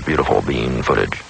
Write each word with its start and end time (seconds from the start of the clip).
that 0.00 0.06
beautiful 0.06 0.40
bean 0.42 0.82
footage. 0.82 1.22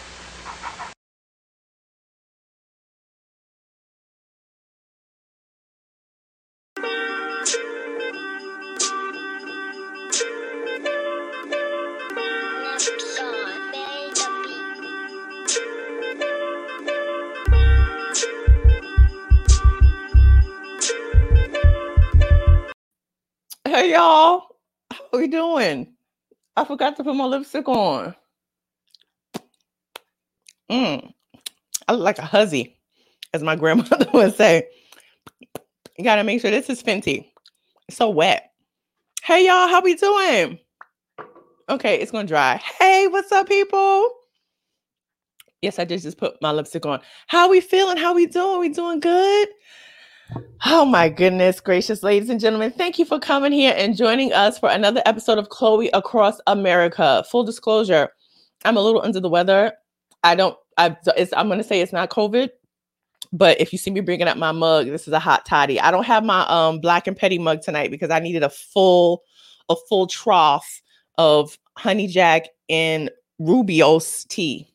Hey 23.64 23.92
y'all, 23.92 24.48
how 24.90 24.98
we 25.12 25.28
doing? 25.28 25.94
I 26.56 26.64
forgot 26.64 26.96
to 26.96 27.04
put 27.04 27.14
my 27.14 27.24
lipstick 27.24 27.68
on. 27.68 28.14
Mm, 30.70 31.12
I 31.88 31.92
look 31.92 32.02
like 32.02 32.18
a 32.18 32.24
huzzy, 32.24 32.78
as 33.34 33.42
my 33.42 33.56
grandmother 33.56 34.06
would 34.14 34.36
say. 34.36 34.68
You 35.98 36.04
gotta 36.04 36.24
make 36.24 36.40
sure 36.40 36.50
this 36.50 36.70
is 36.70 36.82
Fenty. 36.82 37.26
It's 37.88 37.96
so 37.96 38.08
wet. 38.08 38.52
Hey 39.22 39.46
y'all, 39.46 39.68
how 39.68 39.82
we 39.82 39.96
doing? 39.96 40.58
Okay, 41.68 41.96
it's 42.00 42.12
gonna 42.12 42.26
dry. 42.26 42.56
Hey, 42.78 43.08
what's 43.08 43.32
up, 43.32 43.48
people? 43.48 44.10
Yes, 45.60 45.78
I 45.78 45.84
did 45.84 46.00
just 46.00 46.16
put 46.16 46.40
my 46.40 46.52
lipstick 46.52 46.86
on. 46.86 47.00
How 47.26 47.50
we 47.50 47.60
feeling? 47.60 47.96
How 47.96 48.14
we 48.14 48.26
doing? 48.26 48.60
We 48.60 48.68
doing 48.70 49.00
good? 49.00 49.48
Oh 50.64 50.84
my 50.84 51.08
goodness 51.08 51.60
gracious, 51.60 52.04
ladies 52.04 52.30
and 52.30 52.38
gentlemen, 52.38 52.70
thank 52.70 52.98
you 52.98 53.04
for 53.04 53.18
coming 53.18 53.50
here 53.50 53.74
and 53.76 53.96
joining 53.96 54.32
us 54.32 54.58
for 54.58 54.68
another 54.68 55.02
episode 55.04 55.38
of 55.38 55.48
Chloe 55.48 55.90
Across 55.92 56.40
America. 56.46 57.24
Full 57.28 57.42
disclosure, 57.42 58.08
I'm 58.64 58.76
a 58.76 58.80
little 58.80 59.02
under 59.02 59.18
the 59.18 59.28
weather. 59.28 59.72
I 60.22 60.34
don't, 60.34 60.56
I, 60.80 60.96
it's, 61.16 61.32
I'm 61.36 61.48
going 61.48 61.58
to 61.58 61.64
say 61.64 61.82
it's 61.82 61.92
not 61.92 62.08
COVID, 62.08 62.48
but 63.32 63.60
if 63.60 63.70
you 63.70 63.78
see 63.78 63.90
me 63.90 64.00
bringing 64.00 64.28
up 64.28 64.38
my 64.38 64.50
mug, 64.50 64.86
this 64.86 65.06
is 65.06 65.12
a 65.12 65.18
hot 65.18 65.44
toddy. 65.44 65.78
I 65.78 65.90
don't 65.90 66.06
have 66.06 66.24
my 66.24 66.46
um 66.48 66.80
black 66.80 67.06
and 67.06 67.16
petty 67.16 67.38
mug 67.38 67.60
tonight 67.60 67.90
because 67.90 68.10
I 68.10 68.18
needed 68.18 68.42
a 68.42 68.48
full, 68.48 69.22
a 69.68 69.76
full 69.88 70.06
trough 70.06 70.80
of 71.18 71.58
honey 71.76 72.06
jack 72.06 72.46
and 72.70 73.10
Rubio's 73.38 74.24
tea. 74.24 74.68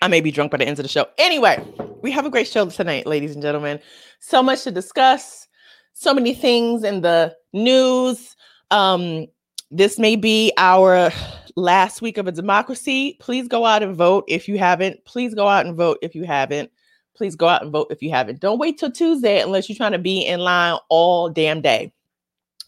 I 0.00 0.08
may 0.08 0.20
be 0.20 0.32
drunk 0.32 0.50
by 0.50 0.58
the 0.58 0.66
end 0.66 0.78
of 0.80 0.82
the 0.82 0.88
show. 0.88 1.06
Anyway, 1.18 1.64
we 2.02 2.10
have 2.10 2.26
a 2.26 2.30
great 2.30 2.48
show 2.48 2.68
tonight, 2.68 3.06
ladies 3.06 3.34
and 3.34 3.42
gentlemen. 3.42 3.78
So 4.18 4.42
much 4.42 4.64
to 4.64 4.72
discuss, 4.72 5.46
so 5.92 6.12
many 6.12 6.34
things 6.34 6.82
in 6.82 7.02
the 7.02 7.36
news. 7.52 8.36
Um, 8.72 9.26
this 9.70 10.00
may 10.00 10.16
be 10.16 10.52
our 10.58 11.12
last 11.56 12.02
week 12.02 12.18
of 12.18 12.26
a 12.26 12.32
democracy. 12.32 13.16
Please 13.20 13.48
go 13.48 13.64
out 13.64 13.82
and 13.82 13.96
vote 13.96 14.24
if 14.28 14.48
you 14.48 14.58
haven't. 14.58 15.04
Please 15.04 15.34
go 15.34 15.46
out 15.46 15.66
and 15.66 15.76
vote 15.76 15.98
if 16.02 16.14
you 16.14 16.24
haven't. 16.24 16.70
Please 17.14 17.36
go 17.36 17.48
out 17.48 17.62
and 17.62 17.70
vote 17.70 17.88
if 17.90 18.02
you 18.02 18.10
haven't. 18.10 18.40
Don't 18.40 18.58
wait 18.58 18.78
till 18.78 18.90
Tuesday 18.90 19.40
unless 19.40 19.68
you're 19.68 19.76
trying 19.76 19.92
to 19.92 19.98
be 19.98 20.26
in 20.26 20.40
line 20.40 20.78
all 20.88 21.28
damn 21.28 21.60
day. 21.60 21.92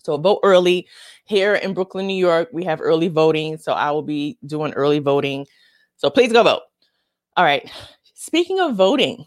So 0.03 0.17
vote 0.19 0.41
early. 0.43 0.87
Here 1.25 1.55
in 1.55 1.73
Brooklyn, 1.73 2.07
New 2.07 2.17
York, 2.17 2.51
we 2.53 2.65
have 2.65 2.81
early 2.83 3.09
voting. 3.09 3.57
So 3.57 3.73
I 3.73 3.91
will 3.91 4.03
be 4.03 4.37
doing 4.47 4.75
early 4.75 4.99
voting. 4.99 5.47
So 5.97 6.11
please 6.11 6.33
go 6.33 6.43
vote. 6.43 6.63
All 7.37 7.45
right. 7.45 7.71
Speaking 8.13 8.61
of 8.61 8.75
voting, 8.75 9.25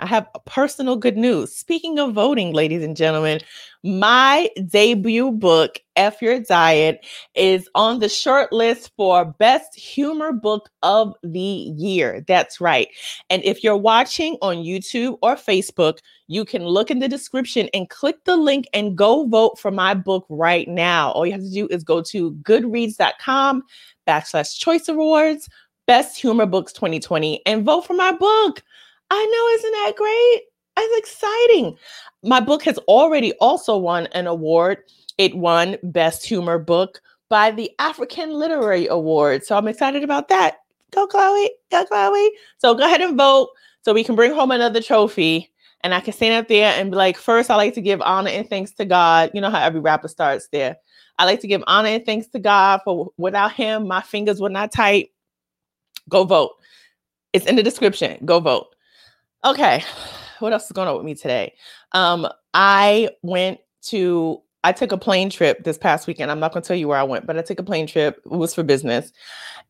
I 0.00 0.06
have 0.06 0.28
personal 0.44 0.96
good 0.96 1.16
news. 1.16 1.54
Speaking 1.54 1.98
of 1.98 2.12
voting, 2.12 2.52
ladies 2.52 2.82
and 2.82 2.96
gentlemen, 2.96 3.40
my 3.82 4.50
debut 4.68 5.32
book, 5.32 5.80
F 5.96 6.20
Your 6.20 6.40
Diet, 6.40 7.06
is 7.34 7.68
on 7.74 7.98
the 7.98 8.08
short 8.08 8.52
list 8.52 8.92
for 8.96 9.24
Best 9.24 9.74
Humor 9.74 10.32
Book 10.32 10.68
of 10.82 11.14
the 11.22 11.40
Year. 11.40 12.22
That's 12.28 12.60
right. 12.60 12.88
And 13.30 13.42
if 13.44 13.64
you're 13.64 13.76
watching 13.76 14.36
on 14.42 14.56
YouTube 14.58 15.16
or 15.22 15.36
Facebook, 15.36 15.98
you 16.26 16.44
can 16.44 16.64
look 16.64 16.90
in 16.90 16.98
the 16.98 17.08
description 17.08 17.68
and 17.72 17.88
click 17.88 18.24
the 18.24 18.36
link 18.36 18.66
and 18.74 18.96
go 18.96 19.26
vote 19.26 19.58
for 19.58 19.70
my 19.70 19.94
book 19.94 20.26
right 20.28 20.68
now. 20.68 21.12
All 21.12 21.26
you 21.26 21.32
have 21.32 21.40
to 21.40 21.50
do 21.50 21.66
is 21.70 21.82
go 21.82 22.02
to 22.02 22.32
goodreads.com 22.42 23.62
backslash 24.06 24.58
choice 24.58 24.88
awards 24.88 25.48
Best 25.88 26.20
Humor 26.20 26.44
Books 26.44 26.74
2020 26.74 27.40
and 27.46 27.64
vote 27.64 27.86
for 27.86 27.94
my 27.94 28.12
book. 28.12 28.62
I 29.10 29.26
know, 29.26 29.48
isn't 29.58 29.72
that 29.72 29.96
great? 29.96 30.42
It's 30.80 30.98
exciting. 30.98 31.76
My 32.22 32.40
book 32.40 32.62
has 32.64 32.78
already 32.78 33.32
also 33.34 33.76
won 33.76 34.06
an 34.08 34.26
award. 34.26 34.78
It 35.18 35.36
won 35.36 35.76
Best 35.82 36.24
Humor 36.26 36.58
Book 36.58 37.00
by 37.28 37.50
the 37.50 37.70
African 37.78 38.32
Literary 38.32 38.86
Award. 38.86 39.44
So 39.44 39.56
I'm 39.56 39.68
excited 39.68 40.04
about 40.04 40.28
that. 40.28 40.58
Go, 40.92 41.06
Chloe. 41.06 41.50
Go, 41.70 41.84
Chloe. 41.84 42.30
So 42.58 42.74
go 42.74 42.84
ahead 42.84 43.00
and 43.00 43.16
vote 43.16 43.50
so 43.82 43.92
we 43.92 44.04
can 44.04 44.14
bring 44.14 44.32
home 44.32 44.50
another 44.50 44.80
trophy. 44.80 45.50
And 45.82 45.94
I 45.94 46.00
can 46.00 46.12
stand 46.12 46.34
up 46.34 46.48
there 46.48 46.72
and 46.72 46.90
be 46.90 46.96
like, 46.96 47.16
first, 47.16 47.50
I 47.50 47.56
like 47.56 47.74
to 47.74 47.80
give 47.80 48.00
honor 48.02 48.30
and 48.30 48.48
thanks 48.48 48.72
to 48.72 48.84
God. 48.84 49.30
You 49.32 49.40
know 49.40 49.50
how 49.50 49.62
every 49.62 49.80
rapper 49.80 50.08
starts 50.08 50.48
there. 50.50 50.76
I 51.18 51.24
like 51.24 51.40
to 51.40 51.46
give 51.46 51.62
honor 51.66 51.88
and 51.88 52.04
thanks 52.04 52.28
to 52.28 52.38
God 52.38 52.80
for 52.84 53.10
without 53.16 53.52
him, 53.52 53.86
my 53.86 54.00
fingers 54.00 54.40
would 54.40 54.52
not 54.52 54.72
type. 54.72 55.08
Go 56.08 56.24
vote. 56.24 56.52
It's 57.32 57.46
in 57.46 57.56
the 57.56 57.62
description. 57.62 58.24
Go 58.24 58.40
vote. 58.40 58.74
Okay. 59.44 59.84
What 60.40 60.52
else 60.52 60.66
is 60.66 60.72
going 60.72 60.88
on 60.88 60.96
with 60.96 61.04
me 61.04 61.14
today? 61.14 61.54
Um, 61.92 62.28
I 62.54 63.10
went 63.22 63.58
to 63.82 64.40
I 64.64 64.72
took 64.72 64.92
a 64.92 64.98
plane 64.98 65.30
trip 65.30 65.64
this 65.64 65.78
past 65.78 66.06
weekend. 66.06 66.30
I'm 66.30 66.40
not 66.40 66.52
going 66.52 66.62
to 66.62 66.66
tell 66.66 66.76
you 66.76 66.88
where 66.88 66.98
I 66.98 67.04
went, 67.04 67.26
but 67.26 67.38
I 67.38 67.42
took 67.42 67.60
a 67.60 67.62
plane 67.64 67.86
trip. 67.86 68.20
It 68.24 68.30
was 68.30 68.54
for 68.54 68.62
business. 68.62 69.12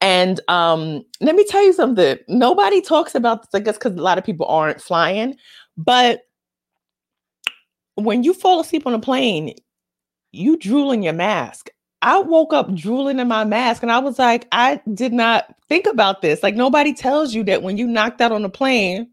And 0.00 0.40
um, 0.48 1.04
let 1.20 1.34
me 1.34 1.44
tell 1.44 1.62
you 1.62 1.72
something. 1.72 2.18
Nobody 2.26 2.80
talks 2.80 3.14
about 3.14 3.42
this, 3.42 3.50
I 3.54 3.62
guess, 3.62 3.76
because 3.76 3.94
a 3.94 4.02
lot 4.02 4.18
of 4.18 4.24
people 4.24 4.46
aren't 4.46 4.80
flying. 4.80 5.36
But 5.76 6.22
when 7.96 8.22
you 8.22 8.32
fall 8.32 8.60
asleep 8.60 8.86
on 8.86 8.94
a 8.94 8.98
plane, 8.98 9.54
you 10.32 10.56
drool 10.56 10.90
in 10.92 11.02
your 11.02 11.12
mask. 11.12 11.70
I 12.00 12.20
woke 12.20 12.52
up 12.52 12.72
drooling 12.74 13.18
in 13.18 13.28
my 13.28 13.44
mask 13.44 13.82
and 13.82 13.92
I 13.92 13.98
was 13.98 14.18
like, 14.18 14.46
I 14.52 14.80
did 14.94 15.12
not 15.12 15.54
think 15.68 15.86
about 15.86 16.22
this. 16.22 16.42
Like 16.42 16.54
nobody 16.54 16.94
tells 16.94 17.34
you 17.34 17.44
that 17.44 17.62
when 17.62 17.76
you 17.76 17.86
knocked 17.86 18.20
out 18.20 18.32
on 18.32 18.44
a 18.44 18.48
plane, 18.48 19.10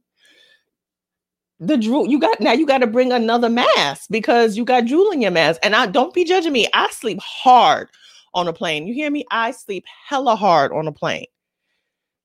the 1.59 1.77
drool 1.77 2.07
you 2.07 2.19
got 2.19 2.39
now 2.39 2.51
you 2.51 2.65
got 2.65 2.79
to 2.79 2.87
bring 2.87 3.11
another 3.11 3.49
mask 3.49 4.07
because 4.09 4.57
you 4.57 4.65
got 4.65 4.85
drool 4.85 5.11
in 5.11 5.21
your 5.21 5.31
mask. 5.31 5.59
And 5.63 5.75
I 5.75 5.85
don't 5.85 6.13
be 6.13 6.23
judging 6.23 6.53
me. 6.53 6.67
I 6.73 6.89
sleep 6.91 7.19
hard 7.19 7.89
on 8.33 8.47
a 8.47 8.53
plane. 8.53 8.87
You 8.87 8.93
hear 8.93 9.09
me? 9.09 9.25
I 9.31 9.51
sleep 9.51 9.85
hella 10.07 10.35
hard 10.35 10.71
on 10.73 10.87
a 10.87 10.91
plane. 10.91 11.27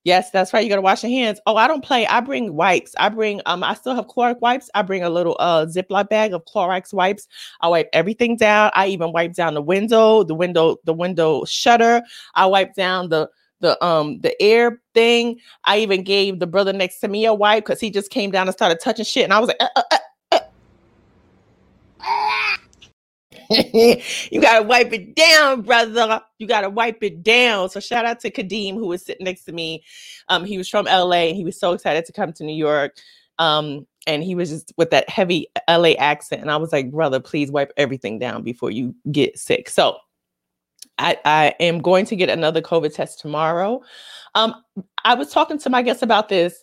Yes, 0.03 0.31
that's 0.31 0.55
right. 0.55 0.65
You 0.65 0.71
gotta 0.71 0.81
wash 0.81 1.03
your 1.03 1.13
hands. 1.13 1.41
Oh, 1.47 1.57
I 1.57 1.69
don't 1.69 1.85
play. 1.85 2.07
I 2.07 2.21
bring 2.21 2.57
wipes. 2.57 2.95
I 2.99 3.11
bring 3.11 3.43
um, 3.45 3.63
I 3.63 3.75
still 3.75 3.95
have 3.95 4.07
Clorox 4.07 4.41
wipes. 4.41 4.71
I 4.75 4.81
bring 4.81 5.03
a 5.03 5.11
little 5.11 5.37
uh 5.39 5.67
Ziploc 5.67 6.09
bag 6.09 6.33
of 6.33 6.45
Clorox 6.47 6.95
wipes. 6.95 7.29
I 7.61 7.69
wipe 7.69 7.91
everything 7.93 8.37
down. 8.37 8.71
I 8.75 8.87
even 8.87 9.13
wipe 9.13 9.35
down 9.35 9.55
the 9.55 9.63
window, 9.63 10.25
the 10.25 10.35
window, 10.35 10.79
the 10.85 10.95
window 10.95 11.45
shutter. 11.45 12.03
I 12.35 12.47
wipe 12.47 12.75
down 12.75 13.11
the 13.11 13.29
the 13.61 13.83
um 13.85 14.21
the 14.21 14.41
air 14.43 14.81
thing. 14.95 15.41
I 15.65 15.79
even 15.79 16.03
gave 16.03 16.39
the 16.39 16.47
brother 16.47 16.73
next 16.73 17.01
to 17.01 17.09
me 17.09 17.25
a 17.25 17.35
wipe 17.35 17.65
because 17.65 17.81
he 17.81 17.91
just 17.91 18.11
came 18.11 18.31
down 18.31 18.49
and 18.49 18.55
started 18.55 18.81
touching 18.81 19.05
shit, 19.05 19.25
and 19.25 19.33
I 19.33 19.39
was 19.39 19.49
like, 19.49 19.61
uh, 19.61 19.69
uh, 19.77 19.83
uh, 20.33 20.41
you 24.31 24.41
gotta 24.41 24.63
wipe 24.63 24.93
it 24.93 25.17
down, 25.17 25.63
brother. 25.63 26.21
You 26.39 26.47
gotta 26.47 26.71
wipe 26.71 27.03
it 27.03 27.23
down. 27.23 27.69
So 27.69 27.81
shout 27.81 28.05
out 28.05 28.21
to 28.21 28.31
Kadeem 28.31 28.75
who 28.75 28.87
was 28.87 29.05
sitting 29.05 29.25
next 29.25 29.45
to 29.45 29.53
me. 29.53 29.83
Um, 30.29 30.45
he 30.45 30.57
was 30.57 30.69
from 30.69 30.87
LA 30.87 31.29
and 31.29 31.37
he 31.37 31.45
was 31.45 31.59
so 31.59 31.73
excited 31.73 32.05
to 32.07 32.13
come 32.13 32.33
to 32.35 32.45
New 32.45 32.55
York. 32.55 32.97
Um, 33.39 33.87
and 34.07 34.23
he 34.23 34.35
was 34.35 34.51
just 34.51 34.73
with 34.77 34.91
that 34.91 35.09
heavy 35.09 35.49
LA 35.69 35.93
accent. 35.99 36.43
And 36.43 36.51
I 36.51 36.59
was 36.59 36.73
like, 36.73 36.93
brother, 36.93 37.19
please 37.19 37.51
wipe 37.51 37.73
everything 37.77 38.19
down 38.19 38.43
before 38.43 38.71
you 38.71 38.95
get 39.11 39.39
sick. 39.39 39.69
So 39.69 39.97
I, 41.01 41.17
I 41.25 41.55
am 41.61 41.81
going 41.81 42.07
to 42.07 42.17
get 42.17 42.29
another 42.29 42.61
COVID 42.61 42.95
test 42.95 43.21
tomorrow. 43.21 43.83
Um, 44.35 44.55
I 45.05 45.15
was 45.15 45.33
talking 45.33 45.59
to 45.59 45.71
my 45.71 45.83
guest 45.83 46.03
about 46.03 46.29
this 46.29 46.63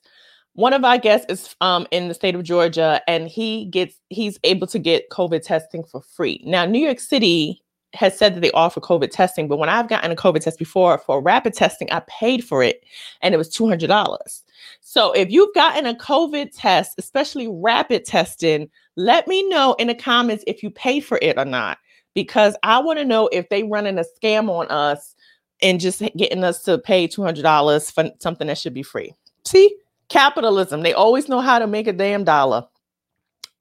one 0.57 0.73
of 0.73 0.83
our 0.83 0.97
guests 0.97 1.27
is 1.29 1.55
um, 1.61 1.85
in 1.91 2.07
the 2.07 2.15
state 2.15 2.33
of 2.33 2.41
Georgia, 2.41 2.99
and 3.07 3.27
he 3.27 3.65
gets 3.65 4.01
he's 4.09 4.39
able 4.43 4.65
to 4.67 4.79
get 4.79 5.07
COVID 5.11 5.43
testing 5.43 5.83
for 5.83 6.01
free. 6.01 6.41
Now, 6.45 6.65
New 6.65 6.83
York 6.83 6.99
City 6.99 7.61
has 7.93 8.17
said 8.17 8.33
that 8.33 8.39
they 8.39 8.49
offer 8.51 8.81
COVID 8.81 9.11
testing, 9.11 9.47
but 9.47 9.57
when 9.57 9.69
I've 9.69 9.87
gotten 9.87 10.09
a 10.09 10.15
COVID 10.15 10.41
test 10.41 10.57
before 10.57 10.97
for 10.97 11.21
rapid 11.21 11.53
testing, 11.53 11.87
I 11.91 12.01
paid 12.07 12.43
for 12.43 12.63
it, 12.63 12.83
and 13.21 13.35
it 13.35 13.37
was 13.37 13.49
two 13.49 13.67
hundred 13.67 13.89
dollars. 13.89 14.43
So, 14.81 15.11
if 15.11 15.29
you've 15.29 15.53
gotten 15.53 15.85
a 15.85 15.93
COVID 15.93 16.49
test, 16.57 16.95
especially 16.97 17.47
rapid 17.47 18.03
testing, 18.03 18.67
let 18.95 19.27
me 19.27 19.47
know 19.49 19.75
in 19.77 19.89
the 19.89 19.95
comments 19.95 20.43
if 20.47 20.63
you 20.63 20.71
pay 20.71 21.01
for 21.01 21.19
it 21.21 21.37
or 21.37 21.45
not, 21.45 21.77
because 22.17 22.55
I 22.63 22.79
want 22.79 22.97
to 22.97 23.05
know 23.05 23.27
if 23.31 23.47
they 23.49 23.61
running 23.61 23.99
a 23.99 24.03
scam 24.19 24.49
on 24.49 24.65
us 24.69 25.13
and 25.61 25.79
just 25.79 25.99
getting 26.17 26.43
us 26.43 26.63
to 26.63 26.79
pay 26.79 27.05
two 27.05 27.21
hundred 27.21 27.43
dollars 27.43 27.91
for 27.91 28.09
something 28.19 28.47
that 28.47 28.57
should 28.57 28.73
be 28.73 28.81
free. 28.81 29.13
See 29.45 29.75
Capitalism. 30.09 30.81
They 30.81 30.93
always 30.93 31.29
know 31.29 31.41
how 31.41 31.59
to 31.59 31.67
make 31.67 31.85
a 31.85 31.93
damn 31.93 32.23
dollar. 32.23 32.65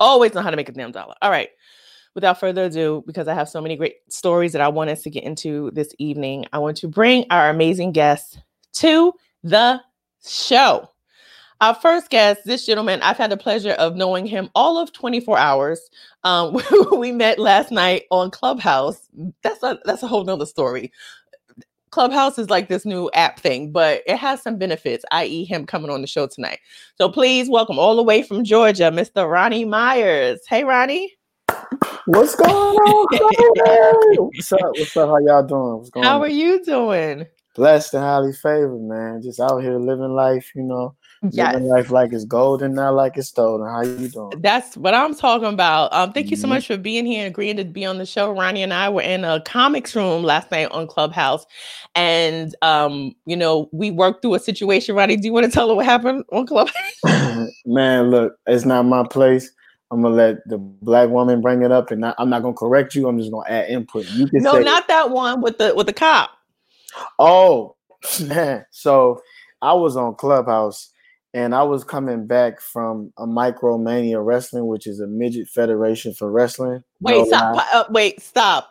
Always 0.00 0.32
know 0.32 0.40
how 0.40 0.48
to 0.50 0.56
make 0.56 0.70
a 0.70 0.72
damn 0.72 0.90
dollar. 0.90 1.14
All 1.20 1.30
right. 1.30 1.50
without 2.16 2.40
further 2.40 2.64
ado, 2.64 3.04
because 3.06 3.28
I 3.28 3.34
have 3.34 3.48
so 3.48 3.60
many 3.60 3.76
great 3.76 3.96
stories 4.08 4.52
that 4.52 4.62
I 4.62 4.68
want 4.68 4.90
us 4.90 5.02
to 5.02 5.10
get 5.10 5.22
into 5.22 5.70
this 5.72 5.94
evening, 5.98 6.46
I 6.52 6.58
want 6.58 6.78
to 6.78 6.88
bring 6.88 7.26
our 7.30 7.50
amazing 7.50 7.92
guests 7.92 8.38
to 8.74 9.12
the 9.44 9.80
show. 10.26 10.90
Our 11.60 11.74
first 11.74 12.10
guest, 12.10 12.42
this 12.44 12.66
gentleman, 12.66 13.00
I've 13.02 13.16
had 13.16 13.30
the 13.30 13.36
pleasure 13.38 13.72
of 13.72 13.96
knowing 13.96 14.26
him 14.26 14.50
all 14.54 14.78
of 14.78 14.92
24 14.92 15.38
hours. 15.38 15.80
Um, 16.24 16.60
we 16.98 17.12
met 17.12 17.38
last 17.38 17.72
night 17.72 18.04
on 18.10 18.30
Clubhouse. 18.30 19.08
That's 19.42 19.62
a 19.62 19.78
that's 19.84 20.02
a 20.02 20.08
whole 20.08 20.24
nother 20.24 20.46
story. 20.46 20.92
Clubhouse 21.90 22.38
is 22.38 22.50
like 22.50 22.68
this 22.68 22.84
new 22.84 23.10
app 23.14 23.40
thing, 23.40 23.72
but 23.72 24.02
it 24.06 24.18
has 24.18 24.42
some 24.42 24.58
benefits, 24.58 25.04
i.e., 25.12 25.44
him 25.46 25.64
coming 25.66 25.90
on 25.90 26.02
the 26.02 26.06
show 26.06 26.26
tonight. 26.26 26.58
So 26.96 27.08
please 27.08 27.48
welcome 27.48 27.78
all 27.78 27.96
the 27.96 28.02
way 28.02 28.22
from 28.22 28.44
Georgia, 28.44 28.90
Mr. 28.92 29.30
Ronnie 29.30 29.64
Myers. 29.64 30.40
Hey, 30.48 30.64
Ronnie. 30.64 31.14
What's 32.06 32.36
going 32.36 32.52
on? 32.52 33.08
What's 34.34 34.52
up? 34.52 34.60
What's 34.76 34.96
up? 34.96 35.08
How 35.08 35.18
y'all 35.18 35.42
doing? 35.42 35.78
What's 35.78 35.90
going 35.90 36.06
How 36.06 36.16
on? 36.16 36.22
are 36.22 36.28
you 36.28 36.64
doing? 36.64 37.26
Blessed 37.54 37.94
and 37.94 38.02
highly 38.04 38.32
favored, 38.34 38.82
man. 38.82 39.22
Just 39.22 39.40
out 39.40 39.62
here 39.62 39.78
living 39.78 40.14
life, 40.14 40.52
you 40.54 40.62
know, 40.62 40.94
Yes. 41.32 41.55
living 41.55 41.69
life 41.69 41.90
like 41.90 42.12
it's 42.12 42.25
golden, 42.25 42.75
not 42.75 42.94
like 42.94 43.17
it's 43.17 43.28
stolen. 43.28 43.69
How 43.69 43.82
you 43.82 44.08
doing? 44.08 44.43
That's 44.43 44.76
what 44.76 44.94
I'm 44.94 45.14
talking 45.14 45.49
about. 45.49 45.93
Um, 45.93 46.12
thank 46.12 46.31
you 46.31 46.37
so 46.37 46.46
Mhm. 46.46 46.50
much 46.50 46.67
for 46.69 46.76
being 46.76 47.06
here 47.06 47.20
and 47.26 47.28
agreeing 47.32 47.56
to 47.58 47.64
be 47.64 47.84
on 47.87 47.99
the 47.99 48.06
show. 48.06 48.32
Ronnie 48.32 48.62
and 48.62 48.75
I 48.75 48.88
were 48.90 49.02
in 49.02 49.25
a 49.25 49.40
comics 49.43 49.96
room 49.96 50.23
last 50.25 50.50
night 50.50 50.70
on 50.73 50.87
Clubhouse, 50.87 51.46
and 51.94 52.55
um, 52.62 53.14
you 53.26 53.37
know, 53.37 53.69
we 53.73 53.90
worked 53.90 54.23
through 54.23 54.34
a 54.34 54.40
situation. 54.40 54.94
Ronnie, 54.96 55.17
do 55.17 55.26
you 55.26 55.32
want 55.32 55.46
to 55.46 55.52
tell 55.52 55.69
her 55.69 55.75
what 55.76 55.87
happened 55.87 56.25
on 56.32 56.46
Clubhouse? 56.46 56.75
man, 57.67 58.11
look, 58.11 58.34
it's 58.46 58.64
not 58.64 58.84
my 58.84 59.05
place. 59.06 59.50
I'm 59.90 60.02
gonna 60.02 60.14
let 60.14 60.37
the 60.49 60.58
black 60.58 61.11
woman 61.11 61.40
bring 61.40 61.62
it 61.62 61.73
up, 61.73 61.90
and 61.90 62.00
not, 62.02 62.17
I'm 62.19 62.31
not 62.31 62.43
gonna 62.43 62.55
correct 62.55 62.94
you. 62.94 63.08
I'm 63.08 63.19
just 63.19 63.32
gonna 63.32 63.49
add 63.49 63.70
input. 63.70 64.06
You 64.08 64.28
can 64.28 64.43
no, 64.43 64.52
say, 64.52 64.64
not 64.64 64.88
that 64.88 65.11
one 65.11 65.40
with 65.43 65.58
the 65.58 65.75
with 65.75 65.87
the 65.87 65.93
cop. 65.93 66.31
Oh 67.19 67.76
man. 68.25 68.67
So 68.73 69.23
I 69.62 69.75
was 69.75 69.96
on 69.96 70.17
Clubhouse 70.17 70.90
and 71.36 71.54
I 71.54 71.62
was 71.64 71.84
coming 71.84 72.26
back 72.26 72.62
from 72.62 73.12
a 73.18 73.26
Micromania 73.26 74.24
Wrestling, 74.24 74.66
which 74.68 74.86
is 74.86 75.00
a 75.00 75.06
midget 75.06 75.48
federation 75.48 76.14
for 76.14 76.30
wrestling. 76.30 76.82
Wait, 77.02 77.18
No 77.18 77.24
stop. 77.26 77.66
uh, 77.74 77.84
wait, 77.90 78.22
stop. 78.22 78.70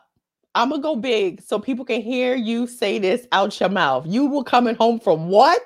I'm 0.56 0.72
gonna 0.72 0.82
go 0.82 0.96
big 0.96 1.44
so 1.44 1.60
people 1.60 1.86
can 1.86 2.02
hear 2.02 2.34
you 2.34 2.66
say 2.66 2.98
this 2.98 3.28
out 3.32 3.60
your 3.60 3.70
mouth. 3.70 4.08
You 4.08 4.26
were 4.26 4.44
coming 4.44 4.74
home 4.74 5.00
from 5.00 5.30
what? 5.30 5.62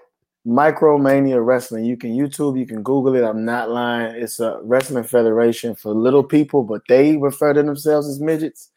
Micromania 0.46 1.44
Wrestling. 1.46 1.86
You 1.86 1.96
can 1.96 2.10
YouTube, 2.12 2.60
you 2.60 2.66
can 2.66 2.84
Google 2.84 3.16
it. 3.16 3.24
I'm 3.24 3.45
not 3.45 3.69
lying. 3.69 4.16
It's 4.22 4.42
a 4.42 4.60
wrestling 4.63 5.06
federation 5.06 5.75
for 5.75 5.94
little 5.94 6.24
people, 6.24 6.63
but 6.63 6.81
they 6.90 7.16
refer 7.16 7.54
to 7.54 7.63
themselves 7.63 8.10
as 8.10 8.19
midgets. 8.19 8.72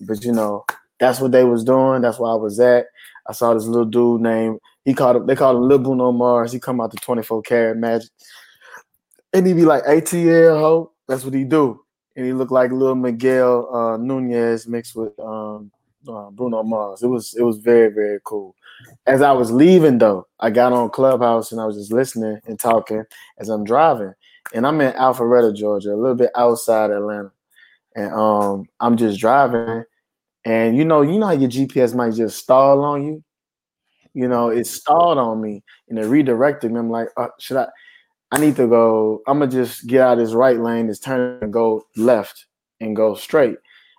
But 0.00 0.24
you 0.24 0.32
know, 0.32 0.64
that's 0.98 1.20
what 1.20 1.32
they 1.32 1.44
was 1.44 1.62
doing. 1.62 2.00
That's 2.00 2.18
where 2.18 2.32
I 2.32 2.36
was 2.36 2.58
at. 2.58 2.86
I 3.28 3.34
saw 3.34 3.52
this 3.52 3.66
little 3.66 3.84
dude 3.84 4.22
named 4.22 4.60
he 4.84 4.94
called 4.94 5.16
him 5.16 5.26
they 5.26 5.36
called 5.36 5.56
him 5.56 5.68
Lil 5.68 5.78
Bruno 5.78 6.12
Mars. 6.12 6.52
He 6.52 6.60
come 6.60 6.80
out 6.80 6.90
the 6.90 6.98
24 6.98 7.42
karat 7.42 7.76
magic. 7.76 8.10
And 9.32 9.46
he 9.46 9.52
be 9.52 9.64
like 9.64 9.84
ATL 9.84 10.58
ho. 10.58 10.92
That's 11.06 11.24
what 11.24 11.34
he 11.34 11.44
do. 11.44 11.82
And 12.16 12.26
he 12.26 12.32
looked 12.32 12.52
like 12.52 12.72
Lil 12.72 12.94
Miguel 12.96 13.74
uh, 13.74 13.96
Nunez 13.96 14.66
mixed 14.66 14.96
with 14.96 15.18
um, 15.20 15.70
uh, 16.08 16.30
Bruno 16.30 16.62
Mars. 16.62 17.02
It 17.02 17.08
was 17.08 17.34
it 17.34 17.42
was 17.42 17.58
very 17.58 17.88
very 17.88 18.18
cool. 18.24 18.56
As 19.06 19.22
I 19.22 19.32
was 19.32 19.52
leaving 19.52 19.98
though, 19.98 20.26
I 20.40 20.50
got 20.50 20.72
on 20.72 20.90
Clubhouse 20.90 21.52
and 21.52 21.60
I 21.60 21.66
was 21.66 21.76
just 21.76 21.92
listening 21.92 22.40
and 22.46 22.58
talking 22.58 23.04
as 23.38 23.48
I'm 23.48 23.64
driving. 23.64 24.14
And 24.54 24.66
I'm 24.66 24.80
in 24.80 24.92
Alpharetta, 24.94 25.54
Georgia, 25.54 25.94
a 25.94 25.96
little 25.96 26.16
bit 26.16 26.30
outside 26.34 26.90
Atlanta. 26.90 27.30
And 27.94 28.12
um, 28.12 28.66
I'm 28.80 28.96
just 28.96 29.20
driving, 29.20 29.84
and 30.44 30.76
you 30.76 30.84
know, 30.84 31.02
you 31.02 31.18
know 31.18 31.26
how 31.26 31.32
your 31.32 31.50
GPS 31.50 31.94
might 31.94 32.14
just 32.14 32.38
stall 32.38 32.84
on 32.84 33.04
you. 33.04 33.24
You 34.14 34.28
know, 34.28 34.48
it 34.48 34.66
stalled 34.66 35.18
on 35.18 35.40
me 35.40 35.62
and 35.88 35.98
it 35.98 36.06
redirected 36.06 36.72
me. 36.72 36.78
I'm 36.78 36.90
like, 36.90 37.08
uh, 37.16 37.28
should 37.38 37.56
I? 37.56 37.68
I 38.32 38.38
need 38.38 38.56
to 38.56 38.68
go. 38.68 39.22
I'm 39.26 39.40
gonna 39.40 39.50
just 39.50 39.86
get 39.86 40.00
out 40.00 40.18
of 40.18 40.18
this 40.18 40.34
right 40.34 40.58
lane, 40.58 40.86
this 40.86 41.00
turn 41.00 41.38
and 41.42 41.52
go 41.52 41.86
left 41.96 42.46
and 42.80 42.94
go 42.94 43.14
straight. 43.14 43.56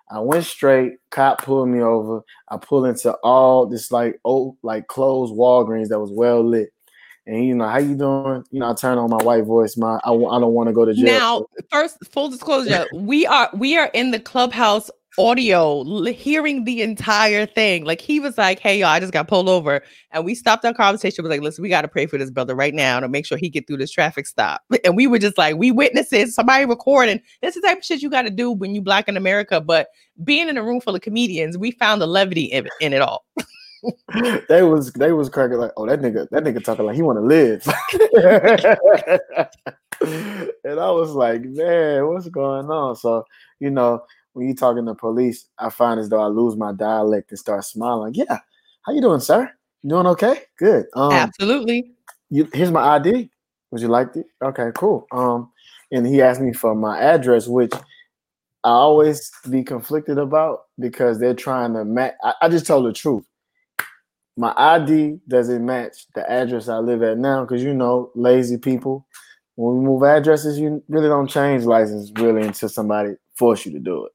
I 0.10 0.20
went 0.20 0.46
straight. 0.46 0.94
Cop 1.10 1.42
pulled 1.42 1.70
me 1.70 1.82
over. 1.82 2.22
I 2.50 2.58
pulled 2.58 2.86
into 2.86 3.14
all 3.24 3.66
this 3.66 3.92
like 3.92 4.20
old, 4.26 4.58
like 4.62 4.88
closed 4.88 5.34
Walgreens 5.34 5.88
that 5.90 6.00
was 6.00 6.12
well 6.12 6.44
lit. 6.44 6.74
And 7.26 7.46
you 7.46 7.56
know, 7.56 7.68
how 7.68 7.78
you 7.78 7.96
doing? 7.96 8.44
You 8.52 8.60
know, 8.60 8.72
I 8.72 8.74
turn 8.74 8.98
on 8.98 9.10
my 9.10 9.24
white 9.24 9.46
voice. 9.46 9.78
My 9.78 10.00
I, 10.04 10.12
I 10.12 10.40
don't 10.40 10.54
want 10.54 10.68
to 10.68 10.74
go 10.74 10.86
to 10.86 10.94
jail. 10.94 11.06
Now, 11.06 11.46
first, 11.70 11.98
full 12.12 12.30
disclosure, 12.30 12.88
we 12.94 13.26
are 13.26 13.50
we 13.54 13.78
are 13.78 13.90
in 13.94 14.12
the 14.12 14.20
clubhouse 14.20 14.90
audio, 15.18 15.84
hearing 16.12 16.64
the 16.64 16.82
entire 16.82 17.46
thing. 17.46 17.86
Like 17.86 18.02
he 18.02 18.20
was 18.20 18.38
like, 18.38 18.60
"Hey, 18.60 18.80
y'all, 18.80 18.90
I 18.90 19.00
just 19.00 19.14
got 19.14 19.28
pulled 19.28 19.50
over," 19.50 19.82
and 20.12 20.26
we 20.26 20.36
stopped 20.36 20.66
our 20.66 20.74
conversation. 20.74 21.24
Was 21.24 21.30
like, 21.30 21.42
"Listen, 21.42 21.62
we 21.62 21.70
got 21.70 21.82
to 21.82 21.88
pray 21.88 22.06
for 22.06 22.18
this 22.18 22.30
brother 22.30 22.56
right 22.56 22.74
now 22.74 23.00
to 23.00 23.08
make 23.08 23.26
sure 23.26 23.38
he 23.38 23.50
get 23.50 23.68
through 23.68 23.78
this 23.78 23.92
traffic 23.92 24.28
stop." 24.28 24.62
And 24.84 24.96
we 24.96 25.08
were 25.08 25.20
just 25.20 25.38
like, 25.38 25.58
"We 25.58 25.72
witnesses, 25.72 26.34
somebody 26.34 26.66
recording. 26.66 27.22
This 27.42 27.56
is 27.56 27.62
the 27.62 27.68
type 27.68 27.80
of 27.80 27.86
shit 27.86 28.02
you 28.02 28.10
got 28.10 28.24
to 28.24 28.30
do 28.30 28.52
when 28.52 28.74
you 28.74 28.82
black 28.82 29.08
in 29.08 29.18
America." 29.18 29.62
But 29.62 29.88
being 30.24 30.50
in 30.50 30.58
a 30.58 30.64
room 30.64 30.82
full 30.82 30.96
of 30.96 31.02
comedians, 31.02 31.58
we 31.58 31.72
found 31.72 32.02
the 32.02 32.08
levity 32.08 32.46
in, 32.46 32.68
in 32.80 32.94
it 32.94 33.02
all. 33.02 33.26
they 34.50 34.62
was 34.64 34.94
they 34.94 35.12
was 35.12 35.30
cracking 35.30 35.58
like, 35.58 35.72
oh 35.76 35.88
that 35.88 36.02
nigga 36.02 36.30
that 36.30 36.44
nigga 36.44 36.64
talking 36.64 36.86
like 36.86 36.96
he 36.96 37.02
want 37.02 37.18
to 37.18 37.22
live, 37.22 37.66
and 40.64 40.80
I 40.80 40.92
was 40.92 41.12
like, 41.12 41.42
man, 41.44 42.08
what's 42.08 42.30
going 42.30 42.70
on? 42.70 42.96
So 42.96 43.24
you 43.60 43.72
know, 43.72 44.04
when 44.34 44.48
you 44.48 44.56
talking 44.56 44.86
to 44.86 44.96
police, 44.96 45.46
I 45.60 45.70
find 45.70 46.00
as 46.00 46.10
though 46.10 46.22
I 46.22 46.28
lose 46.28 46.56
my 46.56 46.72
dialect 46.72 47.32
and 47.32 47.40
start 47.40 47.66
smiling. 47.66 48.14
Yeah, 48.16 48.40
how 48.84 48.94
you 48.94 49.02
doing, 49.02 49.20
sir? 49.20 49.52
You 49.84 49.90
doing 49.90 50.08
okay? 50.08 50.44
Good. 50.58 50.86
Um, 50.96 51.14
Absolutely. 51.14 51.92
you, 52.30 52.48
here's 52.54 52.72
my 52.72 52.82
ID. 52.96 53.30
Would 53.72 53.82
you 53.82 53.88
like 53.88 54.16
it? 54.16 54.26
Okay, 54.44 54.70
cool. 54.76 55.08
Um, 55.12 55.52
and 55.92 56.06
he 56.06 56.22
asked 56.22 56.42
me 56.42 56.54
for 56.54 56.76
my 56.76 57.00
address, 57.00 57.48
which 57.48 57.74
I 58.64 58.70
always 58.70 59.32
be 59.50 59.64
conflicted 59.64 60.18
about 60.18 60.64
because 60.80 61.20
they're 61.20 61.34
trying 61.34 61.74
to 61.74 61.86
match. 61.86 62.14
I, 62.24 62.34
I 62.44 62.50
just 62.50 62.66
told 62.66 62.86
the 62.86 62.94
truth. 62.94 63.26
My 64.38 64.54
ID 64.56 65.20
doesn't 65.28 65.66
match 65.66 66.06
the 66.16 66.30
address 66.30 66.70
I 66.70 66.78
live 66.78 67.04
at 67.04 67.18
now 67.18 67.42
because 67.44 67.64
you 67.64 67.74
know, 67.74 68.12
lazy 68.16 68.58
people. 68.58 69.06
When 69.56 69.80
we 69.80 69.86
move 69.86 70.04
addresses, 70.04 70.58
you 70.58 70.82
really 70.88 71.10
don't 71.10 71.28
change 71.28 71.66
license 71.66 72.12
really 72.16 72.42
until 72.48 72.70
somebody 72.70 73.16
force 73.36 73.66
you 73.66 73.74
to 73.74 73.80
do 73.80 74.06
it. 74.06 74.12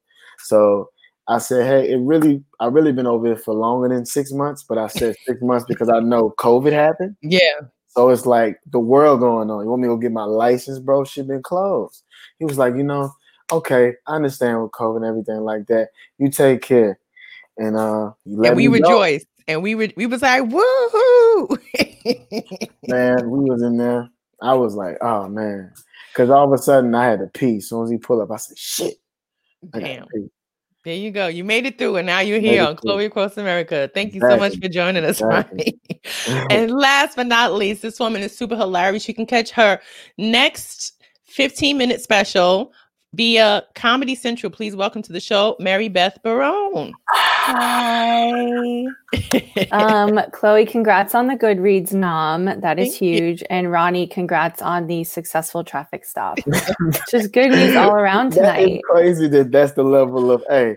So 0.49 0.91
I 1.29 1.39
said, 1.39 1.67
hey, 1.67 1.93
it 1.93 1.97
really, 1.99 2.43
I 2.61 2.67
really 2.67 2.93
been 2.93 3.07
over 3.07 3.27
here 3.27 3.37
for 3.37 3.55
longer 3.55 3.89
than 3.89 4.07
six 4.07 4.33
months, 4.33 4.63
but 4.63 4.79
I 4.79 4.87
said 4.87 5.17
six 5.27 5.41
months 5.43 5.67
because 5.69 5.89
I 5.89 6.01
know 6.01 6.35
COVID 6.39 6.73
happened. 6.73 7.17
Yeah. 7.23 7.61
So 7.89 8.11
it's 8.11 8.27
like 8.27 8.61
the 8.71 8.79
world 8.79 9.21
going 9.21 9.51
on. 9.51 9.65
You 9.65 9.71
want 9.71 9.83
me 9.83 9.89
to 9.89 9.95
go 9.95 9.97
get 9.97 10.13
my 10.13 10.25
license, 10.25 10.79
bro? 10.79 11.05
Shit 11.05 11.27
been 11.29 11.43
closed. 11.43 12.03
He 12.39 12.45
was 12.45 12.59
like, 12.59 12.77
you 12.77 12.83
know, 12.83 13.11
okay, 13.51 13.95
I 14.07 14.15
understand 14.15 14.63
with 14.63 14.73
COVID 14.73 14.97
and 14.97 15.05
everything 15.07 15.41
like 15.41 15.67
that. 15.69 15.89
You 16.19 16.31
take 16.31 16.63
care. 16.63 16.99
And 17.59 17.77
uh 17.77 18.13
you 18.25 18.37
let 18.37 18.49
And 18.49 18.57
we 18.57 18.69
me 18.69 18.79
know. 18.81 18.91
rejoiced, 18.91 19.27
and 19.49 19.63
we 19.63 19.75
were 19.75 19.89
we 19.97 20.05
was 20.05 20.21
like, 20.21 20.43
"Woohoo!" 20.43 21.59
Man, 22.89 23.31
we 23.31 23.51
was 23.51 23.63
in 23.63 23.79
there. 23.79 24.11
I 24.43 24.53
was 24.55 24.75
like, 24.75 24.99
oh 25.01 25.29
man. 25.29 25.73
Cause 26.15 26.29
all 26.31 26.45
of 26.45 26.53
a 26.59 26.63
sudden 26.63 26.95
I 26.95 27.07
had 27.07 27.21
to 27.21 27.27
pee. 27.27 27.57
As 27.57 27.69
soon 27.69 27.85
as 27.85 27.91
he 27.91 27.97
pulled 27.97 28.23
up, 28.23 28.31
I 28.31 28.37
said, 28.37 28.59
shit. 28.59 28.95
I 29.73 29.81
Damn. 29.81 30.07
There 30.87 30.95
you 30.95 31.11
go. 31.11 31.27
You 31.27 31.43
made 31.43 31.67
it 31.67 31.79
through, 31.79 31.97
and 31.97 32.07
now 32.07 32.21
you're 32.21 32.39
here 32.39 32.63
on. 32.63 32.77
Chloe 32.77 33.07
Across 33.07 33.39
America. 33.39 33.91
Thank 33.93 34.15
you 34.15 34.21
so 34.21 34.37
much 34.37 34.57
for 34.61 34.69
joining 34.69 35.05
us. 35.05 35.21
Ronnie. 35.21 35.81
and 36.49 36.71
last 36.71 37.17
but 37.17 37.27
not 37.27 37.55
least, 37.55 37.83
this 37.83 37.99
woman 37.99 38.23
is 38.23 38.39
super 38.39 38.55
hilarious. 38.55 39.09
You 39.09 39.15
can 39.15 39.27
catch 39.27 39.51
her 39.51 39.81
next 40.17 41.03
15 41.25 41.77
minute 41.77 42.01
special 42.03 42.73
via 43.17 43.65
Comedy 43.75 44.15
Central. 44.15 44.51
Please 44.53 44.77
welcome 44.77 45.01
to 45.03 45.13
the 45.13 45.21
show, 45.21 45.57
Mary 45.59 45.89
Beth 45.89 46.19
Barone. 46.23 46.93
Hi. 47.09 48.85
Um, 49.73 50.21
Chloe, 50.33 50.67
congrats 50.67 51.15
on 51.15 51.27
the 51.29 51.35
Goodreads 51.35 51.93
nom. 51.93 52.45
That 52.45 52.79
is 52.79 52.91
Thank 52.91 53.01
you. 53.03 53.15
huge. 53.15 53.43
And 53.49 53.73
Ronnie, 53.73 54.07
congrats 54.07 54.61
on 54.61 54.87
the 54.87 55.03
successful 55.05 55.65
traffic 55.65 56.05
stop. 56.05 56.39
Just 57.11 57.33
good 57.33 57.51
news 57.51 57.75
all 57.75 57.93
around 57.93 58.33
That 58.35 58.61
is 58.61 58.67
tonight. 58.67 58.83
crazy 58.85 59.29
that 59.29 59.51
that's 59.51 59.73
the 59.73 59.83
level 59.83 60.31
of 60.31 60.45
hey, 60.49 60.77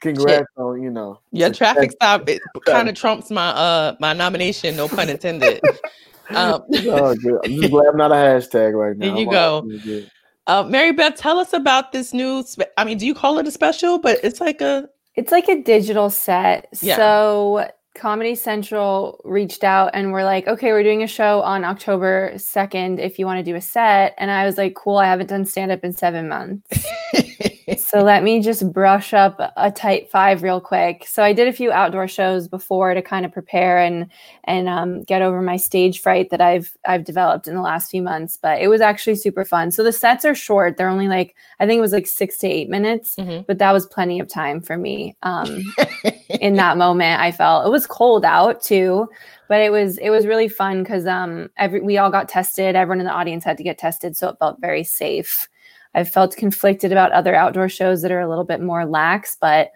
congrats 0.00 0.46
on 0.56 0.82
you 0.82 0.90
know 0.90 1.20
Your 1.32 1.50
traffic 1.52 1.92
stop 1.92 2.28
it 2.28 2.42
kind 2.66 2.88
of 2.88 2.94
trumps 2.94 3.30
my 3.30 3.48
uh 3.48 3.96
my 4.00 4.12
nomination, 4.12 4.76
no 4.76 4.86
pun 4.88 5.08
intended. 5.08 5.60
um, 6.30 6.62
Oh, 6.70 7.14
good. 7.16 7.40
I'm 7.44 7.56
just 7.56 7.70
glad 7.70 7.86
I'm 7.88 7.96
not 7.96 8.12
a 8.12 8.16
hashtag 8.16 8.74
right 8.74 8.96
now. 8.96 9.06
There 9.06 9.16
you 9.16 9.26
I'm 9.28 9.32
go. 9.32 10.08
Uh, 10.48 10.64
Mary 10.64 10.92
Beth, 10.92 11.14
tell 11.14 11.38
us 11.38 11.52
about 11.52 11.92
this 11.92 12.12
new. 12.12 12.42
Spe- 12.42 12.62
I 12.76 12.84
mean, 12.84 12.98
do 12.98 13.06
you 13.06 13.14
call 13.14 13.38
it 13.38 13.46
a 13.46 13.50
special? 13.50 13.98
But 13.98 14.18
it's 14.24 14.40
like 14.40 14.60
a 14.60 14.88
It's 15.14 15.30
like 15.30 15.48
a 15.48 15.62
digital 15.62 16.10
set. 16.10 16.68
Yeah. 16.80 16.96
So 16.96 17.70
Comedy 17.94 18.34
Central 18.34 19.20
reached 19.24 19.64
out 19.64 19.90
and 19.92 20.12
we're 20.12 20.24
like, 20.24 20.46
okay, 20.46 20.72
we're 20.72 20.82
doing 20.82 21.02
a 21.02 21.06
show 21.06 21.42
on 21.42 21.64
October 21.64 22.32
2nd 22.36 22.98
if 23.00 23.18
you 23.18 23.26
want 23.26 23.38
to 23.38 23.42
do 23.42 23.56
a 23.56 23.60
set. 23.60 24.14
And 24.18 24.30
I 24.30 24.46
was 24.46 24.56
like, 24.56 24.74
cool, 24.74 24.98
I 24.98 25.06
haven't 25.06 25.26
done 25.28 25.44
stand 25.44 25.72
up 25.72 25.84
in 25.84 25.92
seven 25.92 26.28
months. 26.28 26.86
so 27.76 28.02
let 28.02 28.22
me 28.22 28.40
just 28.40 28.72
brush 28.72 29.12
up 29.12 29.52
a 29.56 29.70
type 29.70 30.10
five 30.10 30.42
real 30.42 30.60
quick. 30.60 31.04
So 31.06 31.22
I 31.22 31.32
did 31.32 31.48
a 31.48 31.52
few 31.52 31.70
outdoor 31.72 32.08
shows 32.08 32.48
before 32.48 32.94
to 32.94 33.02
kind 33.02 33.26
of 33.26 33.32
prepare 33.32 33.78
and 33.78 34.10
and 34.44 34.68
um, 34.68 35.02
get 35.02 35.22
over 35.22 35.42
my 35.42 35.56
stage 35.56 36.00
fright 36.00 36.30
that 36.30 36.40
I've 36.40 36.76
I've 36.86 37.04
developed 37.04 37.48
in 37.48 37.54
the 37.54 37.60
last 37.60 37.90
few 37.90 38.02
months. 38.02 38.36
But 38.40 38.60
it 38.60 38.68
was 38.68 38.80
actually 38.80 39.16
super 39.16 39.44
fun. 39.44 39.70
So 39.70 39.82
the 39.82 39.92
sets 39.92 40.24
are 40.24 40.34
short; 40.34 40.76
they're 40.76 40.88
only 40.88 41.08
like 41.08 41.34
I 41.60 41.66
think 41.66 41.78
it 41.78 41.82
was 41.82 41.92
like 41.92 42.06
six 42.06 42.38
to 42.38 42.46
eight 42.46 42.68
minutes, 42.68 43.16
mm-hmm. 43.16 43.42
but 43.46 43.58
that 43.58 43.72
was 43.72 43.86
plenty 43.86 44.20
of 44.20 44.28
time 44.28 44.60
for 44.60 44.76
me. 44.76 45.16
Um, 45.22 45.62
in 46.28 46.54
that 46.54 46.76
moment, 46.76 47.20
I 47.20 47.32
felt 47.32 47.66
it 47.66 47.70
was 47.70 47.86
cold 47.86 48.24
out 48.24 48.62
too, 48.62 49.08
but 49.48 49.60
it 49.60 49.72
was 49.72 49.98
it 49.98 50.10
was 50.10 50.26
really 50.26 50.48
fun 50.48 50.82
because 50.82 51.06
um 51.06 51.50
every 51.56 51.80
we 51.80 51.98
all 51.98 52.10
got 52.10 52.28
tested. 52.28 52.76
Everyone 52.76 53.00
in 53.00 53.06
the 53.06 53.12
audience 53.12 53.44
had 53.44 53.56
to 53.58 53.64
get 53.64 53.78
tested, 53.78 54.16
so 54.16 54.28
it 54.28 54.38
felt 54.38 54.60
very 54.60 54.84
safe. 54.84 55.48
I've 55.94 56.08
felt 56.08 56.36
conflicted 56.36 56.92
about 56.92 57.12
other 57.12 57.34
outdoor 57.34 57.68
shows 57.68 58.02
that 58.02 58.12
are 58.12 58.20
a 58.20 58.28
little 58.28 58.44
bit 58.44 58.60
more 58.60 58.84
lax, 58.84 59.36
but 59.40 59.72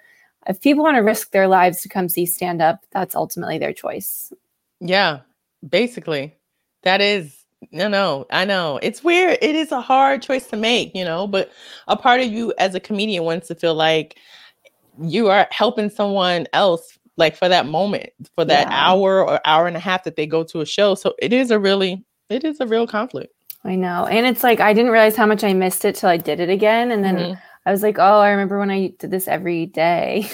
if 0.47 0.61
people 0.61 0.83
want 0.83 0.97
to 0.97 1.02
risk 1.02 1.31
their 1.31 1.49
lives 1.49 1.83
to 1.83 1.88
come 1.88 2.09
see 2.09 2.26
stand 2.26 2.61
up, 2.61 2.81
that's 2.90 3.14
ultimately 3.14 3.59
their 3.59 3.73
choice. 3.73 4.33
Yeah, 4.81 5.21
basically. 5.69 6.37
That 6.83 7.00
is 7.00 7.42
no, 7.71 7.88
no, 7.88 8.26
I 8.31 8.45
know. 8.45 8.81
It's 8.83 9.04
weird. 9.04 9.38
It 9.40 9.54
is 9.54 9.71
a 9.71 9.81
hard 9.81 10.21
choice 10.21 10.49
to 10.49 10.57
make, 10.57 10.95
you 10.97 11.04
know, 11.04 11.28
but 11.28 11.52
a 11.87 11.97
part 11.97 12.21
of 12.21 12.26
you 12.26 12.52
as 12.59 12.75
a 12.75 12.81
comedian 12.81 13.25
wants 13.25 13.47
to 13.49 13.54
feel 13.54 13.75
like 13.75 14.19
you 15.00 15.28
are 15.28 15.47
helping 15.50 15.88
someone 15.88 16.47
else 16.52 16.99
like 17.16 17.37
for 17.37 17.49
that 17.49 17.66
moment, 17.66 18.11
for 18.35 18.45
that 18.45 18.66
yeah. 18.66 18.87
hour 18.88 19.25
or 19.25 19.40
hour 19.47 19.66
and 19.66 19.76
a 19.76 19.81
half 19.81 20.04
that 20.04 20.16
they 20.16 20.26
go 20.26 20.42
to 20.45 20.61
a 20.61 20.66
show. 20.66 20.95
So 20.95 21.14
it 21.21 21.33
is 21.33 21.50
a 21.50 21.59
really 21.59 22.04
it 22.28 22.45
is 22.45 22.61
a 22.61 22.66
real 22.66 22.87
conflict. 22.87 23.33
I 23.64 23.76
know. 23.76 24.07
And 24.07 24.26
it's 24.26 24.42
like 24.42 24.61
I 24.61 24.73
didn't 24.73 24.90
realize 24.90 25.16
how 25.16 25.26
much 25.26 25.45
I 25.45 25.52
missed 25.52 25.85
it 25.85 25.95
till 25.95 26.09
I 26.09 26.16
did 26.16 26.40
it 26.40 26.49
again. 26.49 26.90
And 26.90 27.04
then 27.04 27.16
mm-hmm. 27.16 27.40
I 27.64 27.71
was 27.71 27.83
like, 27.83 27.99
oh, 27.99 28.21
I 28.21 28.31
remember 28.31 28.59
when 28.59 28.71
I 28.71 28.92
did 28.99 29.11
this 29.11 29.28
every 29.28 29.66
day. 29.66 30.28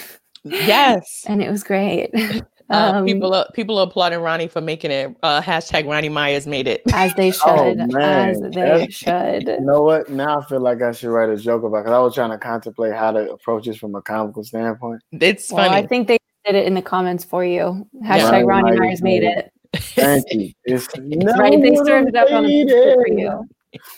Yes. 0.45 1.25
and 1.29 1.43
it 1.43 1.51
was 1.51 1.63
great. 1.63 2.11
Uh, 2.71 2.93
um, 2.97 3.07
people 3.07 3.35
are 3.35 3.47
people 3.55 3.79
are 3.79 3.87
applauding 3.87 4.19
Ronnie 4.19 4.47
for 4.47 4.61
making 4.61 4.91
it. 4.91 5.17
Uh, 5.23 5.41
hashtag 5.41 5.89
Ronnie 5.89 6.11
Myers 6.11 6.47
made 6.47 6.69
it. 6.69 6.83
As 6.93 7.15
they 7.15 7.29
oh, 7.29 7.33
should. 7.33 7.81
Oh, 7.81 7.99
as 7.99 8.41
they 8.41 8.51
That's, 8.51 8.95
should. 8.95 9.49
You 9.49 9.61
know 9.63 9.81
what? 9.81 10.11
Now 10.11 10.41
I 10.41 10.45
feel 10.45 10.61
like 10.61 10.83
I 10.83 10.93
should 10.93 11.09
write 11.09 11.31
a 11.31 11.37
joke 11.39 11.63
about 11.63 11.85
because 11.85 11.95
I 11.95 11.99
was 11.99 12.15
trying 12.15 12.31
to 12.31 12.37
contemplate 12.37 12.93
how 12.93 13.13
to 13.13 13.31
approach 13.31 13.65
this 13.65 13.79
from 13.79 13.95
a 13.95 14.03
comical 14.03 14.45
standpoint. 14.45 15.01
It's 15.13 15.51
well, 15.51 15.67
funny. 15.67 15.83
I 15.83 15.87
think 15.87 16.09
they 16.09 16.19
did 16.45 16.57
it 16.57 16.67
in 16.67 16.75
the 16.75 16.83
comments 16.83 17.25
for 17.25 17.43
you. 17.43 17.89
Hashtag 18.05 18.41
yeah. 18.41 18.43
Ronnie 18.43 18.77
Myers 18.79 19.01
made 19.01 19.23
it. 19.23 19.51
Thank 19.75 20.25
you. 20.33 20.53
It's, 20.65 20.89
it's 20.95 21.39
right. 21.39 21.61
They 21.61 21.75
started 21.77 22.17
up 22.17 22.31
on 22.31 22.45
the 22.45 22.95
for 22.95 23.09
you. 23.09 23.49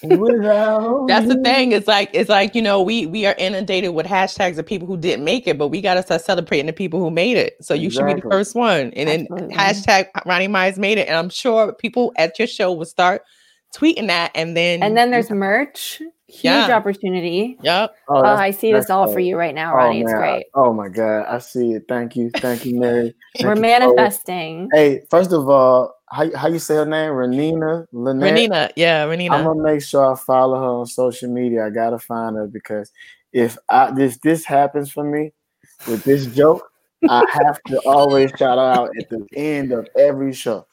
That's 1.07 1.29
the 1.29 1.41
thing. 1.45 1.71
It's 1.73 1.87
like 1.87 2.11
it's 2.13 2.29
like 2.29 2.57
you 2.57 2.63
know 2.63 2.83
we 2.83 3.07
we 3.07 3.25
are 3.27 3.37
inundated 3.39 3.95
with 3.95 4.05
hashtags 4.05 4.59
of 4.59 4.67
people 4.67 4.89
who 4.89 4.97
didn't 4.97 5.25
make 5.25 5.47
it, 5.47 5.59
but 5.59 5.69
we 5.69 5.81
got 5.81 5.95
to 5.95 6.03
start 6.03 6.23
celebrating 6.23 6.67
the 6.67 6.73
people 6.73 6.99
who 6.99 7.11
made 7.11 7.37
it. 7.37 7.55
So 7.61 7.75
you 7.75 7.87
exactly. 7.87 8.11
should 8.11 8.17
be 8.17 8.21
the 8.23 8.31
first 8.31 8.57
one. 8.57 8.93
And 8.95 9.09
then 9.09 9.29
Absolutely. 9.31 9.57
hashtag 9.57 10.09
Ronnie 10.27 10.49
Myers 10.49 10.79
made 10.79 10.99
it, 10.99 11.07
and 11.07 11.17
I'm 11.17 11.31
sure 11.31 11.73
people 11.73 12.13
at 12.17 12.37
your 12.39 12.49
show 12.49 12.73
will 12.73 12.85
start 12.85 13.23
tweeting 13.75 14.09
that, 14.09 14.33
and 14.35 14.57
then 14.57 14.83
and 14.83 14.97
then 14.97 15.13
there's 15.13 15.31
merch. 15.31 16.03
Huge 16.31 16.43
yeah. 16.69 16.77
opportunity. 16.77 17.59
Yep. 17.61 17.95
Oh, 18.09 18.17
uh, 18.17 18.37
I 18.37 18.53
see 18.53 18.73
this 18.73 18.89
all 18.89 19.13
for 19.13 19.19
you 19.19 19.37
right 19.37 19.55
now, 19.55 19.75
Ronnie. 19.75 19.99
Oh, 19.99 20.03
it's 20.03 20.13
great. 20.13 20.47
Oh 20.55 20.73
my 20.73 20.89
god, 20.89 21.27
I 21.29 21.39
see 21.39 21.73
it. 21.73 21.85
Thank 21.89 22.15
you, 22.15 22.31
thank 22.31 22.65
you, 22.65 22.79
Mary. 22.79 23.15
Thank 23.37 23.47
We're 23.47 23.57
you. 23.57 23.61
manifesting. 23.61 24.69
Hey, 24.73 25.03
first 25.11 25.33
of 25.33 25.49
all, 25.49 25.97
how, 26.09 26.35
how 26.37 26.49
you 26.49 26.61
say 26.61 26.77
her 26.77 26.87
name? 26.87 27.13
Renina 27.13 27.87
Lynette? 27.93 28.51
Renina, 28.51 28.71
yeah, 28.77 29.07
Renina. 29.07 29.33
I'm 29.33 29.45
gonna 29.45 29.63
make 29.63 29.83
sure 29.83 30.13
I 30.13 30.17
follow 30.17 30.57
her 30.59 30.67
on 30.67 30.87
social 30.87 31.29
media. 31.29 31.67
I 31.67 31.71
gotta 31.71 31.99
find 31.99 32.37
her 32.37 32.47
because 32.47 32.93
if 33.33 33.59
I 33.69 33.91
this 33.91 34.19
this 34.19 34.45
happens 34.45 34.93
for 34.93 35.03
me 35.03 35.33
with 35.89 36.05
this 36.05 36.27
joke, 36.27 36.71
I 37.09 37.25
have 37.45 37.61
to 37.65 37.81
always 37.87 38.31
shout 38.39 38.59
out 38.59 38.91
at 39.01 39.09
the 39.11 39.27
end 39.35 39.73
of 39.73 39.89
every 39.99 40.33
show. 40.33 40.67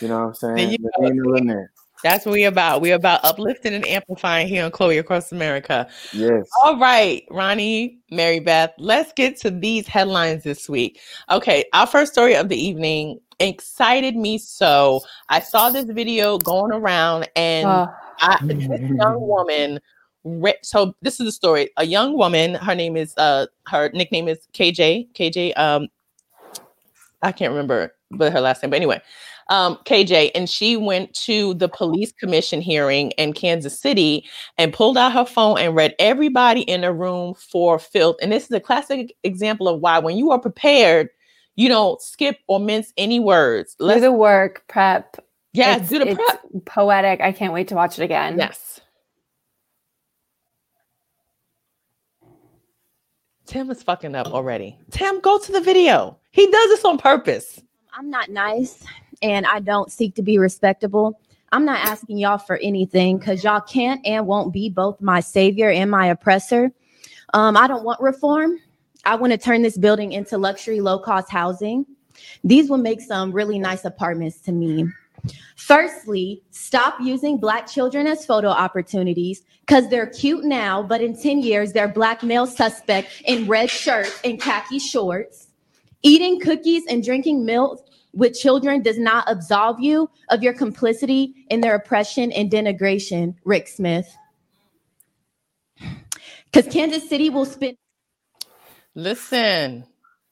You 0.00 0.08
know 0.08 0.18
what 0.18 0.26
I'm 0.26 0.34
saying? 0.34 0.76
Renina 1.00 1.24
Lynette. 1.24 1.68
That's 2.02 2.24
what 2.24 2.32
we 2.32 2.44
about. 2.44 2.80
We're 2.80 2.94
about 2.94 3.24
uplifting 3.24 3.74
and 3.74 3.86
amplifying 3.86 4.46
here 4.46 4.64
on 4.64 4.70
Chloe 4.70 4.98
Across 4.98 5.32
America. 5.32 5.88
Yes. 6.12 6.48
All 6.62 6.78
right, 6.78 7.24
Ronnie, 7.30 7.98
Mary 8.10 8.40
Beth, 8.40 8.72
let's 8.78 9.12
get 9.12 9.36
to 9.40 9.50
these 9.50 9.86
headlines 9.86 10.44
this 10.44 10.68
week. 10.68 11.00
Okay, 11.30 11.64
our 11.72 11.86
first 11.86 12.12
story 12.12 12.36
of 12.36 12.48
the 12.48 12.56
evening 12.56 13.18
excited 13.40 14.16
me 14.16 14.38
so. 14.38 15.00
I 15.28 15.40
saw 15.40 15.70
this 15.70 15.86
video 15.86 16.38
going 16.38 16.72
around, 16.72 17.28
and 17.36 17.66
uh. 17.66 17.86
I, 18.20 18.38
this 18.42 18.90
young 18.90 19.20
woman. 19.20 19.80
So 20.62 20.94
this 21.02 21.20
is 21.20 21.26
the 21.26 21.32
story. 21.32 21.70
A 21.76 21.86
young 21.86 22.16
woman. 22.16 22.54
Her 22.54 22.74
name 22.74 22.96
is 22.96 23.14
uh 23.16 23.46
her 23.66 23.90
nickname 23.94 24.28
is 24.28 24.38
KJ. 24.52 25.12
KJ. 25.14 25.56
Um, 25.58 25.88
I 27.22 27.32
can't 27.32 27.50
remember, 27.50 27.94
but 28.10 28.32
her 28.32 28.40
last 28.40 28.62
name. 28.62 28.70
But 28.70 28.76
anyway, 28.76 29.00
um, 29.48 29.78
KJ, 29.84 30.30
and 30.34 30.48
she 30.48 30.76
went 30.76 31.14
to 31.14 31.54
the 31.54 31.68
police 31.68 32.12
commission 32.12 32.60
hearing 32.60 33.10
in 33.12 33.32
Kansas 33.32 33.78
City 33.78 34.24
and 34.58 34.72
pulled 34.72 34.98
out 34.98 35.12
her 35.12 35.24
phone 35.24 35.58
and 35.58 35.74
read 35.74 35.94
everybody 35.98 36.62
in 36.62 36.82
the 36.82 36.92
room 36.92 37.34
for 37.34 37.78
filth. 37.78 38.16
And 38.20 38.30
this 38.30 38.44
is 38.44 38.50
a 38.50 38.60
classic 38.60 39.14
example 39.24 39.68
of 39.68 39.80
why, 39.80 39.98
when 39.98 40.16
you 40.16 40.30
are 40.30 40.38
prepared, 40.38 41.08
you 41.56 41.68
don't 41.68 42.00
skip 42.00 42.38
or 42.46 42.60
mince 42.60 42.92
any 42.96 43.20
words. 43.20 43.74
Let's, 43.78 43.98
do 43.98 44.06
the 44.06 44.12
work, 44.12 44.64
prep. 44.68 45.16
Yes, 45.52 45.80
it's, 45.80 45.90
do 45.90 45.98
the 45.98 46.14
prep. 46.14 46.40
poetic. 46.66 47.20
I 47.20 47.32
can't 47.32 47.52
wait 47.52 47.68
to 47.68 47.74
watch 47.74 47.98
it 47.98 48.04
again. 48.04 48.38
Yes. 48.38 48.80
Tim 53.46 53.70
is 53.70 53.82
fucking 53.82 54.14
up 54.14 54.26
already. 54.26 54.76
Tim, 54.90 55.20
go 55.20 55.38
to 55.38 55.52
the 55.52 55.62
video. 55.62 56.18
He 56.32 56.50
does 56.50 56.68
this 56.68 56.84
on 56.84 56.98
purpose. 56.98 57.62
I'm 57.94 58.10
not 58.10 58.28
nice 58.28 58.84
and 59.22 59.46
I 59.46 59.60
don't 59.60 59.90
seek 59.90 60.14
to 60.16 60.22
be 60.22 60.38
respectable. 60.38 61.20
I'm 61.50 61.64
not 61.64 61.86
asking 61.86 62.18
y'all 62.18 62.38
for 62.38 62.56
anything 62.58 63.18
because 63.18 63.42
y'all 63.42 63.60
can't 63.60 64.04
and 64.06 64.26
won't 64.26 64.52
be 64.52 64.68
both 64.68 65.00
my 65.00 65.20
savior 65.20 65.70
and 65.70 65.90
my 65.90 66.06
oppressor. 66.06 66.70
Um, 67.34 67.56
I 67.56 67.66
don't 67.66 67.84
want 67.84 68.00
reform. 68.00 68.58
I 69.04 69.14
want 69.14 69.32
to 69.32 69.38
turn 69.38 69.62
this 69.62 69.78
building 69.78 70.12
into 70.12 70.36
luxury, 70.36 70.80
low 70.80 70.98
cost 70.98 71.30
housing. 71.30 71.86
These 72.44 72.68
will 72.68 72.78
make 72.78 73.00
some 73.00 73.32
really 73.32 73.58
nice 73.58 73.84
apartments 73.84 74.40
to 74.40 74.52
me. 74.52 74.86
Firstly, 75.56 76.42
stop 76.50 76.96
using 77.00 77.38
Black 77.38 77.66
children 77.66 78.06
as 78.06 78.24
photo 78.24 78.48
opportunities 78.48 79.42
because 79.60 79.88
they're 79.88 80.06
cute 80.06 80.44
now, 80.44 80.82
but 80.82 81.00
in 81.00 81.18
10 81.20 81.42
years, 81.42 81.72
they're 81.72 81.88
Black 81.88 82.22
male 82.22 82.46
suspect 82.46 83.22
in 83.26 83.46
red 83.46 83.70
shirts 83.70 84.20
and 84.24 84.40
khaki 84.40 84.78
shorts. 84.78 85.48
Eating 86.02 86.40
cookies 86.40 86.84
and 86.88 87.02
drinking 87.02 87.44
milk 87.44 87.87
with 88.12 88.38
children 88.38 88.82
does 88.82 88.98
not 88.98 89.24
absolve 89.28 89.80
you 89.80 90.10
of 90.30 90.42
your 90.42 90.52
complicity 90.52 91.34
in 91.50 91.60
their 91.60 91.74
oppression 91.74 92.32
and 92.32 92.50
denigration, 92.50 93.34
Rick 93.44 93.68
Smith. 93.68 94.16
Because 96.50 96.72
Kansas 96.72 97.08
City 97.08 97.30
will 97.30 97.44
spend 97.44 97.76
Listen, 98.94 99.84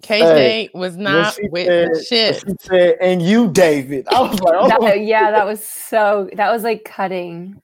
KJ 0.02 0.20
hey, 0.20 0.70
was 0.74 0.96
not 0.96 1.38
with 1.50 1.66
said, 1.66 1.88
the 1.92 2.02
shit. 2.02 2.44
She 2.44 2.54
said, 2.60 2.96
and 3.00 3.22
you, 3.22 3.52
David. 3.52 4.08
I 4.08 4.22
was 4.22 4.40
like, 4.40 4.54
oh. 4.58 4.68
that, 4.68 5.00
yeah, 5.02 5.30
that 5.30 5.46
was 5.46 5.62
so, 5.62 6.28
that 6.34 6.50
was 6.50 6.64
like 6.64 6.84
cutting. 6.84 7.62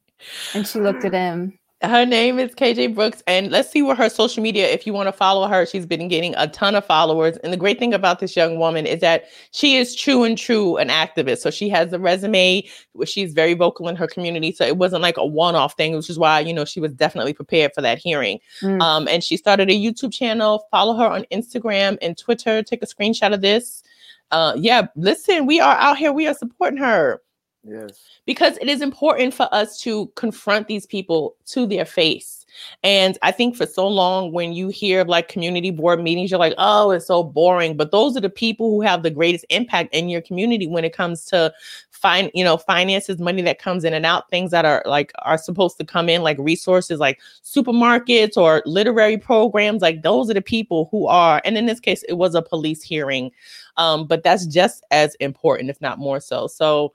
And 0.54 0.66
she 0.66 0.78
looked 0.78 1.04
at 1.04 1.12
him. 1.12 1.58
Her 1.82 2.06
name 2.06 2.38
is 2.38 2.54
KJ 2.54 2.94
Brooks, 2.94 3.24
and 3.26 3.50
let's 3.50 3.68
see 3.68 3.82
what 3.82 3.98
her 3.98 4.08
social 4.08 4.40
media. 4.40 4.68
If 4.68 4.86
you 4.86 4.92
want 4.92 5.08
to 5.08 5.12
follow 5.12 5.48
her, 5.48 5.66
she's 5.66 5.84
been 5.84 6.06
getting 6.06 6.32
a 6.36 6.46
ton 6.46 6.76
of 6.76 6.84
followers. 6.84 7.36
And 7.38 7.52
the 7.52 7.56
great 7.56 7.78
thing 7.80 7.92
about 7.92 8.20
this 8.20 8.36
young 8.36 8.56
woman 8.56 8.86
is 8.86 9.00
that 9.00 9.24
she 9.50 9.76
is 9.76 9.96
true 9.96 10.22
and 10.22 10.38
true 10.38 10.76
an 10.76 10.88
activist. 10.88 11.38
So 11.38 11.50
she 11.50 11.68
has 11.70 11.92
a 11.92 11.98
resume 11.98 12.64
where 12.92 13.06
she's 13.06 13.32
very 13.32 13.54
vocal 13.54 13.88
in 13.88 13.96
her 13.96 14.06
community. 14.06 14.52
So 14.52 14.64
it 14.64 14.76
wasn't 14.76 15.02
like 15.02 15.16
a 15.16 15.26
one-off 15.26 15.74
thing, 15.76 15.96
which 15.96 16.08
is 16.08 16.18
why 16.18 16.38
you 16.40 16.54
know 16.54 16.64
she 16.64 16.78
was 16.78 16.92
definitely 16.92 17.32
prepared 17.32 17.72
for 17.74 17.80
that 17.82 17.98
hearing. 17.98 18.38
Mm. 18.60 18.80
Um, 18.80 19.08
and 19.08 19.24
she 19.24 19.36
started 19.36 19.68
a 19.68 19.74
YouTube 19.74 20.12
channel. 20.12 20.66
Follow 20.70 20.96
her 20.96 21.06
on 21.06 21.24
Instagram 21.32 21.98
and 22.00 22.16
Twitter. 22.16 22.62
Take 22.62 22.84
a 22.84 22.86
screenshot 22.86 23.34
of 23.34 23.40
this. 23.40 23.82
Uh, 24.30 24.54
yeah, 24.56 24.86
listen, 24.96 25.46
we 25.46 25.60
are 25.60 25.74
out 25.74 25.98
here. 25.98 26.12
We 26.12 26.26
are 26.26 26.34
supporting 26.34 26.78
her. 26.78 27.20
Yes. 27.64 28.00
Because 28.26 28.58
it 28.58 28.68
is 28.68 28.82
important 28.82 29.34
for 29.34 29.48
us 29.54 29.80
to 29.82 30.06
confront 30.16 30.66
these 30.66 30.84
people 30.84 31.36
to 31.46 31.64
their 31.66 31.84
face. 31.84 32.44
And 32.82 33.16
I 33.22 33.30
think 33.30 33.56
for 33.56 33.66
so 33.66 33.86
long, 33.86 34.32
when 34.32 34.52
you 34.52 34.68
hear 34.68 35.04
like 35.04 35.28
community 35.28 35.70
board 35.70 36.02
meetings, 36.02 36.30
you're 36.30 36.40
like, 36.40 36.54
oh, 36.58 36.90
it's 36.90 37.06
so 37.06 37.22
boring. 37.22 37.76
But 37.76 37.92
those 37.92 38.16
are 38.16 38.20
the 38.20 38.28
people 38.28 38.70
who 38.70 38.80
have 38.82 39.02
the 39.02 39.10
greatest 39.10 39.46
impact 39.48 39.94
in 39.94 40.08
your 40.08 40.20
community 40.20 40.66
when 40.66 40.84
it 40.84 40.92
comes 40.92 41.24
to 41.26 41.52
find, 41.90 42.30
you 42.34 42.42
know, 42.42 42.56
finances, 42.56 43.20
money 43.20 43.42
that 43.42 43.60
comes 43.60 43.84
in 43.84 43.94
and 43.94 44.04
out, 44.04 44.28
things 44.28 44.50
that 44.50 44.64
are 44.64 44.82
like 44.84 45.12
are 45.20 45.38
supposed 45.38 45.78
to 45.78 45.84
come 45.84 46.08
in, 46.08 46.22
like 46.22 46.36
resources 46.40 46.98
like 46.98 47.20
supermarkets 47.44 48.36
or 48.36 48.62
literary 48.66 49.16
programs. 49.16 49.82
Like 49.82 50.02
those 50.02 50.28
are 50.28 50.34
the 50.34 50.42
people 50.42 50.88
who 50.90 51.06
are, 51.06 51.40
and 51.44 51.56
in 51.56 51.66
this 51.66 51.80
case, 51.80 52.02
it 52.08 52.14
was 52.14 52.34
a 52.34 52.42
police 52.42 52.82
hearing. 52.82 53.30
Um, 53.76 54.06
but 54.06 54.24
that's 54.24 54.46
just 54.46 54.84
as 54.90 55.14
important, 55.16 55.70
if 55.70 55.80
not 55.80 55.98
more 56.00 56.18
so. 56.20 56.48
So 56.48 56.92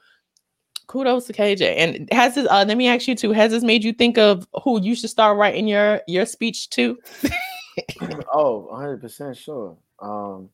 kudos 0.88 1.26
to 1.26 1.34
KJ. 1.34 1.76
And 1.78 2.12
has 2.12 2.36
this 2.36 2.48
uh 2.50 2.66
let 2.68 2.78
me 2.78 2.88
ask 2.88 3.08
you 3.08 3.16
too, 3.16 3.32
has 3.32 3.52
this 3.52 3.64
made 3.64 3.84
you 3.84 3.94
think 3.94 4.18
of 4.18 4.48
who 4.64 4.82
you 4.82 4.96
should 4.96 5.10
start 5.10 5.38
writing 5.38 5.68
your 5.68 6.02
your 6.08 6.26
speech 6.26 6.70
to? 6.72 6.98
oh, 8.34 8.70
100% 8.72 9.38
sure. 9.38 9.78
Um, 10.00 10.50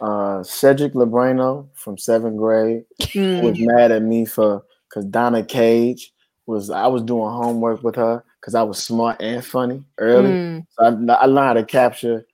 uh, 0.00 0.42
Cedric 0.42 0.94
Lebrano 0.94 1.68
from 1.74 1.98
seventh 1.98 2.36
grade 2.36 2.84
Mm. 3.14 3.42
was 3.42 3.56
mad 3.58 3.90
at 3.92 4.02
me 4.02 4.24
for 4.24 4.62
because 4.88 5.04
Donna 5.06 5.44
Cage 5.44 6.12
was 6.46 6.70
I 6.70 6.86
was 6.86 7.02
doing 7.02 7.30
homework 7.30 7.82
with 7.82 7.96
her 7.96 8.24
because 8.40 8.54
I 8.54 8.62
was 8.62 8.82
smart 8.82 9.20
and 9.20 9.44
funny 9.44 9.84
early. 9.98 10.30
Mm. 10.30 10.66
So 10.70 10.84
I, 10.84 11.14
I 11.14 11.26
learned 11.26 11.46
how 11.46 11.52
to 11.54 11.64
capture 11.64 12.24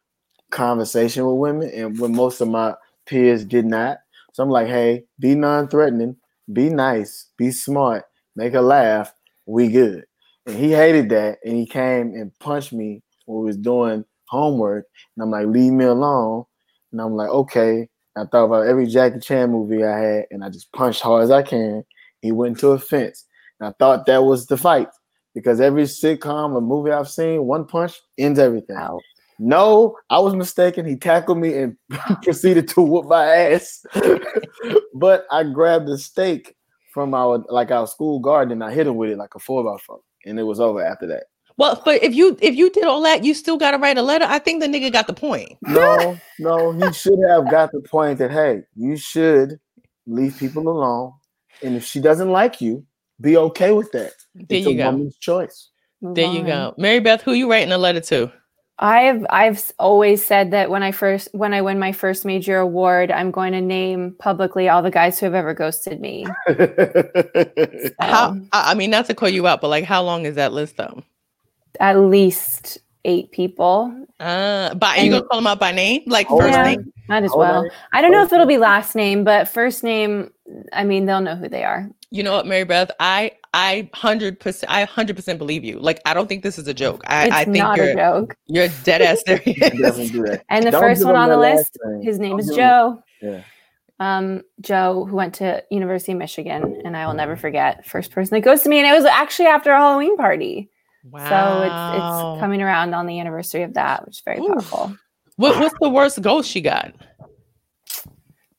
conversation 0.50 1.26
with 1.26 1.37
women, 1.37 1.71
and 1.71 1.99
when 1.99 2.14
most 2.14 2.41
of 2.41 2.49
my 2.49 2.75
peers 3.07 3.45
did 3.45 3.67
not. 3.67 3.99
So 4.33 4.43
I'm 4.43 4.50
like, 4.50 4.69
hey, 4.69 5.05
be 5.19 5.35
non-threatening, 5.35 6.17
be 6.53 6.69
nice, 6.69 7.31
be 7.37 7.51
smart, 7.51 8.05
make 8.37 8.53
her 8.53 8.61
laugh. 8.61 9.13
We 9.47 9.69
good. 9.69 10.05
And 10.47 10.57
he 10.57 10.73
hated 10.73 11.09
that, 11.11 11.39
and 11.45 11.57
he 11.57 11.67
came 11.67 12.15
and 12.15 12.37
punched 12.39 12.73
me 12.73 13.03
when 13.27 13.41
we 13.41 13.47
was 13.47 13.57
doing 13.57 14.05
homework. 14.29 14.87
And 15.17 15.25
I'm 15.25 15.31
like, 15.31 15.47
leave 15.47 15.73
me 15.73 15.85
alone. 15.85 16.45
And 16.93 17.01
I'm 17.01 17.15
like, 17.15 17.31
okay. 17.31 17.89
I 18.17 18.25
thought 18.25 18.45
about 18.45 18.67
every 18.67 18.87
Jackie 18.87 19.19
Chan 19.19 19.51
movie 19.51 19.85
I 19.85 19.99
had, 19.99 20.27
and 20.31 20.45
I 20.45 20.49
just 20.49 20.73
punched 20.73 21.01
hard 21.01 21.25
as 21.25 21.31
I 21.31 21.43
can. 21.43 21.85
He 22.21 22.31
went 22.31 22.57
into 22.57 22.69
a 22.69 22.79
fence. 22.79 23.27
And 23.59 23.69
I 23.69 23.73
thought 23.79 24.07
that 24.07 24.23
was 24.23 24.47
the 24.47 24.57
fight 24.57 24.89
because 25.35 25.61
every 25.61 25.83
sitcom 25.83 26.55
or 26.55 26.61
movie 26.61 26.93
I've 26.93 27.09
seen, 27.09 27.45
one 27.45 27.67
punch 27.67 28.01
ends 28.17 28.39
everything. 28.39 28.77
No, 29.38 29.97
I 30.11 30.19
was 30.21 30.35
mistaken. 30.35 30.87
He 30.87 30.97
tackled 30.97 31.38
me 31.38 31.55
and 31.55 31.76
proceeded 32.23 32.69
to 32.69 32.83
whoop 32.83 33.07
my 33.07 33.25
ass. 33.25 33.85
but 34.95 35.26
I 35.31 35.45
grabbed 35.45 35.88
a 35.88 35.99
steak 35.99 36.55
from 36.93 37.14
our 37.14 37.45
like 37.49 37.71
our 37.71 37.87
school 37.87 38.21
garden 38.21 38.53
and 38.53 38.64
I 38.64 38.73
hit 38.73 38.87
him 38.87 38.97
with 38.97 39.11
it 39.11 39.19
like 39.19 39.35
a 39.35 39.38
four 39.38 39.64
by 39.64 39.76
four. 39.79 40.00
And 40.25 40.38
it 40.38 40.45
was 40.45 40.61
over 40.61 40.83
after 40.83 41.07
that. 41.09 41.25
Well, 41.57 41.81
but 41.85 42.03
if 42.03 42.14
you 42.14 42.37
if 42.41 42.55
you 42.55 42.71
did 42.71 42.85
all 42.85 43.03
that, 43.03 43.25
you 43.25 43.35
still 43.35 43.57
gotta 43.57 43.79
write 43.79 43.99
a 43.99 44.03
letter. 44.03 44.25
I 44.25 44.38
think 44.38 44.61
the 44.62 44.69
nigga 44.69 44.93
got 44.93 45.07
the 45.07 45.12
point. 45.12 45.59
No, 45.69 46.19
no, 46.38 46.73
he 46.73 46.93
should 46.93 47.19
have 47.29 47.50
got 47.50 47.73
the 47.73 47.81
point 47.81 48.19
that 48.19 48.31
hey, 48.31 48.62
you 48.76 48.97
should 48.97 49.59
leave 50.07 50.37
people 50.38 50.69
alone. 50.69 51.12
And 51.62 51.76
if 51.76 51.85
she 51.85 52.00
doesn't 52.00 52.31
like 52.31 52.61
you, 52.61 52.85
be 53.21 53.37
okay 53.37 53.73
with 53.73 53.93
that. 53.93 54.12
There 54.35 54.59
it's 54.59 54.67
you 54.67 54.75
a 54.75 54.76
go. 54.76 54.91
woman's 54.91 55.17
choice. 55.17 55.71
Move 56.00 56.17
There 56.17 56.31
you 56.31 56.45
go. 56.45 56.75
Mary 56.76 56.99
Beth, 57.00 57.23
who 57.23 57.33
you 57.33 57.50
writing 57.50 57.73
a 57.73 57.79
letter 57.79 58.00
to? 58.00 58.33
I've 58.78 59.25
I've 59.31 59.73
always 59.78 60.25
said 60.25 60.50
that 60.50 60.69
when 60.69 60.83
I 60.83 60.90
first 60.90 61.28
when 61.33 61.54
I 61.54 61.62
win 61.62 61.78
my 61.78 61.93
first 61.93 62.25
major 62.25 62.59
award, 62.59 63.11
I'm 63.12 63.31
going 63.31 63.52
to 63.52 63.61
name 63.61 64.16
publicly 64.19 64.69
all 64.69 64.83
the 64.83 64.90
guys 64.90 65.19
who 65.21 65.26
have 65.26 65.35
ever 65.35 65.54
ghosted 65.54 66.00
me. 66.00 66.26
How 68.00 68.28
Um, 68.31 68.49
I 68.52 68.73
I 68.73 68.75
mean 68.75 68.90
not 68.90 69.07
to 69.07 69.14
call 69.14 69.28
you 69.28 69.47
out, 69.47 69.61
but 69.61 69.69
like 69.69 69.85
how 69.85 70.02
long 70.02 70.26
is 70.26 70.35
that 70.37 70.52
list 70.52 70.76
though? 70.76 71.02
at 71.81 71.99
least 71.99 72.78
eight 73.04 73.31
people. 73.33 73.93
Uh 74.21 74.75
by 74.75 74.97
you 74.97 75.02
And- 75.02 75.11
gonna 75.12 75.25
call 75.25 75.38
them 75.38 75.47
out 75.47 75.59
by 75.61 75.73
name? 75.73 76.02
Like 76.07 76.26
Hold 76.28 76.43
first 76.43 76.57
on. 76.59 76.64
name? 76.64 76.93
Might 77.09 77.25
as 77.25 77.33
well. 77.37 77.69
I 77.93 78.00
don't 78.00 78.12
know 78.12 78.23
if 78.23 78.33
it'll 78.33 78.47
be 78.47 78.59
last 78.59 78.95
name, 78.95 79.25
but 79.25 79.47
first 79.49 79.85
name. 79.85 80.31
I 80.73 80.85
mean, 80.85 81.04
they'll 81.07 81.21
know 81.21 81.37
who 81.37 81.49
they 81.49 81.62
are. 81.64 81.88
You 82.14 82.23
know 82.23 82.33
what, 82.33 82.47
Mary 82.47 82.62
Beth? 82.64 82.90
I 83.00 83.33
I 83.52 83.90
hundred 83.92 84.38
percent 84.38 84.71
I 84.71 84.85
hundred 84.85 85.16
percent 85.16 85.38
believe 85.38 85.64
you. 85.64 85.80
Like 85.80 86.00
I 86.06 86.14
don't 86.14 86.28
think 86.28 86.44
this 86.44 86.59
is 86.59 86.68
a 86.68 86.75
joke. 86.75 87.02
I, 87.09 87.26
It's 87.26 87.35
I 87.35 87.44
think 87.44 87.56
not 87.56 87.76
you're 87.76 87.90
a 87.90 87.94
joke. 87.94 88.37
you're 88.47 88.68
dead 88.85 89.02
ass 89.02 89.23
serious. 89.26 90.11
do. 90.12 90.25
And 90.49 90.64
the 90.64 90.71
Don't 90.71 90.80
first 90.80 91.04
one 91.04 91.16
on 91.16 91.28
the 91.28 91.37
list, 91.37 91.76
last 91.85 91.92
name. 91.94 92.02
his 92.02 92.18
name 92.21 92.30
Don't 92.30 92.40
is 92.40 92.47
give 92.50 92.54
him- 92.56 92.62
Joe. 92.62 93.02
Yeah. 93.21 93.42
Um, 94.00 94.42
Joe, 94.61 95.06
who 95.09 95.16
went 95.16 95.35
to 95.37 95.62
University 95.71 96.12
of 96.12 96.18
Michigan, 96.18 96.83
and 96.85 96.97
I 96.97 97.06
will 97.06 97.14
never 97.14 97.37
forget 97.37 97.87
first 97.87 98.11
person 98.12 98.35
that 98.37 98.40
goes 98.42 98.62
to 98.62 98.68
me, 98.68 98.78
and 98.78 98.87
it 98.87 98.92
was 98.92 99.04
actually 99.04 99.47
after 99.47 99.73
a 99.73 99.76
Halloween 99.78 100.16
party. 100.16 100.71
Wow. 101.11 101.28
So 101.28 101.62
it's 101.62 102.35
it's 102.35 102.40
coming 102.40 102.62
around 102.62 102.94
on 102.94 103.06
the 103.06 103.18
anniversary 103.21 103.62
of 103.64 103.75
that, 103.75 104.04
which 104.06 104.16
is 104.18 104.23
very 104.25 104.38
Oof. 104.40 104.49
powerful. 104.49 104.97
What, 105.37 105.59
what's 105.59 105.75
the 105.80 105.88
worst 105.88 106.23
ghost 106.23 106.49
she 106.49 106.61
got? 106.61 106.94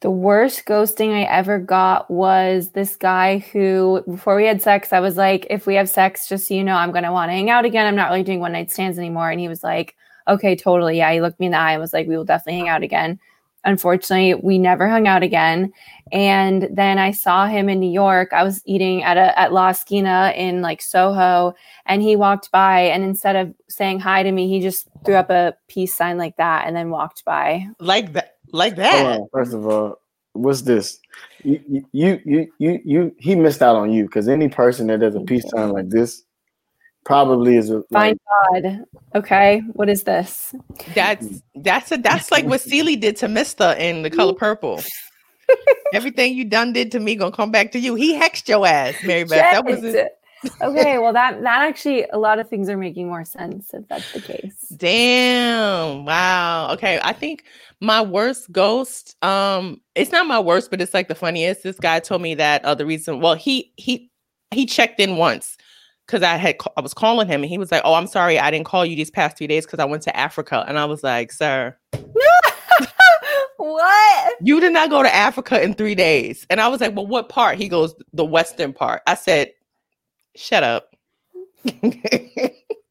The 0.05 0.11
worst 0.11 0.65
ghosting 0.65 1.15
I 1.15 1.23
ever 1.23 1.57
got 1.57 2.11
was 2.11 2.69
this 2.73 2.95
guy 2.95 3.39
who, 3.39 4.03
before 4.07 4.35
we 4.35 4.45
had 4.45 4.61
sex, 4.61 4.93
I 4.93 4.99
was 4.99 5.17
like, 5.17 5.47
if 5.49 5.65
we 5.65 5.73
have 5.73 5.89
sex, 5.89 6.29
just 6.29 6.47
so 6.47 6.53
you 6.53 6.63
know, 6.63 6.75
I'm 6.75 6.91
going 6.91 7.05
to 7.05 7.11
want 7.11 7.29
to 7.29 7.33
hang 7.33 7.49
out 7.49 7.65
again. 7.65 7.87
I'm 7.87 7.95
not 7.95 8.11
really 8.11 8.21
doing 8.21 8.39
one 8.39 8.51
night 8.51 8.69
stands 8.69 8.99
anymore. 8.99 9.31
And 9.31 9.39
he 9.39 9.47
was 9.47 9.63
like, 9.63 9.95
okay, 10.27 10.55
totally. 10.55 10.97
Yeah. 10.97 11.11
He 11.11 11.21
looked 11.21 11.39
me 11.39 11.47
in 11.47 11.53
the 11.53 11.57
eye 11.57 11.71
and 11.71 11.81
was 11.81 11.91
like, 11.91 12.07
we 12.07 12.15
will 12.15 12.23
definitely 12.23 12.59
hang 12.59 12.69
out 12.69 12.83
again. 12.83 13.19
Unfortunately, 13.63 14.35
we 14.35 14.59
never 14.59 14.87
hung 14.87 15.07
out 15.07 15.23
again. 15.23 15.73
And 16.11 16.69
then 16.71 16.99
I 16.99 17.09
saw 17.09 17.47
him 17.47 17.67
in 17.67 17.79
New 17.79 17.91
York. 17.91 18.31
I 18.31 18.43
was 18.43 18.61
eating 18.63 19.01
at 19.01 19.17
a 19.17 19.39
at 19.39 19.53
La 19.53 19.69
Esquina 19.69 20.33
in 20.35 20.61
like 20.61 20.83
Soho, 20.83 21.55
and 21.87 22.03
he 22.03 22.15
walked 22.15 22.51
by. 22.51 22.81
And 22.81 23.03
instead 23.03 23.35
of 23.35 23.55
saying 23.69 24.01
hi 24.01 24.21
to 24.21 24.31
me, 24.31 24.47
he 24.47 24.61
just 24.61 24.87
threw 25.03 25.15
up 25.15 25.31
a 25.31 25.55
peace 25.67 25.95
sign 25.95 26.19
like 26.19 26.37
that 26.37 26.67
and 26.67 26.75
then 26.75 26.91
walked 26.91 27.25
by. 27.25 27.65
Like 27.79 28.13
that 28.13 28.34
like 28.51 28.73
Hold 28.73 28.79
that. 28.79 29.19
on. 29.19 29.27
First 29.31 29.53
of 29.53 29.67
all, 29.67 30.01
what's 30.34 30.62
this? 30.62 30.99
You, 31.43 31.62
you, 31.67 31.86
you, 31.91 32.21
you, 32.25 32.51
you, 32.58 32.81
you 32.84 33.15
he 33.19 33.36
missed 33.36 33.62
out 33.62 33.75
on 33.75 33.91
you 33.91 34.05
because 34.05 34.27
any 34.27 34.49
person 34.49 34.88
that 34.88 34.99
does 34.99 35.15
a 35.15 35.21
peace 35.21 35.45
sign 35.49 35.71
like 35.71 35.89
this 35.89 36.23
probably 37.05 37.58
is 37.58 37.69
a 37.69 37.84
Fine 37.93 38.17
like, 38.51 38.63
God. 38.63 38.86
Okay. 39.15 39.62
What 39.73 39.89
is 39.89 40.03
this? 40.03 40.53
That's 40.93 41.41
that's 41.55 41.91
a 41.91 41.97
that's 41.97 42.31
like 42.31 42.45
what 42.45 42.62
Celie 42.62 42.95
did 42.95 43.15
to 43.17 43.27
Mister 43.27 43.71
in 43.73 44.01
the 44.01 44.10
color 44.10 44.34
purple. 44.34 44.81
Everything 45.93 46.34
you 46.34 46.43
done 46.45 46.73
did 46.73 46.91
to 46.93 46.99
me 46.99 47.15
gonna 47.15 47.31
come 47.31 47.51
back 47.51 47.71
to 47.73 47.79
you. 47.79 47.95
He 47.95 48.15
hexed 48.15 48.47
your 48.49 48.65
ass, 48.65 48.95
Mary 49.03 49.23
Beth. 49.23 49.51
That 49.51 49.65
was 49.65 49.79
Shit. 49.81 50.17
Okay. 50.62 50.97
Well, 50.97 51.13
that 51.13 51.41
that 51.41 51.62
actually 51.62 52.05
a 52.12 52.17
lot 52.17 52.39
of 52.39 52.49
things 52.49 52.69
are 52.69 52.77
making 52.77 53.08
more 53.08 53.25
sense 53.25 53.73
if 53.73 53.88
that's 53.88 54.12
the 54.13 54.21
case. 54.21 54.55
Damn. 54.75 56.05
Wow. 56.05 56.71
Okay. 56.73 56.99
I 57.03 57.13
think 57.13 57.45
my 57.81 58.01
worst 58.01 58.51
ghost, 58.51 59.15
um, 59.23 59.81
it's 59.95 60.12
not 60.12 60.27
my 60.27 60.39
worst, 60.39 60.69
but 60.71 60.81
it's 60.81 60.93
like 60.93 61.08
the 61.08 61.15
funniest. 61.15 61.63
This 61.63 61.79
guy 61.79 61.99
told 61.99 62.21
me 62.21 62.36
that 62.36 62.63
uh 62.65 62.75
the 62.75 62.86
reason, 62.86 63.19
well, 63.19 63.36
he 63.36 63.73
he 63.77 64.12
he 64.51 64.65
checked 64.65 64.99
in 64.99 65.17
once 65.17 65.58
because 66.05 66.23
I 66.23 66.36
had 66.36 66.58
I 66.77 66.81
was 66.81 66.93
calling 66.93 67.27
him 67.27 67.41
and 67.41 67.49
he 67.49 67.58
was 67.58 67.71
like, 67.71 67.81
Oh, 67.84 67.93
I'm 67.93 68.08
sorry, 68.08 68.39
I 68.39 68.51
didn't 68.51 68.65
call 68.65 68.86
you 68.86 68.95
these 68.95 69.12
past 69.12 69.38
three 69.38 69.47
days 69.47 69.65
because 69.65 69.79
I 69.79 69.86
went 69.86 70.03
to 70.03 70.15
Africa. 70.15 70.63
And 70.67 70.77
I 70.77 70.86
was 70.86 71.03
like, 71.03 71.31
Sir, 71.31 71.75
what? 73.58 74.34
you 74.41 74.60
did 74.60 74.73
not 74.73 74.89
go 74.89 75.03
to 75.03 75.13
Africa 75.13 75.62
in 75.62 75.73
three 75.73 75.95
days. 75.95 76.45
And 76.49 76.62
I 76.62 76.67
was 76.67 76.81
like, 76.81 76.95
Well, 76.95 77.08
what 77.08 77.29
part? 77.29 77.58
He 77.58 77.67
goes, 77.67 77.95
The 78.13 78.25
western 78.25 78.73
part. 78.73 79.01
I 79.08 79.15
said, 79.15 79.51
Shut 80.35 80.63
up. 80.63 80.89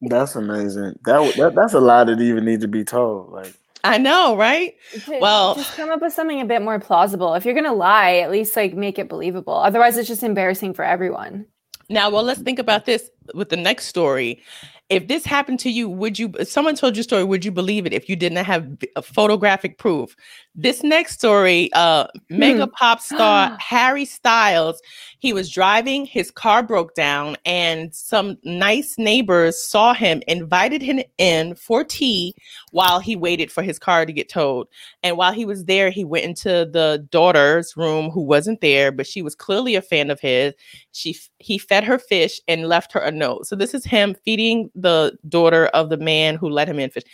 that's 0.02 0.34
amazing. 0.36 0.98
That, 1.04 1.34
that 1.36 1.52
that's 1.54 1.74
a 1.74 1.80
lie 1.80 2.04
that 2.04 2.20
even 2.20 2.44
need 2.44 2.60
to 2.60 2.68
be 2.68 2.84
told. 2.84 3.32
Like 3.32 3.54
I 3.84 3.98
know, 3.98 4.36
right? 4.36 4.74
Ju- 5.04 5.18
Well- 5.20 5.54
just 5.54 5.76
come 5.76 5.90
up 5.90 6.00
with 6.00 6.12
something 6.12 6.40
a 6.40 6.44
bit 6.46 6.62
more 6.62 6.80
plausible. 6.80 7.34
If 7.34 7.44
you're 7.44 7.54
gonna 7.54 7.74
lie, 7.74 8.16
at 8.16 8.30
least 8.30 8.56
like 8.56 8.74
make 8.74 8.98
it 8.98 9.08
believable. 9.08 9.54
Otherwise, 9.54 9.96
it's 9.96 10.08
just 10.08 10.22
embarrassing 10.22 10.74
for 10.74 10.84
everyone. 10.84 11.46
Now, 11.90 12.08
well, 12.08 12.22
let's 12.22 12.40
think 12.40 12.58
about 12.58 12.86
this 12.86 13.10
with 13.34 13.50
the 13.50 13.56
next 13.58 13.86
story. 13.86 14.42
If 14.90 15.08
this 15.08 15.24
happened 15.24 15.60
to 15.60 15.70
you, 15.70 15.88
would 15.88 16.18
you, 16.18 16.32
if 16.38 16.48
someone 16.48 16.74
told 16.76 16.94
your 16.96 17.02
story, 17.02 17.24
would 17.24 17.44
you 17.44 17.50
believe 17.50 17.84
it 17.86 17.92
if 17.94 18.08
you 18.08 18.16
didn't 18.16 18.44
have 18.44 18.64
v- 18.64 18.88
a 18.96 19.02
photographic 19.02 19.78
proof? 19.78 20.14
This 20.54 20.82
next 20.82 21.14
story, 21.14 21.70
uh, 21.72 22.06
mega 22.30 22.66
pop 22.66 23.00
star 23.00 23.56
Harry 23.60 24.04
Styles, 24.04 24.80
he 25.24 25.32
was 25.32 25.48
driving, 25.48 26.04
his 26.04 26.30
car 26.30 26.62
broke 26.62 26.94
down, 26.94 27.34
and 27.46 27.94
some 27.94 28.36
nice 28.44 28.96
neighbors 28.98 29.56
saw 29.66 29.94
him, 29.94 30.22
invited 30.28 30.82
him 30.82 31.00
in 31.16 31.54
for 31.54 31.82
tea 31.82 32.34
while 32.72 33.00
he 33.00 33.16
waited 33.16 33.50
for 33.50 33.62
his 33.62 33.78
car 33.78 34.04
to 34.04 34.12
get 34.12 34.28
towed. 34.28 34.66
And 35.02 35.16
while 35.16 35.32
he 35.32 35.46
was 35.46 35.64
there, 35.64 35.88
he 35.88 36.04
went 36.04 36.26
into 36.26 36.68
the 36.70 37.08
daughter's 37.10 37.74
room 37.74 38.10
who 38.10 38.20
wasn't 38.20 38.60
there, 38.60 38.92
but 38.92 39.06
she 39.06 39.22
was 39.22 39.34
clearly 39.34 39.76
a 39.76 39.80
fan 39.80 40.10
of 40.10 40.20
his 40.20 40.52
she 40.92 41.18
he 41.38 41.56
fed 41.56 41.84
her 41.84 41.98
fish 41.98 42.38
and 42.46 42.68
left 42.68 42.92
her 42.92 43.00
a 43.00 43.10
note. 43.10 43.46
So 43.46 43.56
this 43.56 43.72
is 43.72 43.86
him 43.86 44.14
feeding 44.26 44.70
the 44.74 45.16
daughter 45.30 45.68
of 45.68 45.88
the 45.88 45.96
man 45.96 46.34
who 46.36 46.50
let 46.50 46.68
him 46.68 46.78
in 46.78 46.90
fish. 46.90 47.04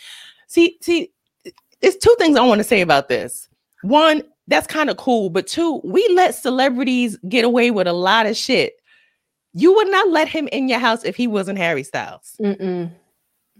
See, 0.47 0.77
see, 0.81 1.13
there's 1.79 1.95
two 1.95 2.13
things 2.19 2.35
I 2.35 2.45
want 2.45 2.59
to 2.59 2.65
say 2.65 2.81
about 2.81 3.07
this. 3.07 3.47
One, 3.83 4.23
that's 4.51 4.67
kind 4.67 4.89
of 4.89 4.97
cool, 4.97 5.29
but 5.29 5.47
two, 5.47 5.81
we 5.83 6.07
let 6.15 6.35
celebrities 6.35 7.17
get 7.29 7.45
away 7.45 7.71
with 7.71 7.87
a 7.87 7.93
lot 7.93 8.25
of 8.25 8.35
shit. 8.35 8.73
You 9.53 9.73
would 9.73 9.89
not 9.89 10.09
let 10.09 10.27
him 10.27 10.47
in 10.51 10.67
your 10.67 10.79
house 10.79 11.03
if 11.03 11.15
he 11.15 11.27
wasn't 11.27 11.57
Harry 11.57 11.83
Styles. 11.83 12.35
Mm-mm. 12.41 12.91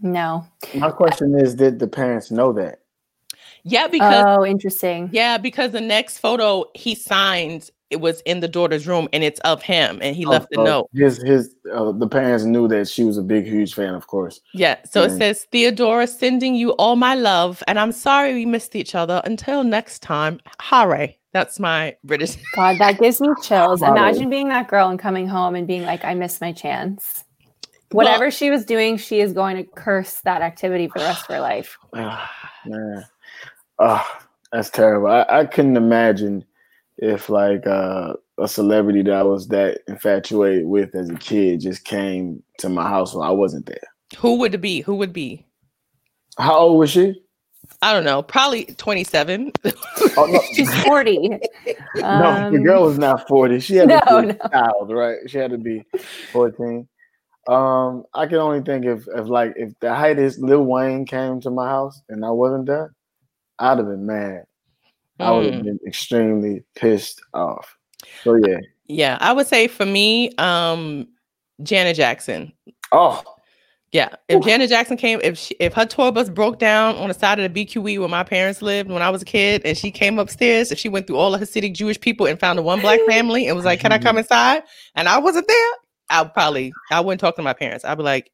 No. 0.00 0.46
my 0.74 0.90
question 0.90 1.38
is, 1.38 1.54
did 1.54 1.78
the 1.78 1.86
parents 1.86 2.30
know 2.30 2.52
that? 2.54 2.80
Yeah, 3.64 3.86
because 3.86 4.24
oh, 4.26 4.44
interesting. 4.44 5.08
Yeah, 5.12 5.38
because 5.38 5.70
the 5.70 5.80
next 5.80 6.18
photo 6.18 6.64
he 6.74 6.94
signed 6.94 7.70
it 7.92 8.00
was 8.00 8.20
in 8.22 8.40
the 8.40 8.48
daughter's 8.48 8.86
room 8.86 9.08
and 9.12 9.22
it's 9.22 9.38
of 9.40 9.62
him 9.62 9.98
and 10.02 10.16
he 10.16 10.24
Oh, 10.26 10.30
left 10.30 10.48
a 10.52 10.56
so 10.56 10.64
note. 10.64 10.90
His 10.94 11.22
his 11.22 11.54
uh, 11.72 11.92
the 11.92 12.08
parents 12.08 12.44
knew 12.44 12.66
that 12.68 12.88
she 12.88 13.04
was 13.04 13.18
a 13.18 13.22
big, 13.22 13.44
huge 13.46 13.74
fan, 13.74 13.94
of 13.94 14.06
course. 14.06 14.40
Yeah. 14.54 14.76
So 14.84 15.02
it 15.02 15.10
Mm. 15.12 15.18
says, 15.18 15.46
Theodora, 15.52 16.06
sending 16.06 16.54
you 16.54 16.70
all 16.72 16.96
my 16.96 17.14
love. 17.14 17.62
And 17.68 17.78
I'm 17.78 17.92
sorry 17.92 18.34
we 18.34 18.46
missed 18.46 18.74
each 18.74 18.94
other. 18.94 19.20
Until 19.24 19.62
next 19.62 20.00
time, 20.02 20.40
Hare. 20.60 21.14
That's 21.32 21.58
my 21.60 21.96
British. 22.04 22.36
God, 22.56 22.78
that 22.78 22.98
gives 22.98 23.20
me 23.20 23.28
chills. 23.42 23.80
Wow. 23.80 23.92
Imagine 23.92 24.28
being 24.30 24.48
that 24.48 24.68
girl 24.68 24.88
and 24.88 24.98
coming 24.98 25.26
home 25.28 25.54
and 25.54 25.66
being 25.66 25.82
like, 25.82 26.04
I 26.04 26.14
missed 26.14 26.40
my 26.40 26.52
chance. 26.52 27.24
Well- 27.92 28.06
Whatever 28.06 28.30
she 28.30 28.50
was 28.50 28.64
doing, 28.64 28.96
she 28.96 29.20
is 29.20 29.32
going 29.32 29.56
to 29.56 29.64
curse 29.64 30.20
that 30.22 30.40
activity 30.42 30.88
for 30.88 30.98
the 30.98 31.04
rest 31.04 31.22
of 31.28 31.34
her 31.36 31.40
life. 31.40 31.78
Ah, 31.94 32.30
man, 32.66 33.04
oh, 33.78 34.06
that's 34.52 34.70
terrible. 34.70 35.08
I, 35.08 35.26
I 35.28 35.44
couldn't 35.46 35.76
imagine 35.76 36.44
if 37.02 37.28
like 37.28 37.66
uh, 37.66 38.14
a 38.38 38.46
celebrity 38.46 39.02
that 39.02 39.12
I 39.12 39.22
was 39.24 39.48
that 39.48 39.80
infatuated 39.88 40.66
with 40.66 40.94
as 40.94 41.10
a 41.10 41.16
kid 41.16 41.60
just 41.60 41.84
came 41.84 42.42
to 42.58 42.68
my 42.68 42.88
house 42.88 43.12
when 43.12 43.26
I 43.26 43.32
wasn't 43.32 43.66
there. 43.66 43.82
Who 44.18 44.36
would 44.36 44.54
it 44.54 44.58
be? 44.60 44.82
Who 44.82 44.94
would 44.96 45.12
be? 45.12 45.44
How 46.38 46.56
old 46.58 46.78
was 46.78 46.90
she? 46.90 47.20
I 47.82 47.92
don't 47.92 48.04
know. 48.04 48.22
Probably 48.22 48.66
27. 48.66 49.52
Oh, 49.64 50.26
no, 50.26 50.40
She's 50.54 50.72
40. 50.84 51.28
no, 51.28 51.38
the 51.96 52.04
Um, 52.04 52.62
girl 52.62 52.84
was 52.84 52.98
not 52.98 53.26
forty. 53.26 53.58
She 53.58 53.76
had 53.76 53.88
to 53.88 54.00
No, 54.06 54.20
be 54.20 54.26
no. 54.28 54.36
a 54.44 54.48
child, 54.50 54.92
right? 54.92 55.18
She 55.26 55.38
had 55.38 55.50
to 55.50 55.58
be 55.58 55.84
fourteen. 56.32 56.88
Um, 57.48 58.04
I 58.14 58.26
can 58.26 58.36
only 58.38 58.60
think 58.62 58.84
if, 58.84 59.06
if 59.12 59.26
like 59.26 59.54
if 59.56 59.72
the 59.80 59.92
height 59.94 60.18
is 60.20 60.38
Lil 60.38 60.64
Wayne 60.64 61.04
came 61.06 61.40
to 61.40 61.50
my 61.50 61.68
house 61.68 62.00
and 62.08 62.24
I 62.24 62.30
wasn't 62.30 62.66
there, 62.66 62.94
I'd 63.58 63.78
have 63.78 63.86
been 63.88 64.06
mad. 64.06 64.44
I 65.22 65.30
would 65.30 65.46
have 65.52 65.62
Mm. 65.62 65.64
been 65.64 65.80
extremely 65.86 66.62
pissed 66.74 67.20
off. 67.34 67.76
So 68.24 68.34
yeah. 68.34 68.58
Yeah. 68.86 69.18
I 69.20 69.32
would 69.32 69.46
say 69.46 69.68
for 69.68 69.86
me, 69.86 70.30
um, 70.36 71.06
Janet 71.62 71.96
Jackson. 71.96 72.52
Oh, 72.92 73.22
Yeah, 73.92 74.08
if 74.28 74.42
Janet 74.42 74.70
Jackson 74.70 74.96
came, 74.96 75.20
if 75.22 75.36
she, 75.36 75.54
if 75.60 75.74
her 75.74 75.84
tour 75.84 76.10
bus 76.12 76.30
broke 76.30 76.58
down 76.58 76.96
on 76.96 77.08
the 77.08 77.14
side 77.14 77.38
of 77.38 77.52
the 77.52 77.64
BQE 77.66 77.98
where 77.98 78.08
my 78.08 78.24
parents 78.24 78.62
lived 78.62 78.90
when 78.90 79.02
I 79.02 79.10
was 79.10 79.20
a 79.20 79.26
kid, 79.26 79.60
and 79.66 79.76
she 79.76 79.90
came 79.90 80.18
upstairs, 80.18 80.72
if 80.72 80.78
she 80.78 80.88
went 80.88 81.06
through 81.06 81.16
all 81.18 81.34
of 81.34 81.40
Hasidic 81.42 81.74
Jewish 81.74 82.00
people 82.00 82.24
and 82.26 82.40
found 82.40 82.58
a 82.58 82.62
one 82.62 82.80
black 82.80 83.00
family 83.06 83.46
and 83.46 83.54
was 83.54 83.66
like, 83.66 83.80
"Can 83.80 83.92
I 83.92 83.98
come 83.98 84.16
inside?" 84.16 84.62
and 84.94 85.08
I 85.10 85.18
wasn't 85.18 85.46
there, 85.46 85.68
I'd 86.08 86.32
probably 86.32 86.72
I 86.90 87.00
wouldn't 87.00 87.20
talk 87.20 87.36
to 87.36 87.42
my 87.42 87.52
parents. 87.52 87.84
I'd 87.84 87.96
be 87.98 88.02
like, 88.02 88.30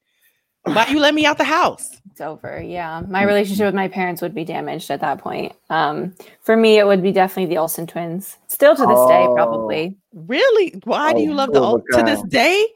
"Why 0.62 0.86
you 0.90 1.00
let 1.00 1.12
me 1.14 1.26
out 1.26 1.38
the 1.38 1.44
house?" 1.44 2.00
It's 2.18 2.26
over. 2.26 2.60
Yeah. 2.60 3.02
My 3.06 3.22
relationship 3.22 3.66
with 3.66 3.76
my 3.76 3.86
parents 3.86 4.20
would 4.22 4.34
be 4.34 4.44
damaged 4.44 4.90
at 4.90 5.00
that 5.02 5.18
point. 5.18 5.52
Um, 5.70 6.16
for 6.40 6.56
me, 6.56 6.76
it 6.76 6.84
would 6.84 7.00
be 7.00 7.12
definitely 7.12 7.54
the 7.54 7.58
Olsen 7.60 7.86
twins. 7.86 8.36
Still 8.48 8.74
to 8.74 8.82
this 8.86 9.06
day, 9.06 9.24
Oh. 9.24 9.34
probably. 9.36 9.96
Really? 10.12 10.80
Why 10.82 11.12
do 11.12 11.18
Oh, 11.18 11.22
you 11.22 11.32
love 11.34 11.52
the 11.52 11.60
two 11.60 11.76
of 11.76 11.84
to 11.96 12.02
this 12.02 12.20
day? 12.22 12.66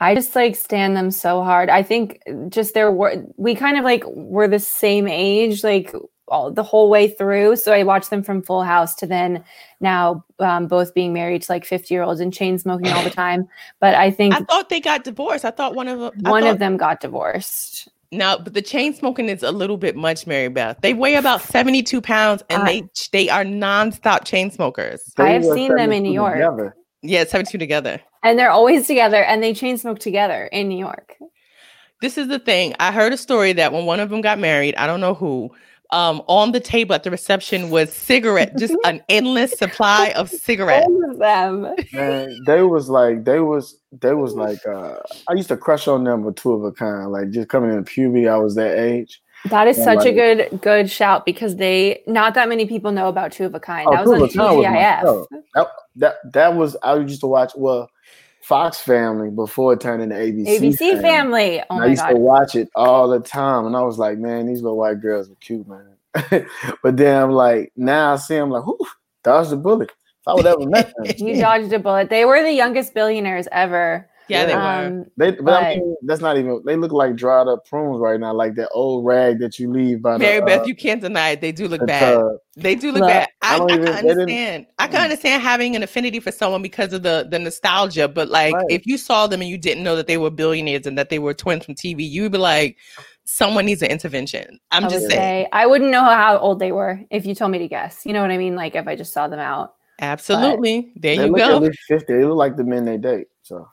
I 0.00 0.16
just 0.16 0.34
like 0.34 0.56
stand 0.56 0.96
them 0.96 1.12
so 1.12 1.44
hard. 1.44 1.70
I 1.70 1.84
think 1.84 2.20
just 2.48 2.74
there 2.74 2.90
were 2.90 3.24
we 3.36 3.54
kind 3.54 3.78
of 3.78 3.84
like 3.84 4.02
were 4.06 4.48
the 4.48 4.58
same 4.58 5.06
age, 5.06 5.62
like 5.62 5.94
all, 6.26 6.50
the 6.50 6.64
whole 6.64 6.90
way 6.90 7.06
through. 7.08 7.54
So 7.54 7.72
I 7.72 7.84
watched 7.84 8.10
them 8.10 8.24
from 8.24 8.42
Full 8.42 8.64
House 8.64 8.96
to 8.96 9.06
then 9.06 9.44
now 9.80 10.24
um, 10.40 10.66
both 10.66 10.92
being 10.92 11.12
married 11.12 11.42
to 11.42 11.52
like 11.52 11.64
fifty 11.64 11.94
year 11.94 12.02
olds 12.02 12.18
and 12.20 12.34
chain 12.34 12.58
smoking 12.58 12.88
all 12.88 13.04
the 13.04 13.10
time. 13.24 13.48
But 13.78 13.94
I 13.94 14.10
think 14.10 14.34
I 14.34 14.40
thought 14.40 14.68
they 14.70 14.80
got 14.80 15.04
divorced. 15.04 15.44
I 15.44 15.52
thought 15.52 15.76
one 15.76 15.86
of 15.86 16.00
them. 16.00 16.12
One 16.22 16.42
thought- 16.42 16.50
of 16.50 16.58
them 16.58 16.76
got 16.76 16.98
divorced. 17.00 17.88
No, 18.10 18.38
but 18.42 18.54
the 18.54 18.62
chain 18.62 18.94
smoking 18.94 19.28
is 19.28 19.42
a 19.42 19.50
little 19.52 19.76
bit 19.76 19.94
much, 19.94 20.26
Mary 20.26 20.48
Beth. 20.48 20.78
They 20.80 20.94
weigh 20.94 21.16
about 21.16 21.42
72 21.42 22.00
pounds 22.00 22.42
and 22.48 22.62
I- 22.62 22.66
they 22.66 22.82
they 23.12 23.28
are 23.28 23.44
nonstop 23.44 24.24
chain 24.24 24.50
smokers. 24.50 25.02
I 25.18 25.30
have 25.30 25.44
seen 25.44 25.74
them 25.74 25.92
in 25.92 26.02
New 26.04 26.12
York. 26.12 26.34
together. 26.36 26.74
Yeah, 27.02 27.24
72 27.24 27.58
together. 27.58 28.00
And 28.24 28.38
they're 28.38 28.50
always 28.50 28.86
together 28.86 29.22
and 29.22 29.42
they 29.42 29.52
chain 29.54 29.76
smoke 29.78 29.98
together 29.98 30.44
in 30.46 30.68
New 30.68 30.78
York. 30.78 31.16
This 32.00 32.16
is 32.16 32.28
the 32.28 32.38
thing. 32.38 32.74
I 32.80 32.92
heard 32.92 33.12
a 33.12 33.16
story 33.16 33.52
that 33.54 33.72
when 33.72 33.84
one 33.84 34.00
of 34.00 34.08
them 34.08 34.20
got 34.20 34.38
married, 34.38 34.74
I 34.76 34.86
don't 34.86 35.00
know 35.00 35.14
who, 35.14 35.50
um, 35.90 36.22
on 36.26 36.52
the 36.52 36.60
table 36.60 36.94
at 36.94 37.02
the 37.02 37.10
reception 37.10 37.70
was 37.70 37.92
cigarette, 37.92 38.56
just 38.58 38.76
an 38.84 39.02
endless 39.08 39.52
supply 39.52 40.12
of 40.16 40.30
cigarettes. 40.30 40.86
All 40.86 41.10
of 41.10 41.18
them. 41.18 41.74
Man, 41.92 42.44
they 42.46 42.62
was 42.62 42.88
like 42.88 43.24
they 43.24 43.40
was 43.40 43.78
they 44.00 44.14
was 44.14 44.34
like 44.34 44.64
uh 44.66 44.96
I 45.28 45.34
used 45.34 45.48
to 45.48 45.56
crush 45.56 45.88
on 45.88 46.04
them 46.04 46.24
with 46.24 46.36
two 46.36 46.52
of 46.52 46.62
a 46.64 46.72
kind. 46.72 47.10
Like 47.10 47.30
just 47.30 47.48
coming 47.48 47.72
in 47.72 47.84
puberty, 47.84 48.28
I 48.28 48.36
was 48.36 48.54
that 48.56 48.78
age. 48.78 49.20
That 49.50 49.68
is 49.68 49.78
Yeah, 49.78 49.84
such 49.84 50.06
a 50.06 50.12
good 50.12 50.60
good 50.60 50.90
shout 50.90 51.24
because 51.24 51.56
they 51.56 52.02
not 52.06 52.34
that 52.34 52.48
many 52.48 52.66
people 52.66 52.90
know 52.92 53.08
about 53.08 53.32
Two 53.32 53.46
of 53.46 53.54
a 53.54 53.60
Kind. 53.60 53.88
Oh, 53.88 53.92
that 53.92 54.00
was 54.04 54.10
of 54.10 54.22
on 54.22 54.28
a 54.28 54.32
Kind 54.32 54.56
was 54.56 54.66
TGIF. 54.66 55.26
That 55.54 55.68
that 55.96 56.32
that 56.32 56.54
was 56.54 56.76
I 56.82 56.96
used 56.96 57.20
to 57.20 57.26
watch 57.26 57.52
well 57.56 57.88
Fox 58.48 58.80
Family 58.80 59.28
before 59.28 59.74
it 59.74 59.80
turned 59.80 60.02
into 60.02 60.16
ABC. 60.16 60.58
ABC 60.58 61.02
Family. 61.02 61.60
Oh 61.68 61.76
And 61.76 61.84
I 61.84 61.86
used 61.88 62.08
to 62.08 62.16
watch 62.16 62.54
it 62.54 62.70
all 62.74 63.06
the 63.06 63.20
time, 63.20 63.66
and 63.66 63.76
I 63.76 63.82
was 63.82 63.98
like, 63.98 64.16
man, 64.16 64.46
these 64.46 64.62
little 64.62 64.78
white 64.78 65.02
girls 65.02 65.30
are 65.30 65.34
cute, 65.34 65.68
man. 65.68 65.98
but 66.82 66.96
then 66.96 67.24
I'm 67.24 67.32
like, 67.32 67.72
now 67.76 68.14
I 68.14 68.16
see 68.16 68.36
them 68.36 68.48
like, 68.48 68.64
whew, 68.64 68.78
dodge 69.22 69.50
the 69.50 69.56
bullet. 69.56 69.90
If 69.90 70.28
I 70.28 70.32
would 70.32 70.46
ever 70.46 70.66
met 70.66 70.90
them, 70.96 71.14
You 71.18 71.38
dodged 71.38 71.70
a 71.74 71.78
bullet. 71.78 72.08
They 72.08 72.24
were 72.24 72.42
the 72.42 72.50
youngest 72.50 72.94
billionaires 72.94 73.48
ever. 73.52 74.08
Yeah, 74.28 74.44
they 74.46 74.54
were. 74.54 74.60
Um, 74.60 75.06
They, 75.16 75.30
but, 75.32 75.44
But- 75.44 75.62
I 75.64 75.76
mean, 75.76 75.96
that's 76.02 76.20
not 76.20 76.36
even. 76.38 76.62
They 76.66 76.76
look 76.76 76.92
like 76.92 77.16
dried 77.16 77.46
up 77.48 77.66
prunes 77.66 77.98
right 78.00 78.18
now, 78.20 78.32
like 78.34 78.54
that 78.56 78.68
old 78.72 79.04
rag 79.06 79.38
that 79.40 79.58
you 79.58 79.70
leave 79.70 80.02
by 80.02 80.14
the. 80.14 80.18
Mary 80.20 80.40
Beth, 80.40 80.60
uh, 80.60 80.64
you 80.64 80.74
can't 80.74 81.00
deny 81.00 81.30
it. 81.30 81.40
They 81.40 81.52
do 81.52 81.66
look 81.68 81.80
the 81.80 81.86
bad. 81.86 82.14
tub. 82.14 82.32
They 82.56 82.74
do 82.74 82.88
look 82.92 83.00
Look, 83.00 83.08
bad. 83.10 83.28
I 83.42 83.52
I, 83.52 83.54
I, 83.54 83.58
don't 83.58 83.68
can 83.68 83.80
even- 83.80 83.92
they 83.92 84.10
understand. 84.10 84.66
I 84.78 84.86
can 84.88 85.00
Mm. 85.00 85.04
understand 85.04 85.42
having 85.42 85.76
an 85.76 85.82
affinity 85.82 86.20
for 86.20 86.32
someone 86.32 86.60
because 86.62 86.92
of 86.92 87.02
the 87.02 87.26
the 87.30 87.38
nostalgia. 87.38 88.08
But 88.08 88.28
like, 88.28 88.54
Right. 88.54 88.64
if 88.68 88.86
you 88.86 88.98
saw 88.98 89.26
them 89.26 89.40
and 89.40 89.48
you 89.48 89.56
didn't 89.58 89.82
know 89.84 89.96
that 89.96 90.06
they 90.06 90.18
were 90.18 90.30
billionaires 90.30 90.86
and 90.86 90.98
that 90.98 91.08
they 91.08 91.18
were 91.18 91.34
twins 91.34 91.64
from 91.64 91.74
TV, 91.74 92.02
you'd 92.08 92.32
be 92.32 92.38
like, 92.38 92.76
someone 93.24 93.66
needs 93.66 93.82
an 93.82 93.90
intervention. 93.90 94.58
I'm 94.70 94.84
I 94.84 94.88
just 94.88 95.02
would 95.02 95.10
saying. 95.12 95.44
say 95.44 95.48
I 95.52 95.66
wouldn't 95.66 95.90
know 95.90 96.02
how 96.04 96.38
old 96.38 96.58
they 96.58 96.72
were 96.72 97.00
if 97.10 97.24
you 97.26 97.34
told 97.34 97.50
me 97.52 97.58
to 97.58 97.68
guess. 97.68 98.02
You 98.04 98.12
know 98.12 98.22
what 98.22 98.30
I 98.30 98.38
mean? 98.38 98.56
Like 98.56 98.74
if 98.74 98.86
I 98.88 98.96
just 98.96 99.12
saw 99.12 99.28
them 99.28 99.40
out. 99.40 99.74
Absolutely. 100.00 100.92
There 100.96 101.14
you 101.14 101.26
look 101.26 101.38
go. 101.38 101.56
at 101.56 101.62
least 101.62 101.78
fifty. 101.88 102.14
They 102.14 102.24
look 102.24 102.36
like 102.36 102.56
the 102.56 102.64
men 102.64 102.84
they 102.84 102.96
date. 102.98 103.26
So 103.42 103.68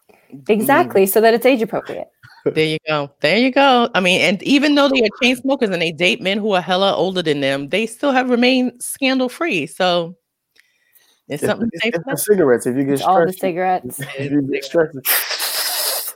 Exactly. 0.47 1.05
So 1.05 1.21
that 1.21 1.33
it's 1.33 1.45
age 1.45 1.61
appropriate. 1.61 2.07
There 2.45 2.65
you 2.65 2.77
go. 2.87 3.11
There 3.21 3.37
you 3.37 3.51
go. 3.51 3.89
I 3.95 3.99
mean, 3.99 4.21
and 4.21 4.41
even 4.43 4.75
though 4.75 4.87
they 4.87 5.01
are 5.01 5.09
chain 5.21 5.35
smokers 5.35 5.69
and 5.69 5.81
they 5.81 5.91
date 5.91 6.21
men 6.21 6.37
who 6.37 6.51
are 6.53 6.61
hella 6.61 6.93
older 6.95 7.23
than 7.23 7.41
them, 7.41 7.69
they 7.69 7.87
still 7.87 8.11
have 8.11 8.29
remained 8.29 8.83
scandal 8.83 9.29
free. 9.29 9.65
So 9.65 10.15
it's 11.27 11.41
it's, 11.41 11.49
something 11.49 11.69
to 11.69 11.75
it's, 11.75 11.83
say 11.83 11.89
it's 11.89 12.03
for 12.03 12.11
the 12.11 12.17
cigarettes. 12.17 12.65
If 12.67 12.75
you 12.75 12.83
get 12.83 12.93
It's 12.93 13.03
all 13.03 13.25
the 13.25 13.33
cigarettes. 13.33 13.99
if 14.19 14.31
you 14.31 14.41
get 14.43 14.63
stressed, 14.63 14.93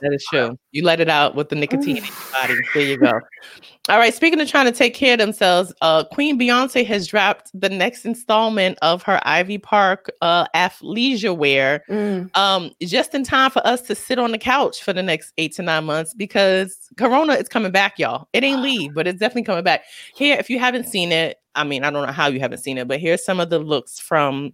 That 0.02 0.12
is 0.12 0.24
true. 0.30 0.56
You 0.70 0.84
let 0.84 1.00
it 1.00 1.08
out 1.08 1.34
with 1.34 1.48
the 1.48 1.56
nicotine 1.56 1.96
in 1.96 2.04
your 2.04 2.14
body. 2.32 2.54
There 2.74 2.84
you 2.84 2.96
go. 2.96 3.12
All 3.90 3.98
right. 3.98 4.14
Speaking 4.14 4.40
of 4.40 4.48
trying 4.48 4.66
to 4.66 4.72
take 4.72 4.94
care 4.94 5.14
of 5.14 5.18
themselves, 5.18 5.74
uh, 5.80 6.04
Queen 6.04 6.38
Beyonce 6.38 6.86
has 6.86 7.08
dropped 7.08 7.50
the 7.52 7.68
next 7.68 8.04
installment 8.04 8.78
of 8.82 9.02
her 9.02 9.20
Ivy 9.24 9.58
Park 9.58 10.08
uh, 10.22 10.46
athleisure 10.54 11.36
wear 11.36 11.82
Mm. 11.88 12.34
um, 12.36 12.70
just 12.82 13.14
in 13.16 13.24
time 13.24 13.50
for 13.50 13.66
us 13.66 13.80
to 13.82 13.96
sit 13.96 14.20
on 14.20 14.30
the 14.30 14.38
couch 14.38 14.80
for 14.84 14.92
the 14.92 15.02
next 15.02 15.32
eight 15.38 15.54
to 15.56 15.62
nine 15.62 15.84
months 15.86 16.14
because 16.14 16.88
Corona 16.98 17.32
is 17.32 17.48
coming 17.48 17.72
back, 17.72 17.98
y'all. 17.98 18.28
It 18.32 18.44
ain't 18.44 18.62
leave, 18.62 18.94
but 18.94 19.08
it's 19.08 19.18
definitely 19.18 19.42
coming 19.42 19.64
back. 19.64 19.82
Here, 20.14 20.36
if 20.38 20.48
you 20.48 20.60
haven't 20.60 20.86
seen 20.86 21.10
it, 21.10 21.38
I 21.56 21.64
mean, 21.64 21.82
I 21.82 21.90
don't 21.90 22.06
know 22.06 22.12
how 22.12 22.28
you 22.28 22.38
haven't 22.38 22.58
seen 22.58 22.78
it, 22.78 22.86
but 22.86 23.00
here's 23.00 23.24
some 23.24 23.40
of 23.40 23.50
the 23.50 23.58
looks 23.58 23.98
from 23.98 24.52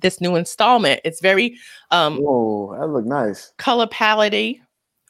this 0.00 0.20
new 0.20 0.34
installment. 0.34 1.00
It's 1.04 1.20
very 1.20 1.56
um, 1.92 2.18
whoa, 2.18 2.76
that 2.80 2.88
look 2.88 3.04
nice. 3.06 3.52
color 3.58 3.86
palette 3.86 4.56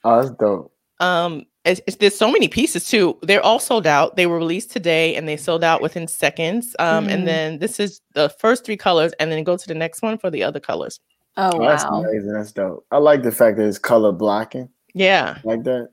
Oh, 0.05 0.21
that's 0.23 0.31
dope. 0.37 0.73
um 1.01 1.47
it's, 1.67 1.81
it's- 1.81 1.97
there's 1.97 2.17
so 2.17 2.31
many 2.31 2.49
pieces 2.49 2.89
too 2.89 3.17
they're 3.23 3.43
all 3.45 3.59
sold 3.59 3.87
out 3.87 4.17
they 4.17 4.27
were 4.27 4.39
released 4.39 4.71
today 4.71 5.15
and 5.17 5.27
they 5.29 5.37
sold 5.37 5.63
out 5.65 5.83
within 5.83 6.07
seconds 6.09 6.75
um 6.79 7.07
Mhm. 7.07 7.11
and 7.13 7.29
then 7.29 7.59
this 7.59 7.79
is 7.81 8.01
the 8.15 8.29
first 8.39 8.65
three 8.65 8.77
colors 8.77 9.13
and 9.21 9.31
then 9.31 9.45
go 9.45 9.57
to 9.57 9.67
the 9.69 9.75
next 9.75 10.01
one 10.03 10.17
for 10.19 10.31
the 10.31 10.43
other 10.43 10.61
colors 10.61 11.01
Oh 11.39 11.51
Oh, 11.55 11.61
that's 11.69 11.85
amazing. 11.85 12.33
That's 12.33 12.53
dope. 12.53 12.87
I 12.91 12.97
like 12.97 13.23
the 13.23 13.31
fact 13.31 13.59
that 13.59 13.67
it's 13.69 13.79
color 13.79 14.11
blocking 14.13 14.69
yeah 14.95 15.37
like 15.45 15.65
that. 15.65 15.89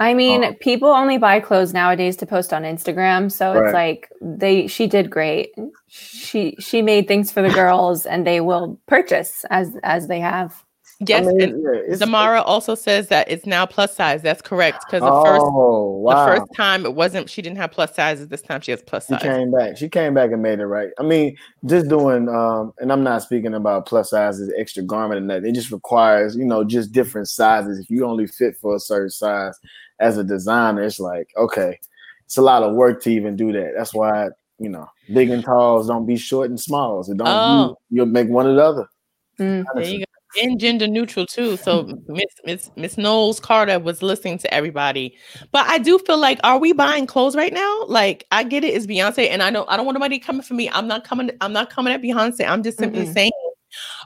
I 0.00 0.14
mean, 0.14 0.44
Oh. 0.44 0.54
people 0.60 0.88
only 0.88 1.18
buy 1.18 1.40
clothes 1.40 1.72
nowadays 1.72 2.16
to 2.18 2.26
post 2.26 2.52
on 2.52 2.62
Instagram, 2.62 3.30
so 3.32 3.52
Right. 3.52 3.64
it's 3.64 3.74
like 3.74 4.08
they 4.22 4.66
she 4.68 4.86
did 4.88 5.10
great. 5.10 5.50
She 5.88 6.56
she 6.60 6.82
made 6.82 7.06
things 7.08 7.30
for 7.32 7.42
the 7.42 7.50
girls 7.50 8.06
and 8.06 8.26
they 8.26 8.40
will 8.40 8.78
purchase 8.86 9.44
as 9.50 9.76
as 9.82 10.06
they 10.08 10.20
have. 10.20 10.64
Yes 11.06 11.26
I 11.26 11.30
mean, 11.32 11.40
and 11.42 11.62
yeah, 11.62 11.80
it's, 11.92 12.02
zamara 12.02 12.42
also 12.44 12.74
says 12.74 13.08
that 13.08 13.30
it's 13.30 13.46
now 13.46 13.64
plus 13.66 13.94
size 13.94 14.20
that's 14.20 14.42
correct 14.42 14.84
because 14.86 15.00
the 15.02 15.22
first 15.24 15.44
Oh 15.46 15.98
wow! 15.98 16.26
the 16.26 16.36
first 16.40 16.52
time 16.56 16.84
it 16.84 16.94
wasn't 16.94 17.30
she 17.30 17.40
didn't 17.40 17.58
have 17.58 17.70
plus 17.70 17.94
sizes 17.94 18.28
this 18.28 18.42
time 18.42 18.60
she 18.60 18.72
has 18.72 18.82
plus 18.82 19.06
She 19.06 19.16
came 19.18 19.52
back. 19.52 19.76
She 19.76 19.88
came 19.88 20.14
back 20.14 20.32
and 20.32 20.42
made 20.42 20.58
it 20.58 20.66
right. 20.66 20.90
I 20.98 21.02
mean, 21.04 21.36
just 21.66 21.88
doing 21.88 22.28
um, 22.28 22.72
and 22.78 22.92
I'm 22.92 23.02
not 23.04 23.22
speaking 23.22 23.54
about 23.54 23.86
plus 23.86 24.10
sizes, 24.10 24.52
extra 24.58 24.82
garment 24.82 25.20
and 25.20 25.30
that. 25.30 25.44
It 25.44 25.52
just 25.54 25.70
requires, 25.70 26.36
you 26.36 26.44
know, 26.44 26.64
just 26.64 26.92
different 26.92 27.28
sizes. 27.28 27.78
If 27.78 27.90
you 27.90 28.04
only 28.04 28.26
fit 28.26 28.56
for 28.56 28.74
a 28.74 28.80
certain 28.80 29.10
size 29.10 29.54
as 30.00 30.18
a 30.18 30.24
designer, 30.24 30.82
it's 30.82 30.98
like, 30.98 31.30
okay, 31.36 31.78
it's 32.24 32.38
a 32.38 32.42
lot 32.42 32.62
of 32.62 32.74
work 32.74 33.02
to 33.04 33.10
even 33.10 33.36
do 33.36 33.52
that. 33.52 33.72
That's 33.76 33.94
why, 33.94 34.28
you 34.58 34.68
know, 34.68 34.88
big 35.12 35.30
and 35.30 35.44
talls 35.44 35.86
don't 35.86 36.06
be 36.06 36.16
short 36.16 36.50
and 36.50 36.58
smalls. 36.60 37.08
It 37.08 37.16
don't 37.18 37.28
Oh. 37.28 37.76
you, 37.90 37.98
you'll 37.98 38.06
make 38.06 38.28
one 38.28 38.46
or 38.46 38.54
the 38.54 38.64
other. 38.64 38.88
Mm. 39.38 39.64
There 39.74 39.84
you 39.84 39.98
go. 40.00 40.04
And 40.42 40.60
gender 40.60 40.86
neutral 40.86 41.26
too. 41.26 41.56
So 41.56 41.84
Miss 42.08 42.26
Miss 42.44 42.70
Miss 42.76 42.98
Knowles 42.98 43.40
Carter 43.40 43.78
was 43.78 44.02
listening 44.02 44.38
to 44.38 44.54
everybody. 44.54 45.16
But 45.52 45.66
I 45.66 45.78
do 45.78 45.98
feel 45.98 46.18
like, 46.18 46.38
are 46.44 46.58
we 46.58 46.72
buying 46.72 47.06
clothes 47.06 47.36
right 47.36 47.52
now? 47.52 47.84
Like 47.86 48.24
I 48.30 48.44
get 48.44 48.64
it, 48.64 48.68
it's 48.74 48.86
Beyonce, 48.86 49.28
and 49.28 49.42
I 49.42 49.50
know 49.50 49.64
I 49.68 49.76
don't 49.76 49.86
want 49.86 49.96
nobody 49.96 50.18
coming 50.18 50.42
for 50.42 50.54
me. 50.54 50.68
I'm 50.70 50.86
not 50.86 51.04
coming, 51.04 51.30
I'm 51.40 51.52
not 51.52 51.70
coming 51.70 51.92
at 51.92 52.02
Beyonce. 52.02 52.48
I'm 52.48 52.62
just 52.62 52.78
simply 52.78 53.06
Mm-mm. 53.06 53.14
saying, 53.14 53.32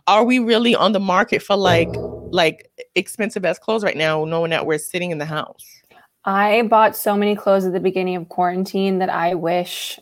are 0.07 0.25
we 0.25 0.39
really 0.39 0.75
on 0.75 0.93
the 0.93 1.01
market 1.01 1.43
for 1.43 1.57
like 1.57 1.95
like 2.31 2.71
expensive 2.95 3.45
ass 3.45 3.59
clothes 3.59 3.85
right 3.85 3.97
now, 3.97 4.25
knowing 4.25 4.51
that 4.51 4.67
we're 4.67 4.79
sitting 4.79 5.11
in 5.11 5.19
the 5.19 5.27
house? 5.27 5.83
I 6.25 6.63
bought 6.63 6.97
so 6.97 7.17
many 7.17 7.35
clothes 7.35 7.65
at 7.67 7.73
the 7.73 7.81
beginning 7.81 8.17
of 8.17 8.29
quarantine 8.29 8.99
that 8.99 9.11
I 9.11 9.35
wish 9.35 9.99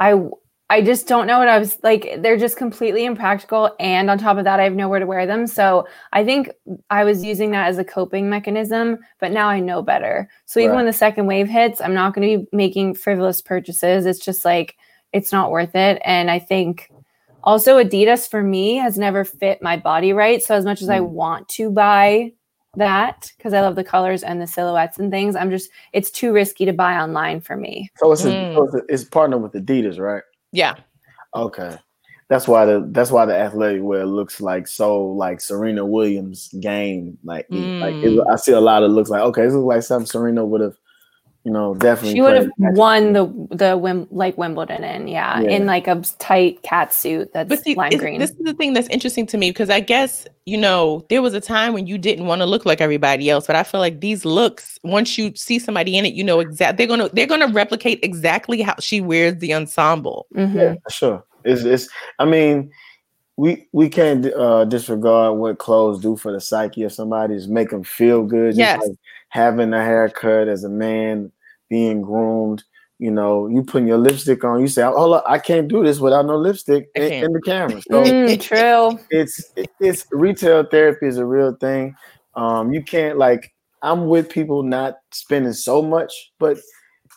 I 0.00 0.14
I 0.68 0.82
just 0.82 1.06
don't 1.06 1.28
know 1.28 1.38
what 1.38 1.46
I 1.48 1.58
was 1.58 1.78
like 1.84 2.20
they're 2.22 2.36
just 2.36 2.56
completely 2.56 3.04
impractical 3.04 3.74
and 3.78 4.10
on 4.10 4.18
top 4.18 4.36
of 4.36 4.44
that 4.44 4.58
I 4.58 4.64
have 4.64 4.74
nowhere 4.74 4.98
to 4.98 5.06
wear 5.06 5.24
them. 5.26 5.46
So 5.46 5.86
I 6.12 6.24
think 6.24 6.50
I 6.90 7.04
was 7.04 7.22
using 7.24 7.52
that 7.52 7.68
as 7.68 7.78
a 7.78 7.84
coping 7.84 8.28
mechanism, 8.28 8.98
but 9.20 9.30
now 9.30 9.48
I 9.48 9.60
know 9.60 9.80
better. 9.80 10.28
So 10.46 10.58
even 10.58 10.70
Right. 10.70 10.76
when 10.78 10.86
the 10.86 10.92
second 10.92 11.26
wave 11.26 11.48
hits, 11.48 11.80
I'm 11.80 11.94
not 11.94 12.14
going 12.14 12.28
to 12.28 12.38
be 12.44 12.56
making 12.56 12.94
frivolous 12.94 13.40
purchases. 13.40 14.06
It's 14.06 14.24
just 14.24 14.44
like 14.44 14.76
it's 15.12 15.30
not 15.30 15.52
worth 15.52 15.74
it 15.76 16.02
and 16.04 16.30
I 16.30 16.40
think 16.40 16.90
also 17.44 17.78
Adidas 17.82 18.28
for 18.28 18.42
me 18.42 18.74
has 18.74 18.98
never 18.98 19.24
fit 19.24 19.62
my 19.62 19.76
body 19.76 20.12
right. 20.12 20.42
So 20.42 20.56
as 20.56 20.64
much 20.64 20.82
as 20.82 20.88
I 20.88 20.98
Mm. 20.98 21.10
want 21.10 21.48
to 21.50 21.70
buy 21.70 22.32
that 22.74 23.32
because 23.36 23.54
I 23.54 23.60
love 23.60 23.76
the 23.76 23.84
colors 23.84 24.22
and 24.24 24.40
the 24.42 24.46
silhouettes 24.46 24.98
and 24.98 25.10
things. 25.12 25.36
I'm 25.36 25.50
just 25.50 25.70
it's 25.92 26.10
too 26.10 26.32
risky 26.32 26.64
to 26.64 26.72
buy 26.72 26.96
online 26.98 27.40
for 27.40 27.56
me. 27.56 27.88
So 27.98 28.10
it's 28.12 28.24
a, 28.24 28.32
Mm. 28.32 28.52
so 28.54 28.64
it's, 28.64 28.74
a, 28.74 28.82
it's 28.88 29.04
partnered 29.04 29.42
with 29.42 29.52
Adidas, 29.52 29.98
right? 29.98 30.22
Yeah. 30.56 30.74
Okay. 31.34 31.76
That's 32.28 32.48
why 32.48 32.64
the 32.64 32.88
that's 32.90 33.10
why 33.10 33.26
the 33.26 33.36
athletic 33.36 33.82
wear 33.82 34.04
looks 34.06 34.40
like 34.40 34.66
so 34.66 35.04
like 35.04 35.40
Serena 35.40 35.84
Williams 35.84 36.48
game. 36.60 37.18
Like 37.22 37.46
it- 37.50 37.80
like 37.80 37.94
it, 37.96 38.18
Mm. 38.18 38.32
I 38.32 38.36
see 38.36 38.52
a 38.52 38.60
lot 38.60 38.82
of 38.82 38.90
looks 38.90 39.10
like 39.10 39.20
okay, 39.22 39.42
this 39.44 39.52
looks 39.54 39.66
like 39.66 39.82
something 39.82 40.06
Serena 40.06 40.44
would 40.44 40.60
have, 40.62 40.76
you 41.46 41.52
know, 41.52 41.76
definitely. 41.76 42.14
She 42.14 42.20
would 42.20 42.34
have 42.34 42.50
won 42.58 43.12
the 43.12 43.24
the 43.50 43.78
Wim, 43.78 44.08
like 44.10 44.36
Wimbledon 44.36 44.82
in, 44.82 45.06
yeah, 45.06 45.38
Yeah. 45.40 45.50
in 45.50 45.64
like 45.64 45.86
a 45.86 46.02
tight 46.18 46.60
cat 46.64 46.92
suit 46.92 47.32
that's 47.32 47.48
But 47.48 47.62
see, 47.62 47.76
lime 47.76 47.92
green. 47.96 48.18
this 48.18 48.30
is 48.32 48.38
the 48.40 48.52
thing 48.52 48.72
that's 48.72 48.88
interesting 48.88 49.26
to 49.28 49.38
me 49.38 49.50
because 49.50 49.70
I 49.70 49.78
guess 49.78 50.26
you 50.44 50.58
know 50.58 51.06
there 51.08 51.22
was 51.22 51.34
a 51.34 51.40
time 51.40 51.72
when 51.72 51.86
you 51.86 51.98
didn't 51.98 52.26
want 52.26 52.40
to 52.40 52.46
look 52.46 52.66
like 52.66 52.80
everybody 52.80 53.30
else, 53.30 53.46
but 53.46 53.54
I 53.54 53.62
feel 53.62 53.78
like 53.78 54.00
these 54.00 54.24
looks, 54.24 54.76
once 54.82 55.16
you 55.16 55.32
see 55.36 55.60
somebody 55.60 55.96
in 55.96 56.04
it, 56.04 56.14
you 56.14 56.24
know 56.24 56.40
exactly 56.40 56.84
they're 56.84 56.96
gonna 56.96 57.08
they're 57.12 57.28
gonna 57.28 57.52
replicate 57.52 58.00
exactly 58.02 58.60
how 58.60 58.74
she 58.80 59.00
wears 59.00 59.36
the 59.36 59.54
ensemble. 59.54 60.26
Mhm. 60.34 60.54
Yeah, 60.56 60.74
sure. 60.90 61.24
It's 61.44 61.62
it's. 61.62 61.88
I 62.18 62.24
mean, 62.24 62.72
we 63.36 63.68
we 63.70 63.88
can't 63.88 64.26
uh, 64.34 64.64
disregard 64.64 65.38
what 65.38 65.58
clothes 65.58 66.00
do 66.00 66.16
for 66.16 66.32
the 66.32 66.40
psyche 66.40 66.82
of 66.82 66.92
somebody. 66.92 67.34
Is 67.36 67.46
make 67.46 67.70
them 67.70 67.84
feel 67.84 68.24
good. 68.24 68.56
Just 68.56 68.58
Yes. 68.58 68.80
like 68.82 68.96
having 69.28 69.72
a 69.74 69.84
haircut 69.84 70.48
as 70.48 70.64
a 70.64 70.68
man, 70.68 71.30
being 71.68 72.02
groomed. 72.02 72.64
You 72.98 73.10
know, 73.10 73.46
you 73.46 73.62
putting 73.62 73.88
your 73.88 73.98
lipstick 73.98 74.42
on. 74.42 74.60
You 74.60 74.68
say, 74.68 74.82
"Oh, 74.82 75.10
look, 75.10 75.24
I 75.26 75.38
can't 75.38 75.68
do 75.68 75.84
this 75.84 76.00
without 76.00 76.24
no 76.24 76.36
lipstick 76.36 76.88
in, 76.94 77.12
in 77.12 77.32
the 77.32 77.42
camera." 77.42 77.80
So 77.82 78.04
Mm, 78.04 78.40
true. 78.40 78.98
it's 79.10 79.52
it's 79.80 80.06
retail 80.12 80.64
therapy 80.64 81.06
is 81.06 81.18
a 81.18 81.26
real 81.26 81.54
thing. 81.60 81.94
Um, 82.34 82.72
you 82.72 82.82
can't 82.82 83.18
like. 83.18 83.52
I'm 83.82 84.06
with 84.06 84.30
people 84.30 84.62
not 84.62 84.96
spending 85.12 85.52
so 85.52 85.82
much, 85.82 86.32
but 86.38 86.58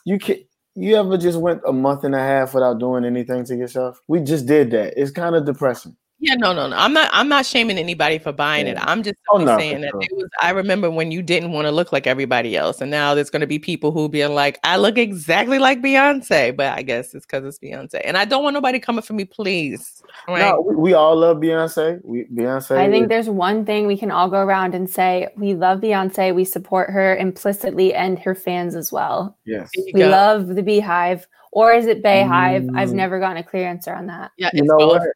you 0.05 0.19
can. 0.19 0.38
You 0.75 0.95
ever 0.97 1.17
just 1.17 1.39
went 1.39 1.62
a 1.65 1.73
month 1.73 2.03
and 2.03 2.15
a 2.15 2.19
half 2.19 2.53
without 2.53 2.79
doing 2.79 3.05
anything 3.05 3.43
to 3.45 3.55
yourself? 3.55 4.01
We 4.07 4.19
just 4.19 4.45
did 4.45 4.71
that. 4.71 4.93
It's 4.97 5.12
kind 5.12 5.35
of 5.35 5.45
depressing. 5.45 5.95
Yeah, 6.21 6.36
no, 6.36 6.51
no, 6.53 6.67
no. 6.67 6.75
I'm 6.75 6.91
not. 6.91 7.10
I'm 7.13 7.29
not 7.29 7.45
shaming 7.45 7.77
anybody 7.77 8.17
for 8.19 8.34
buying 8.34 8.67
it. 8.67 8.77
I'm 8.82 9.03
just 9.03 9.15
Oh, 9.32 9.38
no, 9.38 9.58
saying 9.58 9.79
that 9.82 9.91
sure. 9.91 10.01
it 10.01 10.10
was. 10.17 10.27
I 10.41 10.49
remember 10.51 10.91
when 10.91 11.12
you 11.12 11.21
didn't 11.21 11.53
want 11.53 11.65
to 11.65 11.71
look 11.71 11.93
like 11.93 12.08
everybody 12.08 12.58
else, 12.58 12.82
and 12.82 12.91
now 12.91 13.15
there's 13.15 13.29
going 13.29 13.39
to 13.39 13.47
be 13.47 13.58
people 13.58 13.91
who 13.93 14.10
being 14.10 14.36
like, 14.36 14.60
"I 14.65 14.75
look 14.75 14.97
exactly 14.97 15.60
like 15.60 15.82
Beyonce," 15.82 16.55
but 16.58 16.77
I 16.77 16.82
guess 16.82 17.13
it's 17.15 17.25
because 17.25 17.45
it's 17.45 17.58
Beyonce, 17.60 18.01
and 18.03 18.17
I 18.17 18.25
don't 18.25 18.43
want 18.43 18.53
nobody 18.53 18.79
coming 18.79 19.01
for 19.01 19.13
me, 19.13 19.23
please. 19.23 20.03
Right? 20.27 20.39
No, 20.39 20.60
we, 20.60 20.75
we 20.75 20.93
all 20.93 21.15
love 21.15 21.38
Beyonce. 21.38 22.01
We 22.03 22.25
Beyonce. 22.25 22.77
I 22.77 22.89
think 22.89 23.03
is- 23.03 23.10
there's 23.10 23.29
one 23.29 23.65
thing 23.65 23.88
we 23.88 23.97
can 23.97 24.12
all 24.12 24.29
go 24.29 24.39
around 24.39 24.75
and 24.75 24.89
say 24.89 25.29
we 25.38 25.53
love 25.53 25.79
Beyonce, 25.79 26.36
we 26.36 26.43
support 26.43 26.89
her 26.89 27.15
implicitly 27.15 27.93
and 27.93 28.19
her 28.19 28.36
fans 28.36 28.75
as 28.75 28.91
well. 28.91 29.38
yes. 29.45 29.69
We 29.93 30.01
go. 30.01 30.10
love 30.10 30.47
the 30.47 30.63
Beehive, 30.63 31.25
or 31.53 31.71
is 31.71 31.86
it 31.86 32.03
Bayhive? 32.03 32.69
I've 32.75 32.89
Mm. 32.89 32.93
never 32.93 33.19
gotten 33.21 33.38
a 33.38 33.43
clear 33.43 33.65
answer 33.67 33.93
on 33.93 34.08
that. 34.08 34.32
Yeah, 34.38 34.49
You 34.53 34.63
know 34.63 34.77
both. 34.77 34.99
what? 34.99 35.10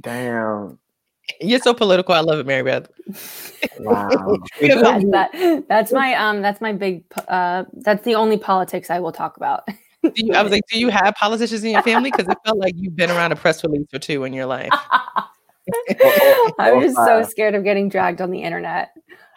Damn. 0.00 0.78
You're 1.40 1.60
so 1.60 1.72
political. 1.72 2.14
I 2.14 2.20
love 2.20 2.38
it, 2.38 2.46
Mary 2.46 2.62
Beth. 2.62 2.88
Wow. 3.80 4.36
that's, 4.60 5.04
that, 5.10 5.64
that's 5.68 5.92
my 5.92 6.14
um 6.14 6.42
that's 6.42 6.60
my 6.60 6.72
big 6.72 7.04
uh 7.28 7.64
that's 7.72 8.04
the 8.04 8.14
only 8.14 8.36
politics 8.36 8.90
I 8.90 9.00
will 9.00 9.12
talk 9.12 9.36
about. 9.36 9.66
Do 10.02 10.12
you, 10.16 10.34
I 10.34 10.42
was 10.42 10.52
like, 10.52 10.62
do 10.70 10.78
you 10.78 10.90
have 10.90 11.14
politicians 11.14 11.64
in 11.64 11.70
your 11.70 11.82
family? 11.82 12.10
Because 12.10 12.28
it 12.28 12.36
felt 12.44 12.58
like 12.58 12.74
you've 12.76 12.94
been 12.94 13.10
around 13.10 13.32
a 13.32 13.36
press 13.36 13.64
release 13.64 13.86
or 13.92 13.98
two 13.98 14.24
in 14.24 14.34
your 14.34 14.44
life. 14.44 14.70
I'm 16.58 16.82
just 16.82 16.96
so 16.96 17.22
scared 17.22 17.54
of 17.54 17.64
getting 17.64 17.88
dragged 17.88 18.20
on 18.20 18.30
the 18.30 18.42
internet. 18.42 18.90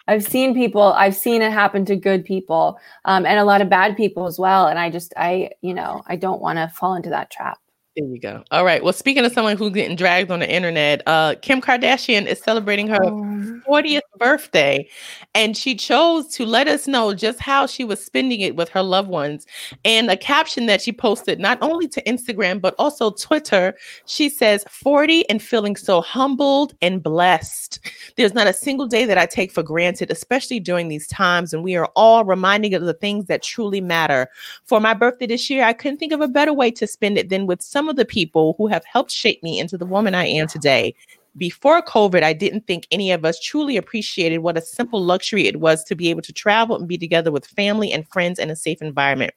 I've 0.10 0.24
seen 0.24 0.54
people, 0.54 0.82
I've 0.82 1.16
seen 1.16 1.42
it 1.42 1.52
happen 1.52 1.86
to 1.86 1.96
good 1.96 2.26
people 2.26 2.80
um, 3.06 3.26
and 3.26 3.40
a 3.40 3.46
lot 3.46 3.62
of 3.62 3.70
bad 3.70 3.96
people 3.96 4.26
as 4.26 4.38
well. 4.38 4.68
And 4.68 4.80
I 4.80 4.90
just, 4.90 5.14
I, 5.16 5.52
you 5.62 5.74
know, 5.74 6.02
I 6.08 6.16
don't 6.16 6.42
want 6.42 6.58
to 6.58 6.68
fall 6.68 6.96
into 6.96 7.10
that 7.12 7.30
trap. 7.30 7.60
There 7.98 8.08
you 8.08 8.20
go. 8.20 8.44
All 8.52 8.64
right. 8.64 8.84
Well, 8.84 8.94
speaking 8.94 9.26
of 9.26 9.32
someone 9.34 9.58
who's 9.58 9.74
getting 9.74 9.96
dragged 9.96 10.30
on 10.30 10.40
the 10.40 10.50
internet, 10.50 11.02
uh, 11.08 11.34
Kim 11.42 11.62
Kardashian 11.62 12.28
is 12.28 12.40
celebrating 12.40 12.88
her 12.90 13.04
Um, 13.04 13.64
40th 13.68 14.02
birthday 14.20 14.88
and 15.36 15.58
she 15.58 15.76
chose 15.76 16.28
to 16.30 16.46
let 16.46 16.68
us 16.68 16.88
know 16.88 17.14
just 17.14 17.40
how 17.40 17.68
she 17.68 17.84
was 17.84 18.04
spending 18.04 18.40
it 18.40 18.56
with 18.56 18.70
her 18.70 18.82
loved 18.82 19.10
ones 19.10 19.46
and 19.84 20.10
a 20.10 20.18
caption 20.18 20.68
that 20.68 20.82
she 20.82 20.92
posted 20.92 21.40
not 21.40 21.58
only 21.62 21.88
to 21.88 22.02
Instagram 22.04 22.62
but 22.62 22.74
also 22.80 23.12
Twitter 23.12 23.76
she 24.06 24.30
says 24.30 24.64
40 24.70 25.30
and 25.30 25.42
feeling 25.42 25.76
so 25.76 26.02
humbled 26.02 26.74
and 26.82 27.04
blessed 27.04 27.80
there's 28.16 28.34
not 28.34 28.48
a 28.48 28.54
single 28.54 28.88
day 28.88 29.06
that 29.06 29.18
I 29.18 29.26
take 29.26 29.52
for 29.52 29.64
granted 29.64 30.12
especially 30.12 30.60
during 30.60 30.88
these 30.88 31.08
times 31.08 31.54
and 31.54 31.64
we 31.64 31.76
are 31.76 31.90
all 31.96 32.24
reminding 32.26 32.74
of 32.74 32.84
the 32.84 32.94
things 32.94 33.26
that 33.26 33.44
truly 33.44 33.82
matter 33.82 34.30
for 34.64 34.80
my 34.80 34.94
birthday 34.94 35.28
this 35.28 35.50
year 35.50 35.64
I 35.64 35.74
couldn't 35.74 35.98
think 35.98 36.14
of 36.14 36.22
a 36.22 36.28
better 36.28 36.54
way 36.54 36.72
to 36.72 36.88
spend 36.88 37.18
it 37.18 37.30
than 37.30 37.48
with 37.48 37.62
some 37.62 37.87
of 37.90 37.96
the 37.96 38.06
people 38.06 38.56
who 38.58 38.68
have 38.68 38.84
helped 38.86 39.12
shape 39.12 39.42
me 39.44 39.60
into 39.60 39.78
the 39.78 39.86
woman 39.86 40.16
I 40.16 40.26
am 40.26 40.48
today 40.48 40.96
before 41.38 41.82
COVID, 41.82 42.24
I 42.24 42.34
didn't 42.34 42.66
think 42.66 42.88
any 42.92 43.12
of 43.12 43.24
us 43.24 43.40
truly 43.40 43.78
appreciated 43.78 44.40
what 44.40 44.58
a 44.58 44.62
simple 44.62 45.02
luxury 45.02 45.46
it 45.48 45.60
was 45.60 45.84
to 45.84 45.96
be 45.96 46.10
able 46.10 46.24
to 46.24 46.34
travel 46.34 46.76
and 46.76 46.88
be 46.88 46.98
together 46.98 47.32
with 47.32 47.46
family 47.46 47.92
and 47.92 48.08
friends 48.08 48.40
in 48.40 48.50
a 48.50 48.56
safe 48.56 48.82
environment. 48.82 49.34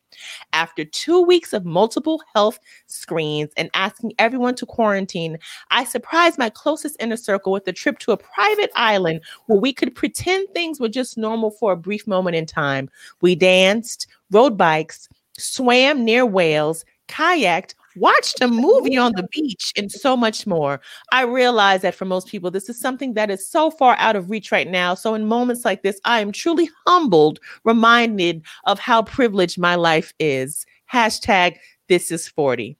After 0.52 0.84
two 0.84 1.20
weeks 1.20 1.52
of 1.52 1.64
multiple 1.64 2.22
health 2.34 2.58
screens 2.86 3.52
and 3.56 3.70
asking 3.74 4.14
everyone 4.18 4.54
to 4.56 4.66
quarantine, 4.66 5.38
I 5.70 5.84
surprised 5.84 6.38
my 6.38 6.50
closest 6.50 6.96
inner 7.00 7.16
circle 7.16 7.52
with 7.52 7.68
a 7.68 7.72
trip 7.72 7.98
to 8.00 8.12
a 8.12 8.16
private 8.16 8.70
island 8.74 9.20
where 9.46 9.60
we 9.60 9.72
could 9.72 9.94
pretend 9.94 10.48
things 10.48 10.80
were 10.80 10.88
just 10.88 11.18
normal 11.18 11.50
for 11.50 11.72
a 11.72 11.76
brief 11.76 12.06
moment 12.06 12.36
in 12.36 12.46
time. 12.46 12.88
We 13.20 13.34
danced, 13.34 14.06
rode 14.30 14.56
bikes, 14.56 15.08
swam 15.38 16.04
near 16.04 16.24
whales, 16.24 16.84
kayaked, 17.08 17.74
watched 17.96 18.40
a 18.40 18.48
movie 18.48 18.96
on 18.96 19.12
the 19.16 19.26
beach, 19.33 19.72
and 19.76 19.90
so 19.90 20.16
much 20.16 20.46
more. 20.46 20.81
I 21.12 21.22
realize 21.22 21.83
that 21.83 21.94
for 21.94 22.05
most 22.05 22.29
people, 22.29 22.50
this 22.50 22.68
is 22.68 22.81
something 22.81 23.14
that 23.14 23.31
is 23.31 23.48
so 23.48 23.70
far 23.70 23.96
out 23.98 24.16
of 24.16 24.31
reach 24.31 24.53
right 24.53 24.68
now. 24.68 24.94
So, 24.94 25.14
in 25.14 25.26
moments 25.26 25.64
like 25.64 25.83
this, 25.83 26.00
I 26.05 26.20
am 26.20 26.33
truly 26.33 26.70
humbled, 26.87 27.40
reminded 27.64 28.42
of 28.64 28.79
how 28.79 29.03
privileged 29.03 29.59
my 29.59 29.74
life 29.74 30.12
is. 30.18 30.64
Hashtag 30.92 31.57
this 31.90 32.11
is 32.11 32.29
40. 32.29 32.79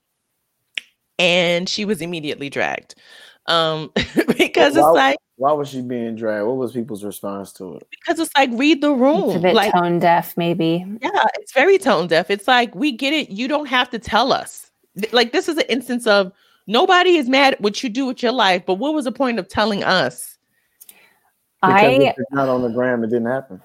And 1.19 1.69
she 1.69 1.85
was 1.85 2.01
immediately 2.01 2.49
dragged. 2.49 2.95
Um, 3.45 3.91
because 4.37 4.75
it's 4.75 4.85
like, 4.85 5.17
Why 5.35 5.51
was 5.51 5.69
she 5.69 5.81
being 5.81 6.15
dragged? 6.15 6.47
What 6.47 6.55
was 6.55 6.71
people's 6.71 7.03
response 7.03 7.51
to 7.53 7.75
it? 7.75 7.87
because 7.91 8.19
it's 8.19 8.31
like, 8.35 8.49
read 8.53 8.81
the 8.81 8.93
it's 8.93 9.35
a 9.35 9.39
bit 9.39 9.53
Like, 9.53 9.73
tone 9.73 9.99
deaf, 9.99 10.35
maybe. 10.37 10.85
Yeah, 11.01 11.25
it's 11.35 11.53
very 11.53 11.77
tone 11.77 12.07
deaf. 12.07 12.29
It's 12.29 12.47
like 12.47 12.73
we 12.73 12.91
get 12.91 13.13
it. 13.13 13.29
You 13.29 13.47
don't 13.47 13.67
have 13.67 13.89
to 13.91 13.99
tell 13.99 14.31
us. 14.31 14.70
Th- 14.99 15.13
Like 15.13 15.31
this 15.31 15.47
is 15.47 15.57
an 15.57 15.65
instance 15.69 16.07
of 16.07 16.31
nobody 16.67 17.15
is 17.15 17.29
mad 17.29 17.53
at 17.53 17.61
what 17.61 17.83
you 17.83 17.89
do 17.89 18.05
with 18.05 18.21
your 18.21 18.31
life, 18.31 18.63
but 18.65 18.75
what 18.75 18.93
was 18.93 19.05
the 19.05 19.11
point 19.11 19.39
of 19.39 19.47
telling 19.47 19.83
us? 19.83 20.37
Because 21.61 21.81
I 21.83 22.13
it's 22.17 22.31
not 22.31 22.49
on 22.49 22.63
the 22.63 22.69
gram, 22.69 23.03
it 23.03 23.07
didn't 23.07 23.27
happen. 23.27 23.61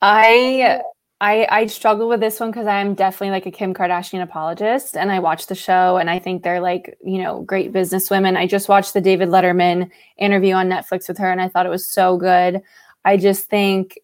I 0.00 0.80
I 1.20 1.46
I 1.50 1.66
struggle 1.66 2.08
with 2.08 2.20
this 2.20 2.38
one 2.40 2.50
because 2.50 2.66
I'm 2.66 2.94
definitely 2.94 3.30
like 3.30 3.46
a 3.46 3.50
Kim 3.50 3.74
Kardashian 3.74 4.22
apologist, 4.22 4.96
and 4.96 5.10
I 5.10 5.18
watch 5.18 5.46
the 5.46 5.54
show, 5.54 5.96
and 5.96 6.08
I 6.08 6.18
think 6.18 6.42
they're 6.42 6.60
like 6.60 6.96
you 7.04 7.22
know 7.22 7.42
great 7.42 7.72
business 7.72 8.08
women. 8.08 8.36
I 8.36 8.46
just 8.46 8.68
watched 8.68 8.94
the 8.94 9.00
David 9.00 9.28
Letterman 9.28 9.90
interview 10.16 10.54
on 10.54 10.68
Netflix 10.68 11.08
with 11.08 11.18
her, 11.18 11.30
and 11.30 11.40
I 11.40 11.48
thought 11.48 11.66
it 11.66 11.70
was 11.70 11.88
so 11.88 12.16
good. 12.16 12.62
I 13.04 13.16
just 13.16 13.48
think 13.48 13.98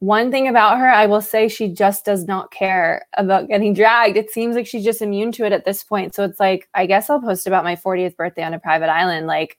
one 0.00 0.30
thing 0.30 0.46
about 0.46 0.78
her, 0.78 0.88
I 0.88 1.06
will 1.06 1.20
say 1.20 1.48
she 1.48 1.68
just 1.68 2.04
does 2.04 2.24
not 2.24 2.52
care 2.52 3.06
about 3.14 3.48
getting 3.48 3.74
dragged. 3.74 4.16
It 4.16 4.30
seems 4.30 4.54
like 4.54 4.66
she's 4.66 4.84
just 4.84 5.02
immune 5.02 5.32
to 5.32 5.44
it 5.44 5.52
at 5.52 5.64
this 5.64 5.82
point. 5.82 6.14
So 6.14 6.22
it's 6.24 6.38
like, 6.38 6.68
I 6.74 6.86
guess 6.86 7.10
I'll 7.10 7.20
post 7.20 7.46
about 7.46 7.64
my 7.64 7.74
40th 7.74 8.16
birthday 8.16 8.44
on 8.44 8.54
a 8.54 8.60
private 8.60 8.90
island. 8.90 9.26
Like, 9.26 9.58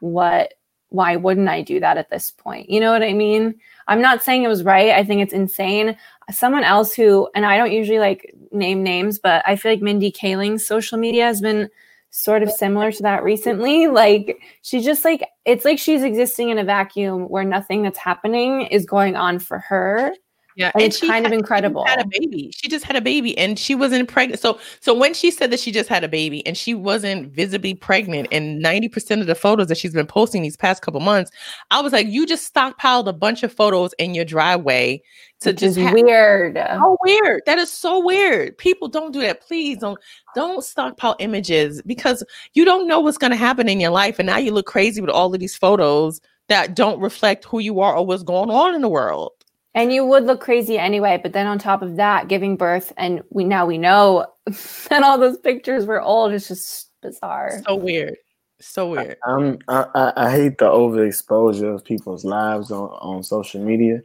what? 0.00 0.54
Why 0.90 1.16
wouldn't 1.16 1.48
I 1.50 1.60
do 1.60 1.80
that 1.80 1.98
at 1.98 2.08
this 2.08 2.30
point? 2.30 2.70
You 2.70 2.80
know 2.80 2.90
what 2.90 3.02
I 3.02 3.12
mean? 3.12 3.54
I'm 3.88 4.00
not 4.00 4.22
saying 4.22 4.42
it 4.42 4.48
was 4.48 4.64
right. 4.64 4.90
I 4.90 5.04
think 5.04 5.20
it's 5.20 5.34
insane. 5.34 5.98
Someone 6.30 6.64
else 6.64 6.94
who, 6.94 7.28
and 7.34 7.44
I 7.44 7.58
don't 7.58 7.72
usually 7.72 7.98
like 7.98 8.34
name 8.52 8.82
names, 8.82 9.18
but 9.18 9.42
I 9.46 9.56
feel 9.56 9.72
like 9.72 9.82
Mindy 9.82 10.10
Kaling's 10.10 10.66
social 10.66 10.96
media 10.96 11.26
has 11.26 11.42
been 11.42 11.68
sort 12.10 12.42
of 12.42 12.50
similar 12.50 12.92
to 12.92 13.02
that 13.02 13.22
recently. 13.22 13.86
Like 13.86 14.40
she 14.62 14.80
just 14.80 15.04
like 15.04 15.26
it's 15.44 15.64
like 15.64 15.78
she's 15.78 16.02
existing 16.02 16.50
in 16.50 16.58
a 16.58 16.64
vacuum 16.64 17.28
where 17.28 17.44
nothing 17.44 17.82
that's 17.82 17.98
happening 17.98 18.62
is 18.62 18.86
going 18.86 19.16
on 19.16 19.38
for 19.38 19.58
her. 19.60 20.12
Yeah, 20.58 20.72
and, 20.74 20.82
it's 20.82 20.98
kind 20.98 21.24
had, 21.24 21.26
of 21.26 21.32
incredible. 21.32 21.84
Had 21.86 22.00
a 22.00 22.08
baby. 22.10 22.50
She 22.52 22.66
just 22.66 22.84
had 22.84 22.96
a 22.96 23.00
baby, 23.00 23.38
and 23.38 23.56
she 23.56 23.76
wasn't 23.76 24.08
pregnant. 24.08 24.40
So, 24.40 24.58
so 24.80 24.92
when 24.92 25.14
she 25.14 25.30
said 25.30 25.52
that 25.52 25.60
she 25.60 25.70
just 25.70 25.88
had 25.88 26.02
a 26.02 26.08
baby 26.08 26.44
and 26.48 26.56
she 26.56 26.74
wasn't 26.74 27.32
visibly 27.32 27.74
pregnant, 27.74 28.26
and 28.32 28.58
ninety 28.58 28.88
percent 28.88 29.20
of 29.20 29.28
the 29.28 29.36
photos 29.36 29.68
that 29.68 29.78
she's 29.78 29.92
been 29.92 30.08
posting 30.08 30.42
these 30.42 30.56
past 30.56 30.82
couple 30.82 30.98
months, 30.98 31.30
I 31.70 31.80
was 31.80 31.92
like, 31.92 32.08
you 32.08 32.26
just 32.26 32.52
stockpiled 32.52 33.06
a 33.06 33.12
bunch 33.12 33.44
of 33.44 33.52
photos 33.52 33.92
in 34.00 34.16
your 34.16 34.24
driveway 34.24 35.00
to 35.42 35.50
Which 35.50 35.60
just 35.60 35.78
ha- 35.78 35.92
weird. 35.92 36.58
How 36.58 36.96
weird! 37.04 37.42
That 37.46 37.58
is 37.58 37.70
so 37.70 38.04
weird. 38.04 38.58
People 38.58 38.88
don't 38.88 39.12
do 39.12 39.20
that. 39.20 39.40
Please 39.46 39.78
don't 39.78 40.00
don't 40.34 40.64
stockpile 40.64 41.14
images 41.20 41.82
because 41.82 42.24
you 42.54 42.64
don't 42.64 42.88
know 42.88 42.98
what's 42.98 43.16
going 43.16 43.30
to 43.30 43.36
happen 43.36 43.68
in 43.68 43.78
your 43.78 43.92
life, 43.92 44.18
and 44.18 44.26
now 44.26 44.38
you 44.38 44.50
look 44.50 44.66
crazy 44.66 45.00
with 45.00 45.10
all 45.10 45.32
of 45.32 45.38
these 45.38 45.56
photos 45.56 46.20
that 46.48 46.74
don't 46.74 46.98
reflect 46.98 47.44
who 47.44 47.60
you 47.60 47.78
are 47.78 47.94
or 47.94 48.04
what's 48.04 48.24
going 48.24 48.50
on 48.50 48.74
in 48.74 48.80
the 48.80 48.88
world. 48.88 49.30
And 49.78 49.92
you 49.92 50.04
would 50.04 50.24
look 50.24 50.40
crazy 50.40 50.76
anyway, 50.76 51.20
but 51.22 51.32
then 51.32 51.46
on 51.46 51.60
top 51.60 51.82
of 51.82 51.94
that, 51.98 52.26
giving 52.26 52.56
birth, 52.56 52.92
and 52.96 53.22
we 53.30 53.44
now 53.44 53.64
we 53.64 53.78
know 53.78 54.26
that 54.88 55.04
all 55.04 55.18
those 55.18 55.38
pictures 55.38 55.86
were 55.86 56.02
old. 56.02 56.32
It's 56.32 56.48
just 56.48 56.90
bizarre. 57.00 57.62
So 57.64 57.76
weird. 57.76 58.16
So 58.60 58.90
weird. 58.90 59.18
I'm, 59.24 59.60
I, 59.68 59.86
I, 59.94 60.12
I 60.16 60.30
hate 60.32 60.58
the 60.58 60.64
overexposure 60.64 61.72
of 61.72 61.84
people's 61.84 62.24
lives 62.24 62.72
on, 62.72 62.88
on 62.88 63.22
social 63.22 63.64
media. 63.64 64.02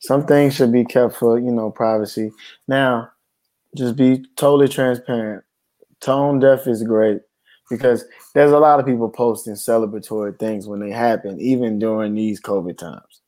Some 0.00 0.26
things 0.26 0.56
should 0.56 0.72
be 0.72 0.84
kept 0.84 1.14
for, 1.14 1.38
you 1.38 1.52
know, 1.52 1.70
privacy. 1.70 2.32
Now, 2.66 3.08
just 3.76 3.94
be 3.94 4.24
totally 4.34 4.66
transparent. 4.66 5.44
Tone 6.00 6.40
deaf 6.40 6.66
is 6.66 6.82
great 6.82 7.20
because 7.70 8.04
there's 8.34 8.50
a 8.50 8.58
lot 8.58 8.80
of 8.80 8.86
people 8.86 9.08
posting 9.08 9.54
celebratory 9.54 10.36
things 10.36 10.66
when 10.66 10.80
they 10.80 10.90
happen, 10.90 11.40
even 11.40 11.78
during 11.78 12.16
these 12.16 12.40
COVID 12.40 12.76
times. 12.76 13.20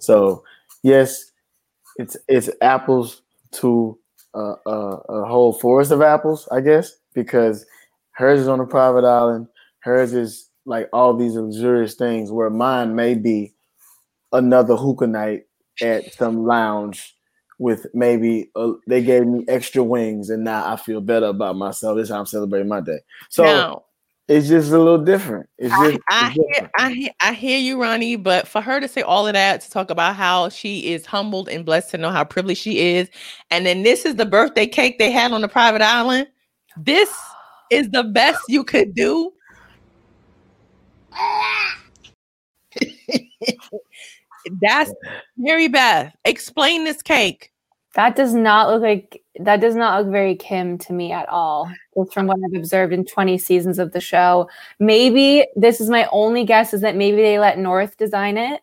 So, 0.00 0.42
yes, 0.82 1.30
it's 1.98 2.16
it's 2.28 2.50
apples 2.60 3.22
to 3.52 3.98
uh, 4.34 4.54
uh, 4.66 5.00
a 5.08 5.24
whole 5.26 5.52
forest 5.52 5.90
of 5.90 6.02
apples, 6.02 6.48
I 6.52 6.60
guess, 6.60 6.92
because 7.14 7.64
hers 8.12 8.40
is 8.40 8.48
on 8.48 8.60
a 8.60 8.66
private 8.66 9.04
island. 9.04 9.48
Hers 9.80 10.12
is 10.12 10.50
like 10.64 10.88
all 10.92 11.14
these 11.16 11.34
luxurious 11.34 11.94
things, 11.94 12.30
where 12.30 12.50
mine 12.50 12.94
may 12.94 13.14
be 13.14 13.54
another 14.32 14.76
hookah 14.76 15.06
night 15.06 15.44
at 15.82 16.12
some 16.12 16.44
lounge 16.44 17.14
with 17.58 17.86
maybe 17.94 18.50
they 18.86 19.02
gave 19.02 19.26
me 19.26 19.44
extra 19.48 19.82
wings, 19.82 20.28
and 20.28 20.44
now 20.44 20.70
I 20.70 20.76
feel 20.76 21.00
better 21.00 21.26
about 21.26 21.56
myself. 21.56 21.96
This 21.96 22.04
is 22.04 22.10
how 22.10 22.20
I'm 22.20 22.26
celebrating 22.26 22.68
my 22.68 22.80
day. 22.80 22.98
So 23.30 23.44
now, 23.44 23.84
it's 24.28 24.48
just 24.48 24.72
a 24.72 24.78
little 24.78 24.98
different. 24.98 25.48
It's 25.56 25.70
just, 25.70 25.98
I, 26.08 26.26
I 26.26 26.26
it's 26.26 26.34
hear. 26.34 26.70
I 26.78 26.92
hear, 26.92 27.10
I 27.20 27.32
hear 27.32 27.58
you, 27.58 27.80
Ronnie. 27.80 28.16
But 28.16 28.48
for 28.48 28.60
her 28.60 28.80
to 28.80 28.88
say 28.88 29.02
all 29.02 29.26
of 29.26 29.34
that 29.34 29.60
to 29.60 29.70
talk 29.70 29.90
about 29.90 30.16
how 30.16 30.48
she 30.48 30.92
is 30.92 31.06
humbled 31.06 31.48
and 31.48 31.64
blessed 31.64 31.92
to 31.92 31.98
know 31.98 32.10
how 32.10 32.24
privileged 32.24 32.60
she 32.60 32.96
is, 32.96 33.08
and 33.50 33.64
then 33.64 33.84
this 33.84 34.04
is 34.04 34.16
the 34.16 34.26
birthday 34.26 34.66
cake 34.66 34.98
they 34.98 35.12
had 35.12 35.30
on 35.30 35.42
the 35.42 35.48
private 35.48 35.82
island. 35.82 36.26
This 36.76 37.14
is 37.70 37.88
the 37.90 38.02
best 38.02 38.40
you 38.48 38.64
could 38.64 38.94
do. 38.94 39.32
That's 44.60 44.92
Mary 45.36 45.68
Beth. 45.68 46.14
Explain 46.24 46.84
this 46.84 47.00
cake. 47.00 47.52
That 47.94 48.16
does 48.16 48.34
not 48.34 48.68
look 48.68 48.82
like 48.82 49.15
that 49.40 49.60
does 49.60 49.74
not 49.74 50.02
look 50.02 50.10
very 50.12 50.34
Kim 50.34 50.78
to 50.78 50.92
me 50.92 51.12
at 51.12 51.28
all. 51.28 51.70
Just 51.96 52.12
from 52.14 52.26
what 52.26 52.38
I've 52.44 52.58
observed 52.58 52.92
in 52.92 53.04
20 53.04 53.38
seasons 53.38 53.78
of 53.78 53.92
the 53.92 54.00
show. 54.00 54.48
Maybe 54.78 55.46
this 55.56 55.80
is 55.80 55.88
my 55.90 56.08
only 56.12 56.44
guess 56.44 56.74
is 56.74 56.80
that 56.82 56.96
maybe 56.96 57.18
they 57.18 57.38
let 57.38 57.58
North 57.58 57.96
design 57.96 58.36
it. 58.36 58.60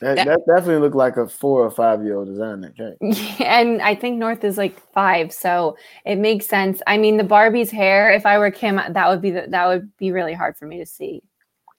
That, 0.00 0.14
That- 0.14 0.26
that 0.26 0.40
definitely 0.46 0.80
looked 0.80 0.94
like 0.94 1.16
a 1.16 1.26
four 1.28 1.64
or 1.64 1.70
five 1.70 2.04
year 2.04 2.16
old 2.16 2.28
design 2.28 2.60
that 2.60 2.76
cake. 2.76 3.40
And 3.44 3.82
I 3.82 3.94
think 3.94 4.18
North 4.18 4.44
is 4.44 4.56
like 4.56 4.78
five, 4.92 5.32
so 5.32 5.76
it 6.04 6.16
makes 6.16 6.46
sense. 6.46 6.80
I 6.86 6.98
mean, 6.98 7.16
the 7.16 7.24
Barbie's 7.24 7.70
hair, 7.70 8.10
if 8.12 8.24
I 8.24 8.38
were 8.38 8.50
Kim, 8.50 8.76
that 8.76 9.08
would 9.08 9.20
be 9.20 9.30
the, 9.32 9.46
that 9.48 9.66
would 9.66 9.96
be 9.96 10.12
really 10.12 10.34
hard 10.34 10.56
for 10.56 10.66
me 10.66 10.78
to 10.78 10.86
see. 10.86 11.22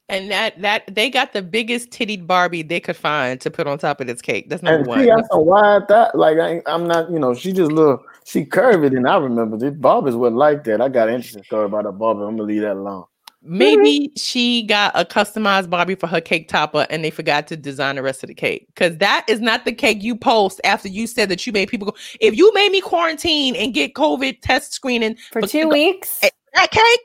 And 0.09 0.31
that 0.31 0.59
that 0.61 0.83
they 0.93 1.09
got 1.09 1.33
the 1.33 1.41
biggest 1.41 1.91
tittied 1.91 2.25
Barbie 2.25 2.63
they 2.63 2.79
could 2.79 2.97
find 2.97 3.39
to 3.41 3.51
put 3.51 3.67
on 3.67 3.77
top 3.77 4.01
of 4.01 4.07
this 4.07 4.21
cake. 4.21 4.49
That's 4.49 4.63
number 4.63 4.79
And 4.79 4.87
one. 4.87 4.99
she 4.99 5.05
got 5.05 5.25
some 5.31 5.45
wide 5.45 5.87
that 5.89 6.15
like 6.17 6.37
I, 6.39 6.61
I'm 6.65 6.87
not, 6.87 7.11
you 7.11 7.19
know, 7.19 7.33
she 7.33 7.51
just 7.53 7.71
little 7.71 8.03
she 8.25 8.45
curved 8.45 8.83
it, 8.85 8.93
and 8.93 9.07
I 9.07 9.17
remember 9.17 9.57
this 9.57 9.73
Barbies 9.73 10.15
weren't 10.15 10.35
like 10.35 10.63
that. 10.65 10.81
I 10.81 10.89
got 10.89 11.09
an 11.09 11.15
interesting 11.15 11.43
story 11.43 11.65
about 11.65 11.85
a 11.85 11.91
Barbie. 11.91 12.21
I'm 12.23 12.31
gonna 12.37 12.43
leave 12.43 12.61
that 12.61 12.73
alone. 12.73 13.05
Maybe 13.41 14.11
she 14.17 14.63
got 14.63 14.91
a 14.95 15.05
customized 15.05 15.69
Barbie 15.69 15.95
for 15.95 16.07
her 16.07 16.19
cake 16.19 16.49
topper 16.49 16.85
and 16.89 17.05
they 17.05 17.09
forgot 17.09 17.47
to 17.47 17.55
design 17.55 17.95
the 17.95 18.03
rest 18.03 18.21
of 18.21 18.27
the 18.27 18.33
cake. 18.33 18.67
Because 18.67 18.97
that 18.97 19.23
is 19.29 19.39
not 19.39 19.63
the 19.63 19.71
cake 19.71 20.03
you 20.03 20.17
post 20.17 20.59
after 20.65 20.89
you 20.89 21.07
said 21.07 21.29
that 21.29 21.47
you 21.47 21.53
made 21.53 21.69
people 21.69 21.85
go. 21.87 21.95
If 22.19 22.35
you 22.35 22.53
made 22.53 22.69
me 22.73 22.81
quarantine 22.81 23.55
and 23.55 23.73
get 23.73 23.93
COVID 23.93 24.41
test 24.41 24.73
screening 24.73 25.15
For 25.31 25.39
But 25.39 25.49
two 25.51 25.61
the- 25.61 25.67
weeks, 25.69 26.19
that 26.53 26.71
cake, 26.71 26.99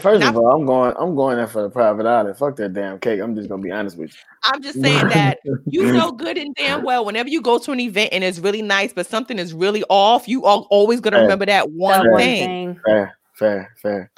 First 0.00 0.20
Now- 0.20 0.28
of 0.30 0.36
all, 0.36 0.52
I'm 0.54 0.66
going 0.66 0.94
I'm 0.98 1.14
going 1.14 1.36
there 1.38 1.46
for 1.46 1.62
the 1.62 1.70
private 1.70 2.04
island. 2.06 2.36
Fuck 2.36 2.56
that 2.56 2.74
damn 2.74 2.98
cake. 2.98 3.20
I'm 3.20 3.34
just 3.34 3.48
gonna 3.48 3.62
be 3.62 3.70
honest 3.70 3.96
with 3.96 4.10
you. 4.10 4.16
I'm 4.44 4.62
just 4.62 4.80
saying 4.80 5.08
that 5.08 5.38
you. 5.44 5.58
you 5.66 5.92
know 5.92 6.12
good 6.12 6.36
and 6.36 6.54
damn 6.54 6.82
well 6.84 7.04
whenever 7.04 7.28
you 7.30 7.40
go 7.40 7.58
to 7.58 7.72
an 7.72 7.80
event 7.80 8.10
and 8.12 8.22
it's 8.22 8.38
really 8.38 8.60
nice, 8.62 8.92
but 8.92 9.06
something 9.06 9.38
is 9.38 9.54
really 9.54 9.84
off, 9.88 10.28
you 10.28 10.44
are 10.44 10.58
always 10.70 11.00
gonna 11.00 11.16
Fair. 11.16 11.22
remember 11.22 11.46
that 11.46 11.70
one 11.70 12.02
that 12.04 12.10
one 12.10 12.20
thing. 12.20 12.74
thing. 12.74 12.80
fair, 12.84 13.18
fair, 13.34 13.74
fair. 13.80 14.10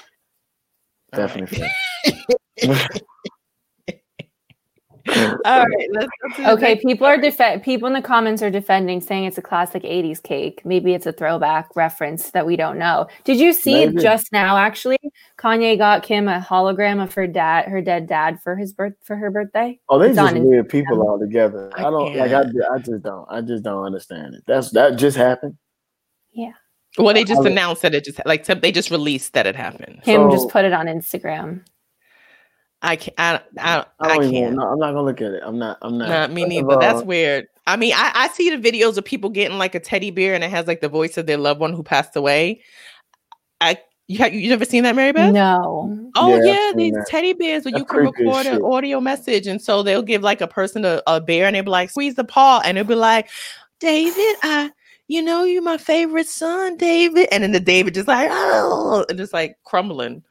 All 1.12 1.20
right. 1.20 1.26
Definitely 1.28 1.68
fair. 2.64 2.88
All 5.44 5.64
right, 5.66 5.88
let's 5.92 6.08
go 6.22 6.36
to 6.36 6.42
the 6.42 6.50
Okay, 6.52 6.76
people 6.76 7.06
are 7.06 7.16
def- 7.16 7.62
people 7.62 7.86
in 7.86 7.92
the 7.94 8.02
comments 8.02 8.42
are 8.42 8.50
defending, 8.50 9.00
saying 9.00 9.24
it's 9.24 9.38
a 9.38 9.42
classic 9.42 9.82
'80s 9.82 10.22
cake. 10.22 10.62
Maybe 10.64 10.94
it's 10.94 11.06
a 11.06 11.12
throwback 11.12 11.74
reference 11.76 12.30
that 12.32 12.46
we 12.46 12.56
don't 12.56 12.78
know. 12.78 13.06
Did 13.24 13.38
you 13.38 13.52
see 13.52 13.86
Maybe. 13.86 14.02
just 14.02 14.32
now? 14.32 14.56
Actually, 14.56 14.98
Kanye 15.38 15.78
got 15.78 16.02
Kim 16.02 16.28
a 16.28 16.40
hologram 16.40 17.02
of 17.02 17.12
her 17.14 17.26
dad, 17.26 17.66
her 17.68 17.80
dead 17.80 18.06
dad, 18.06 18.40
for 18.42 18.56
his 18.56 18.72
birth 18.72 18.94
for 19.02 19.16
her 19.16 19.30
birthday. 19.30 19.78
Oh, 19.88 19.98
they 19.98 20.08
It's 20.08 20.16
just 20.16 20.34
on 20.34 20.44
weird 20.44 20.68
people 20.68 21.00
all 21.08 21.18
together. 21.18 21.70
I 21.74 21.80
I 21.80 21.90
don't 21.90 22.16
like. 22.16 22.20
I, 22.20 22.28
can't. 22.28 22.52
ju- 22.52 22.64
I 22.72 22.78
just 22.78 23.02
don't. 23.02 23.26
I 23.30 23.40
just 23.40 23.64
don't 23.64 23.84
understand 23.84 24.34
it. 24.34 24.42
That's 24.46 24.70
that 24.72 24.96
just 24.96 25.16
happened. 25.16 25.56
Yeah. 26.32 26.52
Well, 26.98 27.14
they 27.14 27.24
just 27.24 27.44
announced 27.44 27.82
that 27.82 27.94
it 27.94 28.04
just 28.04 28.20
like 28.26 28.44
some- 28.44 28.60
they 28.60 28.72
just 28.72 28.90
released 28.90 29.32
that 29.34 29.46
it 29.46 29.54
happened. 29.54 30.00
Kim 30.04 30.22
So- 30.22 30.30
just 30.30 30.48
put 30.48 30.64
it 30.64 30.72
on 30.72 30.86
Instagram. 30.86 31.62
I 32.82 32.96
can't. 32.96 33.14
I, 33.18 33.40
I, 33.58 33.78
I 33.78 33.84
I, 34.00 34.08
don't 34.08 34.24
even. 34.24 34.32
can't. 34.34 34.56
No, 34.56 34.62
I'm 34.68 34.78
not 34.78 34.92
gonna 34.92 35.02
look 35.02 35.20
at 35.20 35.32
it. 35.32 35.42
I'm 35.44 35.58
not. 35.58 35.78
I'm 35.82 35.98
not. 35.98 36.08
Not 36.08 36.32
me 36.32 36.42
First 36.44 36.58
of 36.58 36.66
neither. 36.66 36.80
That's 36.80 37.02
weird. 37.02 37.46
I 37.66 37.76
mean, 37.76 37.92
I, 37.94 38.12
I 38.14 38.28
see 38.28 38.54
the 38.54 38.56
videos 38.56 38.96
of 38.96 39.04
people 39.04 39.30
getting 39.30 39.58
like 39.58 39.74
a 39.74 39.80
teddy 39.80 40.10
bear 40.10 40.34
and 40.34 40.42
it 40.44 40.50
has 40.50 40.66
like 40.66 40.80
the 40.80 40.88
voice 40.88 41.18
of 41.18 41.26
their 41.26 41.36
loved 41.36 41.60
one 41.60 41.72
who 41.72 41.82
passed 41.82 42.16
away. 42.16 42.62
I 43.60 43.78
you 44.06 44.18
have 44.18 44.32
you 44.32 44.48
never 44.48 44.64
seen 44.64 44.84
that, 44.84 44.96
Mary 44.96 45.12
Beth? 45.12 45.34
No, 45.34 46.10
Oh 46.16 46.36
Yeah, 46.36 46.52
yeah, 46.52 46.72
these 46.76 46.94
that. 46.94 47.06
teddy 47.08 47.32
bears 47.34 47.64
where 47.64 47.76
you 47.76 47.84
can 47.84 47.98
record 48.00 48.46
an 48.46 48.54
shit. 48.54 48.62
audio 48.62 49.00
message, 49.00 49.46
and 49.46 49.60
so 49.60 49.82
they'll 49.82 50.02
give 50.02 50.22
like 50.22 50.40
a 50.40 50.46
person 50.48 50.84
a, 50.84 51.02
a 51.06 51.20
bear, 51.20 51.46
and 51.46 51.54
they'll 51.54 51.62
be 51.64 51.70
like, 51.70 51.90
"Squeeze 51.90 52.14
the 52.14 52.24
paw," 52.24 52.60
and 52.64 52.78
it'll 52.78 52.88
be 52.88 52.94
like, 52.94 53.28
"David, 53.80 54.36
I, 54.42 54.70
you 55.08 55.22
know, 55.22 55.44
you're 55.44 55.62
my 55.62 55.76
favorite 55.76 56.26
son, 56.26 56.76
David," 56.76 57.28
and 57.30 57.42
then 57.44 57.52
the 57.52 57.60
David 57.60 57.94
just 57.94 58.08
like, 58.08 58.28
"Oh," 58.32 59.04
and 59.08 59.18
just 59.18 59.32
like 59.32 59.58
crumbling. 59.64 60.22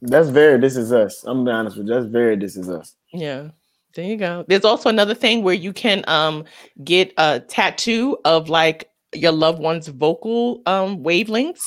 That's 0.00 0.28
very. 0.28 0.58
This 0.58 0.76
is 0.76 0.92
us. 0.92 1.24
I'm 1.24 1.44
gonna 1.44 1.50
be 1.50 1.50
honest 1.52 1.76
with 1.76 1.86
you. 1.88 1.94
That's 1.94 2.06
very. 2.06 2.36
This 2.36 2.56
is 2.56 2.68
us. 2.68 2.94
Yeah. 3.12 3.48
There 3.94 4.04
you 4.06 4.16
go. 4.16 4.44
There's 4.48 4.64
also 4.64 4.88
another 4.88 5.14
thing 5.14 5.42
where 5.42 5.54
you 5.54 5.72
can 5.72 6.04
um 6.08 6.44
get 6.82 7.12
a 7.18 7.40
tattoo 7.40 8.16
of 8.24 8.48
like 8.48 8.90
your 9.14 9.32
loved 9.32 9.60
one's 9.60 9.88
vocal 9.88 10.62
um 10.64 11.02
wavelengths 11.02 11.66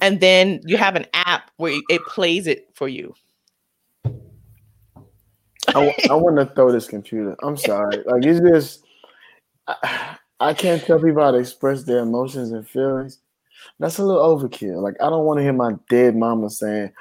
and 0.00 0.20
then 0.20 0.60
you 0.64 0.76
have 0.76 0.94
an 0.94 1.06
app 1.12 1.50
where 1.56 1.80
it 1.88 2.02
plays 2.06 2.46
it 2.46 2.68
for 2.74 2.88
you. 2.88 3.14
I, 5.74 5.94
want 6.10 6.36
to 6.36 6.46
throw 6.46 6.72
this 6.72 6.88
computer. 6.88 7.36
I'm 7.42 7.56
sorry. 7.56 8.02
Like 8.04 8.24
it's 8.24 8.40
just. 8.40 8.84
I, 9.66 10.16
I 10.40 10.54
can't 10.54 10.82
tell 10.82 10.98
people 10.98 11.22
how 11.22 11.32
to 11.32 11.38
express 11.38 11.82
their 11.82 11.98
emotions 11.98 12.50
and 12.50 12.66
feelings. 12.66 13.18
That's 13.78 13.98
a 13.98 14.04
little 14.04 14.22
overkill. 14.22 14.82
Like 14.82 14.94
I 15.00 15.10
don't 15.10 15.26
want 15.26 15.38
to 15.38 15.42
hear 15.42 15.52
my 15.52 15.74
dead 15.90 16.16
mama 16.16 16.48
saying, 16.48 16.92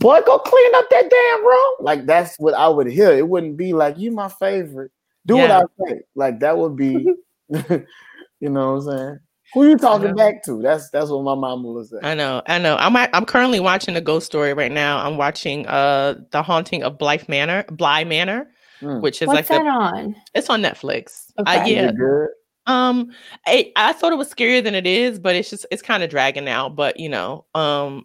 "Boy, 0.00 0.20
go 0.26 0.38
clean 0.38 0.74
up 0.74 0.88
that 0.90 1.10
damn 1.10 1.46
room." 1.46 1.74
Like 1.80 2.06
that's 2.06 2.36
what 2.38 2.54
I 2.54 2.68
would 2.68 2.86
hear. 2.86 3.10
It 3.10 3.28
wouldn't 3.28 3.56
be 3.56 3.72
like 3.72 3.98
you 3.98 4.10
my 4.12 4.28
favorite. 4.28 4.90
Do 5.26 5.36
Yeah. 5.36 5.60
what 5.60 5.70
I 5.86 5.88
say. 5.90 6.00
Like 6.14 6.40
that 6.40 6.56
would 6.58 6.76
be, 6.76 6.92
you 7.48 8.48
know 8.48 8.74
what 8.74 8.82
I'm 8.92 8.98
saying? 8.98 9.18
Who 9.54 9.68
you 9.68 9.76
talking 9.78 10.14
back 10.14 10.42
to? 10.44 10.60
That's 10.60 10.90
that's 10.90 11.08
what 11.08 11.22
my 11.22 11.34
mama 11.36 11.68
was 11.68 11.90
saying. 11.90 12.04
I 12.04 12.14
know, 12.14 12.42
I 12.46 12.58
know. 12.58 12.76
I'm 12.76 12.96
I'm 12.96 13.24
currently 13.24 13.60
watching 13.60 13.94
a 13.96 14.00
ghost 14.00 14.26
story 14.26 14.52
right 14.54 14.72
now. 14.72 14.98
I'm 15.06 15.16
watching 15.16 15.66
uh 15.68 16.16
the 16.32 16.42
haunting 16.42 16.82
of 16.82 16.98
Blythe 16.98 17.28
Manor, 17.28 17.64
Bly 17.70 18.04
Manor, 18.04 18.48
Mm. 18.82 19.00
which 19.00 19.22
is 19.22 19.28
What's 19.28 19.36
like 19.36 19.48
that 19.48 19.62
the, 19.64 19.70
on? 19.70 20.16
it's 20.34 20.50
on 20.50 20.60
Netflix. 20.62 21.30
Uh, 21.38 21.44
Okay. 21.62 21.76
Is 21.78 21.94
yeah. 21.98 22.26
Um, 22.66 23.10
I, 23.46 23.72
I 23.76 23.92
thought 23.94 24.12
it 24.12 24.16
was 24.16 24.28
scarier 24.28 24.62
than 24.62 24.74
it 24.74 24.86
is, 24.86 25.18
but 25.18 25.34
it's 25.34 25.48
just 25.48 25.64
it's 25.70 25.80
kind 25.80 26.02
of 26.02 26.10
dragging 26.10 26.46
out. 26.48 26.74
But 26.76 26.98
you 27.00 27.08
know, 27.08 27.46
um, 27.54 28.04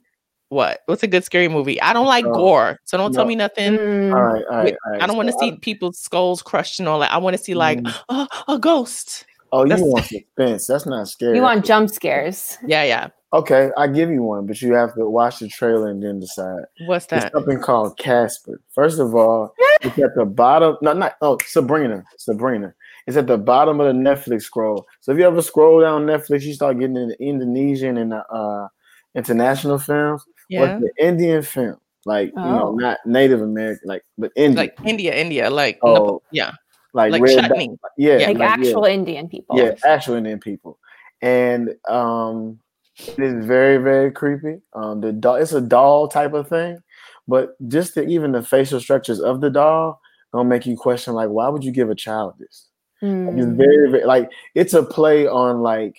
what? 0.51 0.81
What's 0.85 1.01
a 1.01 1.07
good 1.07 1.23
scary 1.23 1.47
movie? 1.47 1.81
I 1.81 1.93
don't 1.93 2.05
like 2.07 2.25
Oh, 2.25 2.33
gore, 2.33 2.79
so 2.83 2.97
don't 2.97 3.13
tell 3.13 3.25
me 3.25 3.35
nothing. 3.35 3.77
Mm, 3.77 4.13
All 4.13 4.21
right, 4.21 4.43
all 4.51 4.57
right, 4.57 4.75
all 4.85 4.91
right. 4.91 5.01
I 5.01 5.07
don't 5.07 5.15
want 5.17 5.27
to 5.29 5.33
So 5.33 5.39
see 5.39 5.51
people's 5.57 5.97
skulls 5.97 6.41
crushed 6.41 6.79
and 6.79 6.87
all 6.89 6.99
that. 6.99 7.11
I 7.11 7.17
want 7.17 7.35
to 7.37 7.41
see 7.43 7.53
like 7.53 7.79
Mm. 7.79 7.93
"Uh, 8.09 8.27
a 8.47 8.59
ghost. 8.59 9.25
Oh, 9.53 9.63
you 9.63 9.69
That's- 9.69 9.85
want 9.87 10.05
suspense? 10.05 10.67
That's 10.67 10.85
not 10.85 11.07
scary. 11.07 11.35
You 11.37 11.41
want 11.43 11.65
jump 11.65 11.89
scares? 11.89 12.57
Yeah, 12.65 12.83
yeah. 12.83 13.07
Okay, 13.33 13.71
I 13.77 13.87
give 13.87 14.09
you 14.09 14.23
one, 14.23 14.45
but 14.45 14.61
you 14.61 14.73
have 14.73 14.93
to 14.95 15.09
watch 15.09 15.39
the 15.39 15.47
trailer 15.47 15.89
and 15.89 16.03
then 16.03 16.19
decide. 16.19 16.63
What's 16.85 17.05
It's 17.05 17.23
that? 17.23 17.31
something 17.31 17.59
called 17.59 17.97
Casper. 17.97 18.59
First 18.75 18.99
of 18.99 19.15
all, 19.15 19.53
it's 19.81 19.97
at 19.99 20.15
the 20.15 20.25
bottom. 20.25 20.75
No, 20.81 20.91
not 20.93 21.13
oh 21.21 21.37
Sabrina. 21.45 22.03
Sabrina. 22.17 22.73
It's 23.07 23.15
at 23.17 23.27
the 23.27 23.37
bottom 23.37 23.79
of 23.79 23.87
the 23.87 23.93
Netflix 23.99 24.43
scroll. 24.43 24.85
So 24.99 25.11
if 25.13 25.17
you 25.17 25.25
ever 25.25 25.41
scroll 25.41 25.79
down 25.81 26.05
Netflix, 26.05 26.43
you 26.43 26.53
start 26.53 26.77
getting 26.77 26.97
into 26.97 27.15
Indonesian 27.23 27.97
and 27.97 28.13
uh, 28.13 28.67
international 29.15 29.79
films. 29.79 30.23
Yeah, 30.51 30.77
But 30.77 30.81
the 30.81 30.91
Indian 31.07 31.41
film, 31.43 31.77
like 32.05 32.29
you 32.35 32.41
know, 32.41 32.67
Oh. 32.69 32.75
not 32.75 32.97
Native 33.05 33.41
American, 33.41 33.87
like 33.87 34.03
but 34.17 34.31
Indian, 34.35 34.55
like 34.57 34.75
India, 34.83 35.15
India, 35.15 35.49
like 35.49 35.79
Oh, 35.81 35.93
Nepal- 35.93 36.23
yeah, 36.31 36.51
like, 36.93 37.11
like 37.13 37.21
red 37.21 37.39
chutney. 37.47 37.77
yeah, 37.97 38.17
Yeah. 38.17 38.27
Like 38.27 38.37
yeah. 38.39 38.45
actual 38.47 38.85
Indian 38.85 39.29
people. 39.29 39.57
Yeah, 39.57 39.75
actual 39.85 40.15
Indian 40.15 40.39
people. 40.39 40.77
And 41.21 41.73
um 41.87 42.59
it 42.99 43.23
is 43.23 43.45
very, 43.45 43.77
very 43.77 44.11
creepy. 44.11 44.59
Um 44.73 44.99
the 44.99 45.13
doll 45.13 45.35
it's 45.35 45.53
a 45.53 45.61
doll 45.61 46.09
type 46.09 46.33
of 46.33 46.49
thing, 46.49 46.83
but 47.29 47.55
just 47.69 47.95
the 47.95 48.03
even 48.03 48.33
the 48.33 48.43
facial 48.43 48.79
structures 48.81 49.21
of 49.21 49.39
the 49.39 49.49
doll 49.49 50.01
gonna 50.33 50.49
make 50.49 50.65
you 50.65 50.75
question 50.75 51.13
like 51.13 51.29
why 51.29 51.47
would 51.47 51.63
you 51.63 51.71
give 51.71 51.89
a 51.89 51.95
child 51.95 52.33
this? 52.39 52.67
Like, 53.01 53.35
It's 53.37 53.45
Mm. 53.45 53.55
very, 53.57 53.89
very 53.91 54.03
like 54.05 54.29
it's 54.53 54.73
a 54.73 54.83
play 54.83 55.27
on 55.27 55.61
like 55.61 55.95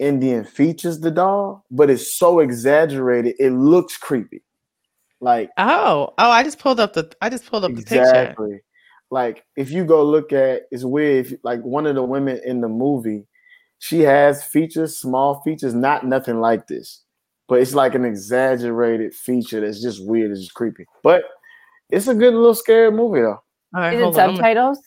Indian 0.00 0.44
features, 0.44 0.98
the 0.98 1.10
doll, 1.10 1.64
but 1.70 1.90
it's 1.90 2.18
so 2.18 2.40
exaggerated, 2.40 3.36
it 3.38 3.50
looks 3.50 3.96
creepy. 3.96 4.42
Like 5.20 5.50
Oh, 5.58 6.14
oh! 6.16 6.30
I 6.30 6.42
just 6.42 6.58
pulled 6.58 6.80
up 6.80 6.94
the 6.94 7.12
I 7.20 7.28
just 7.28 7.46
pulled 7.46 7.64
up 7.64 7.74
the 7.74 7.82
picture. 7.82 8.00
Exactly. 8.00 8.60
Like 9.10 9.44
if 9.56 9.70
you 9.70 9.84
go 9.84 10.02
look 10.02 10.32
at 10.32 10.62
it's 10.70 10.84
weird. 10.84 11.26
If, 11.26 11.38
like 11.44 11.60
one 11.60 11.86
of 11.86 11.94
the 11.94 12.02
women 12.02 12.40
in 12.44 12.62
the 12.62 12.68
movie, 12.68 13.26
she 13.78 14.00
has 14.00 14.42
features, 14.42 14.96
small 14.96 15.42
features, 15.42 15.74
not 15.74 16.06
nothing 16.06 16.40
like 16.40 16.66
this, 16.66 17.02
but 17.48 17.60
it's 17.60 17.74
like 17.74 17.94
an 17.94 18.06
exaggerated 18.06 19.14
feature 19.14 19.60
that's 19.60 19.82
just 19.82 20.02
weird. 20.06 20.30
It's 20.30 20.40
just 20.40 20.54
creepy. 20.54 20.86
But 21.02 21.24
it's 21.90 22.08
a 22.08 22.14
good 22.14 22.32
little 22.32 22.54
scary 22.54 22.90
movie 22.90 23.20
though. 23.20 23.42
All 23.74 23.80
right, 23.82 23.94
Is 23.94 24.00
it 24.00 24.04
on. 24.04 24.14
Subtitles? 24.14 24.78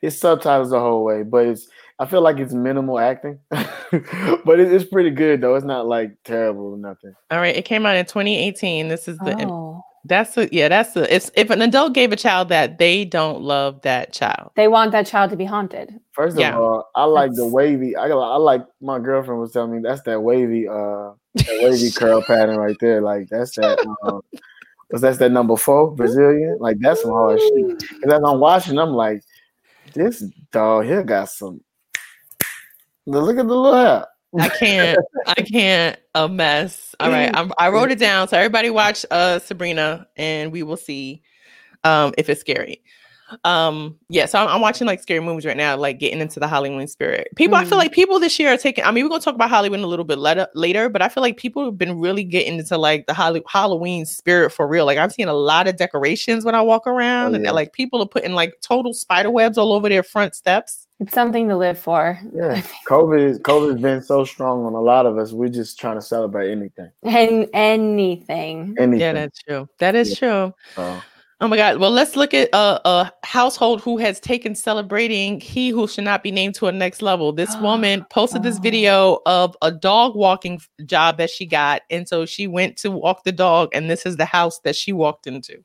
It's 0.00 0.16
subtitles 0.16 0.70
the 0.70 0.80
whole 0.80 1.04
way, 1.04 1.24
but 1.24 1.46
it's 1.46 1.68
I 2.00 2.06
feel 2.06 2.20
like 2.20 2.38
it's 2.38 2.52
minimal 2.54 2.98
acting, 2.98 3.40
but 3.50 4.60
it, 4.60 4.72
it's 4.72 4.84
pretty 4.84 5.10
good 5.10 5.40
though. 5.40 5.54
It's 5.56 5.64
not 5.64 5.86
like 5.86 6.12
terrible 6.24 6.72
or 6.74 6.78
nothing. 6.78 7.12
All 7.30 7.38
right, 7.38 7.56
it 7.56 7.64
came 7.64 7.84
out 7.86 7.96
in 7.96 8.04
2018. 8.04 8.88
This 8.88 9.08
is 9.08 9.18
the 9.18 9.34
Oh, 9.48 9.82
that's 10.04 10.36
the 10.36 10.48
yeah 10.52 10.68
that's 10.68 10.92
the 10.94 11.12
if 11.12 11.28
if 11.34 11.50
an 11.50 11.60
adult 11.60 11.92
gave 11.92 12.12
a 12.12 12.16
child 12.16 12.50
that 12.50 12.78
they 12.78 13.04
don't 13.04 13.42
love 13.42 13.82
that 13.82 14.12
child. 14.12 14.52
they 14.54 14.68
want 14.68 14.92
that 14.92 15.06
child 15.06 15.30
to 15.30 15.36
be 15.36 15.44
haunted. 15.44 15.98
First 16.12 16.38
Yeah. 16.38 16.54
of 16.54 16.60
all, 16.62 16.90
I 16.94 17.04
like 17.04 17.32
the 17.34 17.46
wavy. 17.46 17.96
I, 17.96 18.06
I 18.06 18.36
like 18.36 18.64
my 18.80 19.00
girlfriend 19.00 19.40
was 19.40 19.52
telling 19.52 19.72
me 19.72 19.80
that's 19.82 20.02
that 20.02 20.20
wavy, 20.22 20.68
uh, 20.68 21.10
that 21.34 21.60
wavy 21.62 21.90
curl 21.96 22.22
pattern 22.22 22.56
right 22.56 22.76
there. 22.80 23.00
Like 23.00 23.28
that's 23.28 23.56
that. 23.56 23.78
Um, 24.04 24.20
was 24.90 25.02
that's 25.02 25.18
that 25.18 25.32
number 25.32 25.54
four 25.56 25.90
Brazilian? 25.94 26.56
Like 26.60 26.78
that's 26.78 27.02
some 27.02 27.10
hard 27.10 27.38
shit. 27.40 27.82
And 28.02 28.10
as 28.12 28.22
I'm 28.24 28.40
watching, 28.40 28.78
I'm 28.78 28.92
like, 28.92 29.22
this 29.94 30.20
dog 30.50 30.86
here 30.86 31.02
got 31.02 31.28
some. 31.28 31.60
Look 33.08 33.38
at 33.38 33.46
the 33.48 33.54
little 33.54 33.74
hair. 33.74 34.06
I 34.38 34.48
can't 34.50 34.98
I 35.26 35.34
can't 35.42 35.98
a 36.14 36.28
mess. 36.28 36.94
All 37.00 37.08
right, 37.10 37.30
I'm, 37.34 37.52
I 37.58 37.70
wrote 37.70 37.90
it 37.90 37.98
down 37.98 38.28
so 38.28 38.36
everybody 38.36 38.68
watch 38.70 39.06
uh 39.10 39.38
Sabrina 39.38 40.06
and 40.16 40.52
we 40.52 40.62
will 40.62 40.76
see 40.76 41.22
um 41.84 42.12
if 42.18 42.28
it's 42.28 42.40
scary. 42.40 42.82
Um 43.44 43.96
yeah, 44.08 44.26
so 44.26 44.38
I'm, 44.38 44.48
I'm 44.48 44.60
watching 44.60 44.86
like 44.86 45.00
scary 45.02 45.20
movies 45.20 45.44
right 45.46 45.56
now, 45.56 45.76
like 45.76 45.98
getting 45.98 46.20
into 46.20 46.40
the 46.40 46.48
Halloween 46.48 46.88
spirit. 46.88 47.28
People, 47.36 47.56
I 47.56 47.64
feel 47.64 47.76
Mm. 47.76 47.82
like 47.82 47.92
people 47.92 48.18
this 48.20 48.38
year 48.38 48.52
are 48.52 48.56
taking. 48.56 48.84
I 48.84 48.90
mean, 48.90 49.04
we're 49.04 49.10
gonna 49.10 49.22
talk 49.22 49.34
about 49.34 49.50
Halloween 49.50 49.80
a 49.80 49.86
little 49.86 50.04
bit 50.04 50.18
later, 50.18 50.48
later, 50.54 50.88
but 50.88 51.02
I 51.02 51.08
feel 51.08 51.22
like 51.22 51.36
people 51.36 51.64
have 51.64 51.76
been 51.78 51.98
really 52.00 52.24
getting 52.24 52.58
into 52.58 52.76
like 52.78 53.06
the 53.06 53.14
Holly, 53.14 53.42
Halloween 53.46 54.06
spirit 54.06 54.50
for 54.50 54.66
real. 54.66 54.86
Like 54.86 54.98
I've 54.98 55.12
seen 55.12 55.28
a 55.28 55.34
lot 55.34 55.68
of 55.68 55.76
decorations 55.76 56.44
when 56.44 56.54
I 56.54 56.62
walk 56.62 56.86
around, 56.86 57.34
and 57.34 57.44
yeah. 57.44 57.50
like 57.50 57.72
people 57.74 58.02
are 58.02 58.08
putting 58.08 58.32
like 58.32 58.54
total 58.62 58.92
spider 58.94 59.30
webs 59.30 59.56
all 59.58 59.72
over 59.72 59.88
their 59.90 60.02
front 60.02 60.34
steps. 60.34 60.86
It's 61.00 61.14
something 61.14 61.48
to 61.48 61.56
live 61.56 61.78
for. 61.78 62.18
Yeah, 62.34 62.60
COVID. 62.88 63.20
is- 63.20 63.38
COVID's 63.40 63.80
been 63.80 64.02
so 64.02 64.24
strong 64.24 64.64
on 64.66 64.72
a 64.74 64.80
lot 64.80 65.06
of 65.06 65.16
us. 65.18 65.32
We're 65.32 65.48
just 65.48 65.78
trying 65.78 65.94
to 65.96 66.02
celebrate 66.02 66.50
anything, 66.50 66.90
And 67.04 67.48
anything. 67.54 68.74
anything. 68.78 69.00
Yeah, 69.00 69.12
that's 69.12 69.40
true. 69.42 69.68
That 69.78 69.94
is 69.94 70.16
true. 70.18 70.52
so. 70.74 71.00
Oh 71.40 71.46
my 71.46 71.56
God. 71.56 71.78
Well, 71.78 71.92
let's 71.92 72.16
look 72.16 72.34
at 72.34 72.52
uh, 72.52 72.80
a 72.84 73.12
household 73.24 73.80
who 73.80 73.96
has 73.98 74.18
taken 74.18 74.56
celebrating 74.56 75.38
he 75.40 75.68
who 75.68 75.86
should 75.86 76.02
not 76.02 76.24
be 76.24 76.32
named 76.32 76.56
to 76.56 76.66
a 76.66 76.72
next 76.72 77.00
level. 77.00 77.32
This 77.32 77.56
woman 77.60 78.04
posted 78.10 78.42
this 78.42 78.58
video 78.58 79.20
of 79.24 79.56
a 79.62 79.70
dog 79.70 80.16
walking 80.16 80.60
job 80.84 81.16
that 81.18 81.30
she 81.30 81.46
got. 81.46 81.82
And 81.90 82.08
so 82.08 82.26
she 82.26 82.48
went 82.48 82.76
to 82.78 82.90
walk 82.90 83.22
the 83.22 83.30
dog, 83.30 83.68
and 83.72 83.88
this 83.88 84.04
is 84.04 84.16
the 84.16 84.24
house 84.24 84.58
that 84.64 84.74
she 84.74 84.92
walked 84.92 85.28
into. 85.28 85.62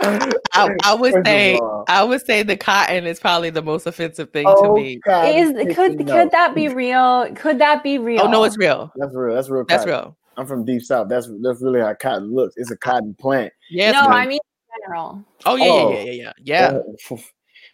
I, 0.00 0.74
I 0.84 0.94
would 0.94 1.12
say 1.26 1.58
I 1.88 2.04
would 2.04 2.24
say 2.24 2.42
the 2.44 2.56
cotton 2.56 3.04
is 3.06 3.18
probably 3.18 3.50
the 3.50 3.62
most 3.62 3.86
offensive 3.86 4.30
thing 4.30 4.44
Oh, 4.46 4.76
to 4.76 4.80
me. 4.80 5.00
God, 5.04 5.34
Is 5.34 5.50
could 5.74 5.92
the 5.98 6.04
could 6.04 6.06
note. 6.06 6.30
that 6.32 6.54
be 6.54 6.68
real? 6.68 7.28
Could 7.34 7.58
that 7.58 7.82
be 7.82 7.98
real? 7.98 8.22
Oh 8.22 8.30
no, 8.30 8.44
it's 8.44 8.56
real. 8.56 8.92
That's 8.96 9.14
real. 9.14 9.34
That's 9.34 9.48
real. 9.50 9.64
That's 9.68 9.84
cotton. 9.84 9.94
real. 10.04 10.16
I'm 10.36 10.46
from 10.46 10.64
deep 10.64 10.82
south. 10.82 11.08
That's 11.08 11.28
that's 11.42 11.60
really 11.60 11.80
how 11.80 11.92
cotton 11.94 12.32
looks. 12.32 12.54
It's 12.56 12.70
a 12.70 12.76
cotton 12.76 13.14
plant. 13.18 13.52
Yes. 13.70 13.92
no, 13.92 14.02
ma'am. 14.02 14.12
I 14.12 14.26
mean 14.26 14.38
in 14.38 14.82
general. 14.86 15.24
oh 15.46 15.56
yeah, 15.56 15.64
Oh. 15.66 15.90
yeah, 15.92 15.98
yeah, 15.98 16.10
yeah, 16.12 16.32
yeah. 16.44 16.72
Yeah. 16.72 16.78
Uh, 17.10 17.16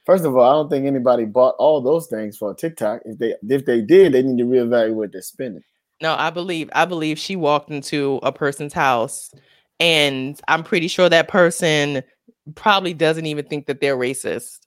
First 0.06 0.24
of 0.26 0.36
all, 0.36 0.42
I 0.50 0.52
don't 0.52 0.68
think 0.68 0.86
anybody 0.86 1.24
bought 1.24 1.54
all 1.58 1.80
those 1.80 2.06
things 2.08 2.36
for 2.36 2.54
TikTok. 2.54 3.00
If 3.06 3.18
they 3.18 3.34
if 3.42 3.64
they 3.66 3.80
did, 3.82 4.12
they 4.12 4.22
need 4.22 4.38
to 4.38 4.44
reevaluate 4.44 5.12
their 5.12 5.22
spending. 5.22 5.62
No, 6.02 6.14
I 6.14 6.30
believe 6.30 6.70
I 6.74 6.84
believe 6.84 7.18
she 7.18 7.36
walked 7.36 7.70
into 7.70 8.20
a 8.22 8.32
person's 8.32 8.72
house 8.72 9.30
and 9.80 10.40
I'm 10.48 10.62
pretty 10.64 10.88
sure 10.88 11.08
that 11.08 11.28
person 11.28 12.02
probably 12.56 12.94
doesn't 12.94 13.26
even 13.26 13.46
think 13.46 13.66
that 13.66 13.80
they're 13.80 13.96
racist 13.96 14.60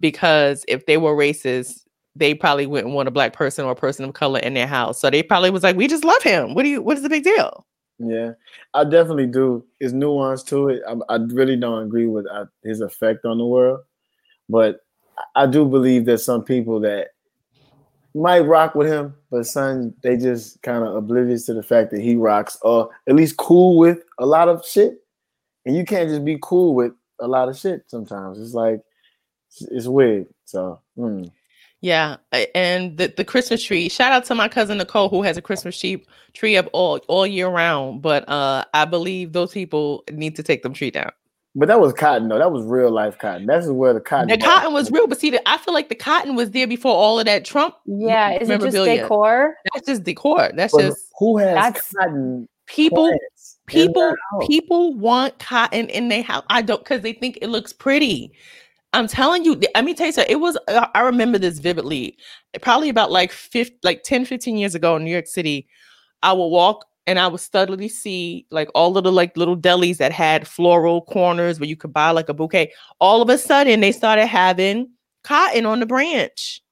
because 0.00 0.64
if 0.68 0.86
they 0.86 0.96
were 0.96 1.16
racist, 1.16 1.80
they 2.16 2.34
probably 2.34 2.66
wouldn't 2.66 2.92
want 2.94 3.08
a 3.08 3.12
black 3.12 3.32
person 3.32 3.64
or 3.64 3.72
a 3.72 3.76
person 3.76 4.04
of 4.04 4.12
color 4.14 4.40
in 4.40 4.54
their 4.54 4.66
house. 4.66 5.00
So 5.00 5.08
they 5.10 5.22
probably 5.22 5.50
was 5.50 5.62
like, 5.62 5.76
"We 5.76 5.88
just 5.88 6.04
love 6.04 6.22
him. 6.22 6.54
What 6.54 6.64
do 6.64 6.68
you 6.68 6.82
what 6.82 6.96
is 6.96 7.02
the 7.02 7.08
big 7.08 7.24
deal?" 7.24 7.64
Yeah, 7.98 8.32
I 8.74 8.84
definitely 8.84 9.28
do. 9.28 9.64
It's 9.80 9.92
nuance 9.92 10.42
to 10.44 10.68
it. 10.70 10.82
I, 10.88 10.96
I 11.14 11.16
really 11.30 11.56
don't 11.56 11.84
agree 11.84 12.06
with 12.06 12.26
uh, 12.26 12.46
his 12.64 12.80
effect 12.80 13.24
on 13.24 13.38
the 13.38 13.46
world, 13.46 13.80
but 14.48 14.80
I- 15.36 15.44
I 15.44 15.46
do 15.46 15.66
believe 15.66 16.06
that 16.06 16.18
some 16.18 16.44
people 16.44 16.80
that 16.80 17.10
might 18.14 18.40
rock 18.40 18.74
with 18.74 18.88
him, 18.88 19.14
but 19.30 19.46
son, 19.46 19.94
they 20.02 20.16
just 20.16 20.60
kind 20.62 20.84
of 20.84 20.94
oblivious 20.94 21.46
to 21.46 21.54
the 21.54 21.62
fact 21.62 21.90
that 21.90 22.00
he 22.00 22.16
rocks, 22.16 22.58
or 22.62 22.90
at 23.08 23.14
least 23.14 23.36
cool 23.36 23.78
with 23.78 24.02
a 24.18 24.26
lot 24.26 24.48
of 24.48 24.64
shit. 24.66 24.98
And 25.64 25.76
you 25.76 25.84
can't 25.84 26.08
just 26.08 26.24
be 26.24 26.38
cool 26.42 26.74
with 26.74 26.92
a 27.20 27.28
lot 27.28 27.48
of 27.48 27.56
shit. 27.56 27.84
Sometimes 27.86 28.40
it's 28.40 28.54
like 28.54 28.80
it's, 29.48 29.62
it's 29.62 29.86
weird. 29.86 30.26
So. 30.44 30.80
mm. 30.98 31.30
Yeah, 31.82 32.18
and 32.54 32.96
the, 32.96 33.12
the 33.16 33.24
Christmas 33.24 33.64
tree. 33.64 33.88
Shout 33.88 34.12
out 34.12 34.24
to 34.26 34.36
my 34.36 34.46
cousin 34.46 34.78
Nicole 34.78 35.08
who 35.08 35.22
has 35.22 35.36
a 35.36 35.42
Christmas 35.42 35.78
tree 35.78 36.06
tree 36.32 36.56
up 36.56 36.68
all 36.72 36.98
all 37.08 37.26
year 37.26 37.48
round. 37.48 38.02
But 38.02 38.28
uh, 38.28 38.64
I 38.72 38.84
believe 38.84 39.32
those 39.32 39.50
people 39.50 40.04
need 40.12 40.36
to 40.36 40.44
take 40.44 40.62
them 40.62 40.74
tree 40.74 40.92
down. 40.92 41.10
But 41.54 41.68
that 41.68 41.80
was 41.80 41.92
cotton, 41.92 42.28
though. 42.28 42.38
That 42.38 42.50
was 42.50 42.64
real 42.64 42.90
life 42.90 43.18
cotton. 43.18 43.44
That's 43.46 43.66
where 43.66 43.92
the 43.92 44.00
cotton. 44.00 44.28
The 44.28 44.38
bought- 44.38 44.46
cotton 44.46 44.72
was 44.72 44.90
real, 44.90 45.06
but 45.06 45.20
see, 45.20 45.30
the, 45.30 45.46
I 45.46 45.58
feel 45.58 45.74
like 45.74 45.90
the 45.90 45.94
cotton 45.94 46.34
was 46.34 46.50
there 46.52 46.66
before 46.66 46.94
all 46.94 47.18
of 47.18 47.26
that 47.26 47.44
Trump. 47.44 47.74
Yeah, 47.84 48.38
is 48.38 48.48
it 48.48 48.60
just 48.60 48.74
decor? 48.76 49.54
That's 49.74 49.86
just 49.86 50.02
decor. 50.04 50.50
That's 50.54 50.72
But 50.72 50.80
just 50.80 51.12
who 51.18 51.36
has 51.38 51.54
That's- 51.54 51.92
cotton 51.92 52.48
people. 52.66 53.12
People 53.68 54.14
people 54.48 54.94
want 54.94 55.38
cotton 55.38 55.88
in 55.88 56.08
their 56.08 56.22
house. 56.22 56.44
I 56.50 56.62
don't 56.62 56.80
because 56.82 57.02
they 57.02 57.12
think 57.12 57.38
it 57.40 57.48
looks 57.48 57.72
pretty. 57.72 58.32
I'm 58.92 59.06
telling 59.06 59.44
you, 59.44 59.58
let 59.74 59.84
me 59.84 59.94
tell 59.94 60.06
you 60.06 60.12
something. 60.12 60.30
It 60.30 60.40
was, 60.40 60.58
uh, 60.68 60.86
I 60.94 61.00
remember 61.00 61.38
this 61.38 61.58
vividly. 61.60 62.18
Probably 62.60 62.88
about 62.90 63.10
like 63.10 63.32
50, 63.32 63.78
like 63.82 64.02
10, 64.02 64.26
15 64.26 64.58
years 64.58 64.74
ago 64.74 64.96
in 64.96 65.04
New 65.04 65.10
York 65.12 65.26
City, 65.26 65.66
I 66.22 66.32
would 66.32 66.48
walk 66.48 66.84
and 67.06 67.18
I 67.18 67.26
would 67.26 67.40
steadily 67.40 67.88
see 67.88 68.46
like 68.50 68.68
all 68.74 68.96
of 68.96 69.04
the 69.04 69.12
like 69.12 69.36
little 69.36 69.56
delis 69.56 69.96
that 69.98 70.12
had 70.12 70.46
floral 70.46 71.02
corners 71.02 71.58
where 71.58 71.68
you 71.68 71.76
could 71.76 71.92
buy 71.92 72.10
like 72.10 72.28
a 72.28 72.34
bouquet. 72.34 72.72
All 73.00 73.22
of 73.22 73.28
a 73.28 73.38
sudden, 73.38 73.80
they 73.80 73.92
started 73.92 74.26
having 74.26 74.90
cotton 75.24 75.66
on 75.66 75.80
the 75.80 75.86
branch 75.86 76.62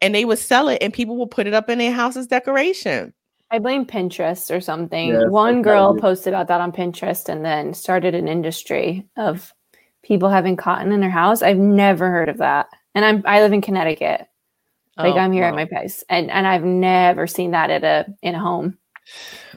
and 0.00 0.14
they 0.14 0.24
would 0.24 0.38
sell 0.38 0.68
it 0.68 0.82
and 0.82 0.92
people 0.92 1.16
would 1.18 1.30
put 1.30 1.46
it 1.46 1.54
up 1.54 1.68
in 1.68 1.78
their 1.78 1.92
house 1.92 2.16
as 2.16 2.26
decoration. 2.26 3.12
I 3.50 3.58
blame 3.58 3.84
Pinterest 3.84 4.54
or 4.54 4.60
something. 4.60 5.08
Yeah, 5.08 5.26
One 5.26 5.62
girl 5.62 5.96
posted 5.96 6.32
about 6.32 6.46
that 6.48 6.60
on 6.60 6.70
Pinterest 6.70 7.28
and 7.28 7.44
then 7.44 7.74
started 7.74 8.14
an 8.14 8.28
industry 8.28 9.08
of 9.16 9.52
people 10.02 10.28
having 10.28 10.56
cotton 10.56 10.92
in 10.92 11.00
their 11.00 11.10
house. 11.10 11.42
I've 11.42 11.58
never 11.58 12.10
heard 12.10 12.28
of 12.28 12.38
that. 12.38 12.68
And 12.94 13.04
I'm 13.04 13.22
I 13.26 13.40
live 13.40 13.52
in 13.52 13.60
Connecticut. 13.60 14.26
Like 14.96 15.14
oh, 15.14 15.18
I'm 15.18 15.32
here 15.32 15.44
wow. 15.44 15.50
at 15.50 15.54
my 15.54 15.64
place. 15.64 16.04
And 16.08 16.30
and 16.30 16.46
I've 16.46 16.64
never 16.64 17.26
seen 17.26 17.50
that 17.52 17.70
at 17.70 17.82
a 17.82 18.06
in 18.22 18.34
a 18.34 18.38
home. 18.40 18.78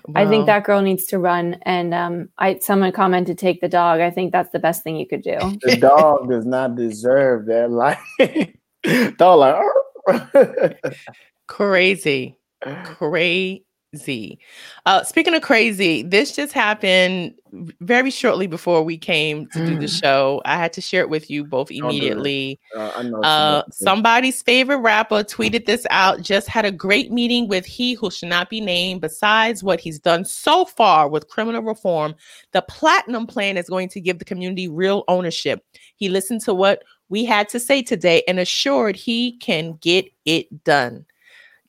Wow. 0.07 0.21
I 0.21 0.27
think 0.27 0.45
that 0.47 0.63
girl 0.63 0.81
needs 0.81 1.05
to 1.07 1.19
run. 1.19 1.57
And 1.63 1.93
um 1.93 2.29
I 2.37 2.59
someone 2.59 2.91
commented 2.91 3.37
take 3.37 3.61
the 3.61 3.69
dog. 3.69 4.01
I 4.01 4.09
think 4.11 4.31
that's 4.31 4.51
the 4.51 4.59
best 4.59 4.83
thing 4.83 4.97
you 4.97 5.07
could 5.07 5.21
do. 5.21 5.37
The 5.61 5.77
dog 5.77 6.29
does 6.29 6.45
not 6.45 6.75
deserve 6.75 7.45
that 7.47 7.71
life. 7.71 7.99
dog 9.17 9.39
like 9.39 10.75
crazy. 11.47 12.37
Crazy 12.85 13.65
Z. 13.95 14.39
Uh, 14.85 15.03
speaking 15.03 15.33
of 15.33 15.41
crazy, 15.41 16.03
this 16.03 16.35
just 16.35 16.53
happened 16.53 17.35
very 17.81 18.09
shortly 18.09 18.47
before 18.47 18.83
we 18.83 18.97
came 18.97 19.47
to 19.47 19.65
do 19.65 19.77
the 19.77 19.87
show. 19.87 20.41
I 20.43 20.57
had 20.57 20.73
to 20.73 20.81
share 20.81 21.01
it 21.01 21.09
with 21.09 21.29
you 21.29 21.45
both 21.45 21.69
immediately. 21.69 22.59
Uh, 22.75 22.79
uh, 23.23 23.63
somebody's 23.71 24.41
favorite 24.41 24.77
rapper 24.77 25.23
tweeted 25.23 25.65
this 25.65 25.85
out. 25.91 26.21
Just 26.21 26.47
had 26.47 26.65
a 26.65 26.71
great 26.71 27.11
meeting 27.11 27.47
with 27.47 27.65
he 27.65 27.93
who 27.93 28.09
should 28.09 28.29
not 28.29 28.49
be 28.49 28.59
named. 28.59 29.01
Besides 29.01 29.63
what 29.63 29.79
he's 29.79 29.99
done 29.99 30.25
so 30.25 30.65
far 30.65 31.07
with 31.07 31.27
criminal 31.27 31.61
reform, 31.61 32.15
the 32.51 32.63
Platinum 32.63 33.27
Plan 33.27 33.57
is 33.57 33.69
going 33.69 33.89
to 33.89 34.01
give 34.01 34.19
the 34.19 34.25
community 34.25 34.67
real 34.67 35.03
ownership. 35.07 35.63
He 35.95 36.09
listened 36.09 36.41
to 36.41 36.53
what 36.53 36.83
we 37.09 37.25
had 37.25 37.49
to 37.49 37.59
say 37.59 37.83
today 37.83 38.23
and 38.27 38.39
assured 38.39 38.95
he 38.95 39.37
can 39.37 39.77
get 39.81 40.05
it 40.25 40.63
done 40.63 41.05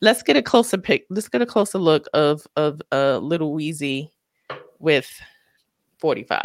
let's 0.04 0.22
get 0.22 0.36
a 0.36 0.42
closer 0.42 0.76
pic. 0.76 1.06
Let's 1.08 1.28
get 1.28 1.42
a 1.42 1.46
closer 1.46 1.78
look 1.78 2.06
of 2.12 2.46
of 2.56 2.80
uh 2.92 3.18
little 3.18 3.54
Weezy 3.54 4.10
with 4.78 5.10
45. 5.98 6.40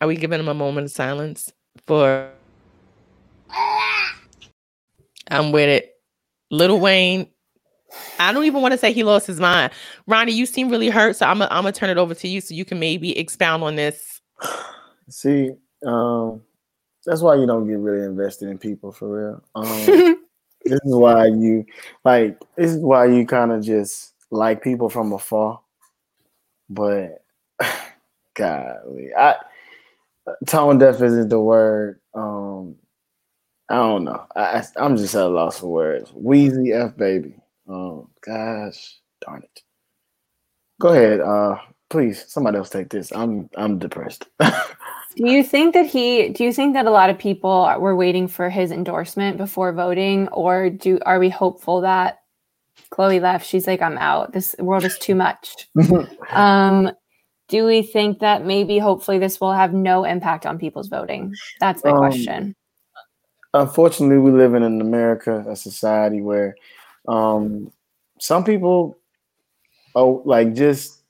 Are 0.00 0.08
we 0.08 0.16
giving 0.16 0.38
him 0.38 0.48
a 0.48 0.54
moment 0.54 0.84
of 0.84 0.90
silence 0.90 1.52
for 1.86 2.30
I'm 5.28 5.50
with 5.50 5.68
it. 5.68 5.94
Lil 6.50 6.78
Wayne. 6.78 7.28
I 8.18 8.32
don't 8.32 8.44
even 8.44 8.60
want 8.60 8.72
to 8.72 8.78
say 8.78 8.92
he 8.92 9.02
lost 9.02 9.26
his 9.26 9.40
mind. 9.40 9.72
Ronnie, 10.06 10.32
you 10.32 10.44
seem 10.44 10.68
really 10.68 10.90
hurt, 10.90 11.16
so 11.16 11.26
I'm 11.26 11.38
gonna 11.38 11.50
I'm 11.50 11.62
gonna 11.62 11.72
turn 11.72 11.88
it 11.88 11.96
over 11.96 12.14
to 12.14 12.28
you 12.28 12.40
so 12.42 12.54
you 12.54 12.64
can 12.64 12.78
maybe 12.78 13.16
expound 13.18 13.62
on 13.62 13.76
this. 13.76 14.20
See, 15.08 15.52
um, 15.84 16.42
that's 17.06 17.22
why 17.22 17.36
you 17.36 17.46
don't 17.46 17.66
get 17.66 17.78
really 17.78 18.04
invested 18.04 18.48
in 18.50 18.58
people 18.58 18.92
for 18.92 19.08
real. 19.08 19.44
Um, 19.54 20.25
this 20.68 20.80
is 20.84 20.94
why 20.94 21.26
you 21.26 21.64
like 22.04 22.38
this 22.56 22.72
is 22.72 22.78
why 22.78 23.06
you 23.06 23.26
kind 23.26 23.52
of 23.52 23.62
just 23.64 24.14
like 24.30 24.62
people 24.62 24.88
from 24.88 25.12
afar. 25.12 25.60
But 26.70 27.24
golly, 28.34 29.10
I 29.16 29.36
tone 30.46 30.78
deaf 30.78 31.02
isn't 31.02 31.28
the 31.28 31.40
word. 31.40 32.00
Um 32.14 32.76
I 33.68 33.76
don't 33.76 34.04
know. 34.04 34.24
I, 34.36 34.62
I'm 34.76 34.96
just 34.96 35.14
at 35.16 35.22
a 35.22 35.28
loss 35.28 35.58
for 35.60 35.66
words. 35.68 36.10
Weezy 36.12 36.72
F 36.72 36.96
baby. 36.96 37.34
Oh 37.68 38.08
gosh 38.20 39.00
darn 39.20 39.42
it. 39.42 39.62
Go 40.80 40.88
ahead. 40.88 41.20
Uh, 41.20 41.56
please, 41.88 42.24
somebody 42.28 42.58
else 42.58 42.70
take 42.70 42.90
this. 42.90 43.12
I'm 43.12 43.48
I'm 43.56 43.78
depressed. 43.78 44.26
Do 45.16 45.30
you 45.30 45.42
think 45.42 45.72
that 45.72 45.86
he? 45.86 46.28
Do 46.28 46.44
you 46.44 46.52
think 46.52 46.74
that 46.74 46.84
a 46.84 46.90
lot 46.90 47.08
of 47.08 47.18
people 47.18 47.74
were 47.78 47.96
waiting 47.96 48.28
for 48.28 48.50
his 48.50 48.70
endorsement 48.70 49.38
before 49.38 49.72
voting, 49.72 50.28
or 50.28 50.68
do 50.68 50.98
are 51.06 51.18
we 51.18 51.30
hopeful 51.30 51.80
that 51.80 52.20
Chloe 52.90 53.18
left? 53.18 53.46
She's 53.46 53.66
like, 53.66 53.80
I'm 53.80 53.96
out. 53.96 54.32
This 54.34 54.54
world 54.58 54.84
is 54.84 54.98
too 54.98 55.14
much. 55.14 55.68
um, 56.30 56.90
do 57.48 57.64
we 57.64 57.80
think 57.80 58.18
that 58.18 58.44
maybe, 58.44 58.78
hopefully, 58.78 59.18
this 59.18 59.40
will 59.40 59.54
have 59.54 59.72
no 59.72 60.04
impact 60.04 60.44
on 60.44 60.58
people's 60.58 60.88
voting? 60.88 61.32
That's 61.60 61.82
my 61.82 61.92
um, 61.92 61.96
question. 61.96 62.54
Unfortunately, 63.54 64.18
we 64.18 64.32
live 64.32 64.52
in 64.52 64.62
an 64.62 64.82
America, 64.82 65.46
a 65.48 65.56
society 65.56 66.20
where 66.20 66.54
um, 67.08 67.72
some 68.20 68.44
people, 68.44 68.98
oh, 69.94 70.20
like 70.26 70.52
just 70.52 71.00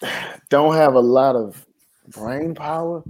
don't 0.50 0.76
have 0.76 0.94
a 0.94 1.00
lot 1.00 1.34
of 1.34 1.66
brain 2.12 2.54
power 2.54 3.02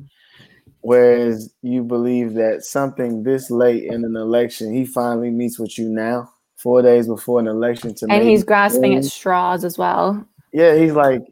Whereas 0.83 1.53
you 1.63 1.83
believe 1.83 2.35
that 2.35 2.65
something 2.65 3.23
this 3.23 3.51
late 3.51 3.85
in 3.85 4.05
an 4.05 4.17
election, 4.17 4.73
he 4.73 4.87
finally 4.87 5.31
meets 5.31 5.59
with 5.59 5.79
you 5.79 5.89
now, 5.89 6.31
four 6.57 6.83
days 6.83 7.07
before 7.07 7.39
an 7.41 7.47
election 7.47 7.95
to 7.97 8.07
And 8.09 8.27
he's 8.27 8.45
grasping 8.45 8.95
at 8.95 9.05
straws 9.05 9.65
as 9.65 9.77
well. 9.77 10.27
Yeah, 10.53 10.75
he's 10.77 10.93
like, 10.93 11.23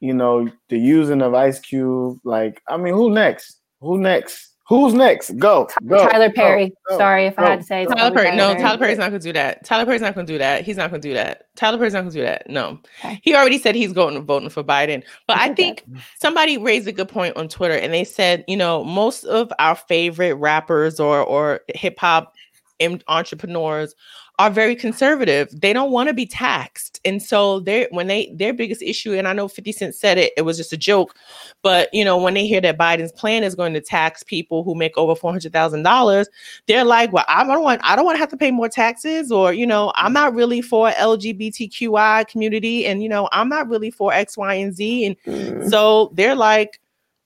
you 0.00 0.12
know, 0.12 0.48
the 0.68 0.78
using 0.78 1.22
of 1.22 1.34
Ice 1.34 1.60
Cube. 1.60 2.18
Like, 2.24 2.60
I 2.68 2.76
mean, 2.76 2.94
who 2.94 3.10
next? 3.10 3.60
Who 3.80 3.98
next? 3.98 4.55
Who's 4.68 4.94
next? 4.94 5.38
Go, 5.38 5.68
go. 5.86 6.08
Tyler 6.08 6.30
Perry. 6.30 6.72
Go, 6.88 6.98
Sorry 6.98 7.26
if 7.26 7.36
go. 7.36 7.44
I 7.44 7.50
had 7.50 7.60
to 7.60 7.64
say 7.64 7.86
Tyler 7.86 8.12
Perry. 8.12 8.36
No, 8.36 8.48
Perry. 8.48 8.60
Tyler 8.60 8.78
Perry's 8.78 8.98
not 8.98 9.10
gonna 9.10 9.20
do 9.20 9.32
that. 9.32 9.64
Tyler 9.64 9.84
Perry's 9.84 10.00
not 10.00 10.14
gonna 10.16 10.26
do 10.26 10.38
that. 10.38 10.64
He's 10.64 10.76
not 10.76 10.90
gonna 10.90 11.00
do 11.00 11.14
that. 11.14 11.46
Tyler 11.54 11.78
Perry's 11.78 11.92
not 11.92 12.00
gonna 12.00 12.10
do 12.10 12.22
that. 12.22 12.50
No. 12.50 12.80
Okay. 12.98 13.20
He 13.22 13.36
already 13.36 13.58
said 13.58 13.76
he's 13.76 13.92
going 13.92 14.14
to 14.14 14.20
voting 14.20 14.48
for 14.48 14.64
Biden. 14.64 15.04
But 15.28 15.38
I 15.38 15.54
think 15.54 15.84
somebody 16.18 16.58
raised 16.58 16.88
a 16.88 16.92
good 16.92 17.08
point 17.08 17.36
on 17.36 17.46
Twitter 17.46 17.74
and 17.74 17.94
they 17.94 18.02
said, 18.02 18.44
you 18.48 18.56
know, 18.56 18.82
most 18.82 19.24
of 19.24 19.52
our 19.60 19.76
favorite 19.76 20.34
rappers 20.34 20.98
or 20.98 21.22
or 21.22 21.60
hip 21.68 21.98
hop 22.00 22.34
entrepreneurs 23.06 23.94
are 24.38 24.50
very 24.50 24.76
conservative. 24.76 25.48
They 25.50 25.72
don't 25.72 25.90
want 25.90 26.08
to 26.08 26.14
be 26.14 26.26
taxed. 26.26 27.00
And 27.06 27.22
so 27.22 27.60
they 27.60 27.88
when 27.90 28.06
they 28.06 28.30
their 28.34 28.52
biggest 28.52 28.82
issue, 28.82 29.14
and 29.14 29.26
I 29.26 29.32
know 29.32 29.48
50 29.48 29.72
Cent 29.72 29.94
said 29.94 30.18
it, 30.18 30.32
it 30.36 30.42
was 30.42 30.58
just 30.58 30.72
a 30.72 30.76
joke, 30.76 31.14
but 31.62 31.88
you 31.92 32.04
know, 32.04 32.18
when 32.18 32.34
they 32.34 32.46
hear 32.46 32.60
that 32.60 32.76
Biden's 32.76 33.12
plan 33.12 33.44
is 33.44 33.54
going 33.54 33.72
to 33.72 33.80
tax 33.80 34.22
people 34.22 34.62
who 34.62 34.74
make 34.74 34.96
over 34.98 35.14
four 35.14 35.30
hundred 35.30 35.52
thousand 35.52 35.84
dollars, 35.84 36.28
they're 36.66 36.84
like, 36.84 37.12
Well, 37.12 37.24
I 37.28 37.44
don't 37.44 37.62
want 37.62 37.80
I 37.82 37.96
don't 37.96 38.04
want 38.04 38.16
to 38.16 38.20
have 38.20 38.30
to 38.30 38.36
pay 38.36 38.50
more 38.50 38.68
taxes, 38.68 39.32
or 39.32 39.54
you 39.54 39.66
know, 39.66 39.92
I'm 39.94 40.12
not 40.12 40.34
really 40.34 40.60
for 40.60 40.90
LGBTQI 40.90 42.28
community, 42.28 42.86
and 42.86 43.02
you 43.02 43.08
know, 43.08 43.28
I'm 43.32 43.48
not 43.48 43.68
really 43.68 43.90
for 43.90 44.12
X, 44.12 44.36
Y, 44.36 44.54
and 44.54 44.74
Z. 44.74 45.06
And 45.06 45.16
mm. 45.22 45.70
so 45.70 46.12
they're 46.14 46.34
like, 46.34 46.78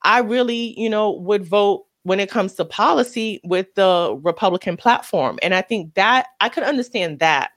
I 0.02 0.20
really, 0.20 0.78
you 0.80 0.88
know, 0.88 1.10
would 1.10 1.44
vote 1.44 1.86
when 2.04 2.20
it 2.20 2.30
comes 2.30 2.54
to 2.54 2.64
policy 2.64 3.40
with 3.44 3.66
the 3.74 4.18
Republican 4.22 4.76
platform. 4.76 5.38
And 5.42 5.54
I 5.54 5.62
think 5.62 5.94
that 5.94 6.28
I 6.40 6.48
could 6.48 6.62
understand 6.62 7.18
that, 7.18 7.50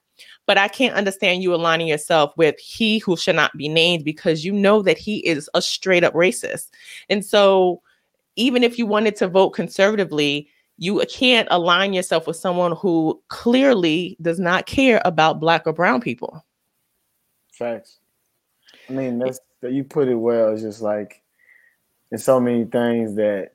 but 0.45 0.57
I 0.57 0.67
can't 0.67 0.95
understand 0.95 1.43
you 1.43 1.55
aligning 1.55 1.87
yourself 1.87 2.33
with 2.35 2.59
he 2.59 2.99
who 2.99 3.15
should 3.15 3.35
not 3.35 3.55
be 3.57 3.69
named 3.69 4.03
because 4.03 4.43
you 4.43 4.51
know 4.51 4.81
that 4.81 4.97
he 4.97 5.19
is 5.19 5.49
a 5.53 5.61
straight 5.61 6.03
up 6.03 6.13
racist. 6.13 6.69
And 7.09 7.25
so 7.25 7.81
even 8.35 8.63
if 8.63 8.77
you 8.77 8.85
wanted 8.85 9.15
to 9.17 9.27
vote 9.27 9.51
conservatively, 9.51 10.49
you 10.77 11.01
can't 11.09 11.47
align 11.51 11.93
yourself 11.93 12.27
with 12.27 12.35
someone 12.35 12.73
who 12.73 13.21
clearly 13.29 14.17
does 14.21 14.39
not 14.39 14.65
care 14.65 15.01
about 15.05 15.39
black 15.39 15.65
or 15.65 15.73
brown 15.73 16.01
people. 16.01 16.43
Facts. 17.51 17.99
I 18.89 18.93
mean, 18.93 19.19
that's 19.19 19.39
you 19.61 19.83
put 19.83 20.07
it 20.09 20.15
well. 20.15 20.51
It's 20.51 20.61
just 20.61 20.81
like 20.81 21.21
there's 22.09 22.23
so 22.23 22.39
many 22.39 22.65
things 22.65 23.15
that 23.15 23.51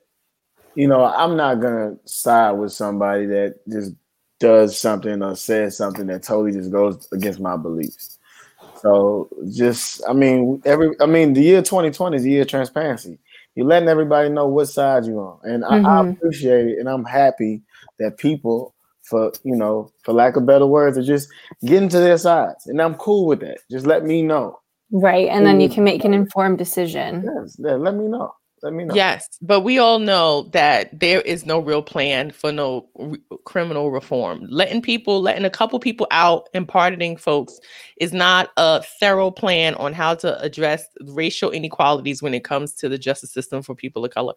you 0.79 0.87
know, 0.87 1.03
I'm 1.03 1.35
not 1.35 1.55
gonna 1.55 1.97
side 2.05 2.53
with 2.53 2.71
somebody 2.71 3.25
that 3.25 3.55
just 3.67 3.91
does 4.39 4.79
something 4.79 5.21
or 5.21 5.35
says 5.35 5.75
something 5.75 6.07
that 6.07 6.23
totally 6.23 6.53
just 6.53 6.71
goes 6.71 7.05
against 7.11 7.41
my 7.41 7.57
beliefs. 7.57 8.17
So 8.77 9.27
just, 9.51 10.01
I 10.07 10.13
mean, 10.13 10.61
every, 10.63 10.95
I 11.01 11.05
mean, 11.05 11.33
the 11.33 11.41
year 11.41 11.61
2020 11.61 12.15
is 12.15 12.23
the 12.23 12.29
year 12.29 12.43
of 12.43 12.47
transparency. 12.47 13.19
You're 13.55 13.65
letting 13.65 13.89
everybody 13.89 14.29
know 14.29 14.47
what 14.47 14.67
side 14.67 15.03
you're 15.03 15.19
on, 15.19 15.39
and 15.43 15.63
mm-hmm. 15.63 15.85
I, 15.85 15.99
I 15.99 16.01
mm-hmm. 16.01 16.11
appreciate 16.11 16.67
it, 16.67 16.79
and 16.79 16.87
I'm 16.87 17.03
happy 17.03 17.61
that 17.99 18.17
people, 18.17 18.73
for 19.01 19.33
you 19.43 19.57
know, 19.57 19.91
for 20.03 20.13
lack 20.13 20.37
of 20.37 20.45
better 20.45 20.65
words, 20.65 20.97
are 20.97 21.03
just 21.03 21.27
getting 21.65 21.89
to 21.89 21.99
their 21.99 22.17
sides, 22.17 22.67
and 22.67 22.81
I'm 22.81 22.95
cool 22.95 23.25
with 23.25 23.41
that. 23.41 23.57
Just 23.69 23.85
let 23.85 24.05
me 24.05 24.21
know. 24.21 24.57
Right, 24.91 25.27
and 25.27 25.45
then 25.45 25.59
you 25.59 25.67
can 25.67 25.83
make 25.83 26.05
an 26.05 26.13
informed 26.13 26.57
decision. 26.57 27.25
Yes, 27.25 27.57
yeah, 27.59 27.73
let 27.73 27.95
me 27.95 28.07
know. 28.07 28.33
Let 28.61 28.73
me 28.73 28.85
know. 28.85 28.93
Yes, 28.93 29.27
but 29.41 29.61
we 29.61 29.77
all 29.79 29.99
know 29.99 30.43
that 30.53 30.99
there 30.99 31.21
is 31.21 31.45
no 31.45 31.59
real 31.59 31.81
plan 31.81 32.31
for 32.31 32.51
no 32.51 32.87
re- 32.97 33.19
criminal 33.45 33.91
reform. 33.91 34.45
Letting 34.49 34.81
people, 34.81 35.21
letting 35.21 35.45
a 35.45 35.49
couple 35.49 35.79
people 35.79 36.07
out 36.11 36.49
and 36.53 36.67
pardoning 36.67 37.17
folks 37.17 37.59
is 37.99 38.13
not 38.13 38.49
a 38.55 38.81
thorough 38.99 39.29
plan 39.29 39.75
on 39.75 39.91
how 39.93 40.15
to 40.15 40.39
address 40.41 40.85
racial 41.01 41.51
inequalities 41.51 42.23
when 42.23 42.33
it 42.33 42.45
comes 42.45 42.71
to 42.73 42.87
the 42.87 42.97
justice 42.97 43.29
system 43.31 43.61
for 43.61 43.75
people 43.75 44.05
of 44.05 44.11
color. 44.11 44.33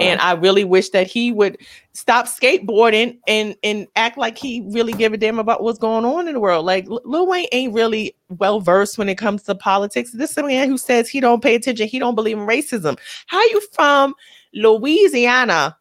And 0.00 0.20
I 0.20 0.32
really 0.32 0.62
wish 0.62 0.90
that 0.90 1.08
he 1.08 1.32
would 1.32 1.58
stop 1.92 2.26
skateboarding 2.26 3.18
and 3.26 3.56
and 3.64 3.88
act 3.96 4.16
like 4.16 4.38
he 4.38 4.62
really 4.68 4.92
give 4.92 5.12
a 5.12 5.16
damn 5.16 5.40
about 5.40 5.62
what's 5.64 5.78
going 5.80 6.04
on 6.04 6.28
in 6.28 6.34
the 6.34 6.40
world. 6.40 6.64
Like 6.64 6.86
Lil 6.88 7.26
Wayne 7.26 7.48
ain't 7.50 7.74
really 7.74 8.14
well 8.38 8.60
versed 8.60 8.96
when 8.96 9.08
it 9.08 9.18
comes 9.18 9.42
to 9.42 9.56
politics. 9.56 10.12
This 10.12 10.30
is 10.30 10.38
a 10.38 10.44
man 10.44 10.68
who 10.68 10.78
says 10.78 11.08
he 11.08 11.18
don't 11.18 11.42
pay 11.42 11.56
attention, 11.56 11.88
he 11.88 11.98
don't 11.98 12.14
believe 12.14 12.38
in 12.38 12.46
racism. 12.46 12.96
How 13.26 13.42
you 13.46 13.60
from 13.72 14.14
Louisiana 14.54 15.76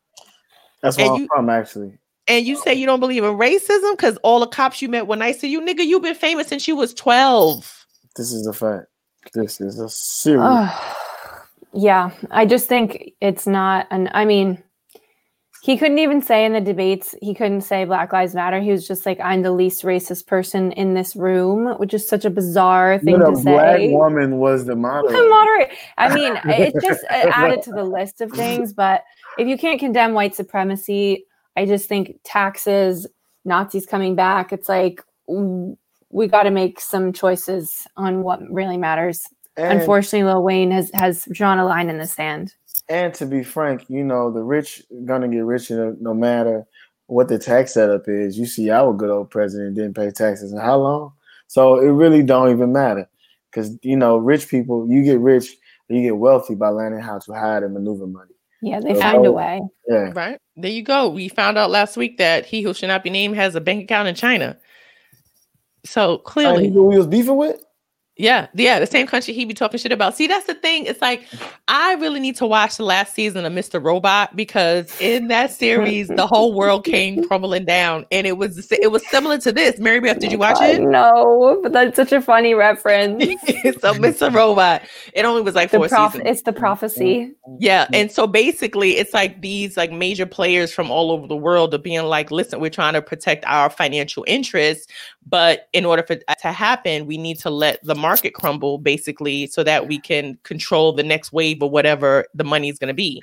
That's 0.82 0.98
where 0.98 1.06
and 1.06 1.16
I'm 1.16 1.22
you- 1.22 1.28
from, 1.28 1.50
actually. 1.52 1.99
And 2.30 2.46
you 2.46 2.56
say 2.58 2.74
you 2.74 2.86
don't 2.86 3.00
believe 3.00 3.24
in 3.24 3.32
racism 3.32 3.92
because 3.92 4.16
all 4.18 4.40
the 4.40 4.48
cops 4.48 4.82
you 4.82 4.88
met 4.88 5.08
were 5.08 5.16
nice 5.16 5.42
to 5.42 5.48
you, 5.48 5.60
nigga? 5.60 5.86
You've 5.86 6.04
been 6.04 6.16
famous 6.16 6.48
since 6.48 6.68
you 6.68 6.76
was 6.76 6.94
twelve. 6.94 7.86
This 8.16 8.32
is 8.32 8.48
a 8.48 8.54
fact. 8.54 8.88
This 9.34 9.60
is 9.60 9.80
a 9.80 9.90
serious. 9.90 10.42
Ugh. 10.44 10.98
yeah, 11.74 12.12
I 12.32 12.46
just 12.46 12.68
think 12.68 13.12
it's 13.20 13.48
not 13.48 13.88
an. 13.92 14.10
I 14.14 14.26
mean, 14.26 14.64
he 15.62 15.78
couldn't 15.78 16.00
even 16.00 16.22
say 16.22 16.46
in 16.46 16.54
the 16.54 16.62
debates. 16.62 17.16
He 17.22 17.34
couldn't 17.34 17.62
say 17.62 17.84
Black 17.84 18.14
Lives 18.14 18.34
Matter. 18.34 18.62
He 18.62 18.72
was 18.72 18.88
just 18.88 19.06
like, 19.06 19.20
"I'm 19.20 19.42
the 19.42 19.52
least 19.52 19.84
racist 19.84 20.28
person 20.28 20.72
in 20.74 20.94
this 20.94 21.16
room," 21.16 21.78
which 21.80 21.94
is 21.94 22.08
such 22.08 22.26
a 22.26 22.30
bizarre 22.30 23.00
thing 23.00 23.20
When 23.20 23.34
to 23.34 23.40
a 23.40 23.44
black 23.44 23.78
say. 23.78 23.92
woman 23.92 24.38
was 24.38 24.66
the 24.66 24.76
moderator. 24.76 25.30
Moderate. 25.30 25.72
I 25.98 26.14
mean, 26.14 26.40
it 26.46 26.74
just 26.82 27.04
uh, 27.06 27.30
added 27.34 27.62
to 27.64 27.72
the 27.72 27.84
list 27.84 28.22
of 28.22 28.32
things. 28.32 28.72
But 28.72 29.04
if 29.38 29.48
you 29.48 29.58
can't 29.58 29.80
condemn 29.80 30.14
white 30.14 30.36
supremacy, 30.36 31.26
I 31.56 31.66
just 31.66 31.88
think 31.88 32.20
taxes, 32.24 33.08
Nazis 33.46 33.86
coming 33.86 34.16
back. 34.16 34.52
It's 34.54 34.70
like 34.70 35.02
we 35.28 36.28
got 36.28 36.44
to 36.44 36.52
make 36.52 36.80
some 36.80 37.14
choices 37.14 37.86
on 37.98 38.24
what 38.24 38.40
really 38.52 38.78
matters. 38.78 39.26
And, 39.58 39.80
Unfortunately, 39.80 40.24
Lil 40.24 40.44
Wayne 40.44 40.72
has 40.72 40.90
has 40.94 41.28
drawn 41.32 41.60
a 41.60 41.66
line 41.66 41.90
in 41.90 41.98
the 41.98 42.08
sand. 42.08 42.54
and 42.88 43.14
to 43.16 43.26
be 43.26 43.44
frank, 43.44 43.86
you 43.90 44.04
know, 44.04 44.32
the 44.32 44.42
rich 44.42 44.84
gonna 45.06 45.28
get 45.28 45.44
richer 45.44 45.96
no 46.00 46.14
matter 46.14 46.66
what 47.08 47.28
the 47.28 47.38
tax 47.38 47.74
setup 47.74 48.04
is. 48.08 48.38
You 48.38 48.46
see, 48.46 48.70
our 48.70 48.94
good 48.94 49.10
old 49.10 49.30
president 49.32 49.76
didn't 49.76 49.96
pay 49.96 50.12
taxes 50.12 50.54
in 50.54 50.60
how 50.60 50.78
long? 50.78 51.14
So 51.48 51.80
it 51.80 51.90
really 51.90 52.24
don't 52.24 52.52
even 52.52 52.72
matter. 52.72 53.10
Because 53.52 53.78
you 53.82 53.98
know, 53.98 54.18
rich 54.18 54.48
people, 54.48 54.88
you 54.90 55.04
get 55.04 55.20
rich, 55.20 55.56
you 55.90 56.02
get 56.02 56.18
wealthy 56.18 56.56
by 56.56 56.70
learning 56.70 57.02
how 57.02 57.20
to 57.20 57.34
hide 57.34 57.64
and 57.64 57.74
maneuver 57.74 58.08
money. 58.08 58.34
Yeah, 58.62 58.80
they 58.80 58.94
So- 58.94 59.02
find 59.02 59.26
a 59.26 59.30
oh, 59.30 59.32
way. 59.32 59.62
Yeah. 59.88 60.12
Right 60.16 60.40
there, 60.62 60.72
you 60.72 60.84
go. 60.84 61.10
We 61.10 61.28
found 61.30 61.58
out 61.58 61.72
last 61.72 61.98
week 61.98 62.18
that 62.18 62.46
he 62.46 62.62
who 62.62 62.74
should 62.74 62.88
not 62.88 63.04
be 63.04 63.10
named 63.10 63.36
has 63.36 63.56
a 63.56 63.62
bank 63.62 63.84
account 63.84 64.08
in 64.08 64.16
China. 64.16 64.58
So 65.86 66.20
clearly, 66.20 66.70
who 66.70 66.84
we 66.84 66.98
was 66.98 67.08
beefing 67.08 67.38
with? 67.38 67.64
Yeah, 68.20 68.48
yeah, 68.54 68.80
the 68.80 68.86
same 68.86 69.08
country 69.08 69.34
he 69.34 69.46
be 69.46 69.54
talking 69.54 69.80
shit 69.80 69.94
about. 69.94 70.14
See, 70.14 70.28
that's 70.28 70.46
the 70.46 70.54
thing. 70.54 70.86
It's 70.86 71.02
like 71.02 71.26
I 71.70 71.94
really 71.94 72.20
need 72.20 72.36
to 72.36 72.46
watch 72.46 72.76
the 72.76 72.84
last 72.84 73.16
season 73.16 73.46
of 73.46 73.54
Mr. 73.54 73.82
Robot 73.82 74.36
because 74.36 74.94
in 75.00 75.30
that 75.30 75.52
series, 75.52 76.10
the 76.10 76.28
whole 76.28 76.54
world 76.54 76.84
came 76.84 77.26
crumbling 77.30 77.64
down, 77.64 78.06
and 78.12 78.28
it 78.28 78.38
was 78.38 78.70
it 78.74 78.92
was 78.92 79.08
similar 79.08 79.38
to 79.38 79.54
this. 79.54 79.80
Mary 79.80 80.02
Beth, 80.02 80.20
did 80.20 80.34
you 80.34 80.38
watch 80.38 80.58
it? 80.60 80.82
No, 80.82 81.62
but 81.64 81.72
that's 81.72 81.96
such 81.96 82.12
a 82.12 82.22
funny 82.22 82.54
reference. 82.54 83.24
so 83.80 83.94
Mr. 83.94 84.34
Robot, 84.34 84.82
it 85.14 85.24
only 85.24 85.42
was 85.42 85.56
like 85.56 85.72
the 85.72 85.78
four 85.78 85.88
prof- 85.88 86.12
seasons. 86.12 86.30
it's 86.30 86.42
the 86.42 86.52
prophecy. 86.52 87.32
Yeah, 87.58 87.88
and 87.94 88.12
so 88.12 88.28
basically, 88.28 88.98
it's 88.98 89.14
like 89.14 89.40
these 89.40 89.78
like 89.78 89.94
major 89.94 90.26
players 90.26 90.74
from 90.74 90.92
all 90.92 91.12
over 91.12 91.26
the 91.26 91.38
world 91.38 91.74
are 91.74 91.78
being 91.78 92.04
like, 92.04 92.32
"Listen, 92.32 92.60
we're 92.60 92.70
trying 92.70 92.96
to 92.96 93.02
protect 93.02 93.46
our 93.46 93.70
financial 93.70 94.26
interests, 94.28 94.88
but 95.26 95.70
in 95.72 95.86
order 95.86 96.04
for 96.04 96.16
that 96.16 96.42
to 96.42 96.52
happen, 96.52 97.06
we 97.06 97.18
need 97.18 97.40
to 97.40 97.50
let 97.50 97.82
the 97.82 97.96
market 97.96 98.09
crumble, 98.34 98.78
basically, 98.78 99.48
so 99.48 99.64
that 99.64 99.88
we 99.88 100.00
can 100.00 100.38
control 100.44 100.94
the 100.94 101.04
next 101.04 101.32
wave 101.32 101.62
or 101.62 101.70
whatever 101.70 102.26
the 102.34 102.44
money 102.44 102.70
is 102.70 102.80
going 102.80 102.90
to 102.90 102.94
be." 102.94 103.22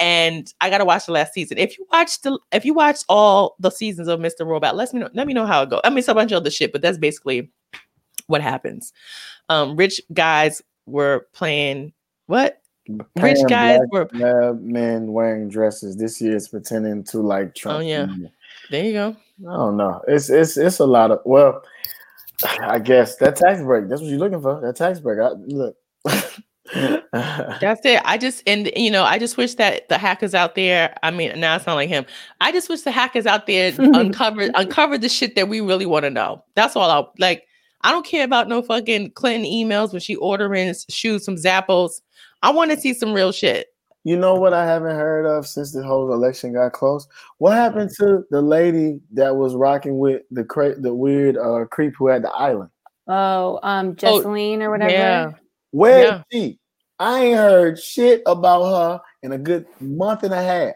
And 0.00 0.52
I 0.60 0.70
gotta 0.70 0.84
watch 0.84 1.06
the 1.06 1.12
last 1.12 1.32
season. 1.32 1.56
If 1.56 1.78
you 1.78 1.86
watch 1.92 2.20
the, 2.22 2.38
if 2.52 2.64
you 2.64 2.74
watch 2.74 3.00
all 3.08 3.54
the 3.60 3.70
seasons 3.70 4.08
of 4.08 4.18
Mr. 4.18 4.44
Robot, 4.44 4.74
let 4.74 4.92
me 4.92 5.00
know. 5.00 5.08
Let 5.14 5.26
me 5.26 5.34
know 5.34 5.46
how 5.46 5.62
it 5.62 5.70
goes. 5.70 5.80
I 5.84 5.90
mean, 5.90 5.98
it's 5.98 6.08
a 6.08 6.14
bunch 6.14 6.32
of 6.32 6.36
other 6.36 6.50
shit, 6.50 6.72
but 6.72 6.82
that's 6.82 6.98
basically 6.98 7.50
what 8.26 8.40
happens. 8.40 8.92
Um, 9.48 9.76
rich 9.76 10.00
guys 10.12 10.62
were 10.86 11.28
playing 11.32 11.92
what? 12.26 12.60
Rich 13.16 13.38
guys 13.48 13.80
black 13.90 14.12
were 14.12 14.54
men 14.54 15.12
wearing 15.12 15.48
dresses. 15.48 15.96
This 15.96 16.20
year 16.20 16.36
is 16.36 16.48
pretending 16.48 17.04
to 17.04 17.20
like 17.20 17.54
Trump. 17.54 17.78
Oh, 17.78 17.80
yeah. 17.80 18.06
There 18.70 18.84
you 18.84 18.92
go. 18.92 19.16
I 19.48 19.56
don't 19.56 19.76
know. 19.76 20.02
It's 20.06 20.28
it's 20.30 20.56
it's 20.56 20.80
a 20.80 20.86
lot 20.86 21.10
of 21.10 21.20
well, 21.24 21.62
I 22.60 22.78
guess 22.78 23.16
that 23.16 23.36
tax 23.36 23.60
break. 23.62 23.88
That's 23.88 24.00
what 24.00 24.10
you're 24.10 24.18
looking 24.18 24.42
for. 24.42 24.60
That 24.60 24.76
tax 24.76 25.00
break. 25.00 25.18
I, 25.20 25.30
look. 25.46 25.76
That's 27.12 27.84
it. 27.84 28.00
I 28.04 28.18
just 28.18 28.42
and 28.46 28.70
you 28.74 28.90
know, 28.90 29.04
I 29.04 29.18
just 29.18 29.36
wish 29.36 29.54
that 29.56 29.88
the 29.88 29.98
hackers 29.98 30.34
out 30.34 30.54
there. 30.54 30.94
I 31.02 31.10
mean, 31.10 31.38
now 31.38 31.56
it's 31.56 31.66
not 31.66 31.74
like 31.74 31.88
him. 31.88 32.06
I 32.40 32.52
just 32.52 32.68
wish 32.68 32.82
the 32.82 32.90
hackers 32.90 33.26
out 33.26 33.46
there 33.46 33.72
uncovered 33.78 34.50
uncovered 34.54 35.02
the 35.02 35.08
shit 35.08 35.36
that 35.36 35.48
we 35.48 35.60
really 35.60 35.86
want 35.86 36.04
to 36.04 36.10
know. 36.10 36.42
That's 36.54 36.76
all 36.76 36.90
I 36.90 37.04
like. 37.18 37.44
I 37.82 37.90
don't 37.90 38.06
care 38.06 38.24
about 38.24 38.48
no 38.48 38.62
fucking 38.62 39.12
Clinton 39.12 39.50
emails 39.50 39.92
when 39.92 40.00
she 40.00 40.16
ordering 40.16 40.74
shoes 40.88 41.26
from 41.26 41.36
Zappos. 41.36 42.00
I 42.42 42.50
want 42.50 42.70
to 42.70 42.80
see 42.80 42.94
some 42.94 43.12
real 43.12 43.30
shit. 43.30 43.73
You 44.04 44.16
know 44.16 44.34
what 44.34 44.52
I 44.52 44.64
haven't 44.66 44.96
heard 44.96 45.26
of 45.26 45.46
since 45.46 45.72
the 45.72 45.82
whole 45.82 46.12
election 46.12 46.52
got 46.52 46.72
close? 46.72 47.08
What 47.38 47.54
happened 47.54 47.90
to 47.98 48.24
the 48.30 48.42
lady 48.42 49.00
that 49.14 49.34
was 49.34 49.54
rocking 49.54 49.98
with 49.98 50.22
the 50.30 50.44
cra- 50.44 50.80
the 50.80 50.94
weird 50.94 51.36
uh, 51.36 51.64
creep 51.70 51.94
who 51.98 52.08
had 52.08 52.22
the 52.22 52.30
island? 52.30 52.70
Oh, 53.06 53.58
um, 53.62 53.96
Jesseline 53.96 54.60
or 54.60 54.70
whatever. 54.70 54.92
Yeah. 54.92 55.32
Where 55.72 55.98
is 55.98 56.04
Yeah. 56.04 56.22
she? 56.32 56.58
I 56.98 57.24
ain't 57.24 57.36
heard 57.36 57.78
shit 57.78 58.22
about 58.26 58.64
her 58.64 59.00
in 59.22 59.32
a 59.32 59.38
good 59.38 59.66
month 59.80 60.22
and 60.22 60.32
a 60.32 60.42
half. 60.42 60.74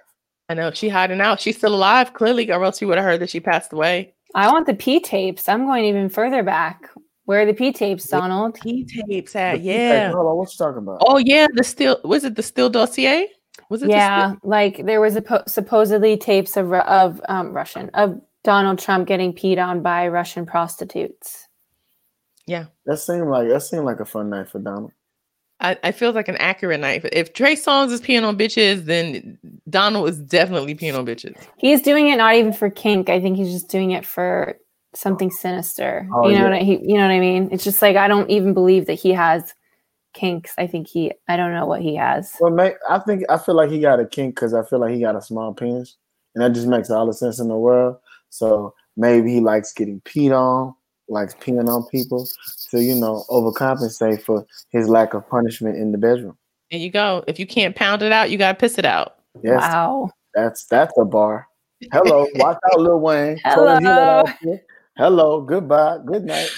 I 0.49 0.55
know 0.55 0.71
she 0.73 0.89
hiding 0.89 1.21
out. 1.21 1.41
She's 1.41 1.57
still 1.57 1.75
alive, 1.75 2.15
clearly, 2.15 2.51
or 2.51 2.65
else 2.65 2.81
you 2.81 2.89
would 2.89 2.97
have 2.99 3.05
heard 3.05 3.21
that 3.21 3.31
she 3.31 3.39
passed 3.41 3.73
away. 3.73 4.15
I 4.35 4.51
want 4.51 4.67
the 4.67 4.75
P 4.75 4.99
tapes. 5.01 5.49
I'm 5.49 5.67
going 5.67 5.85
even 5.85 6.09
further 6.09 6.43
back. 6.43 6.89
Where 7.29 7.43
are 7.43 7.45
the 7.45 7.53
P 7.53 7.75
tapes, 7.75 8.09
Donald? 8.09 8.55
P 8.55 8.87
tapes 8.87 9.37
at 9.37 9.61
Hey, 9.61 9.65
yeah. 9.65 10.13
hold 10.13 10.29
on, 10.29 10.37
what 10.39 10.51
you 10.51 10.57
talking 10.57 10.79
about? 10.79 10.97
Oh 11.03 11.19
yeah, 11.19 11.47
the 11.53 11.63
Steele 11.63 12.01
was 12.03 12.25
it 12.25 12.37
the 12.37 12.43
Steele 12.43 12.71
dossier? 12.71 13.29
Was 13.69 13.83
it 13.83 13.89
the 13.89 13.93
Yeah, 13.93 14.37
like 14.45 14.87
there 14.87 15.03
was 15.03 15.15
a 15.15 15.21
po- 15.21 15.43
supposedly 15.47 16.17
tapes 16.17 16.57
of 16.57 16.73
of 16.73 17.21
um, 17.29 17.53
Russian 17.53 17.91
of 17.93 18.19
Donald 18.45 18.79
Trump 18.79 19.07
getting 19.07 19.35
peed 19.35 19.63
on 19.63 19.83
by 19.83 20.09
Russian 20.09 20.47
prostitutes. 20.47 21.47
Yeah, 22.47 22.65
that 22.87 22.97
seemed 22.97 23.29
like 23.29 23.49
that 23.49 23.61
seemed 23.61 23.85
like 23.85 24.01
a 24.01 24.07
fun 24.07 24.31
night 24.31 24.49
for 24.49 24.59
Donald. 24.61 24.93
I, 25.61 25.77
I 25.85 25.93
feel 25.93 26.13
like 26.13 26.29
an 26.29 26.39
accurate 26.39 26.81
night. 26.81 27.07
If 27.13 27.35
Trey 27.35 27.57
Songz 27.57 27.93
is 27.93 28.01
peeing 28.01 28.27
on 28.27 28.39
bitches, 28.39 28.87
then 28.87 29.39
Donald 29.69 30.09
is 30.09 30.19
definitely 30.19 30.75
peeing 30.75 30.99
on 30.99 31.05
bitches. 31.05 31.37
He's 31.59 31.83
doing 31.83 32.09
it 32.09 32.17
not 32.17 32.37
even 32.37 32.55
for 32.55 32.71
kink. 32.71 33.11
I 33.11 33.21
think 33.21 33.37
he's 33.37 33.53
just 33.53 33.69
doing 33.69 33.91
it 33.91 34.07
for 34.07 34.57
something 34.95 35.31
oh. 35.33 35.37
sinister. 35.37 36.09
Oh, 36.13 36.29
you 36.29 36.35
know 36.35 36.45
yeah. 36.45 36.51
what 36.51 36.53
I, 36.55 36.63
he, 36.63 36.73
you 36.83 36.95
know 36.95 37.03
what 37.03 37.11
I 37.11 37.21
mean? 37.21 37.49
It's 37.53 37.65
just 37.65 37.83
like 37.83 37.97
I 37.97 38.09
don't 38.09 38.31
even 38.31 38.55
believe 38.55 38.87
that 38.87 38.95
he 38.95 39.13
has 39.13 39.55
kinks. 40.15 40.53
I 40.59 40.67
think 40.67 40.89
he 40.89 41.13
I 41.29 41.37
don't 41.37 41.53
know 41.53 41.67
what 41.67 41.83
he 41.83 41.97
has. 41.97 42.37
Well, 42.41 42.53
mate, 42.53 42.75
I 42.89 42.99
think 42.99 43.25
I 43.29 43.39
feel 43.39 43.55
like 43.55 43.71
he 43.71 43.81
got 43.81 44.01
a 44.01 44.07
kink 44.07 44.35
because 44.35 44.55
I 44.55 44.65
feel 44.65 44.81
like 44.81 44.93
he 44.93 45.01
got 45.01 45.17
a 45.17 45.23
small 45.23 45.53
penis, 45.55 45.97
and 46.35 46.43
that 46.43 46.53
just 46.53 46.67
makes 46.67 46.91
all 46.91 47.07
the 47.07 47.13
sense 47.13 47.39
in 47.39 47.49
the 47.49 47.57
world. 47.57 47.97
So 48.31 48.75
maybe 48.97 49.33
he 49.33 49.41
likes 49.41 49.73
getting 49.73 50.01
peed 50.03 50.33
on, 50.33 50.75
likes 51.09 51.35
peeing 51.35 51.69
on 51.69 51.87
people 51.87 52.27
to 52.71 52.83
you 52.83 52.95
know 52.95 53.25
overcompensate 53.31 54.23
for 54.23 54.47
his 54.71 54.89
lack 54.89 55.15
of 55.15 55.29
punishment 55.29 55.77
in 55.77 55.93
the 55.93 55.99
bedroom. 55.99 56.37
There 56.71 56.81
you 56.81 56.91
go. 56.91 57.25
If 57.27 57.39
you 57.39 57.47
can't 57.47 57.75
pound 57.75 58.03
it 58.03 58.13
out, 58.13 58.31
you 58.31 58.39
gotta 58.39 58.59
piss 58.59 58.79
it 58.79 58.85
out. 58.85 59.17
Yes, 59.43 59.61
Wow. 59.61 60.11
that's 60.35 60.67
that's 60.67 60.93
a 60.99 61.05
bar. 61.05 61.47
Hello, 61.93 62.27
watch 62.35 62.59
out, 62.73 62.81
Lil 62.81 62.99
Wayne. 63.01 63.39
Told 63.55 63.69
him 63.69 63.79
he 63.79 63.87
Hello. 63.87 64.25
Hello, 64.99 65.41
goodbye, 65.41 65.99
good 66.05 66.25
night. 66.25 66.51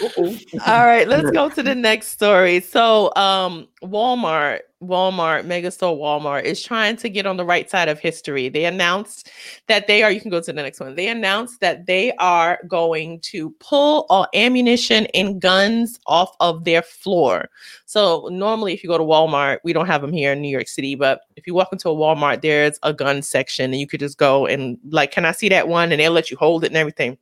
All 0.66 0.86
right, 0.86 1.06
let's 1.06 1.30
go 1.32 1.50
to 1.50 1.62
the 1.62 1.74
next 1.74 2.06
story. 2.08 2.60
So, 2.60 3.14
um, 3.14 3.68
Walmart, 3.82 4.60
Walmart, 4.82 5.44
megastore 5.44 5.98
Walmart 5.98 6.44
is 6.44 6.62
trying 6.62 6.96
to 6.96 7.10
get 7.10 7.26
on 7.26 7.36
the 7.36 7.44
right 7.44 7.68
side 7.68 7.90
of 7.90 7.98
history. 7.98 8.48
They 8.48 8.64
announced 8.64 9.30
that 9.68 9.86
they 9.88 10.02
are, 10.02 10.10
you 10.10 10.22
can 10.22 10.30
go 10.30 10.40
to 10.40 10.54
the 10.54 10.62
next 10.62 10.80
one. 10.80 10.94
They 10.94 11.08
announced 11.08 11.60
that 11.60 11.84
they 11.84 12.12
are 12.12 12.60
going 12.66 13.20
to 13.24 13.50
pull 13.60 14.06
all 14.08 14.26
ammunition 14.32 15.06
and 15.12 15.38
guns 15.38 16.00
off 16.06 16.34
of 16.40 16.64
their 16.64 16.80
floor. 16.80 17.50
So, 17.84 18.26
normally, 18.32 18.72
if 18.72 18.82
you 18.82 18.88
go 18.88 18.96
to 18.96 19.04
Walmart, 19.04 19.58
we 19.64 19.74
don't 19.74 19.86
have 19.86 20.00
them 20.00 20.14
here 20.14 20.32
in 20.32 20.40
New 20.40 20.48
York 20.48 20.68
City, 20.68 20.94
but 20.94 21.20
if 21.36 21.46
you 21.46 21.52
walk 21.52 21.68
into 21.72 21.90
a 21.90 21.94
Walmart, 21.94 22.40
there's 22.40 22.78
a 22.82 22.94
gun 22.94 23.20
section 23.20 23.72
and 23.72 23.80
you 23.80 23.86
could 23.86 24.00
just 24.00 24.16
go 24.16 24.46
and, 24.46 24.78
like, 24.88 25.10
can 25.10 25.26
I 25.26 25.32
see 25.32 25.50
that 25.50 25.68
one? 25.68 25.92
And 25.92 26.00
they'll 26.00 26.10
let 26.10 26.30
you 26.30 26.38
hold 26.38 26.64
it 26.64 26.68
and 26.68 26.78
everything. 26.78 27.18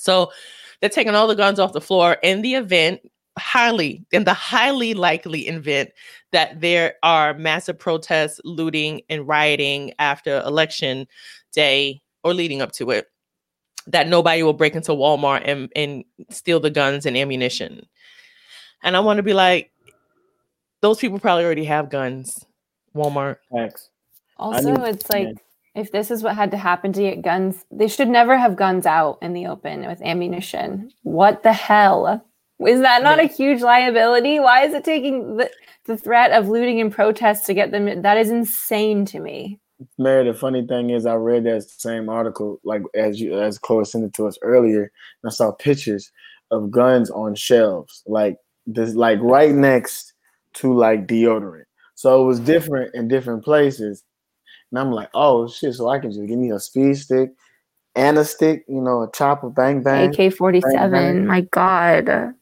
So, 0.00 0.32
they're 0.80 0.90
taking 0.90 1.14
all 1.14 1.26
the 1.26 1.34
guns 1.34 1.58
off 1.58 1.72
the 1.72 1.80
floor 1.80 2.16
in 2.22 2.42
the 2.42 2.54
event 2.54 3.00
highly, 3.38 4.04
in 4.12 4.24
the 4.24 4.34
highly 4.34 4.94
likely 4.94 5.46
event 5.48 5.90
that 6.32 6.60
there 6.60 6.94
are 7.02 7.34
massive 7.34 7.78
protests, 7.78 8.40
looting, 8.44 9.02
and 9.08 9.26
rioting 9.26 9.92
after 9.98 10.40
election 10.40 11.06
day 11.52 12.00
or 12.22 12.34
leading 12.34 12.62
up 12.62 12.72
to 12.72 12.90
it, 12.90 13.06
that 13.86 14.08
nobody 14.08 14.42
will 14.42 14.52
break 14.52 14.74
into 14.74 14.92
Walmart 14.92 15.42
and, 15.44 15.70
and 15.74 16.04
steal 16.30 16.60
the 16.60 16.70
guns 16.70 17.06
and 17.06 17.16
ammunition. 17.16 17.86
And 18.82 18.96
I 18.96 19.00
want 19.00 19.18
to 19.18 19.22
be 19.22 19.34
like, 19.34 19.70
those 20.80 20.98
people 20.98 21.18
probably 21.18 21.44
already 21.44 21.64
have 21.64 21.90
guns. 21.90 22.44
Walmart. 22.94 23.36
Thanks. 23.52 23.90
Also, 24.38 24.74
it's 24.84 25.08
like 25.10 25.28
yeah. 25.28 25.32
If 25.74 25.92
this 25.92 26.10
is 26.10 26.22
what 26.22 26.36
had 26.36 26.50
to 26.50 26.56
happen 26.56 26.92
to 26.92 27.02
get 27.02 27.22
guns, 27.22 27.64
they 27.70 27.88
should 27.88 28.08
never 28.08 28.36
have 28.36 28.56
guns 28.56 28.86
out 28.86 29.18
in 29.22 29.32
the 29.32 29.46
open 29.46 29.86
with 29.86 30.02
ammunition. 30.02 30.90
What 31.02 31.42
the 31.42 31.52
hell? 31.52 32.24
Is 32.66 32.80
that 32.80 33.02
not 33.02 33.20
a 33.20 33.24
huge 33.26 33.62
liability? 33.62 34.38
Why 34.38 34.64
is 34.64 34.74
it 34.74 34.84
taking 34.84 35.36
the, 35.36 35.50
the 35.86 35.96
threat 35.96 36.32
of 36.32 36.48
looting 36.48 36.80
and 36.80 36.92
protests 36.92 37.46
to 37.46 37.54
get 37.54 37.70
them? 37.70 38.02
That 38.02 38.18
is 38.18 38.30
insane 38.30 39.06
to 39.06 39.20
me. 39.20 39.58
Mary, 39.98 40.30
the 40.30 40.36
funny 40.36 40.66
thing 40.66 40.90
is, 40.90 41.06
I 41.06 41.14
read 41.14 41.44
that 41.44 41.62
same 41.62 42.10
article, 42.10 42.60
like 42.64 42.82
as 42.94 43.18
you 43.18 43.40
as 43.40 43.58
Chloe 43.58 43.84
sent 43.84 44.04
it 44.04 44.12
to 44.14 44.26
us 44.26 44.36
earlier, 44.42 44.82
and 44.82 45.30
I 45.30 45.30
saw 45.30 45.52
pictures 45.52 46.10
of 46.50 46.70
guns 46.70 47.10
on 47.10 47.34
shelves, 47.34 48.02
like 48.06 48.36
this, 48.66 48.94
like 48.94 49.18
right 49.22 49.54
next 49.54 50.12
to 50.54 50.74
like 50.74 51.06
deodorant. 51.06 51.64
So 51.94 52.22
it 52.22 52.26
was 52.26 52.40
different 52.40 52.94
in 52.94 53.08
different 53.08 53.42
places, 53.42 54.04
and 54.70 54.78
I'm 54.78 54.92
like, 54.92 55.10
oh 55.14 55.48
shit! 55.48 55.74
So 55.74 55.88
I 55.88 55.98
can 55.98 56.10
just 56.10 56.26
give 56.26 56.38
me 56.38 56.50
a 56.50 56.60
speed 56.60 56.96
stick 56.96 57.32
and 57.94 58.18
a 58.18 58.24
stick, 58.24 58.64
you 58.68 58.80
know, 58.80 59.02
a 59.02 59.10
chopper, 59.12 59.50
bang 59.50 59.82
bang, 59.82 60.14
AK 60.18 60.34
forty 60.34 60.60
seven. 60.60 61.26
My 61.26 61.42
God. 61.42 62.34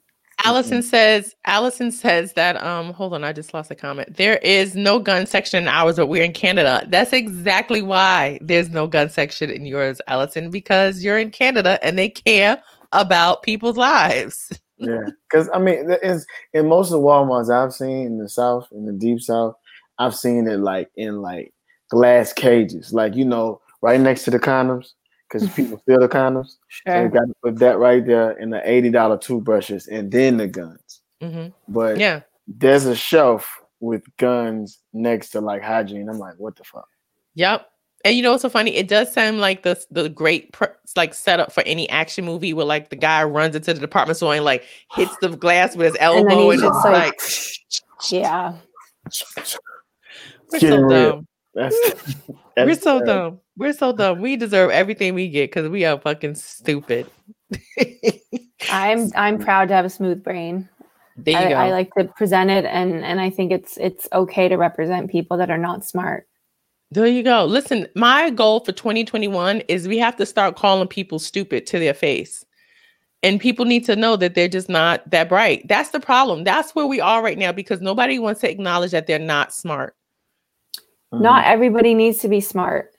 Allison 0.45 0.83
says, 0.83 1.35
Allison 1.47 1.91
says 1.91 2.35
that 2.35 2.63
um 2.63 2.93
hold 2.93 3.13
on, 3.13 3.25
I 3.25 3.33
just 3.33 3.53
lost 3.53 3.71
a 3.71 3.75
comment. 3.75 4.17
There 4.17 4.37
is 4.39 4.77
no 4.77 4.99
gun 4.99 5.27
section 5.27 5.65
in 5.65 5.69
ours, 5.69 5.97
but 5.97 6.07
we're 6.07 6.23
in 6.23 6.33
Canada. 6.33 6.87
That's 6.89 7.13
exactly 7.13 7.83
why 7.83 8.39
there's 8.41 8.71
no 8.71 8.87
gun 8.87 9.11
section 9.11 9.51
in 9.51 9.67
yours, 9.67 10.01
Allison, 10.07 10.51
because 10.51 11.03
you're 11.03 11.19
in 11.19 11.31
Canada 11.31 11.79
and 11.83 11.99
they 11.99 12.09
care 12.09 12.63
about 12.93 13.43
people's 13.43 13.77
lives. 13.77 14.53
yeah, 14.79 15.01
because 15.29 15.51
I 15.53 15.59
mean, 15.59 15.87
it's 16.03 16.25
in 16.53 16.69
most 16.69 16.87
of 16.87 16.93
the 16.93 17.07
Walmarts 17.07 17.51
I've 17.51 17.75
seen 17.75 18.07
in 18.07 18.19
the 18.19 18.29
South, 18.29 18.69
in 18.71 18.87
the 18.87 18.93
deep 18.93 19.21
South, 19.21 19.57
I've 19.99 20.15
seen 20.15 20.47
it 20.47 20.59
like 20.59 20.89
in 20.95 21.21
like 21.21 21.53
glass 21.91 22.33
cages, 22.33 22.93
like 22.93 23.15
you 23.15 23.25
know, 23.25 23.61
right 23.83 24.01
next 24.01 24.25
to 24.25 24.31
the 24.31 24.39
condoms 24.39 24.93
because 25.29 25.49
people 25.51 25.79
steal 25.79 26.01
the 26.01 26.09
condoms. 26.09 26.57
Sure. 26.69 26.95
So 26.95 27.03
you 27.03 27.09
got 27.09 27.27
to 27.27 27.35
put 27.43 27.59
that 27.59 27.79
right 27.79 28.05
there 28.05 28.33
in 28.33 28.51
the 28.51 28.69
eighty 28.69 28.91
dollar 28.91 29.19
toothbrushes 29.19 29.87
and 29.87 30.11
then 30.11 30.37
the 30.37 30.47
guns. 30.47 31.03
Mm-hmm. 31.23 31.49
But 31.69 31.99
yeah, 31.99 32.21
there's 32.47 32.87
a 32.87 32.97
shelf 32.97 33.61
with 33.81 34.05
guns 34.17 34.79
next 34.93 35.31
to 35.31 35.41
like 35.41 35.63
hygiene. 35.63 36.09
I'm 36.09 36.19
like, 36.19 36.35
what 36.39 36.57
the 36.57 36.65
fuck? 36.65 36.89
Yep. 37.35 37.69
And 38.05 38.17
you 38.17 38.23
know 38.23 38.31
what's 38.31 38.43
so 38.43 38.49
funny? 38.49 38.75
It 38.77 38.89
does 38.89 39.13
sound 39.13 39.41
like 39.41 39.65
the 39.65 39.85
the 39.91 40.09
great 40.09 40.53
pr- 40.53 40.67
like 40.97 41.15
setup 41.15 41.53
for 41.53 41.63
any 41.67 41.89
action 41.91 42.25
movie 42.25 42.53
where 42.53 42.65
like 42.65 42.91
the 42.91 42.97
guy 42.97 43.25
runs 43.25 43.57
into 43.57 43.75
the 43.75 43.81
department 43.81 44.17
store 44.17 44.35
and 44.35 44.45
like 44.45 44.65
hits 44.93 45.15
the 45.21 45.29
glass 45.29 45.77
with 45.77 45.89
his 45.89 45.97
elbow 46.01 46.51
and, 46.51 46.63
and 46.63 46.75
it's 46.75 46.85
like, 46.85 46.95
like 46.95 47.21
yeah. 48.11 48.55
We're 50.53 50.61
so 50.61 50.89
dumb. 50.89 51.27
That's, 51.59 51.95
that's 52.57 52.67
We're 52.67 52.75
so 52.75 53.05
dumb. 53.05 53.41
We're 53.57 53.73
so 53.73 53.93
dumb. 53.93 54.21
We 54.21 54.37
deserve 54.37 54.71
everything 54.71 55.15
we 55.15 55.29
get 55.29 55.51
because 55.51 55.69
we 55.69 55.85
are 55.85 56.01
fucking 56.01 56.37
stupid. 56.37 57.11
I'm 58.71 59.11
I'm 59.17 59.39
proud 59.39 59.69
to 59.69 59.75
have 59.75 59.85
a 59.85 59.91
smooth 59.91 60.23
brain. 60.23 60.69
There 61.17 61.41
you 61.41 61.47
I, 61.47 61.51
go. 61.51 61.57
I 61.57 61.71
like 61.71 61.93
to 61.95 62.05
present 62.05 62.51
it 62.51 62.65
and 62.65 63.05
and 63.05 63.21
I 63.21 63.31
think 63.31 63.51
it's 63.51 63.77
it's 63.79 64.07
okay 64.13 64.49
to 64.49 64.57
represent 64.57 65.11
people 65.11 65.37
that 65.39 65.51
are 65.51 65.59
not 65.59 65.85
smart. 65.85 66.29
There 66.91 67.07
you 67.07 67.23
go. 67.23 67.45
Listen, 67.45 67.87
my 67.95 68.31
goal 68.31 68.61
for 68.61 68.73
2021 68.73 69.61
is 69.63 69.89
we 69.89 69.99
have 69.99 70.17
to 70.17 70.25
start 70.25 70.57
calling 70.57 70.89
people 70.89 71.19
stupid 71.19 71.67
to 71.67 71.79
their 71.79 71.93
face. 71.93 72.45
And 73.23 73.41
people 73.41 73.65
need 73.65 73.85
to 73.87 73.97
know 73.97 74.17
that 74.17 74.35
they're 74.35 74.49
just 74.49 74.69
not 74.69 75.09
that 75.11 75.29
bright. 75.29 75.67
That's 75.67 75.91
the 75.91 76.01
problem. 76.01 76.45
That's 76.45 76.75
where 76.75 76.87
we 76.87 77.01
are 77.01 77.23
right 77.23 77.37
now 77.37 77.51
because 77.51 77.81
nobody 77.81 78.19
wants 78.21 78.41
to 78.43 78.51
acknowledge 78.51 78.93
that 78.93 79.09
they're 79.09 79.19
not 79.19 79.53
smart. 79.53 79.97
Mm-hmm. 81.13 81.23
Not 81.23 81.47
everybody 81.47 81.95
needs 81.95 82.19
to 82.19 82.29
be 82.29 82.41
smart. 82.41 82.93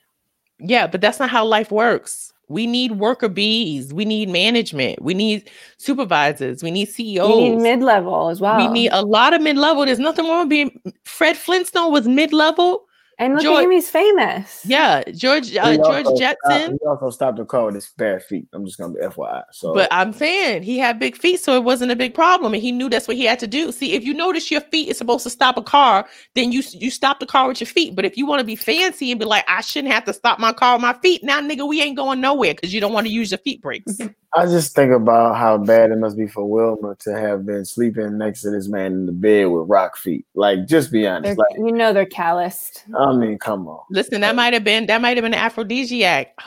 Yeah, 0.58 0.86
but 0.86 1.00
that's 1.00 1.18
not 1.18 1.30
how 1.30 1.44
life 1.44 1.70
works. 1.70 2.32
We 2.48 2.66
need 2.66 2.92
worker 2.92 3.28
bees. 3.28 3.94
We 3.94 4.04
need 4.04 4.28
management. 4.28 5.00
We 5.00 5.14
need 5.14 5.48
supervisors. 5.78 6.64
We 6.64 6.72
need 6.72 6.88
CEOs. 6.88 7.28
We 7.28 7.50
need 7.50 7.62
mid 7.62 7.80
level 7.80 8.28
as 8.28 8.40
well. 8.40 8.56
We 8.56 8.66
need 8.66 8.88
a 8.88 9.02
lot 9.02 9.32
of 9.32 9.40
mid 9.40 9.56
level. 9.56 9.86
There's 9.86 10.00
nothing 10.00 10.26
wrong 10.26 10.40
with 10.40 10.48
being. 10.48 10.80
Fred 11.04 11.36
Flintstone 11.36 11.92
was 11.92 12.08
mid 12.08 12.32
level. 12.32 12.86
And 13.20 13.34
look 13.34 13.42
George, 13.42 13.58
at 13.58 13.64
him, 13.64 13.70
he's 13.72 13.90
famous. 13.90 14.64
Yeah, 14.64 15.02
George 15.12 15.54
uh, 15.54 15.76
George 15.76 16.06
Jetson. 16.18 16.78
he 16.80 16.86
also 16.86 17.10
stopped 17.10 17.36
the 17.36 17.44
car 17.44 17.66
with 17.66 17.74
his 17.74 17.92
bare 17.98 18.18
feet. 18.18 18.48
I'm 18.54 18.64
just 18.64 18.78
gonna 18.78 18.94
be 18.94 19.00
FYI. 19.00 19.42
So, 19.52 19.74
but 19.74 19.88
I'm 19.90 20.14
saying 20.14 20.62
he 20.62 20.78
had 20.78 20.98
big 20.98 21.18
feet, 21.18 21.38
so 21.38 21.54
it 21.54 21.62
wasn't 21.62 21.92
a 21.92 21.96
big 21.96 22.14
problem, 22.14 22.54
and 22.54 22.62
he 22.62 22.72
knew 22.72 22.88
that's 22.88 23.06
what 23.06 23.18
he 23.18 23.26
had 23.26 23.38
to 23.40 23.46
do. 23.46 23.72
See, 23.72 23.92
if 23.92 24.04
you 24.04 24.14
notice 24.14 24.50
your 24.50 24.62
feet 24.62 24.88
is 24.88 24.96
supposed 24.96 25.24
to 25.24 25.30
stop 25.30 25.58
a 25.58 25.62
car, 25.62 26.08
then 26.34 26.50
you 26.50 26.62
you 26.72 26.90
stop 26.90 27.20
the 27.20 27.26
car 27.26 27.46
with 27.46 27.60
your 27.60 27.66
feet. 27.66 27.94
But 27.94 28.06
if 28.06 28.16
you 28.16 28.24
want 28.24 28.40
to 28.40 28.46
be 28.46 28.56
fancy 28.56 29.10
and 29.10 29.20
be 29.20 29.26
like, 29.26 29.44
I 29.46 29.60
shouldn't 29.60 29.92
have 29.92 30.06
to 30.06 30.14
stop 30.14 30.38
my 30.38 30.54
car 30.54 30.76
with 30.76 30.82
my 30.82 30.94
feet, 30.94 31.22
now 31.22 31.42
nigga, 31.42 31.68
we 31.68 31.82
ain't 31.82 31.98
going 31.98 32.22
nowhere 32.22 32.54
because 32.54 32.72
you 32.72 32.80
don't 32.80 32.94
want 32.94 33.06
to 33.06 33.12
use 33.12 33.32
your 33.32 33.38
feet 33.38 33.60
brakes. 33.60 33.98
I 34.36 34.46
just 34.46 34.76
think 34.76 34.92
about 34.92 35.36
how 35.36 35.58
bad 35.58 35.90
it 35.90 35.98
must 35.98 36.16
be 36.16 36.28
for 36.28 36.48
Wilma 36.48 36.94
to 37.00 37.18
have 37.18 37.44
been 37.44 37.64
sleeping 37.64 38.16
next 38.16 38.42
to 38.42 38.50
this 38.50 38.68
man 38.68 38.92
in 38.92 39.06
the 39.06 39.12
bed 39.12 39.46
with 39.46 39.68
rock 39.68 39.96
feet. 39.96 40.24
Like, 40.34 40.66
just 40.66 40.92
be 40.92 41.06
honest. 41.06 41.36
Like, 41.36 41.58
you 41.58 41.72
know 41.72 41.92
they're 41.92 42.06
calloused. 42.06 42.84
I 42.96 43.12
mean, 43.12 43.38
come 43.38 43.66
on. 43.66 43.80
Listen, 43.90 44.20
that 44.20 44.36
might 44.36 44.52
have 44.52 44.62
been 44.62 44.86
that 44.86 45.00
might 45.00 45.16
have 45.16 45.24
been 45.24 45.34
an 45.34 45.40
aphrodisiac. 45.40 46.38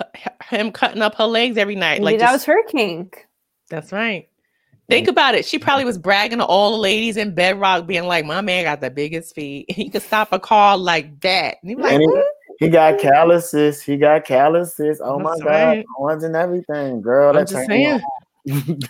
Him 0.46 0.72
cutting 0.72 1.02
up 1.02 1.16
her 1.16 1.26
legs 1.26 1.58
every 1.58 1.76
night. 1.76 2.02
Maybe 2.02 2.04
like 2.04 2.20
that 2.20 2.32
just, 2.32 2.34
was 2.34 2.56
her 2.56 2.64
kink. 2.68 3.28
That's 3.70 3.92
right. 3.92 4.30
Think 4.90 5.08
about 5.08 5.34
it. 5.34 5.46
She 5.46 5.58
probably 5.58 5.86
was 5.86 5.98
bragging 5.98 6.40
to 6.40 6.46
all 6.46 6.72
the 6.72 6.78
ladies 6.78 7.18
in 7.18 7.34
bedrock, 7.34 7.88
being 7.88 8.06
like, 8.06 8.26
"My 8.26 8.42
man 8.42 8.66
got 8.66 8.82
the 8.82 8.92
biggest 8.92 9.34
feet. 9.34 9.66
He 9.74 9.90
could 9.90 10.02
stop 10.02 10.32
a 10.32 10.40
car 10.40 10.78
like 10.78 11.20
that." 11.22 11.58
And 11.62 11.70
he 11.70 11.76
like, 11.76 12.00
he 12.60 12.70
got 12.70 13.00
calluses. 13.00 13.82
He 13.82 13.98
got 13.98 14.26
calluses. 14.26 15.02
Oh 15.04 15.18
That's 15.18 15.42
my 15.42 15.46
right. 15.46 15.76
god, 15.78 15.86
horns 15.96 16.24
and 16.24 16.36
everything, 16.36 17.02
girl. 17.02 17.38
I'm 17.38 17.46
just 17.46 17.66
saying. 17.68 18.02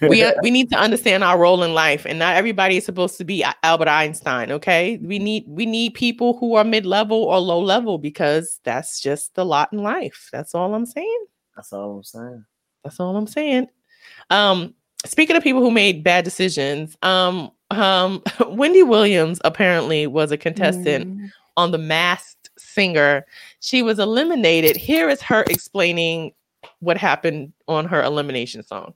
we 0.01 0.23
uh, 0.23 0.33
we 0.41 0.49
need 0.49 0.69
to 0.71 0.77
understand 0.77 1.23
our 1.23 1.37
role 1.37 1.63
in 1.63 1.73
life, 1.73 2.05
and 2.05 2.19
not 2.19 2.35
everybody 2.35 2.77
is 2.77 2.85
supposed 2.85 3.17
to 3.17 3.23
be 3.23 3.45
Albert 3.63 3.87
Einstein. 3.87 4.51
Okay, 4.51 4.97
we 5.01 5.19
need 5.19 5.45
we 5.47 5.65
need 5.65 5.93
people 5.93 6.37
who 6.37 6.55
are 6.55 6.63
mid 6.63 6.85
level 6.85 7.23
or 7.23 7.39
low 7.39 7.59
level 7.59 7.97
because 7.97 8.59
that's 8.63 8.99
just 8.99 9.35
the 9.35 9.45
lot 9.45 9.71
in 9.71 9.79
life. 9.79 10.29
That's 10.31 10.55
all 10.55 10.73
I'm 10.73 10.85
saying. 10.85 11.25
That's 11.55 11.71
all 11.71 11.97
I'm 11.97 12.03
saying. 12.03 12.45
That's 12.83 12.99
all 12.99 13.15
I'm 13.15 13.27
saying. 13.27 13.67
Um, 14.29 14.73
speaking 15.05 15.35
of 15.35 15.43
people 15.43 15.61
who 15.61 15.71
made 15.71 16.03
bad 16.03 16.25
decisions, 16.25 16.97
um, 17.01 17.51
um, 17.71 18.21
Wendy 18.47 18.83
Williams 18.83 19.39
apparently 19.43 20.07
was 20.07 20.31
a 20.31 20.37
contestant 20.37 21.17
mm. 21.17 21.29
on 21.57 21.71
The 21.71 21.77
Masked 21.77 22.42
Singer. 22.57 23.25
She 23.59 23.81
was 23.81 23.99
eliminated. 23.99 24.75
Here 24.75 25.09
is 25.09 25.21
her 25.21 25.43
explaining 25.49 26.33
what 26.79 26.97
happened 26.97 27.53
on 27.67 27.85
her 27.85 28.01
elimination 28.01 28.63
song. 28.63 28.93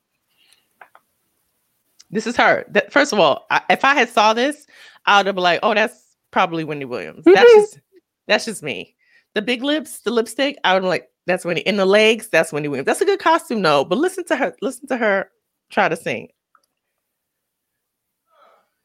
This 2.09 2.25
is 2.25 2.37
her. 2.37 2.65
That, 2.69 2.91
first 2.91 3.11
of 3.11 3.19
all, 3.19 3.45
I, 3.49 3.61
if 3.69 3.83
I 3.83 3.93
had 3.93 4.09
saw 4.09 4.33
this, 4.33 4.65
I 5.05 5.17
would 5.17 5.25
have 5.25 5.35
been 5.35 5.43
like, 5.43 5.59
"Oh, 5.63 5.73
that's 5.73 6.15
probably 6.31 6.63
Wendy 6.63 6.85
Williams." 6.85 7.25
That's 7.25 7.39
mm-hmm. 7.39 7.59
just 7.59 7.79
that's 8.27 8.45
just 8.45 8.63
me. 8.63 8.95
The 9.33 9.41
big 9.41 9.61
lips, 9.61 9.99
the 9.99 10.11
lipstick, 10.11 10.57
I 10.63 10.73
would 10.73 10.83
like 10.83 11.09
that's 11.25 11.43
Wendy. 11.43 11.61
In 11.61 11.75
the 11.75 11.85
legs, 11.85 12.29
that's 12.29 12.53
Wendy 12.53 12.69
Williams. 12.69 12.85
That's 12.85 13.01
a 13.01 13.05
good 13.05 13.19
costume, 13.19 13.61
though. 13.61 13.83
But 13.83 13.97
listen 13.97 14.23
to 14.25 14.35
her. 14.37 14.55
Listen 14.61 14.87
to 14.87 14.97
her 14.97 15.29
try 15.69 15.89
to 15.89 15.95
sing. 15.95 16.29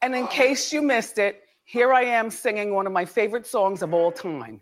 And 0.01 0.13
in 0.13 0.27
case 0.27 0.73
you 0.73 0.81
missed 0.81 1.17
it, 1.17 1.42
here 1.65 1.93
I 1.93 2.03
am 2.03 2.29
singing 2.29 2.73
one 2.73 2.85
of 2.87 2.93
my 2.93 3.05
favorite 3.05 3.47
songs 3.47 3.81
of 3.81 3.93
all 3.93 4.11
time. 4.11 4.61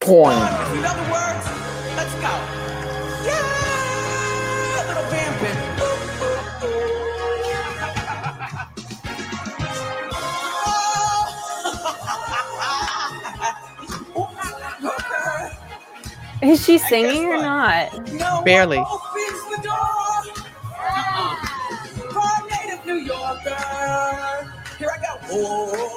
Porn. 0.00 0.32
In 0.32 0.84
other 0.84 1.10
words, 1.10 1.46
let's 1.96 2.14
go. 2.14 2.32
Yeah, 3.24 4.84
little 4.88 5.04
vamping. 5.10 5.56
Is 16.52 16.64
she 16.64 16.78
singing 16.78 17.26
or 17.26 17.38
not? 17.38 18.44
Barely. 18.44 18.82
New 22.86 22.98
Yorker. 22.98 23.56
Here 24.78 24.88
I 24.88 24.98
go. 25.28 25.95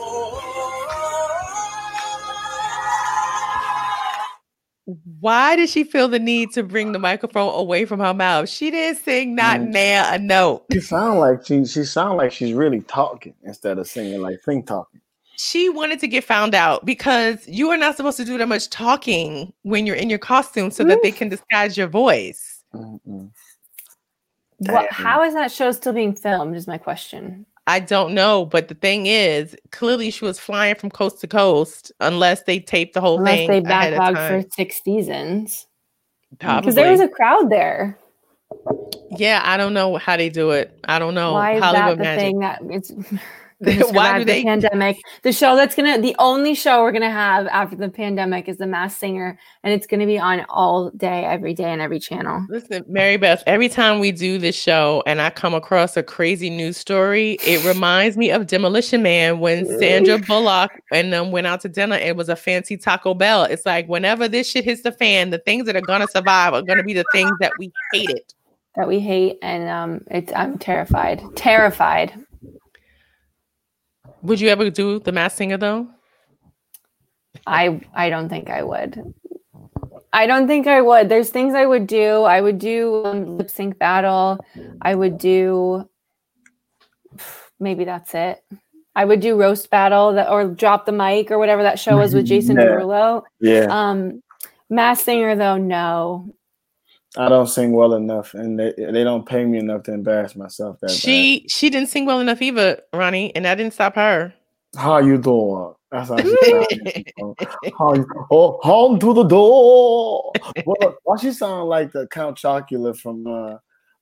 Why 5.19 5.55
did 5.55 5.69
she 5.69 5.83
feel 5.83 6.07
the 6.07 6.19
need 6.19 6.51
to 6.53 6.63
bring 6.63 6.91
the 6.91 6.99
microphone 6.99 7.53
away 7.53 7.85
from 7.85 7.99
her 7.99 8.13
mouth? 8.13 8.47
She 8.47 8.71
didn't 8.71 9.03
sing 9.03 9.35
not 9.35 9.59
Mm. 9.59 9.67
near 9.69 10.03
a 10.07 10.17
note. 10.19 10.65
She 10.71 10.79
sound 10.79 11.19
like 11.19 11.45
she 11.45 11.65
she 11.65 11.83
sound 11.83 12.17
like 12.17 12.31
she's 12.31 12.53
really 12.53 12.81
talking 12.81 13.33
instead 13.43 13.77
of 13.79 13.87
singing 13.87 14.21
like 14.21 14.39
think 14.41 14.67
talking. 14.67 15.01
She 15.37 15.69
wanted 15.69 15.99
to 16.01 16.07
get 16.07 16.23
found 16.25 16.53
out 16.53 16.85
because 16.85 17.47
you 17.47 17.69
are 17.69 17.77
not 17.77 17.95
supposed 17.95 18.17
to 18.17 18.25
do 18.25 18.37
that 18.37 18.47
much 18.47 18.69
talking 18.69 19.53
when 19.63 19.85
you're 19.85 19.95
in 19.95 20.09
your 20.09 20.19
costume 20.19 20.69
so 20.69 20.83
that 20.83 21.01
they 21.01 21.11
can 21.11 21.29
disguise 21.29 21.77
your 21.77 21.87
voice. 21.87 22.63
Damn. 24.61 24.87
how 24.91 25.23
is 25.23 25.33
that 25.35 25.51
show 25.51 25.71
still 25.71 25.93
being 25.93 26.13
filmed? 26.13 26.55
Is 26.57 26.67
my 26.67 26.77
question. 26.77 27.45
I 27.69 27.79
don't 27.79 28.15
know, 28.15 28.47
but 28.47 28.67
the 28.67 28.73
thing 28.73 29.05
is, 29.05 29.55
clearly 29.71 30.09
she 30.09 30.25
was 30.25 30.39
flying 30.39 30.73
from 30.73 30.89
coast 30.89 31.21
to 31.21 31.27
coast 31.27 31.91
unless 31.99 32.41
they 32.43 32.59
taped 32.59 32.95
the 32.95 32.99
whole 32.99 33.19
Unless 33.19 33.35
thing 33.35 33.51
Unless 33.51 33.91
they 33.91 33.95
backlogged 33.95 34.43
for 34.43 34.49
six 34.55 34.81
seasons. 34.83 35.67
Because 36.31 36.73
there 36.73 36.89
was 36.89 36.99
a 36.99 37.07
crowd 37.07 37.51
there. 37.51 37.95
yeah, 39.11 39.43
I 39.45 39.55
don't 39.55 39.75
know 39.75 39.97
how 39.97 40.17
they 40.17 40.29
do 40.29 40.49
it. 40.49 40.79
I 40.85 40.97
don't 40.97 41.13
know. 41.13 41.33
Why 41.33 41.57
is 41.57 41.63
Hollywood 41.63 41.89
that 41.89 41.97
the 41.97 42.03
magic. 42.03 42.21
thing 42.21 42.39
that 42.39 42.59
it's 42.71 42.91
Why 43.67 43.73
do 43.73 43.83
survive 43.83 44.19
the 44.19 44.25
they- 44.25 44.43
pandemic? 44.43 44.97
The 45.23 45.33
show 45.33 45.57
that's 45.57 45.75
gonna 45.75 45.99
the 45.99 46.15
only 46.17 46.55
show 46.55 46.81
we're 46.81 46.93
gonna 46.93 47.11
have 47.11 47.45
after 47.47 47.75
the 47.75 47.89
pandemic 47.89 48.47
is 48.47 48.55
the 48.55 48.65
Masked 48.65 48.99
Singer, 48.99 49.37
and 49.63 49.73
it's 49.73 49.85
gonna 49.85 50.05
be 50.05 50.17
on 50.17 50.45
all 50.47 50.91
day, 50.91 51.25
every 51.25 51.53
day, 51.53 51.65
and 51.65 51.81
every 51.81 51.99
channel. 51.99 52.45
Listen, 52.47 52.85
Mary 52.87 53.17
Beth, 53.17 53.43
every 53.47 53.67
time 53.67 53.99
we 53.99 54.13
do 54.13 54.37
this 54.37 54.55
show 54.55 55.03
and 55.05 55.19
I 55.21 55.29
come 55.29 55.53
across 55.53 55.97
a 55.97 56.03
crazy 56.03 56.49
news 56.49 56.77
story, 56.77 57.37
it 57.45 57.65
reminds 57.65 58.15
me 58.15 58.31
of 58.31 58.47
Demolition 58.47 59.03
Man 59.03 59.39
when 59.39 59.65
Sandra 59.77 60.17
Bullock 60.27 60.71
and 60.93 61.11
them 61.11 61.31
went 61.31 61.45
out 61.45 61.59
to 61.61 61.69
dinner. 61.69 61.97
It 61.97 62.15
was 62.15 62.29
a 62.29 62.37
fancy 62.37 62.77
Taco 62.77 63.13
Bell. 63.13 63.43
It's 63.43 63.65
like 63.65 63.89
whenever 63.89 64.29
this 64.29 64.49
shit 64.49 64.63
hits 64.63 64.83
the 64.83 64.93
fan, 64.93 65.31
the 65.31 65.39
things 65.39 65.65
that 65.65 65.75
are 65.75 65.81
gonna 65.81 66.07
survive 66.07 66.53
are 66.53 66.61
gonna 66.61 66.83
be 66.83 66.93
the 66.93 67.05
things 67.11 67.31
that 67.41 67.51
we 67.59 67.73
hated. 67.91 68.21
That 68.75 68.87
we 68.87 69.01
hate, 69.01 69.37
and 69.41 69.67
um, 69.67 70.05
it's 70.09 70.31
I'm 70.33 70.57
terrified, 70.57 71.21
terrified. 71.35 72.13
Would 74.21 74.39
you 74.41 74.49
ever 74.49 74.69
do 74.69 74.99
the 74.99 75.11
Masked 75.11 75.37
Singer 75.37 75.57
though? 75.57 75.87
I 77.47 77.81
I 77.93 78.09
don't 78.09 78.29
think 78.29 78.49
I 78.49 78.63
would. 78.63 79.13
I 80.11 80.25
don't 80.25 80.47
think 80.47 80.65
I 80.67 80.81
would. 80.81 81.07
There's 81.09 81.29
things 81.29 81.53
I 81.53 81.65
would 81.65 81.85
do. 81.87 82.23
I 82.23 82.41
would 82.41 82.57
do 82.57 83.05
um, 83.05 83.37
lip 83.37 83.49
sync 83.49 83.77
battle. 83.77 84.39
I 84.81 84.95
would 84.95 85.17
do. 85.17 85.87
Maybe 87.59 87.83
that's 87.85 88.13
it. 88.15 88.43
I 88.95 89.05
would 89.05 89.19
do 89.19 89.37
roast 89.39 89.69
battle 89.69 90.13
that 90.13 90.29
or 90.29 90.45
drop 90.47 90.85
the 90.85 90.91
mic 90.91 91.29
or 91.31 91.37
whatever 91.37 91.63
that 91.63 91.79
show 91.79 91.97
was 91.97 92.13
with 92.13 92.25
Jason 92.25 92.55
Yeah. 92.57 92.63
Derulo. 92.65 93.23
Yeah, 93.39 93.67
Um, 93.69 94.23
Masked 94.69 95.05
Singer 95.05 95.35
though, 95.35 95.57
no. 95.57 96.33
I 97.17 97.27
don't 97.27 97.47
sing 97.47 97.71
well 97.71 97.93
enough, 97.93 98.33
and 98.33 98.59
they 98.59 98.73
they 98.77 99.03
don't 99.03 99.25
pay 99.25 99.43
me 99.45 99.57
enough 99.57 99.83
to 99.83 99.93
embarrass 99.93 100.35
myself. 100.35 100.77
That 100.81 100.91
She 100.91 101.45
she 101.49 101.69
didn't 101.69 101.89
sing 101.89 102.05
well 102.05 102.19
enough 102.19 102.41
either, 102.41 102.81
Ronnie, 102.93 103.35
and 103.35 103.45
that 103.45 103.55
didn't 103.55 103.73
stop 103.73 103.95
her. 103.95 104.33
how 104.77 104.99
you 104.99 105.17
doing? 105.17 105.73
That's 105.91 106.09
how 106.09 106.17
she. 106.17 107.05
How 107.79 107.95
you, 107.95 108.05
oh, 108.31 108.59
home 108.61 108.99
to 108.99 109.13
the 109.13 109.23
door. 109.23 110.31
Well, 110.65 110.97
why 111.03 111.17
she 111.17 111.31
sound 111.31 111.67
like 111.67 111.91
the 111.91 112.05
Count 112.07 112.37
Chocula 112.37 112.95
from 112.95 113.25
uh, 113.25 113.57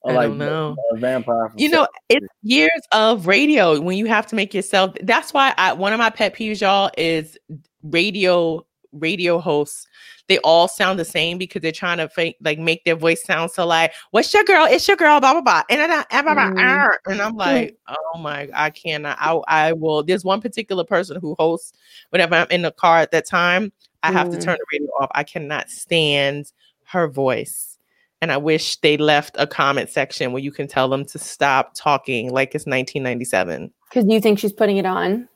I 0.06 0.14
like 0.14 0.28
don't 0.30 0.38
know. 0.38 0.76
the, 0.92 1.00
vampire? 1.00 1.50
From 1.50 1.60
You 1.60 1.70
know, 1.70 1.88
it's 2.10 2.28
years 2.44 2.82
of 2.92 3.28
radio 3.28 3.80
when 3.80 3.98
you 3.98 4.06
have 4.08 4.28
to 4.28 4.36
make 4.36 4.54
yourself. 4.54 4.96
That's 5.02 5.34
why 5.34 5.54
I 5.58 5.74
one 5.74 5.94
of 5.94 6.00
my 6.00 6.10
pet 6.10 6.36
peeves, 6.36 6.62
y'all, 6.62 6.92
is 6.98 7.38
radio 7.84 8.66
radio 8.92 9.40
hosts. 9.40 9.88
They 10.28 10.40
all 10.40 10.68
sound 10.68 11.00
the 11.00 11.06
same 11.06 11.38
because 11.38 11.62
they're 11.62 11.72
trying 11.72 11.98
to 12.00 12.10
fake, 12.10 12.36
like 12.42 12.60
make 12.60 12.84
their 12.84 12.96
voice 12.96 13.24
sound 13.24 13.52
so 13.52 13.66
like, 13.66 13.94
"What's 14.12 14.34
your 14.34 14.44
girl? 14.44 14.66
It's 14.70 14.88
your 14.88 14.98
girl." 14.98 15.20
Blah 15.20 15.34
blah 15.34 15.42
blah. 15.42 15.64
And, 15.70 15.82
I- 15.92 16.06
blah, 16.22 16.34
blah, 16.34 16.52
Mhm. 16.52 16.60
arr. 16.60 17.00
and 17.08 17.22
I'm 17.22 17.36
like, 17.36 17.78
oh 17.88 18.18
my, 18.20 18.50
I 18.54 18.70
cannot. 18.70 19.18
I 19.22 19.40
I 19.48 19.72
will. 19.74 20.04
There's 20.04 20.26
one 20.26 20.42
particular 20.42 20.84
person 20.84 21.20
who 21.22 21.36
hosts 21.40 21.74
whenever 22.10 22.36
I'm 22.36 22.48
in 22.52 22.62
the 22.64 22.72
car 22.72 22.98
at 23.00 23.12
that 23.12 23.26
time. 23.26 23.72
I 24.04 24.12
have 24.12 24.30
to 24.32 24.38
Mhm. 24.38 24.44
turn 24.44 24.58
the 24.60 24.66
radio 24.80 24.90
off. 25.00 25.10
I 25.16 25.24
cannot 25.24 25.70
stand 25.70 26.52
her 26.86 27.08
voice. 27.08 27.78
And 28.22 28.32
I 28.32 28.38
wish 28.38 28.78
they 28.78 28.98
left 28.98 29.36
a 29.38 29.46
comment 29.48 29.90
section 29.90 30.32
where 30.34 30.42
you 30.42 30.52
can 30.52 30.68
tell 30.68 30.90
them 30.90 31.06
to 31.06 31.20
stop 31.20 31.72
talking 31.76 32.32
like 32.32 32.54
it's 32.56 32.66
1997. 32.66 33.72
Because 33.90 34.06
you 34.10 34.20
think 34.20 34.40
she's 34.40 34.52
putting 34.54 34.78
it 34.78 34.86
on. 34.86 35.28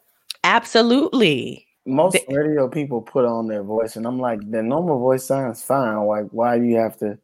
Absolutely. 0.43 1.65
Most 1.91 2.17
radio 2.29 2.67
people 2.67 3.01
put 3.01 3.25
on 3.25 3.47
their 3.47 3.63
voice, 3.63 3.95
and 3.95 4.05
I'm 4.07 4.19
like, 4.19 4.39
the 4.49 4.63
normal 4.63 4.99
voice 4.99 5.25
sounds 5.25 5.61
fine. 5.61 6.05
Like, 6.05 6.27
why 6.31 6.57
do 6.57 6.65
you 6.65 6.77
have 6.77 6.97
to? 6.97 7.17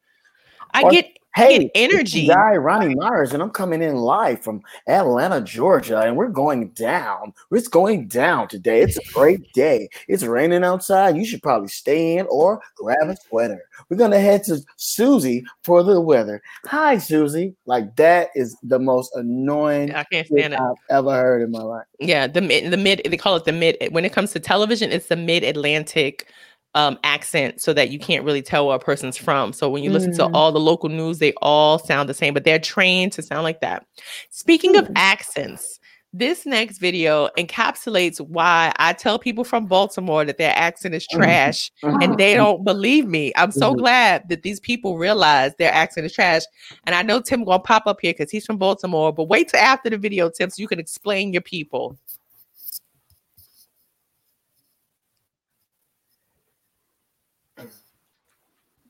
I 0.73 0.89
get 0.89 1.17
Hey, 1.37 1.59
get 1.59 1.71
it's 1.75 2.13
the 2.13 2.23
energy. 2.23 2.27
guy 2.27 2.55
Ronnie 2.55 2.95
Myers, 2.95 3.31
and 3.31 3.43
I'm 3.43 3.51
coming 3.51 3.83
in 3.83 3.97
live 3.97 4.43
from 4.43 4.63
Atlanta, 4.87 5.39
Georgia, 5.39 5.99
and 5.99 6.17
we're 6.17 6.29
going 6.29 6.69
down. 6.69 7.31
It's 7.51 7.67
going 7.67 8.07
down 8.07 8.47
today. 8.47 8.81
It's 8.81 8.97
a 8.97 9.13
great 9.13 9.53
day. 9.53 9.87
It's 10.07 10.23
raining 10.23 10.63
outside. 10.63 11.15
You 11.15 11.23
should 11.27 11.43
probably 11.43 11.67
stay 11.67 12.17
in 12.17 12.25
or 12.31 12.59
grab 12.75 13.09
a 13.09 13.15
sweater. 13.15 13.61
We're 13.87 13.97
gonna 13.97 14.19
head 14.19 14.45
to 14.45 14.61
Susie 14.77 15.45
for 15.61 15.83
the 15.83 16.01
weather. 16.01 16.41
Hi, 16.65 16.97
Susie. 16.97 17.53
Like 17.67 17.95
that 17.97 18.29
is 18.33 18.57
the 18.63 18.79
most 18.79 19.15
annoying 19.15 19.93
I 19.93 20.05
can't 20.05 20.25
stand 20.25 20.55
it. 20.55 20.59
I've 20.59 20.75
ever 20.89 21.11
heard 21.11 21.43
in 21.43 21.51
my 21.51 21.61
life. 21.61 21.85
Yeah, 21.99 22.25
the 22.25 22.41
mid, 22.41 22.73
the 22.73 22.77
mid, 22.77 23.03
they 23.05 23.15
call 23.15 23.35
it 23.35 23.45
the 23.45 23.51
mid. 23.51 23.77
When 23.91 24.05
it 24.05 24.11
comes 24.11 24.31
to 24.31 24.39
television, 24.39 24.91
it's 24.91 25.05
the 25.05 25.15
mid 25.15 25.43
Atlantic 25.43 26.31
um, 26.75 26.99
accent, 27.03 27.61
so 27.61 27.73
that 27.73 27.89
you 27.89 27.99
can't 27.99 28.23
really 28.23 28.41
tell 28.41 28.67
where 28.67 28.75
a 28.75 28.79
person's 28.79 29.17
from. 29.17 29.53
So 29.53 29.69
when 29.69 29.83
you 29.83 29.89
listen 29.89 30.13
to 30.13 30.25
Mm. 30.25 30.29
all 30.33 30.51
the 30.51 30.59
local 30.59 30.89
news, 30.89 31.19
they 31.19 31.33
all 31.41 31.79
sound 31.79 32.07
the 32.09 32.13
same, 32.13 32.33
but 32.33 32.43
they're 32.43 32.59
trained 32.59 33.13
to 33.13 33.21
sound 33.21 33.43
like 33.43 33.61
that. 33.61 33.85
Speaking 34.29 34.75
of 34.75 34.85
Hmm. 34.87 34.93
accents, 34.95 35.79
this 36.13 36.45
next 36.45 36.77
video 36.79 37.27
encapsulates 37.37 38.19
why 38.21 38.71
I 38.77 38.93
tell 38.93 39.19
people 39.19 39.43
from 39.43 39.65
Baltimore 39.65 40.23
that 40.25 40.37
their 40.37 40.53
accent 40.55 40.95
is 40.95 41.05
trash 41.05 41.69
and 41.83 42.17
they 42.17 42.33
don't 42.33 42.63
believe 42.63 43.05
me. 43.07 43.33
I'm 43.35 43.51
so 43.51 43.73
Mhm. 43.73 43.79
glad 43.79 44.29
that 44.29 44.41
these 44.41 44.59
people 44.59 44.97
realize 44.97 45.51
their 45.59 45.71
accent 45.71 46.05
is 46.05 46.13
trash. 46.13 46.43
And 46.85 46.95
I 46.95 47.01
know 47.01 47.19
Tim 47.19 47.43
gonna 47.43 47.59
pop 47.59 47.83
up 47.87 47.99
here 48.01 48.13
because 48.13 48.31
he's 48.31 48.45
from 48.45 48.57
Baltimore, 48.57 49.11
but 49.11 49.25
wait 49.25 49.49
till 49.49 49.59
after 49.59 49.89
the 49.89 49.97
video, 49.97 50.29
Tim, 50.29 50.49
so 50.49 50.61
you 50.61 50.67
can 50.67 50.79
explain 50.79 51.33
your 51.33 51.41
people. 51.41 51.97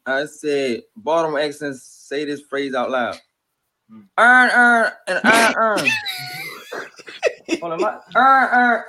I 0.08 0.26
said, 0.26 0.84
Baltimore 0.96 1.40
accents 1.40 1.84
say 1.84 2.26
this 2.26 2.42
phrase 2.42 2.74
out 2.74 2.90
loud. 2.90 3.20
Hmm. 3.90 4.02
Earn, 4.18 4.50
earn, 4.52 4.92
and 5.08 5.22
earn, 5.26 5.54
earn. 5.58 5.88
Hold 7.60 7.74
on, 7.74 7.82
my- 7.82 8.00
earn, 8.16 8.50
earn. 8.54 8.84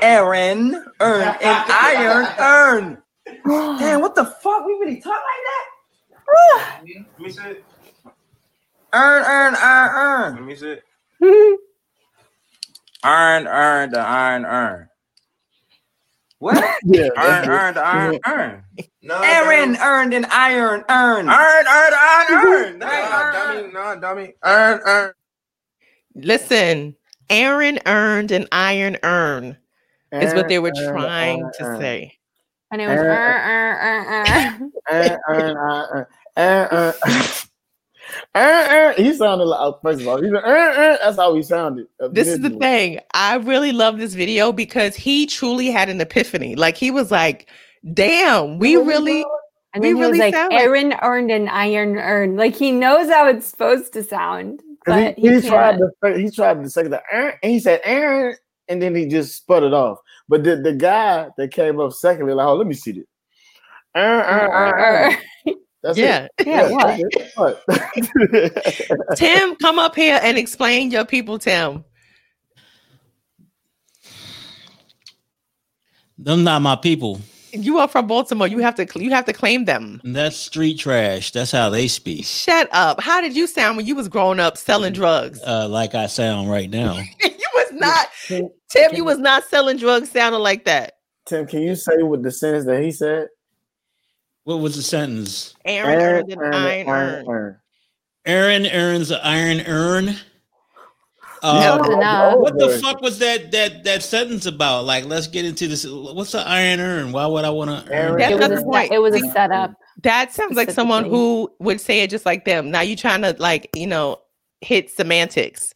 Aaron, 0.00 0.74
earn, 1.00 1.36
and 1.42 1.70
iron, 1.70 2.26
earn. 2.38 3.02
Damn, 3.78 4.00
what 4.00 4.14
the 4.14 4.24
fuck? 4.24 4.66
We 4.66 4.72
really 4.74 5.00
talk 5.00 5.12
like 5.12 5.22
that? 5.44 5.68
Let 6.84 7.20
me 7.20 7.30
see 7.30 7.42
it. 7.42 7.64
Earn, 8.92 9.22
earn, 9.24 9.54
earn, 9.54 9.90
earn. 9.94 10.34
Let 10.36 10.44
me 10.44 10.56
see 10.56 10.70
it. 10.70 10.82
Earn, 13.04 13.48
earn, 13.48 13.90
the 13.90 13.98
iron, 13.98 14.44
earn. 14.44 14.88
What? 16.38 16.54
Yeah, 16.84 17.08
Earn, 17.16 17.48
that's 17.48 17.48
earn, 17.48 17.74
the 17.74 17.80
iron, 17.84 18.18
earn. 18.26 18.64
No, 19.04 19.20
Aaron, 19.20 19.72
dummy. 19.74 19.78
earned, 19.82 20.14
and 20.14 20.26
iron, 20.26 20.84
earn. 20.88 21.28
Earn, 21.28 21.66
earn, 21.66 21.92
earn, 21.92 22.46
earn. 22.46 22.78
Nah, 22.78 22.86
Nah, 22.86 23.32
dummy, 23.32 23.72
no, 23.72 24.00
dummy. 24.00 24.34
Earn, 24.44 24.80
earn. 24.84 25.12
Listen, 26.14 26.94
Aaron 27.28 27.80
earned 27.86 28.30
an 28.30 28.46
iron 28.52 28.96
earn 29.02 29.56
is 30.12 30.34
what 30.34 30.48
they 30.48 30.58
were 30.60 30.72
Earn, 30.76 30.86
earn, 30.88 30.92
trying 30.94 31.42
earn, 31.42 31.52
to 31.54 31.64
earn. 31.64 31.80
say. 31.80 32.18
And 32.70 32.80
it 32.80 32.86
was 32.86 33.00
uh, 33.00 33.04
uh, 33.04 33.74
uh, 33.82 34.04
uh. 34.12 34.58
Earn, 34.90 35.18
earn, 35.28 35.56
earn, 35.56 35.86
earn, 35.96 36.06
earn, 36.36 36.68
earn. 36.72 36.94
Earn, 38.34 38.70
earn. 38.70 38.94
He 38.96 39.14
sounded 39.14 39.44
like 39.44 39.74
first 39.82 40.00
of 40.02 40.08
all, 40.08 40.20
he's 40.22 40.30
like, 40.32 40.44
earn, 40.44 40.74
earn. 40.76 40.98
That's 41.02 41.16
how 41.16 41.34
he 41.34 41.42
sounded. 41.42 41.86
This 42.10 42.28
is 42.28 42.40
the 42.40 42.50
thing. 42.50 43.00
I 43.14 43.36
really 43.36 43.72
love 43.72 43.98
this 43.98 44.14
video 44.14 44.52
because 44.52 44.94
he 44.96 45.26
truly 45.26 45.70
had 45.70 45.88
an 45.88 46.00
epiphany. 46.00 46.54
Like 46.56 46.76
he 46.76 46.90
was 46.90 47.10
like, 47.10 47.48
damn, 47.94 48.58
we 48.58 48.76
really 48.76 49.24
And 49.74 49.80
We 49.82 49.88
he 49.88 49.94
really 49.94 50.10
was 50.12 50.18
like, 50.18 50.34
sound 50.34 50.52
like- 50.52 50.62
Aaron 50.62 50.94
earned 51.02 51.30
an 51.30 51.48
iron 51.48 51.96
earned. 51.96 52.36
Like 52.36 52.54
he 52.56 52.72
knows 52.72 53.08
how 53.10 53.26
it's 53.28 53.46
supposed 53.46 53.92
to 53.94 54.02
sound. 54.04 54.62
But 54.84 55.14
he, 55.16 55.28
he, 55.28 55.40
he 55.40 55.48
tried 55.48 55.78
can't. 55.78 56.16
to 56.16 56.18
he 56.20 56.30
tried 56.30 56.62
to 56.62 56.68
say 56.68 56.82
the 56.88 57.00
Aaron, 57.12 57.34
and 57.42 57.52
he 57.52 57.60
said 57.60 57.80
Aaron, 57.84 58.36
and 58.68 58.82
then 58.82 58.94
he 58.96 59.06
just 59.06 59.36
sput 59.36 59.62
it 59.62 59.72
off. 59.72 59.98
But 60.28 60.42
the, 60.44 60.56
the 60.56 60.72
guy 60.72 61.28
that 61.36 61.52
came 61.52 61.78
up 61.80 61.92
secondly, 61.92 62.34
like, 62.34 62.46
oh, 62.46 62.54
let 62.56 62.66
me 62.66 62.74
see 62.74 62.92
this. 62.92 63.04
Aaron, 63.94 64.24
Aaron, 64.26 64.50
Aaron, 64.52 65.14
Aaron. 65.46 65.56
That's 65.84 65.98
Yeah. 65.98 66.26
it. 66.38 66.46
Yeah, 66.46 66.70
what? 66.70 67.00
that's. 67.68 68.12
What? 69.06 69.16
Tim, 69.16 69.54
come 69.56 69.78
up 69.78 69.94
here 69.96 70.18
and 70.22 70.36
explain 70.38 70.90
your 70.90 71.04
people, 71.04 71.38
Tim. 71.38 71.84
Them 76.18 76.44
not 76.44 76.62
my 76.62 76.76
people. 76.76 77.20
You 77.52 77.78
are 77.78 77.88
from 77.88 78.06
Baltimore. 78.06 78.46
You 78.46 78.58
have 78.58 78.74
to 78.76 78.86
you 78.96 79.10
have 79.10 79.24
to 79.26 79.32
claim 79.32 79.66
them. 79.66 80.00
That's 80.04 80.36
street 80.36 80.78
trash. 80.78 81.30
That's 81.32 81.50
how 81.52 81.70
they 81.70 81.88
speak. 81.88 82.24
Shut 82.24 82.68
up. 82.72 83.00
How 83.00 83.20
did 83.20 83.36
you 83.36 83.46
sound 83.46 83.76
when 83.76 83.86
you 83.86 83.94
was 83.94 84.08
growing 84.08 84.40
up 84.40 84.56
selling 84.56 84.92
drugs? 84.92 85.40
Uh, 85.46 85.68
like 85.68 85.94
I 85.94 86.06
sound 86.06 86.50
right 86.50 86.70
now. 86.70 86.94
you 87.24 87.48
was 87.54 87.72
not 87.72 88.08
Tim, 88.26 88.48
Tim, 88.70 88.94
you 88.94 89.04
was 89.04 89.18
not 89.18 89.44
selling 89.44 89.76
drugs 89.76 90.10
sounding 90.10 90.40
like 90.40 90.64
that. 90.64 90.94
Tim, 91.26 91.46
can 91.46 91.62
you 91.62 91.76
say 91.76 92.02
what 92.02 92.22
the 92.22 92.30
sentence 92.30 92.64
that 92.66 92.82
he 92.82 92.90
said? 92.90 93.28
What 94.44 94.56
was 94.56 94.74
the 94.76 94.82
sentence? 94.82 95.54
Aaron 95.64 96.00
earned 96.00 96.32
an 96.32 96.38
Aaron, 96.40 96.54
iron 96.54 96.88
Aaron, 96.88 97.28
earn. 97.28 97.28
Aaron. 97.28 97.56
Aaron 98.24 98.66
earns 98.66 99.10
an 99.10 99.20
iron 99.22 99.60
earn. 99.66 100.16
That 101.42 101.80
Uh, 101.80 102.36
was 102.36 102.36
what 102.40 102.58
the 102.58 102.78
fuck 102.78 103.00
was 103.00 103.18
that 103.18 103.50
that 103.50 103.82
that 103.84 104.02
sentence 104.04 104.46
about? 104.46 104.84
Like, 104.84 105.06
let's 105.06 105.26
get 105.26 105.44
into 105.44 105.66
this. 105.66 105.84
What's 105.84 106.34
an 106.34 106.46
iron 106.46 106.78
earn? 106.78 107.10
Why 107.12 107.26
would 107.26 107.44
I 107.44 107.50
want 107.50 107.70
to 107.86 107.92
Aaron- 107.92 108.12
earn? 108.12 108.18
That's 108.20 108.32
It 108.32 108.38
was, 108.38 108.46
a, 108.46 108.54
the 108.54 108.62
point. 108.62 108.88
set- 108.88 108.94
it 108.94 108.98
was 108.98 109.14
a 109.16 109.30
setup. 109.32 109.74
That 110.04 110.32
sounds 110.32 110.56
like 110.56 110.70
someone 110.70 111.04
who 111.04 111.52
would 111.58 111.80
say 111.80 112.00
it 112.00 112.10
just 112.10 112.24
like 112.24 112.44
them. 112.44 112.70
Now 112.70 112.80
you're 112.80 112.96
trying 112.96 113.22
to 113.22 113.34
like, 113.38 113.70
you 113.74 113.86
know, 113.88 114.18
hit 114.60 114.90
semantics. 114.90 115.74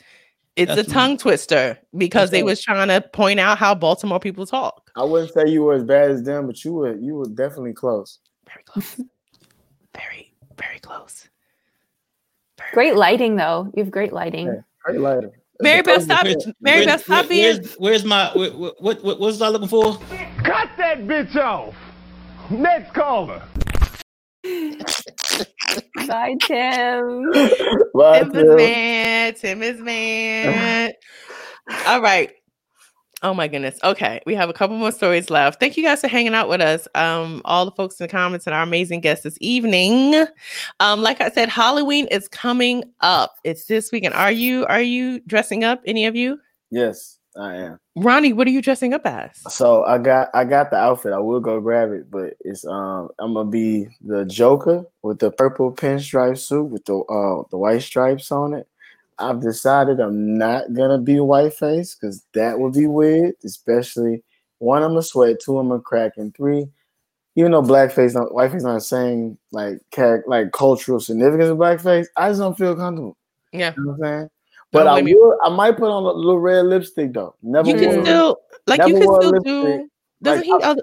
It's 0.54 0.74
That's 0.74 0.88
a 0.88 0.90
tongue 0.90 1.18
twister 1.18 1.78
because 1.96 2.30
they 2.30 2.38
That's 2.42 2.46
was 2.46 2.62
trying 2.62 2.88
to 2.88 3.00
point 3.08 3.40
out 3.40 3.58
how 3.58 3.74
Baltimore 3.74 4.20
people 4.20 4.46
talk. 4.46 4.90
I 4.96 5.02
wouldn't 5.04 5.32
say 5.34 5.48
you 5.48 5.64
were 5.64 5.74
as 5.74 5.84
bad 5.84 6.10
as 6.10 6.22
them, 6.22 6.46
but 6.46 6.64
you 6.64 6.72
were 6.72 6.94
you 6.96 7.16
were 7.16 7.26
definitely 7.28 7.74
close. 7.74 8.20
Very 8.48 8.62
close. 8.64 9.00
very, 9.94 10.32
very 10.56 10.78
close. 10.78 11.28
Very 12.58 12.70
Great 12.72 12.96
lighting, 12.96 13.36
though. 13.36 13.70
You 13.74 13.82
have 13.82 13.90
great 13.92 14.12
lighting. 14.12 14.46
Yeah. 14.46 14.60
Great 14.84 15.00
lighter. 15.00 15.32
Mary 15.60 15.82
Beth, 15.82 15.94
That's 15.96 16.04
stop 16.04 16.26
first- 16.26 16.48
it. 16.48 16.56
Mary 16.60 16.84
Where's- 16.84 16.86
Beth, 16.86 17.04
stop 17.04 17.28
being. 17.28 17.44
Where's, 17.56 17.74
where's 17.74 18.04
my 18.04 18.30
what, 18.34 18.58
what 18.58 18.82
what 18.82 19.04
what 19.04 19.20
was 19.20 19.40
I 19.42 19.48
looking 19.48 19.68
for? 19.68 19.94
Cut 20.44 20.68
that 20.78 20.98
bitch 21.06 21.36
off. 21.36 21.74
Next 22.50 22.92
caller. 22.94 23.42
Bye, 26.06 26.36
Tim. 26.42 27.32
Bye, 27.94 28.20
Tim 28.20 28.30
Tim 28.32 28.36
is 28.36 28.46
Tim. 28.46 28.56
mad. 28.56 29.36
Tim 29.36 29.62
is 29.62 29.80
mad. 29.80 30.94
All 31.86 32.00
right. 32.00 32.30
Oh 33.26 33.34
my 33.34 33.48
goodness. 33.48 33.76
Okay. 33.82 34.20
We 34.24 34.36
have 34.36 34.48
a 34.48 34.52
couple 34.52 34.76
more 34.76 34.92
stories 34.92 35.30
left. 35.30 35.58
Thank 35.58 35.76
you 35.76 35.82
guys 35.82 36.00
for 36.00 36.06
hanging 36.06 36.32
out 36.32 36.48
with 36.48 36.60
us. 36.60 36.86
Um, 36.94 37.42
all 37.44 37.64
the 37.64 37.72
folks 37.72 37.98
in 37.98 38.04
the 38.04 38.08
comments 38.08 38.46
and 38.46 38.54
our 38.54 38.62
amazing 38.62 39.00
guests 39.00 39.24
this 39.24 39.36
evening. 39.40 40.26
Um, 40.78 41.02
like 41.02 41.20
I 41.20 41.30
said, 41.30 41.48
Halloween 41.48 42.06
is 42.12 42.28
coming 42.28 42.84
up. 43.00 43.34
It's 43.42 43.64
this 43.64 43.90
weekend. 43.90 44.14
Are 44.14 44.30
you 44.30 44.64
are 44.66 44.80
you 44.80 45.18
dressing 45.26 45.64
up? 45.64 45.82
Any 45.86 46.06
of 46.06 46.14
you? 46.14 46.38
Yes, 46.70 47.18
I 47.36 47.56
am. 47.56 47.80
Ronnie, 47.96 48.32
what 48.32 48.46
are 48.46 48.50
you 48.50 48.62
dressing 48.62 48.94
up 48.94 49.04
as? 49.04 49.42
So 49.52 49.82
I 49.82 49.98
got 49.98 50.28
I 50.32 50.44
got 50.44 50.70
the 50.70 50.76
outfit. 50.76 51.12
I 51.12 51.18
will 51.18 51.40
go 51.40 51.60
grab 51.60 51.90
it, 51.90 52.08
but 52.08 52.34
it's 52.44 52.64
um 52.64 53.08
I'm 53.18 53.34
gonna 53.34 53.50
be 53.50 53.88
the 54.02 54.24
Joker 54.24 54.84
with 55.02 55.18
the 55.18 55.32
purple 55.32 55.72
pinstripe 55.72 56.38
suit 56.38 56.66
with 56.66 56.84
the 56.84 56.98
uh 56.98 57.42
the 57.50 57.58
white 57.58 57.82
stripes 57.82 58.30
on 58.30 58.54
it. 58.54 58.68
I've 59.18 59.40
decided 59.40 60.00
I'm 60.00 60.36
not 60.36 60.72
gonna 60.74 60.98
be 60.98 61.14
whiteface 61.14 61.94
because 61.98 62.24
that 62.34 62.58
would 62.58 62.74
be 62.74 62.86
weird, 62.86 63.34
especially 63.44 64.22
one 64.58 64.82
I'm 64.82 64.96
a 64.96 65.02
sweat, 65.02 65.40
two 65.40 65.58
I'm 65.58 65.70
a 65.72 65.80
crack, 65.80 66.12
and 66.16 66.34
three, 66.34 66.68
even 67.34 67.52
though 67.52 67.62
blackface 67.62 68.14
not 68.14 68.32
whiteface 68.32 68.62
not 68.62 68.74
the 68.74 68.80
same 68.80 69.38
like 69.52 69.78
like 70.26 70.52
cultural 70.52 71.00
significance 71.00 71.48
of 71.50 71.58
blackface, 71.58 72.06
I 72.16 72.28
just 72.30 72.40
don't 72.40 72.56
feel 72.56 72.76
comfortable. 72.76 73.16
Yeah. 73.52 73.72
You 73.76 73.84
know 73.84 73.92
what 73.92 74.06
I'm 74.06 74.18
saying? 74.18 74.30
But 74.72 74.84
Don't 74.84 75.08
I 75.08 75.12
will 75.14 75.38
I 75.44 75.48
might 75.50 75.76
put 75.78 75.90
on 75.90 76.02
a 76.02 76.10
little 76.10 76.40
red 76.40 76.66
lipstick 76.66 77.12
though. 77.12 77.34
Never 77.42 77.70
You 77.70 77.76
can 77.76 78.04
still 78.04 78.38
like 78.66 78.80
you 78.86 78.94
can 78.94 79.02
still 79.02 79.30
lipstick. 79.30 79.44
do 79.44 79.90
doesn't 80.22 80.48
Like, 80.48 80.60
he 80.60 80.64
I- 80.66 80.70
other 80.70 80.82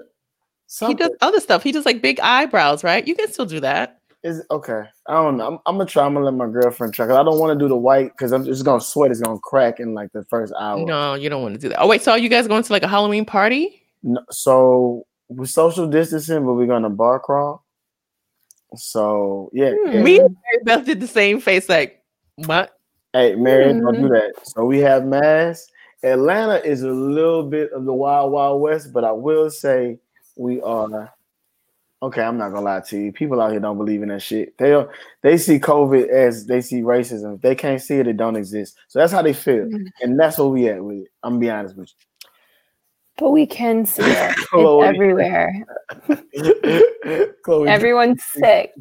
he 0.80 0.94
does 0.94 1.10
other 1.20 1.40
stuff. 1.40 1.62
He 1.62 1.70
does 1.70 1.86
like 1.86 2.02
big 2.02 2.18
eyebrows, 2.20 2.82
right? 2.82 3.06
You 3.06 3.14
can 3.14 3.30
still 3.30 3.46
do 3.46 3.60
that. 3.60 4.00
Is 4.24 4.42
okay. 4.50 4.84
I 5.06 5.12
don't 5.12 5.36
know. 5.36 5.46
I'm, 5.46 5.58
I'm 5.66 5.76
gonna 5.76 5.84
try. 5.84 6.04
I'm 6.06 6.14
gonna 6.14 6.24
let 6.24 6.34
my 6.34 6.48
girlfriend 6.48 6.94
try. 6.94 7.06
Cause 7.06 7.14
I 7.16 7.22
don't 7.22 7.38
want 7.38 7.56
to 7.56 7.62
do 7.62 7.68
the 7.68 7.76
white 7.76 8.10
because 8.12 8.32
I'm 8.32 8.42
just 8.44 8.64
gonna 8.64 8.80
sweat. 8.80 9.10
It's 9.10 9.20
gonna 9.20 9.38
crack 9.38 9.80
in 9.80 9.92
like 9.92 10.10
the 10.12 10.24
first 10.24 10.52
hour. 10.58 10.82
No, 10.84 11.12
you 11.12 11.28
don't 11.28 11.42
want 11.42 11.54
to 11.56 11.60
do 11.60 11.68
that. 11.68 11.80
Oh 11.82 11.86
wait, 11.86 12.00
so 12.02 12.12
are 12.12 12.18
you 12.18 12.30
guys 12.30 12.48
going 12.48 12.62
to 12.62 12.72
like 12.72 12.82
a 12.82 12.88
Halloween 12.88 13.26
party? 13.26 13.82
No- 14.02 14.24
so 14.30 15.06
we're 15.28 15.44
social 15.44 15.86
distancing, 15.86 16.44
but 16.46 16.54
we're 16.54 16.66
gonna 16.66 16.88
bar 16.88 17.20
crawl. 17.20 17.64
So 18.76 19.50
yeah, 19.52 19.72
Hmm. 19.72 19.92
yeah. 19.92 20.02
Me 20.02 20.20
and 20.20 20.36
Mary 20.42 20.62
Beth 20.64 20.86
did 20.86 21.00
the 21.00 21.06
same 21.06 21.38
face, 21.40 21.68
like 21.68 22.02
what? 22.36 22.72
Hey, 23.12 23.34
Mary, 23.34 23.72
don't 23.74 23.94
Hmm. 23.94 24.02
do 24.02 24.08
that. 24.08 24.32
So 24.42 24.64
we 24.64 24.78
have 24.80 25.04
masks. 25.04 25.70
Atlanta 26.02 26.64
is 26.66 26.82
a 26.82 26.90
little 26.90 27.44
bit 27.44 27.72
of 27.72 27.84
the 27.84 27.92
wild, 27.94 28.32
wild 28.32 28.60
west, 28.60 28.92
but 28.92 29.04
I 29.04 29.12
will 29.12 29.50
say 29.50 29.98
we 30.36 30.60
are. 30.62 31.13
Okay, 32.04 32.22
I'm 32.22 32.36
not 32.36 32.50
gonna 32.50 32.64
lie 32.64 32.80
to 32.80 32.98
you. 32.98 33.12
People 33.12 33.40
out 33.40 33.50
here 33.52 33.60
don't 33.60 33.78
believe 33.78 34.02
in 34.02 34.08
that 34.08 34.20
shit. 34.20 34.56
They 34.58 34.70
don't, 34.70 34.90
they 35.22 35.38
see 35.38 35.58
COVID 35.58 36.08
as 36.08 36.44
they 36.46 36.60
see 36.60 36.82
racism. 36.82 37.36
If 37.36 37.40
they 37.40 37.54
can't 37.54 37.80
see 37.80 37.96
it, 37.96 38.06
it 38.06 38.16
don't 38.18 38.36
exist. 38.36 38.76
So 38.88 38.98
that's 38.98 39.12
how 39.12 39.22
they 39.22 39.32
feel, 39.32 39.64
Mm. 39.66 39.86
and 40.02 40.20
that's 40.20 40.36
what 40.36 40.50
we 40.50 40.68
at 40.68 40.84
with 40.84 40.98
it. 40.98 41.08
I'm 41.22 41.32
gonna 41.34 41.40
be 41.40 41.50
honest 41.50 41.76
with 41.76 41.88
you. 41.88 42.28
But 43.16 43.30
we 43.30 43.46
can 43.46 43.86
see 43.86 44.02
it. 44.02 44.34
Chloe. 44.50 44.86
It's 44.86 44.94
everywhere. 44.96 45.64
Chloe, 47.44 47.68
Everyone's 47.68 48.22
sick. 48.24 48.72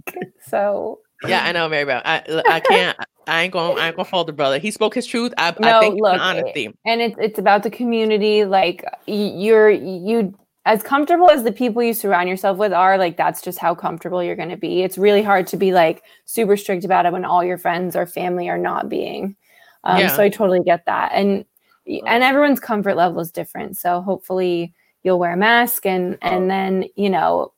So 0.48 1.00
Yeah, 1.28 1.46
I 1.46 1.52
know, 1.54 1.70
Mary 1.70 1.86
Beth. 1.86 2.02
I, 2.04 2.44
I 2.50 2.60
can't. 2.60 2.98
I 3.28 3.44
ain't 3.44 3.54
gonna 3.54 3.80
I 3.80 3.88
ain't 3.88 3.96
going 3.96 4.06
to 4.06 4.12
hold 4.12 4.28
the 4.28 4.34
brother. 4.34 4.60
He 4.60 4.72
spoke 4.72 4.96
his 4.96 5.06
truth. 5.08 5.34
I, 5.38 5.50
I 5.50 5.54
No, 5.60 5.80
thank 5.80 5.96
you 5.96 6.04
for 6.04 6.12
look, 6.12 6.22
honesty. 6.22 6.74
and 6.86 7.02
it's 7.02 7.16
it's 7.20 7.40
about 7.40 7.64
the 7.64 7.70
community. 7.70 8.44
Like 8.44 8.84
you're 9.08 9.70
you 9.70 10.34
as 10.66 10.82
comfortable 10.82 11.30
as 11.30 11.44
the 11.44 11.52
people 11.52 11.84
you 11.84 11.94
surround 11.94 12.30
yourself 12.30 12.58
with 12.58 12.72
are. 12.74 12.98
Like 12.98 13.18
that's 13.18 13.42
just 13.42 13.58
how 13.60 13.76
comfortable 13.76 14.24
you're 14.24 14.36
going 14.36 14.50
to 14.50 14.58
be. 14.58 14.82
It's 14.82 14.98
really 14.98 15.22
hard 15.22 15.48
to 15.48 15.58
be 15.58 15.74
like 15.74 16.04
super 16.26 16.56
strict 16.56 16.86
about 16.86 17.06
it 17.06 17.12
when 17.12 17.26
all 17.26 17.44
your 17.44 17.58
friends 17.58 17.96
or 17.96 18.06
family 18.06 18.50
are 18.50 18.58
not 18.58 18.90
being. 18.90 19.36
Um, 19.84 20.00
Yeah. 20.00 20.08
So 20.08 20.24
I 20.24 20.30
totally 20.30 20.62
get 20.64 20.86
that, 20.86 21.12
and 21.14 21.46
and 21.86 22.24
everyone's 22.24 22.62
comfort 22.62 22.96
level 22.96 23.20
is 23.20 23.32
different. 23.32 23.78
So 23.78 24.02
hopefully 24.02 24.74
you'll 25.04 25.20
wear 25.20 25.34
a 25.34 25.38
mask 25.38 25.86
and 25.86 26.18
and 26.22 26.50
then 26.50 26.86
you 26.96 27.10
know 27.10 27.52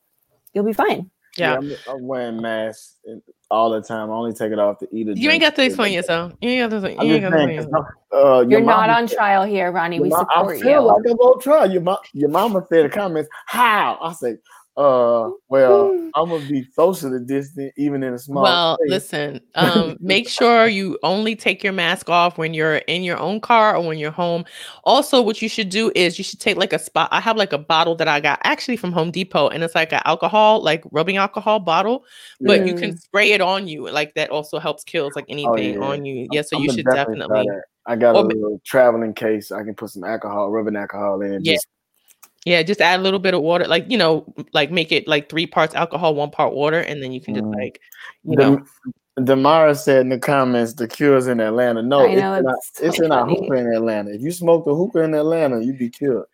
you'll 0.52 0.64
be 0.64 0.72
fine. 0.72 1.10
Yeah. 1.36 1.54
I'm, 1.54 1.72
I'm 1.88 2.06
wearing 2.06 2.40
masks 2.40 2.96
all 3.50 3.70
the 3.70 3.80
time. 3.80 4.10
I 4.10 4.14
only 4.14 4.32
take 4.32 4.52
it 4.52 4.58
off 4.58 4.78
to 4.78 4.88
eat. 4.92 5.08
it. 5.08 5.16
You 5.18 5.30
ain't 5.30 5.40
got 5.40 5.54
to 5.56 5.64
explain 5.64 5.92
yourself. 5.92 6.32
You 6.40 6.50
ain't 6.50 6.70
got 6.70 6.80
to. 6.82 6.90
You 6.92 7.12
ain't 7.14 7.22
got 7.22 7.30
to 7.30 7.36
saying, 7.38 7.50
yourself. 7.54 7.86
Uh, 8.12 8.40
your 8.40 8.50
You're 8.50 8.60
not 8.62 8.90
on 8.90 9.08
said- 9.08 9.16
trial 9.16 9.44
here, 9.44 9.70
Ronnie. 9.70 10.00
We 10.00 10.08
Your 10.08 10.18
ma- 10.18 10.24
support 10.34 10.56
I 10.56 10.60
feel 10.60 10.70
you. 10.70 10.80
like 10.80 11.02
I'm 11.06 11.16
on 11.18 11.40
trial. 11.40 11.70
Your, 11.70 11.82
mom, 11.82 11.98
your 12.12 12.28
mama 12.30 12.64
said 12.68 12.84
the 12.86 12.88
comments, 12.88 13.28
how? 13.46 13.98
I 14.00 14.12
say, 14.14 14.36
uh, 14.76 15.30
well, 15.48 16.10
I'm 16.14 16.28
gonna 16.28 16.44
be 16.46 16.66
socially 16.72 17.20
distant 17.24 17.72
even 17.76 18.02
in 18.02 18.12
a 18.14 18.18
small. 18.18 18.42
Well, 18.42 18.78
listen. 18.86 19.40
Um, 19.56 19.96
make 20.00 20.28
sure 20.28 20.66
you 20.66 20.98
only 21.02 21.34
take 21.34 21.64
your 21.64 21.72
mask 21.72 22.10
off 22.10 22.36
when 22.36 22.52
you're 22.52 22.76
in 22.76 23.02
your 23.02 23.16
own 23.16 23.40
car 23.40 23.74
or 23.74 23.82
when 23.86 23.96
you're 23.96 24.10
home. 24.10 24.44
Also, 24.84 25.22
what 25.22 25.40
you 25.40 25.48
should 25.48 25.70
do 25.70 25.90
is 25.94 26.18
you 26.18 26.24
should 26.24 26.40
take 26.40 26.58
like 26.58 26.74
a 26.74 26.78
spot. 26.78 27.08
I 27.10 27.20
have 27.22 27.38
like 27.38 27.54
a 27.54 27.58
bottle 27.58 27.94
that 27.96 28.06
I 28.06 28.20
got 28.20 28.38
actually 28.44 28.76
from 28.76 28.92
Home 28.92 29.10
Depot, 29.10 29.48
and 29.48 29.64
it's 29.64 29.74
like 29.74 29.94
an 29.94 30.02
alcohol, 30.04 30.62
like 30.62 30.84
rubbing 30.92 31.16
alcohol 31.16 31.58
bottle, 31.58 32.04
but 32.42 32.66
you 32.66 32.74
can 32.74 32.98
spray 32.98 33.32
it 33.32 33.40
on 33.40 33.66
you. 33.66 33.88
Like 33.88 34.14
that 34.14 34.28
also 34.28 34.58
helps 34.58 34.84
kills 34.84 35.16
like 35.16 35.24
anything 35.30 35.48
Oh, 35.48 35.56
yeah. 35.56 35.78
on 35.78 36.04
you. 36.04 36.28
Yeah, 36.30 36.42
so 36.42 36.58
I'm 36.58 36.64
you 36.64 36.72
should 36.72 36.84
try 36.84 36.96
definitely. 36.96 37.48
I 37.86 37.96
got 37.96 38.14
a 38.14 38.18
Or 38.18 38.22
ma- 38.24 38.28
little 38.28 38.60
traveling 38.64 39.14
case. 39.14 39.52
I 39.52 39.62
can 39.62 39.74
put 39.74 39.90
some 39.90 40.04
alcohol, 40.04 40.50
rubbing 40.50 40.76
alcohol 40.76 41.22
in. 41.22 41.42
Yeah. 41.44 41.54
Just, 41.54 41.66
Yeah, 42.46 42.62
just 42.62 42.80
add 42.80 43.00
a 43.00 43.02
little 43.02 43.18
bit 43.18 43.34
of 43.34 43.42
water, 43.42 43.66
like 43.66 43.84
you 43.90 43.98
know, 43.98 44.24
like 44.54 44.70
make 44.70 44.92
it 44.92 45.06
like 45.06 45.28
three 45.28 45.46
parts 45.46 45.74
alcohol, 45.74 46.14
one 46.14 46.30
part 46.30 46.54
water, 46.54 46.78
and 46.78 47.02
then 47.02 47.12
you 47.12 47.20
can 47.20 47.34
just 47.34 47.44
Mm. 47.44 47.54
like, 47.56 47.80
you 48.24 48.36
know, 48.36 48.56
Dem- 49.16 49.26
Demara 49.26 49.76
said 49.76 50.02
in 50.02 50.08
the 50.10 50.18
comments, 50.18 50.74
the 50.74 50.86
cure's 50.86 51.26
in 51.26 51.40
Atlanta. 51.40 51.82
No, 51.82 52.00
I 52.00 52.06
it's, 52.10 52.20
know, 52.20 52.34
in, 52.34 52.46
our, 52.46 52.54
it's 52.56 52.80
it's 52.80 53.00
in 53.00 53.10
our 53.12 53.26
funny. 53.26 53.40
hookah 53.48 53.58
in 53.60 53.72
Atlanta. 53.74 54.10
If 54.14 54.20
you 54.22 54.30
smoke 54.30 54.66
a 54.66 54.74
hookah 54.74 55.00
in 55.02 55.14
Atlanta, 55.14 55.60
you'd 55.62 55.78
be 55.78 55.90
cured. 55.90 56.26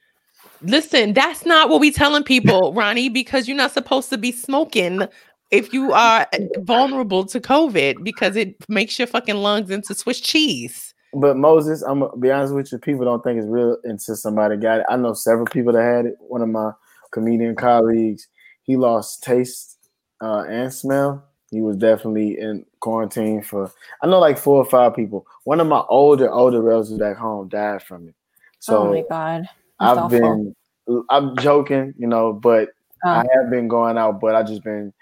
listen, 0.61 1.13
that's 1.15 1.47
not 1.47 1.69
what 1.71 1.81
we 1.81 1.91
telling 1.91 2.23
people, 2.25 2.73
Ronnie, 2.77 3.09
because 3.09 3.49
you're 3.49 3.57
not 3.57 3.73
supposed 3.73 4.11
to 4.11 4.19
be 4.19 4.33
smoking 4.33 5.03
if 5.51 5.73
you 5.73 5.93
are 5.93 6.27
uh, 6.33 6.39
vulnerable 6.59 7.25
to 7.27 7.41
COVID 7.41 8.05
because 8.05 8.37
it 8.37 8.55
makes 8.69 8.99
your 8.99 9.07
fucking 9.09 9.37
lungs 9.37 9.71
into 9.71 9.95
Swiss 9.95 10.21
cheese. 10.21 10.92
But 11.15 11.37
Moses, 11.37 11.83
I'm 11.83 12.01
gonna 12.01 12.17
be 12.17 12.31
honest 12.31 12.55
with 12.55 12.73
you, 12.73 12.79
people 12.79 13.05
don't 13.05 13.23
think 13.23 13.39
it's 13.39 13.47
real 13.49 13.77
until 13.85 14.17
somebody 14.17 14.57
got 14.57 14.81
it. 14.81 14.87
I 14.89 14.97
know 14.97 15.13
several 15.13 15.47
people 15.47 15.73
that 15.73 15.83
had 15.83 16.07
it. 16.07 16.17
One 16.21 16.43
of 16.43 16.49
my 16.49 16.73
comedian 17.11 17.55
colleagues, 17.55 18.29
he 18.63 18.77
lost 18.77 19.23
taste 19.23 19.79
uh, 20.23 20.45
and 20.49 20.73
smell. 20.73 21.23
He 21.51 21.61
was 21.61 21.77
definitely 21.77 22.39
in 22.39 22.65
quarantine 22.81 23.43
for 23.43 23.71
I 24.03 24.07
know 24.07 24.19
like 24.19 24.39
four 24.39 24.57
or 24.57 24.65
five 24.65 24.97
people. 24.97 25.27
One 25.45 25.61
of 25.61 25.67
my 25.67 25.81
older, 25.89 26.31
older 26.31 26.63
relatives 26.63 26.99
back 26.99 27.19
home 27.19 27.49
died 27.49 27.83
from 27.83 28.09
it. 28.09 28.15
So 28.59 28.79
oh 28.79 28.91
my 28.95 29.03
god. 29.03 29.43
That's 29.79 29.93
I've 29.93 29.99
awful. 29.99 30.55
been 30.89 31.05
I'm 31.11 31.37
joking, 31.37 31.93
you 31.99 32.07
know, 32.07 32.33
but 32.33 32.71
I 33.05 33.19
Oh. 33.19 33.29
have 33.35 33.51
been 33.51 33.69
going 33.69 33.99
out, 33.99 34.21
but 34.21 34.35
I 34.35 34.43
just 34.43 34.65
been, 34.65 34.93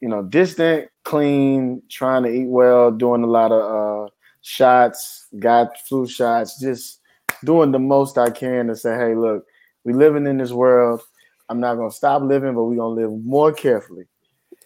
you 0.00 0.08
know, 0.08 0.22
distant, 0.22 0.88
clean, 1.04 1.82
trying 1.88 2.24
to 2.24 2.28
eat 2.30 2.48
well, 2.48 2.90
doing 2.90 3.22
a 3.22 3.26
lot 3.26 3.50
of 3.52 4.06
uh 4.06 4.10
shots, 4.46 5.26
got 5.40 5.76
flu 5.88 6.06
shots, 6.06 6.60
just 6.60 7.00
doing 7.44 7.72
the 7.72 7.80
most 7.80 8.16
I 8.16 8.30
can 8.30 8.68
to 8.68 8.76
say, 8.76 8.94
hey, 8.94 9.16
look, 9.16 9.44
we 9.84 9.92
living 9.92 10.26
in 10.26 10.38
this 10.38 10.52
world. 10.52 11.02
I'm 11.48 11.58
not 11.60 11.74
gonna 11.74 11.90
stop 11.90 12.22
living, 12.22 12.54
but 12.54 12.64
we're 12.64 12.76
gonna 12.76 12.94
live 12.94 13.10
more 13.24 13.52
carefully. 13.52 14.04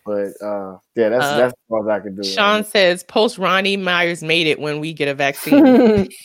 But 0.05 0.33
uh, 0.43 0.79
yeah, 0.97 1.09
that's 1.11 1.25
Uh, 1.25 1.37
that's 1.39 1.55
as 1.83 1.89
I 1.89 2.01
can 2.01 2.15
do. 2.15 2.23
Sean 2.25 2.65
says, 2.65 3.03
"Post 3.03 3.39
Ronnie 3.39 3.77
Myers 3.77 4.23
made 4.23 4.47
it 4.47 4.59
when 4.59 4.81
we 4.81 4.93
get 4.93 5.09
a 5.09 5.15
vaccine." 5.15 6.09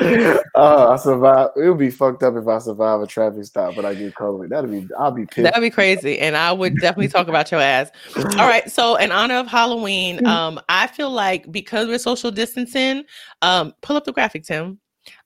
uh, 0.60 0.90
I 0.90 0.96
survive. 0.96 1.50
It 1.56 1.68
would 1.68 1.78
be 1.78 1.90
fucked 1.90 2.22
up 2.22 2.36
if 2.36 2.46
I 2.46 2.58
survive 2.58 3.00
a 3.00 3.06
traffic 3.06 3.44
stop, 3.44 3.74
but 3.74 3.84
I 3.84 3.94
get 3.94 4.14
COVID. 4.14 4.50
That'd 4.50 4.70
be. 4.70 4.88
I'll 4.98 5.10
be 5.10 5.26
pissed. 5.26 5.44
That'd 5.44 5.60
be 5.60 5.70
crazy, 5.70 6.18
and 6.18 6.36
I 6.36 6.52
would 6.52 6.76
definitely 6.76 7.08
talk 7.08 7.28
about 7.28 7.50
your 7.50 7.60
ass. 7.60 7.90
All 8.16 8.48
right, 8.48 8.70
so 8.70 8.96
in 8.96 9.10
honor 9.10 9.36
of 9.36 9.46
Halloween, 9.46 10.26
um, 10.28 10.60
I 10.68 10.86
feel 10.86 11.10
like 11.10 11.50
because 11.50 11.88
we're 11.88 11.98
social 11.98 12.30
distancing, 12.30 13.04
um, 13.42 13.72
pull 13.80 13.96
up 13.96 14.04
the 14.04 14.12
graphic, 14.12 14.44
Tim. 14.44 14.78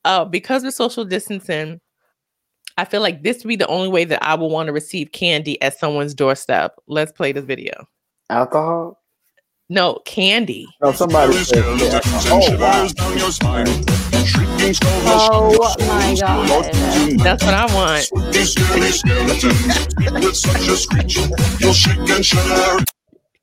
Uh, 0.04 0.24
because 0.24 0.62
we're 0.62 0.70
social 0.70 1.04
distancing, 1.04 1.80
I 2.76 2.84
feel 2.84 3.00
like 3.00 3.22
this 3.22 3.38
would 3.38 3.48
be 3.48 3.56
the 3.56 3.66
only 3.66 3.88
way 3.88 4.04
that 4.04 4.22
I 4.22 4.34
would 4.34 4.46
want 4.46 4.68
to 4.68 4.72
receive 4.72 5.12
candy 5.12 5.60
at 5.62 5.78
someone's 5.78 6.14
doorstep. 6.14 6.76
Let's 6.86 7.12
play 7.12 7.32
this 7.32 7.44
video. 7.44 7.86
Alcohol? 8.30 9.03
No, 9.70 9.98
candy. 10.04 10.66
No, 10.82 10.92
somebody 10.92 11.32
said. 11.38 11.64
yeah. 11.80 12.00
Oh 15.06 15.56
wow. 15.58 15.74
Oh 15.80 15.86
my 15.86 16.16
god. 16.20 16.64
That's 17.20 17.42
what 17.44 17.54
I 17.54 17.64
want. 17.74 18.10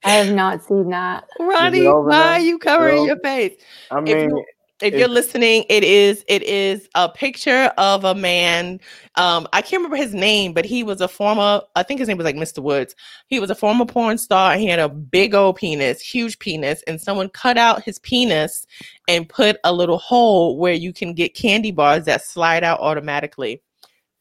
I 0.04 0.10
have 0.12 0.34
not 0.34 0.64
seen 0.64 0.90
that. 0.90 1.26
Ronnie, 1.40 1.88
why 1.88 2.34
are 2.34 2.40
you 2.40 2.58
covering 2.60 2.98
Well, 2.98 3.06
your 3.08 3.20
face? 3.20 3.54
I 3.92 4.02
mean, 4.02 4.30
you- 4.30 4.46
if 4.82 4.94
you're 4.94 5.08
listening, 5.08 5.66
it 5.70 5.84
is 5.84 6.24
it 6.28 6.44
is 6.44 6.88
a 6.96 7.10
picture 7.10 7.72
of 7.78 8.04
a 8.04 8.16
man. 8.16 8.80
Um, 9.16 9.48
I 9.54 9.62
can't 9.62 9.80
remember 9.82 9.98
his 9.98 10.14
name, 10.14 10.54
but 10.54 10.66
he 10.66 10.84
was 10.84 11.02
a 11.02 11.08
former. 11.08 11.62
I 11.76 11.84
think 11.84 12.00
his 12.00 12.08
name 12.08 12.18
was 12.18 12.26
like 12.26 12.36
Mr. 12.36 12.60
Woods. 12.60 12.96
He 13.28 13.40
was 13.40 13.50
a 13.50 13.56
former 13.56 13.86
porn 13.86 14.18
star. 14.18 14.54
And 14.54 14.62
he 14.62 14.68
had 14.68 14.80
a 14.80 14.90
big 14.90 15.34
old 15.36 15.58
penis, 15.58 16.02
huge 16.02 16.40
penis, 16.40 16.84
and 16.88 17.00
someone 17.00 17.30
cut 17.30 17.58
out 17.58 17.84
his 17.84 18.00
penis 18.00 18.66
and 19.08 19.28
put 19.28 19.58
a 19.64 19.74
little 19.74 19.98
hole 19.98 20.58
where 20.58 20.74
you 20.74 20.94
can 20.94 21.14
get 21.14 21.36
candy 21.36 21.72
bars 21.72 22.06
that 22.06 22.24
slide 22.24 22.64
out 22.64 22.80
automatically. 22.80 23.62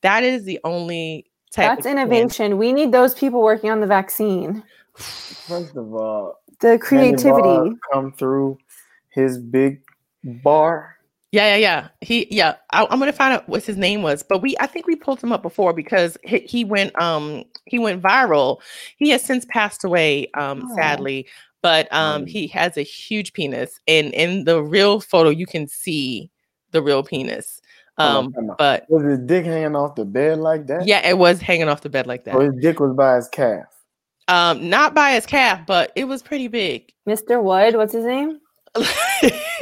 That 0.03 0.25
is 0.25 0.45
the 0.45 0.59
only 0.65 1.27
type. 1.53 1.69
That's 1.71 1.81
of 1.81 1.85
candy- 1.95 2.03
innovation. 2.17 2.59
We 2.59 2.73
need 2.73 2.93
those 2.93 3.15
people 3.15 3.43
working 3.43 3.71
on 3.71 3.81
the 3.81 3.87
vaccine. 3.87 4.63
first 4.95 5.77
of 5.77 5.95
all, 5.95 6.41
The 6.61 6.79
Candy 6.79 7.13
Bar 7.23 7.33
creativity. 7.41 7.77
come 7.93 8.13
through 8.13 8.59
his 9.11 9.39
big 9.39 9.83
bar. 10.25 10.97
Yeah, 11.33 11.55
yeah, 11.55 11.57
yeah. 11.57 11.89
He, 12.01 12.27
yeah. 12.35 12.57
I, 12.73 12.87
I'm 12.91 12.99
gonna 12.99 13.13
find 13.13 13.35
out 13.35 13.49
what 13.49 13.65
his 13.65 13.77
name 13.77 14.03
was, 14.03 14.23
but 14.25 14.43
we, 14.43 14.57
I 14.59 14.67
think 14.67 14.87
we 14.87 14.97
pulled 14.97 15.21
him 15.23 15.31
up 15.33 15.43
before 15.43 15.73
because 15.73 16.17
he, 16.25 16.41
he 16.41 16.65
went, 16.65 16.99
um, 17.01 17.45
he 17.67 17.79
went 17.79 18.03
viral. 18.03 18.59
He 18.97 19.11
has 19.11 19.23
since 19.23 19.45
passed 19.45 19.85
away, 19.85 20.29
um, 20.35 20.65
Oh. 20.69 20.75
sadly, 20.75 21.27
but 21.63 21.93
um, 21.93 22.25
Mm. 22.25 22.29
he 22.29 22.47
has 22.49 22.77
a 22.77 22.83
huge 22.83 23.33
penis, 23.33 23.79
and 23.87 24.13
in 24.13 24.45
the 24.45 24.61
real 24.63 24.99
photo, 25.01 25.29
you 25.31 25.47
can 25.47 25.69
see 25.69 26.31
the 26.73 26.83
real 26.83 27.03
penis. 27.05 27.61
Um, 27.99 28.33
time 28.33 28.51
but 28.59 28.87
Was 28.89 29.05
his 29.05 29.19
dick 29.21 29.45
hanging 29.45 29.77
off 29.77 29.95
the 29.95 30.05
bed 30.07 30.39
like 30.39 30.67
that? 30.69 30.87
yeah, 30.87 31.07
it 31.07 31.19
was 31.19 31.41
hanging 31.41 31.69
off 31.69 31.83
the 31.83 31.91
bed 31.91 32.07
like 32.09 32.25
that. 32.25 32.35
Or 32.35 32.45
his 32.45 32.55
dick 32.61 32.81
was 32.81 32.95
by 32.97 33.17
his 33.17 33.29
calf. 33.29 33.67
Um, 34.27 34.69
not 34.71 34.95
by 34.95 35.13
his 35.13 35.27
calf, 35.27 35.61
but 35.67 35.93
it 35.95 36.05
was 36.05 36.23
pretty 36.23 36.49
big. 36.49 36.93
Mr. 37.09 37.43
Wood, 37.43 37.77
what's 37.77 37.93
his 37.93 38.05
name? 38.07 38.41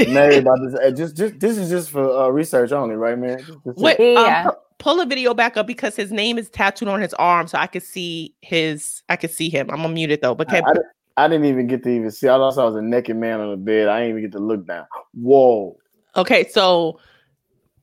Mary 0.08 0.36
about 0.36 0.58
this. 0.64 0.74
uh, 0.74 0.90
Just, 0.90 1.16
just 1.16 1.40
this 1.40 1.56
is 1.58 1.70
just 1.70 1.90
for 1.90 2.08
uh, 2.08 2.28
research 2.28 2.72
only, 2.72 2.94
right, 2.94 3.18
man? 3.18 3.38
Just- 3.38 3.52
just- 3.64 3.78
What? 3.78 3.98
Yeah. 3.98 4.44
Um, 4.48 4.52
pull 4.78 5.00
a 5.00 5.06
video 5.06 5.34
back 5.34 5.56
up 5.56 5.66
because 5.66 5.96
his 5.96 6.12
name 6.12 6.38
is 6.38 6.48
tattooed 6.50 6.88
on 6.88 7.00
his 7.00 7.12
arm, 7.14 7.46
so 7.48 7.58
I 7.58 7.66
could 7.66 7.82
see 7.82 8.34
his. 8.42 9.02
I 9.08 9.16
could 9.16 9.30
see 9.30 9.48
him. 9.48 9.68
I'm 9.70 9.76
gonna 9.78 9.88
mute 9.94 10.10
it 10.10 10.22
though. 10.22 10.34
But 10.34 10.52
I, 10.52 10.58
I, 10.58 10.60
didn't- 10.60 10.86
I 11.16 11.28
didn't 11.28 11.46
even 11.46 11.66
get 11.66 11.82
to 11.84 11.88
even 11.90 12.10
see. 12.10 12.28
I 12.28 12.32
thought 12.36 12.56
I 12.58 12.64
was 12.64 12.76
a 12.76 12.82
naked 12.82 13.16
man 13.16 13.40
on 13.40 13.50
the 13.50 13.56
bed. 13.56 13.88
I 13.88 14.00
didn't 14.00 14.10
even 14.18 14.22
get 14.30 14.32
to 14.38 14.44
look 14.44 14.66
down. 14.66 14.86
Whoa! 15.14 15.76
okay, 16.16 16.48
so 16.48 17.00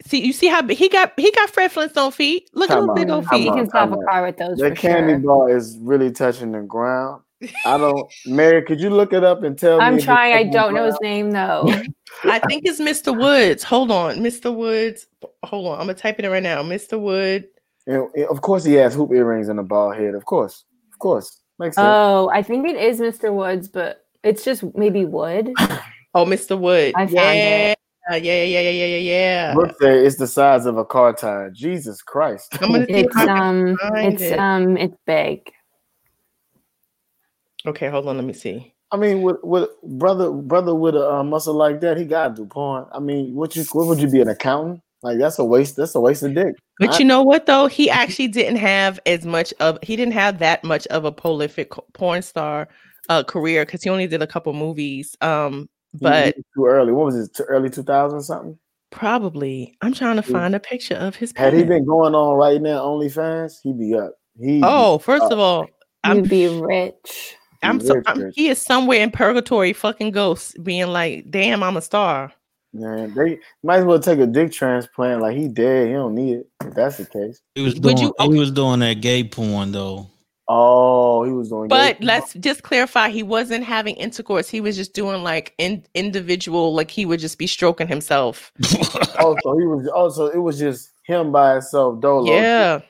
see, 0.06 0.26
you 0.26 0.32
see 0.32 0.48
how 0.48 0.66
he 0.68 0.88
got. 0.88 1.12
He 1.18 1.32
got 1.32 1.50
Fred 1.50 1.72
Flintstone 1.72 2.12
feet. 2.12 2.50
Look 2.54 2.70
at 2.72 2.76
Time 2.76 2.88
those 2.88 2.96
big 2.96 3.10
old 3.10 3.26
time 3.26 3.40
You 3.42 3.46
feet. 3.46 3.52
out. 3.52 3.58
can 3.58 3.70
stop 3.70 3.92
a 3.92 3.98
car 4.10 4.26
with 4.26 4.38
those 4.38 4.58
The 4.58 4.70
for 4.70 4.76
candy 4.76 5.14
sure. 5.14 5.20
bar 5.48 5.50
is 5.58 5.78
really 5.82 6.12
touching 6.12 6.54
the 6.54 6.62
ground. 6.62 7.24
I 7.66 7.78
don't, 7.78 8.12
Mary. 8.26 8.62
Could 8.64 8.80
you 8.80 8.90
look 8.90 9.14
it 9.14 9.24
up 9.24 9.44
and 9.44 9.58
tell 9.58 9.80
me? 9.80 9.84
I'm 9.84 10.00
trying. 10.00 10.34
I 10.34 10.44
don't 10.44 10.74
know 10.74 10.86
his 10.86 10.98
name 11.02 11.32
though. 11.32 11.72
I 12.24 12.40
think 12.40 12.64
it's 12.66 12.80
Mr. 12.80 13.18
Woods. 13.18 13.64
Hold 13.64 13.92
on, 13.92 14.18
Mr. 14.18 14.54
Woods. 14.54 15.08
Hold 15.44 15.68
on, 15.68 15.74
I'm 15.80 15.88
gonna 15.88 15.94
type 15.94 16.20
it 16.20 16.26
in 16.26 16.32
right 16.32 16.44
now. 16.44 16.64
Mr. 16.64 17.00
Wood. 17.00 17.48
And, 17.88 18.10
and 18.16 18.26
of 18.26 18.42
course, 18.42 18.64
he 18.64 18.74
has 18.74 18.96
hoop 18.96 19.12
earrings 19.12 19.50
and 19.50 19.60
a 19.60 19.64
bald 19.64 19.96
head. 19.96 20.16
Of 20.16 20.26
course, 20.26 20.64
of 20.92 21.00
course, 21.00 21.42
makes 21.60 21.76
sense. 21.76 21.86
oh, 21.88 22.30
I 22.34 22.42
think 22.42 22.68
it 22.68 22.76
is 22.76 23.00
Mr. 23.00 23.34
Woods, 23.34 23.68
but 23.68 24.06
it's 24.24 24.44
just 24.44 24.64
maybe 24.76 25.06
Wood. 25.06 25.54
Oh, 26.16 26.26
Mr. 26.26 26.58
Wood. 26.58 26.94
I 26.96 27.06
found 27.06 27.14
yeah. 27.14 27.72
it. 27.72 27.80
yeah, 28.10 28.16
yeah, 28.16 28.44
yeah, 28.44 28.60
yeah, 28.62 28.70
yeah, 28.70 28.86
yeah, 28.86 28.98
yeah. 28.98 29.54
Brooke 29.54 29.76
it's 29.82 30.16
the 30.16 30.28
size 30.28 30.66
of 30.66 30.78
a 30.78 30.86
car 30.86 31.12
tire. 31.12 31.50
Jesus 31.50 32.02
Christ! 32.02 32.58
I'm 32.62 32.72
gonna 32.72 32.86
It's 32.90 33.16
um, 33.18 33.78
it's 33.96 34.22
it. 34.22 34.40
um, 34.40 34.78
it's 34.78 34.96
big. 35.06 35.52
Okay, 37.68 37.90
hold 37.90 38.08
on. 38.08 38.18
Let 38.18 38.26
me 38.26 38.34
see. 38.34 38.74
I 38.92 38.98
mean, 38.98 39.24
with, 39.24 39.38
with 39.44 39.70
brother 39.84 40.32
brother 40.32 40.76
with 40.76 40.96
a 40.96 41.16
uh, 41.16 41.24
muscle 41.24 41.56
like 41.56 41.82
that, 41.82 41.98
he 41.98 42.06
got 42.06 42.30
to 42.30 42.44
do 42.44 42.46
porn. 42.46 42.86
I 42.94 43.00
mean, 43.00 43.34
what 43.34 43.56
you 43.56 43.64
what 43.74 43.88
would 43.88 44.00
you 44.00 44.10
be 44.10 44.22
an 44.22 44.28
accountant? 44.28 44.82
Like 45.02 45.18
that's 45.18 45.40
a 45.40 45.44
waste. 45.44 45.76
That's 45.76 45.96
a 45.96 46.00
waste 46.00 46.24
of 46.24 46.34
dick. 46.36 46.56
But 46.80 46.92
I- 46.92 47.00
you 47.00 47.06
know 47.06 47.22
what 47.22 47.46
though? 47.46 47.68
He 47.68 47.90
actually 47.90 48.28
didn't 48.28 48.58
have 48.58 49.00
as 49.06 49.26
much 49.26 49.54
of 49.60 49.78
he 49.82 49.96
didn't 49.96 50.14
have 50.14 50.40
that 50.40 50.64
much 50.64 50.88
of 50.88 51.06
a 51.06 51.12
prolific 51.12 51.72
porn 51.94 52.22
star 52.22 52.68
uh 53.10 53.24
career 53.24 53.66
because 53.66 53.84
he 53.84 53.90
only 53.90 54.08
did 54.08 54.22
a 54.22 54.28
couple 54.28 54.54
movies. 54.54 55.16
Um, 55.22 55.70
but 55.94 56.36
too 56.56 56.66
early. 56.66 56.92
What 56.92 57.06
was 57.06 57.16
it? 57.16 57.34
Too 57.36 57.44
early 57.44 57.70
two 57.70 57.84
thousand 57.84 58.22
something. 58.22 58.58
probably 58.92 59.76
I'm 59.82 59.94
trying 59.94 60.16
to 60.16 60.24
find 60.24 60.56
a 60.56 60.60
picture 60.60 60.96
of 60.96 61.16
his. 61.16 61.34
Had 61.36 61.54
he 61.54 61.60
penis. 61.64 61.70
been 61.76 61.86
going 61.86 62.16
on 62.16 62.38
right 62.38 62.62
now 62.62 62.80
OnlyFans, 62.86 63.54
he'd 63.64 63.78
be 63.80 63.96
up. 63.96 64.14
He 64.40 64.62
Oh, 64.64 64.98
first 65.00 65.32
of 65.32 65.40
all, 65.40 65.68
I'm 66.04 66.18
You'd 66.18 66.30
be 66.30 66.48
rich. 66.48 67.36
I'm, 67.64 67.80
so, 67.80 68.02
I'm 68.06 68.32
he 68.32 68.50
is 68.50 68.62
somewhere 68.62 69.02
in 69.02 69.12
purgatory, 69.12 69.74
fucking 69.74 70.12
ghosts, 70.12 70.56
being 70.58 70.88
like, 70.88 71.30
"Damn, 71.30 71.64
I'm 71.64 71.78
a 71.78 71.82
star." 71.82 72.32
man, 72.76 73.14
they 73.14 73.40
might 73.64 73.78
as 73.78 73.86
well 73.86 74.00
take 74.00 74.20
a 74.20 74.28
dick 74.28 74.52
transplant. 74.52 75.22
Like 75.22 75.36
he 75.38 75.48
dead, 75.48 75.88
he 75.88 75.94
don't 75.94 76.14
need 76.16 76.38
it. 76.40 76.50
If 76.64 76.74
that's 76.74 76.98
the 76.98 77.06
case. 77.06 77.42
He 77.56 77.62
was 77.62 77.76
Would 77.76 77.98
doing 77.98 77.98
you- 77.98 78.34
he 78.34 78.40
was 78.40 78.52
doing 78.52 78.82
that 78.82 79.02
gay 79.02 79.24
porn 79.24 79.72
though. 79.72 80.08
Oh, 80.48 81.24
he 81.24 81.32
was 81.32 81.50
doing. 81.50 81.70
But 81.70 82.00
gay- 82.00 82.06
let's 82.06 82.34
just 82.36 82.62
clarify: 82.64 83.10
he 83.10 83.24
wasn't 83.24 83.64
having 83.64 83.96
intercourse. 83.96 84.48
He 84.48 84.62
was 84.62 84.76
just 84.76 84.94
doing 84.94 85.24
like 85.24 85.54
in, 85.58 85.84
individual, 85.96 86.74
like 86.74 86.92
he 86.92 87.06
would 87.06 87.20
just 87.20 87.40
be 87.40 87.48
stroking 87.48 87.88
himself. 87.88 88.52
Oh, 89.18 89.36
so 89.42 89.58
he 89.58 89.66
was. 89.66 89.90
Oh, 89.94 90.10
so 90.10 90.28
it 90.28 90.38
was 90.38 90.60
just 90.60 90.92
him 91.04 91.32
by 91.32 91.54
himself. 91.54 92.00
Dolo. 92.00 92.32
Yeah, 92.32 92.82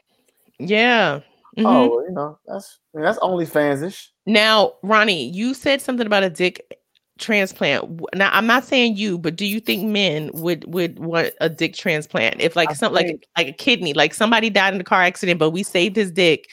yeah. 0.59 1.21
Mhm. 1.57 1.65
Oh, 1.65 2.01
you 2.01 2.11
know 2.11 2.37
that's 2.45 2.79
that's 2.93 3.19
OnlyFans 3.19 3.83
ish. 3.83 4.11
Now, 4.25 4.73
Ronnie, 4.83 5.29
you 5.29 5.53
said 5.53 5.81
something 5.81 6.05
about 6.05 6.23
a 6.23 6.29
dick 6.29 6.79
transplant. 7.17 8.01
Now, 8.13 8.29
I'm 8.33 8.47
not 8.47 8.65
saying 8.65 8.97
you, 8.97 9.17
but 9.17 9.35
do 9.35 9.45
you 9.45 9.59
think 9.59 9.85
men 9.85 10.31
would 10.33 10.65
would 10.73 10.99
want 10.99 11.31
a 11.39 11.49
dick 11.49 11.75
transplant 11.75 12.41
if 12.41 12.55
like 12.55 12.71
I 12.71 12.73
something 12.73 13.07
like 13.07 13.27
like 13.37 13.47
a 13.47 13.53
kidney, 13.53 13.93
like 13.93 14.13
somebody 14.13 14.49
died 14.49 14.73
in 14.73 14.81
a 14.81 14.85
car 14.85 15.01
accident, 15.01 15.39
but 15.39 15.51
we 15.51 15.63
saved 15.63 15.95
his 15.95 16.11
dick 16.11 16.49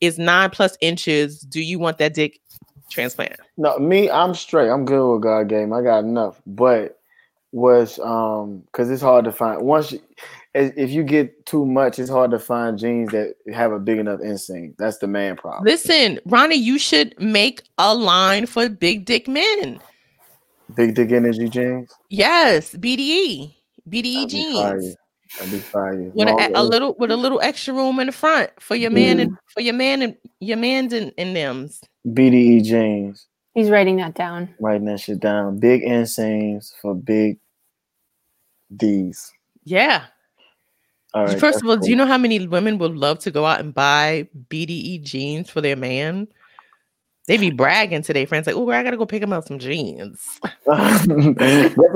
is 0.00 0.18
nine 0.18 0.50
plus 0.50 0.76
inches? 0.80 1.40
Do 1.40 1.60
you 1.60 1.78
want 1.78 1.98
that 1.98 2.14
dick 2.14 2.40
transplant? 2.90 3.36
No, 3.56 3.78
me, 3.78 4.10
I'm 4.10 4.34
straight. 4.34 4.68
I'm 4.68 4.84
good 4.84 5.12
with 5.12 5.22
God 5.22 5.48
game. 5.48 5.72
I 5.72 5.82
got 5.82 6.00
enough. 6.00 6.40
But 6.46 6.98
was 7.52 7.98
um 8.00 8.62
because 8.66 8.90
it's 8.90 9.02
hard 9.02 9.24
to 9.24 9.32
find 9.32 9.62
once 9.62 9.92
you, 9.92 10.00
if 10.56 10.72
if 10.76 10.90
you 10.90 11.04
get 11.04 11.44
too 11.44 11.66
much, 11.66 11.98
it's 11.98 12.10
hard 12.10 12.30
to 12.30 12.38
find 12.38 12.78
jeans 12.78 13.12
that 13.12 13.34
have 13.52 13.72
a 13.72 13.78
big 13.78 13.98
enough 13.98 14.20
inseam. 14.20 14.74
That's 14.78 14.98
the 14.98 15.06
man 15.06 15.36
problem. 15.36 15.64
Listen, 15.64 16.18
Ronnie, 16.24 16.56
you 16.56 16.78
should 16.78 17.14
make 17.20 17.62
a 17.78 17.94
line 17.94 18.46
for 18.46 18.68
big 18.68 19.04
dick 19.04 19.28
men. 19.28 19.78
Big 20.74 20.94
dick 20.94 21.12
energy 21.12 21.48
jeans. 21.48 21.92
Yes, 22.08 22.74
BDE, 22.74 23.54
BDE 23.88 24.14
That'd 24.14 24.28
jeans. 24.30 24.96
That'd 25.38 25.52
be 25.52 25.58
fire. 25.58 26.10
with 26.14 26.28
a, 26.28 26.52
a 26.54 26.62
little 26.62 26.94
with 26.98 27.10
a 27.10 27.16
little 27.16 27.40
extra 27.42 27.74
room 27.74 28.00
in 28.00 28.06
the 28.06 28.12
front 28.12 28.50
for 28.58 28.76
your 28.76 28.90
man 28.90 29.20
and 29.20 29.36
for 29.48 29.60
your 29.60 29.74
man 29.74 30.00
and 30.00 30.16
your 30.40 30.56
man's 30.56 30.92
and, 30.92 31.12
and 31.18 31.36
them's. 31.36 31.82
BDE 32.08 32.64
jeans. 32.64 33.26
He's 33.54 33.68
writing 33.68 33.96
that 33.96 34.14
down. 34.14 34.54
Writing 34.60 34.86
that 34.86 35.00
shit 35.00 35.20
down. 35.20 35.58
Big 35.58 35.82
inseams 35.82 36.72
for 36.80 36.94
big 36.94 37.38
D's. 38.74 39.32
Yeah. 39.64 40.04
All 41.16 41.24
right. 41.24 41.40
First 41.40 41.62
of 41.62 41.68
all, 41.68 41.78
do 41.78 41.88
you 41.88 41.96
know 41.96 42.04
how 42.04 42.18
many 42.18 42.46
women 42.46 42.76
would 42.76 42.94
love 42.94 43.20
to 43.20 43.30
go 43.30 43.46
out 43.46 43.58
and 43.58 43.72
buy 43.72 44.28
BDE 44.50 45.02
jeans 45.02 45.48
for 45.48 45.62
their 45.62 45.74
man? 45.74 46.28
They 47.26 47.38
be 47.38 47.50
bragging 47.50 48.02
to 48.02 48.12
their 48.12 48.26
friends 48.26 48.46
like, 48.46 48.54
"Oh, 48.54 48.70
I 48.70 48.82
gotta 48.82 48.98
go 48.98 49.06
pick 49.06 49.22
him 49.22 49.32
up 49.32 49.48
some 49.48 49.58
jeans." 49.58 50.22
what, 50.64 51.08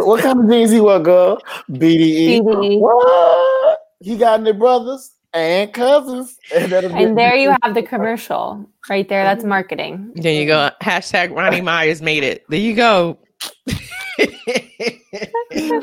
what 0.07 0.23
kind 0.23 0.41
of 0.41 0.49
jeans 0.51 0.71
he 0.71 0.81
wear, 0.81 1.01
girl? 1.01 1.39
BDE. 1.69 2.41
BDE. 2.41 2.81
What? 2.81 3.79
He 4.01 4.17
got 4.17 4.41
any 4.41 4.53
brothers? 4.53 5.13
and 5.35 5.73
cousins. 5.73 6.39
And, 6.55 6.73
And 6.73 7.19
there 7.19 7.37
you 7.37 7.55
have 7.63 7.75
the 7.75 7.83
commercial 7.83 8.67
right 8.89 9.09
there. 9.09 9.23
That's 9.23 9.45
marketing. 9.45 10.13
There 10.17 10.33
you 10.33 10.47
go. 10.47 10.71
Hashtag 10.83 11.37
Ronnie 11.37 11.61
Myers 11.61 12.03
made 12.03 12.25
it. 12.25 12.45
There 12.49 12.59
you 12.59 12.75
go. 12.75 13.19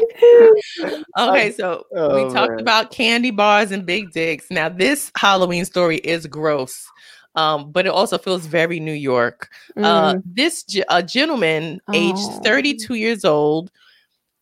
okay, 1.18 1.52
so 1.52 1.86
Oh, 1.96 2.26
we 2.28 2.34
talked 2.34 2.52
man. 2.52 2.60
about 2.60 2.92
candy 2.92 3.32
bars 3.32 3.72
and 3.72 3.86
big 3.86 4.12
dicks. 4.12 4.48
Now, 4.50 4.70
this 4.70 5.12
Halloween 5.18 5.66
story 5.66 5.98
is 5.98 6.26
gross, 6.28 6.88
um, 7.36 7.72
but 7.72 7.86
it 7.86 7.90
also 7.90 8.18
feels 8.18 8.46
very 8.46 8.80
New 8.80 8.94
York. 8.94 9.50
Uh, 9.78 10.14
Mm. 10.16 10.24
this 10.26 10.64
ge- 10.64 10.82
a 10.90 11.04
gentleman, 11.04 11.80
aged 11.94 12.18
Oh. 12.20 12.40
32 12.44 12.96
years 12.96 13.26
old, 13.26 13.72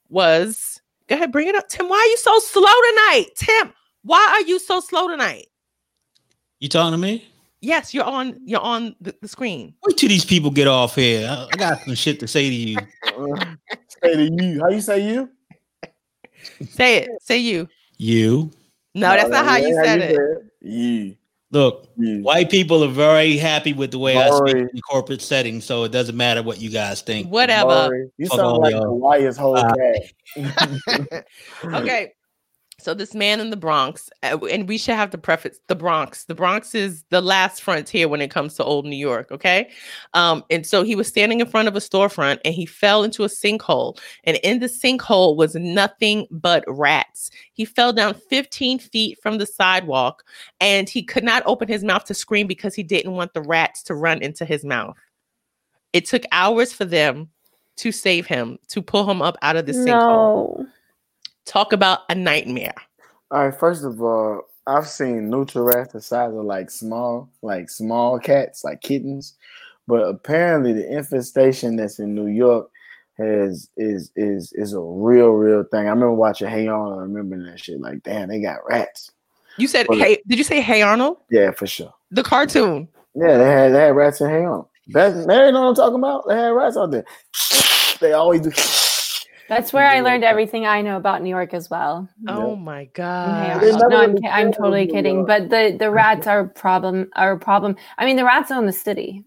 was 0.10 0.80
go 1.08 1.16
ahead, 1.16 1.32
bring 1.32 1.48
it 1.48 1.56
up. 1.56 1.68
Tim, 1.68 1.90
why 1.90 1.98
are 1.98 2.10
you 2.10 2.18
so 2.18 2.40
slow 2.40 2.62
tonight? 2.64 3.26
Tim, 3.36 3.74
why 4.04 4.28
are 4.34 4.42
you 4.48 4.60
so 4.60 4.80
slow 4.80 5.08
tonight? 5.08 5.48
You 6.60 6.70
talking 6.70 6.92
to 6.94 6.98
me? 6.98 7.28
Yes, 7.62 7.94
you're 7.94 8.04
on. 8.04 8.40
You're 8.46 8.62
on 8.62 8.96
the, 9.02 9.16
the 9.22 9.28
screen. 9.28 9.74
Wait 9.84 9.98
till 9.98 10.10
these 10.10 10.26
people 10.26 10.52
get 10.52 10.68
off 10.68 10.96
here. 10.96 11.28
I, 11.28 11.48
I 11.52 11.58
got 11.58 11.80
some 11.82 11.96
shit 11.96 12.20
to 12.20 12.28
say 12.28 12.50
to 12.50 12.56
you. 12.56 12.78
Say 14.04 14.14
to 14.16 14.24
you. 14.44 14.60
How 14.62 14.70
you 14.70 14.82
say 14.82 15.10
you? 15.12 15.30
Say 16.70 16.98
it. 16.98 17.10
Say 17.22 17.38
you. 17.40 17.68
You 17.98 18.52
No, 18.94 19.10
that's 19.10 19.30
not 19.30 19.46
how 19.46 19.54
that 19.54 19.62
you 19.62 19.68
ain't 19.78 19.86
said 19.86 20.00
it. 20.02 20.42
You. 20.62 21.16
look. 21.52 21.88
You. 21.98 22.22
White 22.22 22.50
people 22.50 22.84
are 22.84 22.88
very 22.90 23.38
happy 23.38 23.74
with 23.74 23.92
the 23.92 24.00
way 24.00 24.18
I 24.18 24.30
speak 24.30 24.56
Maury. 24.56 24.70
in 24.74 24.82
corporate 24.82 25.22
settings, 25.22 25.66
so 25.66 25.84
it 25.86 25.92
doesn't 25.92 26.16
matter 26.18 26.44
what 26.44 26.60
you 26.60 26.70
guys 26.70 27.02
think. 27.02 27.30
Whatever. 27.30 27.70
Maury, 27.70 28.12
You 28.18 28.28
Fuck 28.28 28.38
sound 28.40 28.58
like 28.58 28.74
y'all. 28.74 28.84
the 28.84 28.92
whitest 28.94 29.40
whole 29.40 29.58
Uh, 29.58 29.74
cat. 29.74 30.04
okay. 31.66 32.14
So 32.86 32.94
this 32.94 33.16
man 33.16 33.40
in 33.40 33.50
the 33.50 33.58
Bronx, 33.58 34.12
uh, 34.22 34.38
and 34.46 34.70
we 34.70 34.78
should 34.78 34.94
have 34.94 35.10
to 35.10 35.18
preface 35.18 35.60
the 35.66 35.76
Bronx. 35.76 36.26
The 36.26 36.36
Bronx 36.36 36.76
is 36.76 37.04
the 37.10 37.20
last 37.20 37.64
frontier 37.64 38.08
when 38.08 38.22
it 38.22 38.30
comes 38.30 38.54
to 38.54 38.64
old 38.64 38.86
New 38.86 38.96
York. 38.96 39.32
Okay, 39.32 39.72
um, 40.14 40.44
and 40.52 40.68
so 40.68 40.84
he 40.84 40.96
was 40.96 41.08
standing 41.08 41.40
in 41.40 41.48
front 41.48 41.68
of 41.68 41.76
a 41.76 41.80
storefront, 41.80 42.38
and 42.46 42.54
he 42.54 42.68
fell 42.68 43.04
into 43.04 43.24
a 43.24 43.28
sinkhole, 43.28 44.00
and 44.26 44.38
in 44.44 44.60
the 44.60 44.68
sinkhole 44.68 45.36
was 45.36 45.56
nothing 45.56 46.28
but 46.30 46.64
rats. 46.68 47.32
He 47.54 47.66
fell 47.66 47.92
down 47.92 48.14
15 48.14 48.78
feet 48.78 49.18
from 49.20 49.40
the 49.40 49.48
sidewalk, 49.48 50.24
and 50.62 50.88
he 50.88 51.02
could 51.02 51.24
not 51.24 51.42
open 51.48 51.68
his 51.68 51.84
mouth 51.84 52.06
to 52.06 52.14
scream 52.14 52.46
because 52.46 52.76
he 52.76 52.84
didn't 52.84 53.14
want 53.14 53.34
the 53.34 53.42
rats 53.42 53.82
to 53.86 53.96
run 53.96 54.22
into 54.22 54.46
his 54.46 54.64
mouth. 54.64 54.96
It 55.92 56.06
took 56.06 56.22
hours 56.32 56.72
for 56.72 56.86
them 56.86 57.30
to 57.78 57.92
save 57.92 58.28
him, 58.28 58.60
to 58.68 58.84
pull 58.84 59.10
him 59.10 59.24
up 59.24 59.38
out 59.42 59.56
of 59.56 59.66
the 59.66 59.72
sinkhole. 59.72 60.65
Talk 61.46 61.74
about 61.74 62.02
a 62.10 62.16
nightmare. 62.16 62.74
All 63.32 63.46
right, 63.46 63.60
first 63.60 63.84
of 63.84 64.02
all, 64.02 64.44
I've 64.68 64.88
seen 64.88 65.30
nutria 65.30 65.64
rats 65.64 65.94
the 65.94 66.02
size 66.02 66.34
of 66.34 66.46
like 66.46 66.72
small, 66.72 67.30
like 67.42 67.70
small 67.70 68.20
cats, 68.20 68.64
like 68.64 68.82
kittens. 68.82 69.36
But 69.88 70.02
apparently 70.02 70.74
the 70.74 70.92
infestation 70.92 71.76
that's 71.76 72.00
in 72.00 72.16
New 72.16 72.28
York 72.28 72.70
has 73.18 73.70
is 73.78 74.12
is 74.16 74.52
is 74.54 74.74
a 74.74 74.80
real, 74.80 75.30
real 75.30 75.64
thing. 75.64 75.82
I 75.82 75.90
remember 75.90 76.14
watching 76.14 76.50
Hey 76.50 76.68
On, 76.68 76.94
I 76.94 77.02
remember 77.02 77.44
that 77.50 77.60
shit. 77.60 77.80
Like, 77.80 78.02
damn, 78.04 78.30
they 78.30 78.42
got 78.42 78.66
rats. 78.68 79.12
You 79.58 79.68
said, 79.68 79.86
Well, 79.88 80.00
"Hey, 80.00 80.22
did 80.28 80.38
you 80.38 80.44
say 80.44 80.62
Hey 80.62 80.82
Arnold?" 80.82 81.18
Yeah, 81.30 81.52
for 81.52 81.68
sure. 81.68 81.94
The 82.12 82.24
cartoon. 82.24 82.88
Yeah, 83.14 83.38
they 83.38 83.46
had 83.46 83.74
they 83.74 83.80
had 83.80 83.96
rats 83.96 84.20
in 84.20 84.30
Hey 84.30 84.46
On. 84.46 84.66
That's 84.88 85.26
Mary 85.26 85.52
know 85.52 85.62
what 85.62 85.70
I'm 85.70 85.76
talking 85.76 86.00
about? 86.00 86.28
They 86.28 86.36
had 86.36 86.50
rats 86.50 86.78
out 86.78 86.92
there. 86.92 87.06
They 88.02 88.14
always 88.14 88.42
do 88.42 88.52
That's 89.48 89.72
where 89.72 89.86
I 89.86 90.02
learned 90.02 90.24
everything 90.24 90.66
I 90.66 90.82
know 90.82 90.98
about 90.98 91.22
New 91.22 91.30
York 91.30 91.54
as 91.54 91.70
well. 91.70 92.10
Oh 92.28 92.56
my 92.56 92.86
god. 92.86 93.62
No, 93.90 93.98
I'm, 93.98 94.18
I'm 94.30 94.52
totally 94.52 94.88
kidding. 94.88 95.26
But 95.26 95.50
the, 95.50 95.76
the 95.78 95.92
rats 95.92 96.26
are 96.28 96.46
problem. 96.46 97.10
Are 97.16 97.34
a 97.34 97.40
problem. 97.40 97.76
I 97.98 98.06
mean, 98.06 98.16
the 98.16 98.26
rats 98.26 98.52
own 98.52 98.66
the 98.66 98.74
city. 98.74 99.24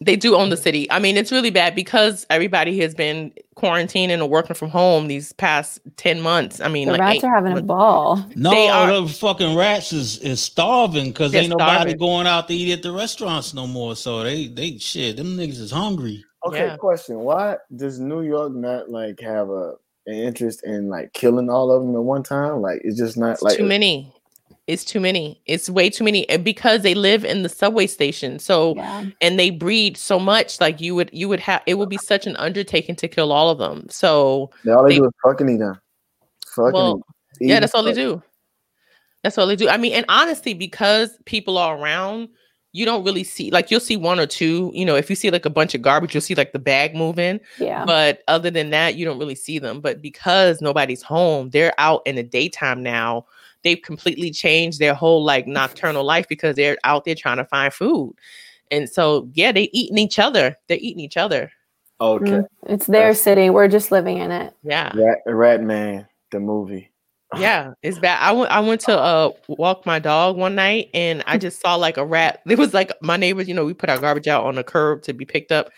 They 0.00 0.16
do 0.16 0.34
own 0.34 0.50
the 0.50 0.56
city. 0.56 0.90
I 0.90 0.98
mean, 0.98 1.16
it's 1.16 1.30
really 1.30 1.50
bad 1.50 1.74
because 1.74 2.26
everybody 2.28 2.78
has 2.80 2.94
been 2.94 3.32
quarantining 3.56 4.20
or 4.20 4.26
working 4.26 4.54
from 4.54 4.68
home 4.70 5.06
these 5.06 5.32
past 5.34 5.80
10 5.96 6.20
months. 6.20 6.60
I 6.60 6.68
mean, 6.68 6.86
The 6.86 6.92
like 6.92 7.00
rats 7.00 7.16
eight 7.18 7.24
are 7.24 7.34
having 7.34 7.56
a 7.56 7.62
ball. 7.62 8.24
No, 8.34 8.50
They 8.50 8.68
are- 8.68 9.00
the 9.00 9.08
fucking 9.08 9.56
rats 9.56 9.92
is, 9.92 10.18
is 10.18 10.40
starving 10.42 11.06
because 11.10 11.34
ain't 11.34 11.50
nobody 11.50 11.72
starving. 11.92 11.96
going 11.98 12.26
out 12.26 12.48
to 12.48 12.54
eat 12.54 12.72
at 12.72 12.82
the 12.82 12.90
restaurants 12.92 13.54
no 13.54 13.66
more. 13.66 13.94
So 13.94 14.24
they 14.24 14.48
they 14.48 14.78
shit, 14.78 15.16
them 15.16 15.36
niggas 15.36 15.60
is 15.60 15.70
hungry. 15.70 16.24
Okay, 16.46 16.66
Yeah. 16.66 16.76
question. 16.76 17.20
Why 17.20 17.56
does 17.74 17.98
New 18.00 18.22
York 18.22 18.52
not 18.52 18.90
like 18.90 19.20
have 19.20 19.48
a 19.48 19.74
an 20.06 20.14
interest 20.16 20.62
in 20.66 20.90
like 20.90 21.12
killing 21.14 21.48
all 21.48 21.70
of 21.70 21.82
them 21.82 21.94
at 21.94 22.02
one 22.02 22.22
time? 22.24 22.60
Like 22.60 22.80
it's 22.84 22.98
just 22.98 23.16
not 23.16 23.34
It's 23.34 23.42
like 23.42 23.56
too 23.56 23.64
many. 23.64 24.12
It's 24.66 24.84
too 24.84 24.98
many. 25.00 25.42
It's 25.46 25.68
way 25.68 25.90
too 25.90 26.04
many 26.04 26.26
and 26.30 26.42
because 26.42 26.82
they 26.82 26.94
live 26.94 27.24
in 27.24 27.42
the 27.42 27.48
subway 27.50 27.86
station. 27.86 28.38
So 28.38 28.74
Yeah. 28.76 29.04
and 29.20 29.38
they 29.38 29.50
breed 29.50 29.96
so 29.98 30.18
much 30.18 30.58
like 30.60 30.80
you 30.80 30.94
would 30.94 31.10
you 31.12 31.28
would 31.28 31.40
have 31.40 31.62
it 31.66 31.74
would 31.74 31.90
be 31.90 31.98
such 31.98 32.26
an 32.26 32.34
undertaking 32.36 32.96
to 32.96 33.08
kill 33.08 33.30
all 33.30 33.50
of 33.50 33.58
them. 33.58 33.86
So 33.90 34.50
They- 34.64 34.72
all 34.72 34.84
they, 34.84 34.90
They- 34.94 34.98
do 35.00 35.04
is 35.06 35.12
fucking 35.22 35.48
eat 35.50 35.58
them. 35.58 35.78
Fucking 36.54 36.72
Well, 36.72 37.02
eat. 37.42 37.48
yeah, 37.48 37.60
that's 37.60 37.74
all 37.74 37.82
they 37.82 37.92
do. 37.92 38.22
That's 39.22 39.36
all 39.38 39.46
they 39.46 39.56
do. 39.56 39.68
I 39.68 39.76
mean, 39.76 39.92
and 39.92 40.04
honestly, 40.08 40.54
because 40.54 41.18
people 41.24 41.56
are 41.58 41.76
around, 41.78 42.28
you 42.72 42.84
don't 42.84 43.04
really 43.04 43.24
see 43.24 43.50
like 43.50 43.70
you'll 43.70 43.80
see 43.80 43.96
one 43.96 44.18
or 44.18 44.26
two. 44.26 44.70
You 44.74 44.84
know, 44.84 44.96
if 44.96 45.08
you 45.10 45.16
see 45.16 45.30
like 45.30 45.44
a 45.46 45.50
bunch 45.50 45.74
of 45.74 45.82
garbage, 45.82 46.14
you'll 46.14 46.20
see 46.22 46.34
like 46.34 46.52
the 46.52 46.58
bag 46.58 46.94
moving. 46.94 47.38
Yeah. 47.58 47.84
But 47.84 48.22
other 48.28 48.50
than 48.50 48.70
that, 48.70 48.96
you 48.96 49.04
don't 49.04 49.18
really 49.18 49.34
see 49.34 49.58
them. 49.58 49.80
But 49.80 50.00
because 50.02 50.60
nobody's 50.60 51.02
home, 51.02 51.50
they're 51.50 51.74
out 51.78 52.02
in 52.06 52.16
the 52.16 52.22
daytime 52.22 52.82
now. 52.82 53.26
They've 53.64 53.80
completely 53.82 54.30
changed 54.30 54.78
their 54.78 54.94
whole 54.94 55.24
like 55.24 55.46
nocturnal 55.46 56.04
life 56.04 56.26
because 56.28 56.54
they're 56.54 56.76
out 56.84 57.04
there 57.04 57.14
trying 57.14 57.38
to 57.38 57.44
find 57.46 57.72
food. 57.72 58.14
And 58.70 58.88
so, 58.88 59.28
yeah, 59.32 59.52
they 59.52 59.68
eating 59.72 59.98
each 59.98 60.18
other. 60.18 60.56
They're 60.68 60.78
eating 60.80 61.00
each 61.00 61.16
other. 61.16 61.50
Okay. 62.00 62.30
Mm, 62.30 62.46
It's 62.66 62.86
their 62.86 63.14
city. 63.14 63.50
We're 63.50 63.68
just 63.68 63.90
living 63.90 64.18
in 64.18 64.30
it. 64.30 64.54
Yeah. 64.62 64.92
Rat, 64.94 65.18
Rat 65.26 65.62
Man, 65.62 66.06
the 66.30 66.40
movie. 66.40 66.90
Yeah, 67.38 67.72
it's 67.82 67.98
bad. 67.98 68.22
I 68.22 68.30
went 68.30 68.50
I 68.52 68.60
went 68.60 68.80
to 68.82 68.96
uh 68.96 69.30
walk 69.48 69.86
my 69.86 69.98
dog 69.98 70.36
one 70.36 70.54
night 70.54 70.90
and 70.94 71.24
I 71.26 71.36
just 71.36 71.60
saw 71.60 71.74
like 71.74 71.96
a 71.96 72.04
rat. 72.04 72.40
It 72.46 72.58
was 72.58 72.72
like 72.72 72.92
my 73.02 73.16
neighbors, 73.16 73.48
you 73.48 73.54
know, 73.54 73.64
we 73.64 73.74
put 73.74 73.90
our 73.90 73.98
garbage 73.98 74.28
out 74.28 74.44
on 74.44 74.54
the 74.54 74.62
curb 74.62 75.02
to 75.02 75.12
be 75.12 75.24
picked 75.24 75.50
up, 75.50 75.70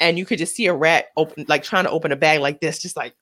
and 0.00 0.18
you 0.18 0.26
could 0.26 0.38
just 0.38 0.56
see 0.56 0.66
a 0.66 0.74
rat 0.74 1.06
open 1.16 1.44
like 1.46 1.62
trying 1.62 1.84
to 1.84 1.90
open 1.90 2.10
a 2.10 2.16
bag 2.16 2.40
like 2.40 2.60
this, 2.60 2.80
just 2.80 2.96
like 2.96 3.14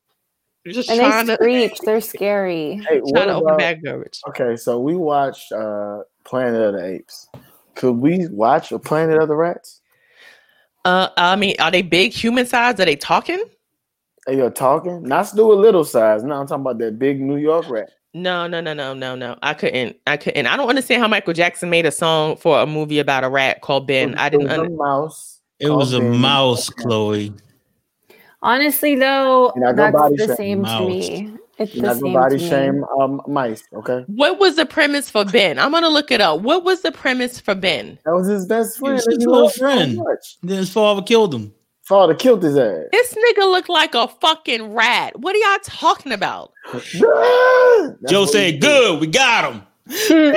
just 0.67 0.89
And 0.91 1.01
trying 1.01 1.27
they 1.27 1.37
to 1.37 1.43
screech. 1.43 1.79
They're 1.85 2.01
scary. 2.01 2.75
Hey, 2.89 3.01
trying 3.13 3.29
to 3.29 3.35
open 3.35 3.47
about- 3.49 3.59
bag 3.59 3.83
garbage. 3.85 4.21
Okay, 4.29 4.57
so 4.57 4.79
we 4.81 4.95
watched 4.97 5.51
uh 5.53 6.03
Planet 6.25 6.61
of 6.61 6.75
the 6.75 6.85
Apes. 6.87 7.29
Could 7.75 7.93
we 7.95 8.29
watch 8.29 8.71
a 8.73 8.79
Planet 8.79 9.21
of 9.21 9.29
the 9.29 9.35
Rats? 9.37 9.81
Uh 10.85 11.09
I 11.17 11.37
mean, 11.37 11.55
are 11.61 11.71
they 11.71 11.83
big 11.83 12.13
human 12.13 12.47
size? 12.47 12.79
Are 12.81 12.85
they 12.85 12.97
talking? 12.97 13.43
Hey, 14.27 14.37
you're 14.37 14.51
talking? 14.51 15.03
Not 15.03 15.33
do 15.35 15.53
a 15.53 15.55
little 15.55 15.85
size. 15.85 16.23
No, 16.23 16.37
I'm 16.37 16.47
talking 16.47 16.61
about 16.63 16.79
that 16.79 16.99
big 16.99 17.21
New 17.21 17.37
York 17.39 17.69
rat. 17.69 17.91
No, 18.15 18.47
no, 18.47 18.61
no, 18.61 18.73
no, 18.75 18.93
no, 18.95 19.17
no. 19.17 19.37
I 19.43 19.55
couldn't. 19.55 19.97
I 20.07 20.17
couldn't. 20.19 20.47
I 20.47 20.57
don't 20.57 20.69
understand 20.69 21.01
how 21.03 21.09
Michael 21.09 21.33
Jackson 21.33 21.71
made 21.71 21.87
a 21.87 21.91
song 21.91 22.37
for 22.37 22.61
a 22.61 22.67
movie 22.67 22.99
about 22.99 23.25
a 23.25 23.29
rat 23.31 23.63
called 23.63 23.87
Ben. 23.87 24.15
I 24.17 24.29
didn't 24.29 24.47
It 24.47 24.51
was 24.51 24.59
a 24.59 24.61
under- 24.61 24.77
mouse. 24.77 25.41
It 25.59 25.71
was 25.71 25.93
a 25.95 26.01
Ben. 26.01 26.17
mouse, 26.19 26.69
Chloe. 26.69 27.33
Honestly, 28.43 28.97
though, 28.97 29.53
You're 29.57 29.73
not 29.73 29.93
gonna 29.93 30.15
that's 30.17 30.27
the 30.29 30.37
shame 30.37 30.65
same 30.65 30.65
to 30.65 30.87
me. 30.89 31.35
It's 31.59 31.75
You're 31.75 31.87
the 31.87 31.95
same 31.95 32.03
gonna 32.03 32.15
body 32.15 32.39
to 32.39 32.43
me. 32.43 32.49
shame 32.51 32.85
um, 32.99 33.23
mice, 33.29 33.63
okay? 33.73 34.05
What 34.09 34.39
was 34.41 34.57
the 34.57 34.67
premise 34.67 35.09
for 35.11 35.25
Ben? 35.25 35.59
I'm 35.59 35.71
gonna 35.71 35.89
look 35.89 36.11
it 36.11 36.21
up. 36.21 36.41
What 36.41 36.65
was 36.65 36.83
the 36.83 36.91
premise 36.93 37.39
for 37.39 37.55
Ben? 37.55 37.99
That 38.05 38.15
was 38.15 38.27
his 38.27 38.47
best 38.47 38.79
friend. 38.79 38.95
was 38.95 39.07
his 39.07 39.19
he 39.19 39.27
little 39.27 39.43
loved 39.43 39.55
so 39.55 39.61
friend. 39.61 39.99
Then 40.43 40.59
his 40.59 40.71
father 40.73 41.03
killed 41.03 41.35
him. 41.35 41.53
Father 41.85 42.15
killed 42.15 42.43
his 42.43 42.57
ass. 42.57 42.85
This 42.93 43.13
nigga 43.15 43.39
look 43.51 43.69
like 43.69 43.95
a 43.95 44.09
fucking 44.09 44.73
rat. 44.73 45.19
What 45.19 45.35
are 45.35 45.39
y'all 45.39 45.59
talking 45.65 46.13
about? 46.13 46.53
Joe 48.09 48.25
said, 48.27 48.61
"Good, 48.61 49.01
we 49.01 49.07
got 49.09 49.53
him." 49.53 49.63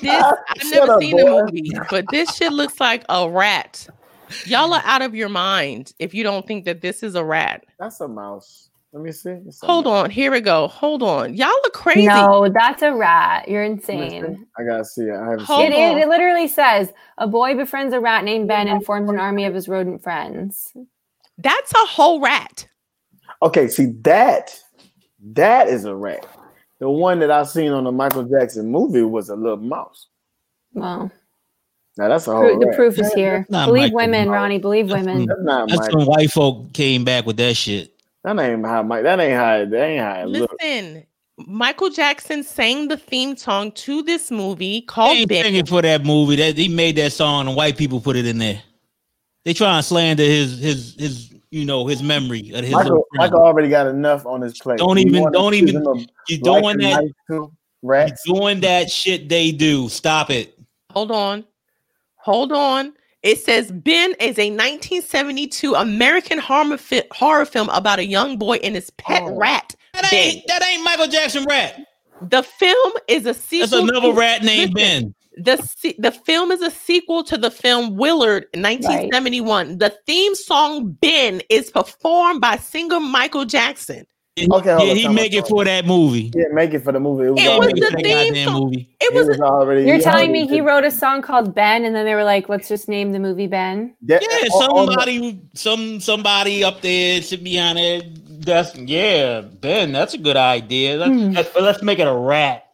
This 0.00 0.22
I've 0.22 0.70
never 0.70 0.92
up, 0.92 1.00
seen 1.00 1.16
the 1.16 1.24
boy. 1.24 1.42
movie, 1.42 1.72
but 1.90 2.04
this 2.12 2.32
shit 2.36 2.52
looks 2.52 2.78
like 2.78 3.04
a 3.08 3.28
rat. 3.28 3.88
Y'all 4.44 4.72
are 4.74 4.82
out 4.84 5.02
of 5.02 5.14
your 5.14 5.28
mind 5.28 5.92
if 5.98 6.14
you 6.14 6.22
don't 6.22 6.46
think 6.46 6.64
that 6.64 6.80
this 6.80 7.02
is 7.02 7.14
a 7.14 7.24
rat. 7.24 7.64
That's 7.78 8.00
a 8.00 8.08
mouse. 8.08 8.70
Let 8.92 9.02
me 9.02 9.12
see. 9.12 9.30
It's 9.46 9.62
a 9.62 9.66
Hold 9.66 9.84
mouse. 9.84 10.04
on, 10.04 10.10
here 10.10 10.30
we 10.32 10.40
go. 10.40 10.68
Hold 10.68 11.02
on. 11.02 11.34
Y'all 11.34 11.48
are 11.48 11.70
crazy. 11.70 12.06
No, 12.06 12.48
that's 12.52 12.82
a 12.82 12.94
rat. 12.94 13.48
You're 13.48 13.64
Let 13.92 14.00
me 14.00 14.10
see. 14.10 14.26
insane. 14.26 14.46
I 14.58 14.64
gotta 14.64 14.84
see 14.84 15.02
it. 15.02 15.14
I 15.14 15.30
haven't 15.30 15.44
Hold 15.44 15.60
seen 15.60 15.72
It, 15.72 15.78
it. 15.78 15.98
it, 15.98 16.02
it 16.02 16.08
literally 16.08 16.48
says 16.48 16.92
a 17.18 17.26
boy 17.26 17.54
befriends 17.54 17.92
a 17.94 18.00
rat 18.00 18.24
named 18.24 18.48
Ben 18.48 18.68
and 18.68 18.84
forms 18.84 19.10
an 19.10 19.18
army 19.18 19.44
of 19.44 19.54
his 19.54 19.68
rodent 19.68 20.02
friends. 20.02 20.72
That's 21.38 21.72
a 21.72 21.86
whole 21.86 22.20
rat. 22.20 22.66
Okay, 23.42 23.68
see 23.68 23.86
that 24.02 24.58
that 25.34 25.68
is 25.68 25.84
a 25.84 25.94
rat. 25.94 26.26
The 26.80 26.88
one 26.88 27.18
that 27.20 27.30
I 27.30 27.42
seen 27.42 27.72
on 27.72 27.84
the 27.84 27.92
Michael 27.92 28.24
Jackson 28.24 28.70
movie 28.70 29.02
was 29.02 29.28
a 29.30 29.36
little 29.36 29.56
mouse. 29.58 30.06
Well, 30.72 31.10
Now 31.98 32.06
that's 32.08 32.28
a 32.28 32.32
whole 32.32 32.42
pro- 32.42 32.60
the 32.60 32.66
rat. 32.66 32.76
proof 32.76 32.98
is 33.00 33.12
here. 33.12 33.44
Believe 33.50 33.92
Michael 33.92 33.96
women, 33.96 34.28
Mouse. 34.28 34.34
Ronnie. 34.34 34.58
Believe 34.58 34.88
women. 34.90 35.26
That's 35.26 35.40
not 35.42 35.68
That's 35.68 35.92
when 35.94 36.06
white 36.06 36.30
folk 36.30 36.72
came 36.72 37.04
back 37.04 37.26
with 37.26 37.36
that 37.38 37.56
shit. 37.56 37.92
That 38.22 38.38
ain't 38.38 38.64
how 38.64 38.84
Mike. 38.84 39.02
That 39.02 39.18
ain't 39.18 39.34
how. 39.34 39.64
That 39.64 39.84
ain't 39.84 40.00
how 40.00 40.22
it 40.22 40.26
look. 40.28 40.50
Listen, 40.62 41.04
Michael 41.38 41.90
Jackson 41.90 42.44
sang 42.44 42.86
the 42.86 42.96
theme 42.96 43.36
song 43.36 43.72
to 43.72 44.02
this 44.04 44.30
movie 44.30 44.82
called 44.82 45.16
ain't 45.16 45.28
Ben. 45.28 45.44
singing 45.44 45.66
for 45.66 45.82
that 45.82 46.04
movie. 46.04 46.36
That 46.36 46.56
he 46.56 46.68
made 46.68 46.94
that 46.96 47.12
song 47.12 47.48
and 47.48 47.56
white 47.56 47.76
people 47.76 48.00
put 48.00 48.14
it 48.14 48.26
in 48.26 48.38
there. 48.38 48.62
They 49.44 49.52
try 49.52 49.74
and 49.76 49.84
slander 49.84 50.22
his 50.22 50.58
his 50.60 50.94
his 50.96 51.34
you 51.50 51.64
know 51.64 51.88
his 51.88 52.00
memory 52.00 52.52
of 52.54 52.62
his 52.62 52.72
Michael. 52.72 53.06
Michael 53.14 53.40
already 53.40 53.68
got 53.70 53.88
enough 53.88 54.24
on 54.24 54.40
his 54.40 54.56
plate. 54.60 54.78
Don't 54.78 54.98
even- 54.98 55.32
don't 55.32 55.54
even- 55.54 55.82
You 56.28 56.38
doing 56.38 56.78
that? 56.78 57.02
nice 57.02 57.10
too? 57.28 57.50
You 57.82 58.34
doing 58.34 58.60
that 58.60 58.90
shit 58.90 59.28
they 59.28 59.50
do. 59.50 59.88
Stop 59.88 60.30
it. 60.30 60.56
Hold 60.92 61.10
on. 61.10 61.44
Hold 62.28 62.52
on. 62.52 62.92
It 63.22 63.38
says 63.38 63.72
Ben 63.72 64.10
is 64.20 64.38
a 64.38 64.50
1972 64.50 65.74
American 65.74 66.38
horror, 66.38 66.76
fi- 66.76 67.02
horror 67.10 67.46
film 67.46 67.70
about 67.70 67.98
a 67.98 68.04
young 68.04 68.36
boy 68.36 68.56
and 68.56 68.74
his 68.74 68.90
pet 68.90 69.22
Oh. 69.24 69.34
rat. 69.34 69.74
That 69.94 70.10
Ben. 70.10 70.14
ain't 70.36 70.46
that 70.46 70.62
ain't 70.62 70.84
Michael 70.84 71.08
Jackson 71.08 71.44
rat. 71.44 71.80
The 72.20 72.42
film 72.42 72.92
is 73.08 73.24
a 73.24 73.32
sequel. 73.32 73.68
That's 73.68 73.90
another 73.90 74.08
to- 74.12 74.12
rat 74.12 74.44
named 74.44 74.74
Ben. 74.74 75.14
The 75.38 75.56
se- 75.56 75.96
the 75.98 76.12
film 76.12 76.50
is 76.52 76.60
a 76.60 76.70
sequel 76.70 77.24
to 77.24 77.38
the 77.38 77.50
film 77.50 77.96
Willard 77.96 78.44
in 78.52 78.60
1971. 78.60 79.78
The 79.78 79.96
theme 80.06 80.34
song 80.34 80.96
Ben 81.00 81.40
is 81.48 81.70
performed 81.70 82.42
by 82.42 82.56
singer 82.56 83.00
Michael 83.00 83.46
Jackson. 83.46 84.04
And 84.42 84.52
Okay, 84.52 84.86
yeah, 84.88 84.94
he 84.94 85.02
time 85.04 85.14
make 85.14 85.32
it 85.34 85.46
for 85.48 85.64
that 85.64 85.86
movie. 85.86 86.30
Yeah, 86.34 86.44
make 86.52 86.72
it 86.74 86.84
for 86.84 86.92
the 86.92 87.00
movie. 87.00 87.26
It 87.26 87.30
was, 87.32 87.40
It 87.42 87.46
was 87.48 87.58
already, 87.58 87.80
the 87.80 87.86
for 87.86 87.92
that 87.92 88.02
theme 88.02 88.44
song. 88.44 88.62
movie. 88.64 88.88
It 89.00 89.04
it 89.04 89.14
was, 89.14 89.26
was 89.28 89.40
already. 89.40 89.86
You're 89.86 90.00
telling 90.00 90.32
me 90.32 90.46
he 90.46 90.56
did- 90.56 90.62
wrote 90.62 90.84
a 90.84 90.90
song 90.90 91.22
called 91.22 91.54
Ben, 91.54 91.84
and 91.84 91.94
then 91.94 92.04
they 92.04 92.14
were 92.14 92.24
like, 92.24 92.48
"Let's 92.48 92.68
just 92.68 92.88
name 92.88 93.12
the 93.12 93.18
movie 93.18 93.46
Ben." 93.46 93.94
that- 94.02 94.22
Yeah, 94.22 94.48
on- 94.54 94.70
on 94.70 94.86
the- 94.86 94.92
somebody, 94.92 95.40
some 95.54 96.00
somebody 96.00 96.64
up 96.64 96.80
there 96.82 97.20
sitting 97.22 97.44
behind 97.44 97.78
there. 97.78 98.02
That's 98.40 98.74
yeah, 98.76 99.40
Ben. 99.42 99.92
That's 99.92 100.14
a 100.14 100.18
good 100.18 100.36
idea. 100.36 100.96
Let's, 100.96 101.10
Hmm. 101.12 101.30
let's- 101.32 101.50
but 101.52 101.62
let's 101.62 101.82
make 101.82 101.98
it 101.98 102.06
a 102.06 102.14
rat 102.14 102.64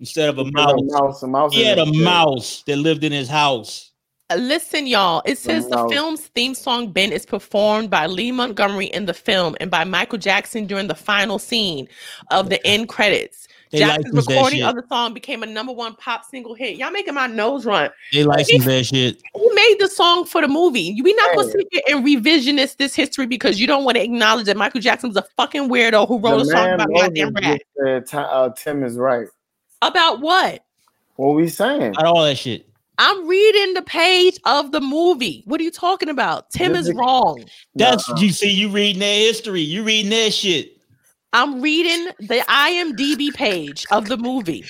instead 0.00 0.28
of 0.28 0.38
a 0.38 0.44
mouse. 0.44 0.72
a 0.72 0.74
mouse. 0.76 0.90
mouse. 1.00 1.22
A 1.22 1.26
mouse. 1.26 1.54
He 1.54 1.64
had 1.64 1.78
a 1.78 1.86
mouse 1.92 2.62
that 2.66 2.76
lived 2.76 3.04
in 3.04 3.12
his 3.12 3.28
house. 3.28 3.87
Listen, 4.36 4.86
y'all. 4.86 5.22
It 5.24 5.38
says 5.38 5.66
the 5.68 5.88
film's 5.88 6.26
theme 6.28 6.54
song 6.54 6.92
"Ben" 6.92 7.12
is 7.12 7.24
performed 7.24 7.88
by 7.88 8.06
Lee 8.06 8.30
Montgomery 8.30 8.86
in 8.86 9.06
the 9.06 9.14
film 9.14 9.56
and 9.60 9.70
by 9.70 9.84
Michael 9.84 10.18
Jackson 10.18 10.66
during 10.66 10.86
the 10.86 10.94
final 10.94 11.38
scene 11.38 11.88
of 12.30 12.50
the 12.50 12.64
end 12.66 12.88
credits. 12.90 13.48
They 13.70 13.78
Jackson's 13.78 14.14
licensed 14.14 14.28
recording 14.30 14.62
of 14.62 14.74
the 14.76 14.84
song 14.88 15.12
became 15.14 15.42
a 15.42 15.46
number 15.46 15.72
one 15.72 15.94
pop 15.94 16.24
single 16.24 16.54
hit. 16.54 16.76
Y'all 16.76 16.90
making 16.90 17.14
my 17.14 17.26
nose 17.26 17.64
run. 17.66 17.90
They 18.12 18.24
licensed 18.24 18.66
that 18.66 18.84
shit. 18.86 19.22
Who 19.34 19.54
made 19.54 19.76
the 19.78 19.88
song 19.88 20.24
for 20.24 20.40
the 20.42 20.48
movie? 20.48 20.98
We 21.02 21.12
not 21.14 21.34
gonna 21.34 21.46
Hey. 21.48 21.52
sit 21.52 21.66
here 21.70 21.82
and 21.88 22.04
revisionist 22.06 22.76
this 22.78 22.94
history 22.94 23.26
because 23.26 23.58
you 23.60 23.66
don't 23.66 23.84
want 23.84 23.96
to 23.96 24.02
acknowledge 24.02 24.46
that 24.46 24.56
Michael 24.58 24.80
Jackson 24.80 25.08
was 25.10 25.16
a 25.16 25.24
fucking 25.36 25.68
weirdo 25.70 26.06
who 26.08 26.18
wrote 26.18 26.36
The 26.38 26.42
a 26.42 26.44
song 26.46 26.72
about 26.74 26.88
Moses 26.90 27.08
goddamn 27.08 27.32
rat. 27.34 27.42
just 27.42 27.64
said, 27.82 28.06
Ti- 28.06 28.28
uh, 28.30 28.50
Tim 28.50 28.84
is 28.84 28.96
right. 28.96 29.26
About 29.82 30.20
what? 30.20 30.64
What 31.16 31.34
we 31.34 31.48
saying? 31.48 31.92
About 31.92 32.06
all 32.06 32.24
that 32.24 32.36
shit. 32.36 32.66
I'm 32.98 33.28
reading 33.28 33.74
the 33.74 33.82
page 33.82 34.38
of 34.44 34.72
the 34.72 34.80
movie. 34.80 35.44
What 35.46 35.60
are 35.60 35.64
you 35.64 35.70
talking 35.70 36.08
about? 36.08 36.50
Tim 36.50 36.74
is 36.74 36.92
wrong. 36.94 37.44
That's 37.76 38.08
Nuh-uh. 38.08 38.20
you 38.20 38.30
see, 38.30 38.50
you 38.50 38.68
reading 38.70 38.98
their 38.98 39.20
history. 39.20 39.60
You 39.60 39.84
reading 39.84 40.10
their 40.10 40.32
shit. 40.32 40.72
I'm 41.32 41.60
reading 41.60 42.12
the 42.18 42.44
IMDb 42.48 43.32
page 43.32 43.86
of 43.92 44.08
the 44.08 44.16
movie. 44.16 44.62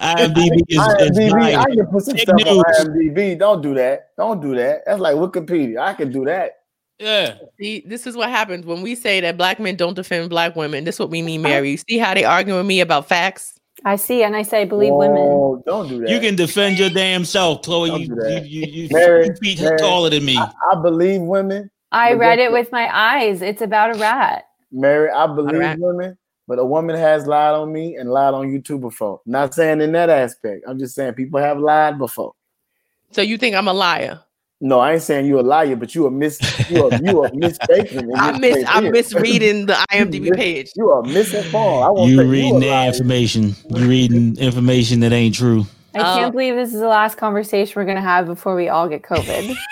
IMDb 0.00 0.62
is, 0.68 0.78
is 0.78 1.18
IMDb, 1.18 1.54
I 1.54 1.64
can 1.66 1.86
put 1.86 2.02
some 2.02 2.16
Fake 2.16 2.28
stuff 2.28 2.40
on. 2.46 2.64
IMDb. 2.64 3.38
Don't 3.38 3.62
do 3.62 3.74
that. 3.74 4.08
Don't 4.16 4.40
do 4.40 4.56
that. 4.56 4.82
That's 4.84 5.00
like 5.00 5.14
Wikipedia. 5.14 5.78
I 5.78 5.94
can 5.94 6.10
do 6.10 6.24
that. 6.24 6.62
Yeah. 6.98 7.36
See, 7.60 7.84
this 7.86 8.06
is 8.06 8.16
what 8.16 8.30
happens 8.30 8.64
when 8.66 8.82
we 8.82 8.94
say 8.94 9.20
that 9.20 9.36
black 9.36 9.60
men 9.60 9.76
don't 9.76 9.94
defend 9.94 10.30
black 10.30 10.56
women. 10.56 10.84
This 10.84 10.96
is 10.96 10.98
what 11.00 11.10
we 11.10 11.22
mean, 11.22 11.42
Mary. 11.42 11.70
You 11.70 11.76
see 11.76 11.98
how 11.98 12.14
they 12.14 12.24
arguing 12.24 12.58
with 12.58 12.66
me 12.66 12.80
about 12.80 13.08
facts? 13.08 13.54
I 13.84 13.96
see, 13.96 14.22
and 14.22 14.36
I 14.36 14.42
say, 14.42 14.64
believe 14.64 14.94
women. 14.94 15.16
Whoa, 15.16 15.62
Don't 15.66 15.88
do 15.88 16.00
that. 16.00 16.08
You 16.08 16.20
can 16.20 16.36
defend 16.36 16.78
your 16.78 16.90
damn 16.90 17.24
self, 17.24 17.62
Chloe. 17.62 17.88
Don't 17.88 18.00
You, 18.00 18.06
do 18.06 18.14
you, 18.14 18.20
that. 18.20 18.46
you, 18.48 18.66
you, 18.66 18.88
Mary, 18.90 19.26
you 19.26 19.34
feet 19.34 19.60
Mary. 19.60 19.78
taller 19.78 20.10
than 20.10 20.24
me. 20.24 20.36
I, 20.36 20.52
I 20.72 20.80
believe 20.80 21.20
women. 21.20 21.70
I 21.90 22.12
read 22.14 22.38
it 22.38 22.52
with 22.52 22.72
my 22.72 22.88
eyes. 22.90 23.42
It's 23.42 23.60
about 23.60 23.94
a 23.94 23.98
rat. 23.98 24.44
Mary, 24.70 25.10
I 25.10 25.26
believe 25.26 25.78
women, 25.78 26.16
but 26.48 26.58
a 26.58 26.64
woman 26.64 26.96
has 26.96 27.26
lied 27.26 27.54
on 27.54 27.72
me 27.72 27.96
and 27.96 28.10
lied 28.10 28.32
on 28.34 28.50
you 28.50 28.60
too 28.62 28.78
before. 28.78 29.20
Not 29.26 29.52
saying 29.54 29.80
in 29.82 29.92
that 29.92 30.08
aspect. 30.08 30.64
I'm 30.66 30.78
just 30.78 30.94
saying 30.94 31.14
people 31.14 31.40
have 31.40 31.58
lied 31.58 31.98
before. 31.98 32.32
So 33.10 33.20
you 33.20 33.36
think 33.36 33.54
I'm 33.54 33.68
a 33.68 33.74
liar? 33.74 34.20
No, 34.64 34.78
I 34.78 34.92
ain't 34.92 35.02
saying 35.02 35.26
you 35.26 35.40
a 35.40 35.42
liar, 35.42 35.74
but 35.74 35.92
you 35.92 36.06
are 36.06 36.10
mis 36.10 36.38
you 36.70 36.84
are 36.86 36.96
you 37.02 37.20
are 37.20 37.30
mistaken. 37.34 38.08
I 38.16 38.30
this 38.30 38.40
miss 38.40 38.54
case 38.54 38.64
I'm 38.68 38.92
misreading 38.92 39.66
the 39.66 39.72
IMDb 39.90 40.20
mis- 40.20 40.36
page. 40.36 40.70
You 40.76 40.90
are 40.90 41.02
misinformed. 41.02 41.84
I 41.84 41.90
won't 41.90 42.08
You 42.08 42.18
say 42.18 42.24
reading 42.26 42.56
a 42.56 42.60
their 42.60 42.70
liar. 42.70 42.88
information. 42.88 43.56
You 43.70 43.88
reading 43.88 44.38
information 44.38 45.00
that 45.00 45.10
ain't 45.12 45.34
true. 45.34 45.66
I 45.96 45.98
can't 45.98 46.30
believe 46.32 46.54
this 46.54 46.72
is 46.72 46.78
the 46.78 46.86
last 46.86 47.18
conversation 47.18 47.72
we're 47.74 47.86
gonna 47.86 48.00
have 48.00 48.26
before 48.26 48.54
we 48.54 48.68
all 48.68 48.88
get 48.88 49.02
COVID. 49.02 49.56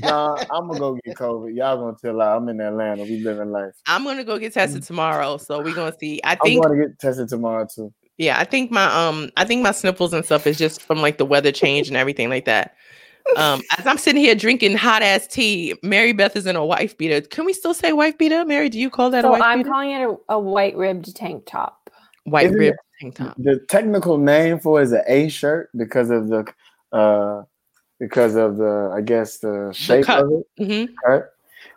Nah, 0.00 0.36
I'm 0.50 0.68
gonna 0.68 0.78
go 0.78 0.98
get 1.04 1.16
COVID. 1.16 1.56
Y'all 1.56 1.76
gonna 1.76 1.96
tell 2.00 2.22
out. 2.22 2.36
I'm 2.36 2.48
in 2.48 2.60
Atlanta. 2.60 3.02
We 3.04 3.18
living 3.18 3.50
life. 3.50 3.72
I'm 3.86 4.04
gonna 4.04 4.24
go 4.24 4.38
get 4.38 4.54
tested 4.54 4.84
tomorrow, 4.84 5.36
so 5.38 5.60
we're 5.60 5.74
gonna 5.74 5.94
see. 5.98 6.20
I 6.24 6.36
think 6.36 6.62
I'm 6.64 6.70
going 6.70 6.80
to 6.80 6.86
get 6.88 6.98
tested 7.00 7.28
tomorrow 7.28 7.66
too. 7.66 7.92
Yeah, 8.16 8.38
I 8.38 8.44
think 8.44 8.70
my 8.70 8.84
um 8.86 9.30
I 9.36 9.44
think 9.44 9.62
my 9.62 9.72
sniffles 9.72 10.12
and 10.12 10.24
stuff 10.24 10.46
is 10.46 10.56
just 10.56 10.82
from 10.82 11.02
like 11.02 11.18
the 11.18 11.24
weather 11.24 11.50
change 11.52 11.88
and 11.88 11.96
everything 11.96 12.28
like 12.30 12.44
that. 12.44 12.76
Um 13.36 13.62
as 13.76 13.86
I'm 13.86 13.98
sitting 13.98 14.22
here 14.22 14.34
drinking 14.34 14.76
hot 14.76 15.02
ass 15.02 15.26
tea, 15.26 15.74
Mary 15.82 16.12
Beth 16.12 16.34
is 16.36 16.46
in 16.46 16.56
a 16.56 16.64
wife 16.64 16.96
beater. 16.96 17.20
Can 17.20 17.44
we 17.44 17.52
still 17.52 17.74
say 17.74 17.92
wife 17.92 18.16
beater? 18.18 18.44
Mary, 18.44 18.68
do 18.68 18.78
you 18.78 18.90
call 18.90 19.10
that 19.10 19.24
a 19.24 19.28
so 19.28 19.32
wife 19.32 19.42
I'm 19.42 19.58
beater? 19.58 19.70
calling 19.70 19.90
it 19.90 20.02
a, 20.28 20.34
a 20.34 20.38
white 20.38 20.76
ribbed 20.76 21.14
tank 21.14 21.44
top. 21.46 21.90
White 22.24 22.46
Isn't 22.46 22.58
rib 22.58 22.74
tank 23.00 23.14
top. 23.16 23.36
The 23.38 23.58
technical 23.68 24.18
name 24.18 24.58
for 24.60 24.80
it 24.80 24.84
is 24.84 24.92
an 24.92 25.02
A 25.06 25.28
shirt 25.28 25.70
because 25.76 26.10
of 26.10 26.28
the 26.28 26.46
uh 26.92 27.42
because 27.98 28.34
of 28.36 28.56
the 28.56 28.92
I 28.94 29.00
guess 29.02 29.38
the 29.38 29.72
shape 29.74 30.06
cut. 30.06 30.24
of 30.24 30.30
it, 30.56 30.66
hmm 30.66 30.92
right? 31.04 31.22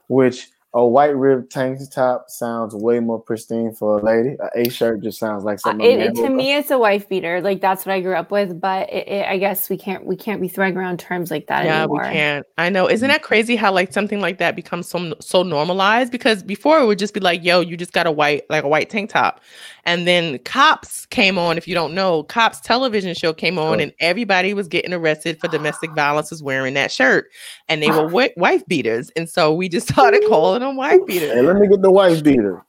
Which 0.08 0.48
a 0.74 0.86
white 0.88 1.16
rib 1.18 1.50
tank 1.50 1.80
top 1.92 2.30
sounds 2.30 2.74
way 2.74 3.00
more 3.02 3.20
pristine 3.20 3.74
for 3.74 4.00
a 4.00 4.04
lady. 4.04 4.38
A 4.56 4.62
A 4.62 4.70
shirt 4.70 5.02
just 5.02 5.20
sounds 5.20 5.44
like 5.44 5.60
Uh, 5.66 5.72
something. 5.72 5.86
it, 5.86 6.00
a 6.00 6.06
it- 6.06 6.16
to 6.16 6.30
me, 6.30 6.56
it's 6.56 6.72
a 6.72 6.78
wife 6.80 7.10
beater. 7.10 7.42
Like 7.42 7.60
that's 7.60 7.86
what 7.86 7.94
I 7.94 8.00
grew 8.00 8.16
up 8.16 8.32
with. 8.32 8.62
But 8.62 8.90
it, 8.90 9.08
it, 9.08 9.26
I 9.28 9.38
guess 9.38 9.70
we 9.70 9.78
can't 9.78 10.06
we 10.06 10.16
can't 10.16 10.40
be 10.42 10.48
throwing 10.48 10.78
around 10.78 11.00
terms 11.00 11.30
like 11.30 11.48
that 11.48 11.66
Yeah, 11.66 11.80
anymore. 11.80 12.04
we 12.04 12.10
can't. 12.10 12.46
I 12.58 12.70
know. 12.70 12.90
Isn't 12.90 13.10
that 13.10 13.22
crazy 13.22 13.58
how 13.58 13.74
like 13.74 13.92
something 13.92 14.22
like 14.22 14.38
that 14.38 14.56
becomes 14.56 14.88
so 14.88 15.14
so 15.20 15.44
normalized? 15.44 16.12
Because 16.12 16.42
before 16.42 16.80
it 16.80 16.86
would 16.86 17.00
just 17.00 17.14
be 17.14 17.20
like, 17.20 17.44
yo, 17.44 17.60
you 17.60 17.76
just 17.76 17.92
got 17.92 18.08
a 18.08 18.12
white 18.12 18.44
like 18.50 18.64
a 18.64 18.70
white 18.70 18.90
tank 18.90 19.10
top. 19.10 19.42
And 19.86 20.08
then 20.08 20.38
cops 20.40 21.06
came 21.08 21.38
on, 21.38 21.58
if 21.58 21.68
you 21.68 21.74
don't 21.74 21.94
know, 21.94 22.24
cops 22.24 22.60
television 22.62 23.14
show 23.16 23.34
came 23.34 23.58
on 23.58 23.78
Sure. 23.78 23.82
and 23.82 23.94
everybody 24.00 24.54
was 24.54 24.68
getting 24.68 24.94
arrested 24.94 25.40
for 25.40 25.48
domestic 25.48 25.92
violence 25.96 26.30
was 26.32 26.44
wearing 26.44 26.74
that 26.76 26.92
shirt. 26.92 27.28
And 27.68 27.82
they 27.82 27.90
were 27.90 27.96
wi- 28.08 28.34
wife 28.38 28.66
beaters. 28.68 29.10
And 29.16 29.30
so 29.30 29.54
we 29.54 29.70
just 29.70 29.88
started 29.90 30.22
calling 30.30 30.62
them 30.62 30.76
wife 30.76 31.00
Hey, 31.08 31.20
beaters. 31.20 31.44
let 31.46 31.56
me 31.58 31.68
get 31.68 31.82
the 31.82 31.92
wife 31.92 32.24
beater. 32.24 32.64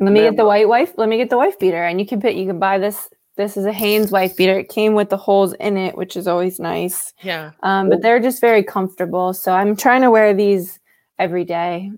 Let 0.00 0.12
me 0.12 0.20
Ma'am. 0.22 0.32
get 0.32 0.36
the 0.38 0.46
white 0.46 0.68
wife. 0.68 0.92
Let 0.96 1.08
me 1.08 1.18
get 1.18 1.28
the 1.30 1.36
wife 1.36 1.58
beater, 1.58 1.84
and 1.84 2.00
you 2.00 2.06
can 2.06 2.22
put 2.22 2.32
you 2.34 2.46
can 2.46 2.58
buy 2.58 2.78
this. 2.78 3.10
This 3.36 3.56
is 3.58 3.66
a 3.66 3.72
Hanes 3.72 4.10
wife 4.10 4.34
beater. 4.36 4.58
It 4.58 4.70
came 4.70 4.94
with 4.94 5.10
the 5.10 5.16
holes 5.18 5.52
in 5.60 5.76
it, 5.76 5.94
which 5.96 6.16
is 6.16 6.26
always 6.26 6.58
nice. 6.58 7.12
Yeah. 7.22 7.50
Um, 7.62 7.90
but 7.90 8.00
they're 8.02 8.18
just 8.20 8.40
very 8.40 8.62
comfortable. 8.62 9.34
So 9.34 9.52
I'm 9.52 9.76
trying 9.76 10.00
to 10.02 10.10
wear 10.10 10.32
these 10.34 10.78
every 11.18 11.44
day. 11.44 11.90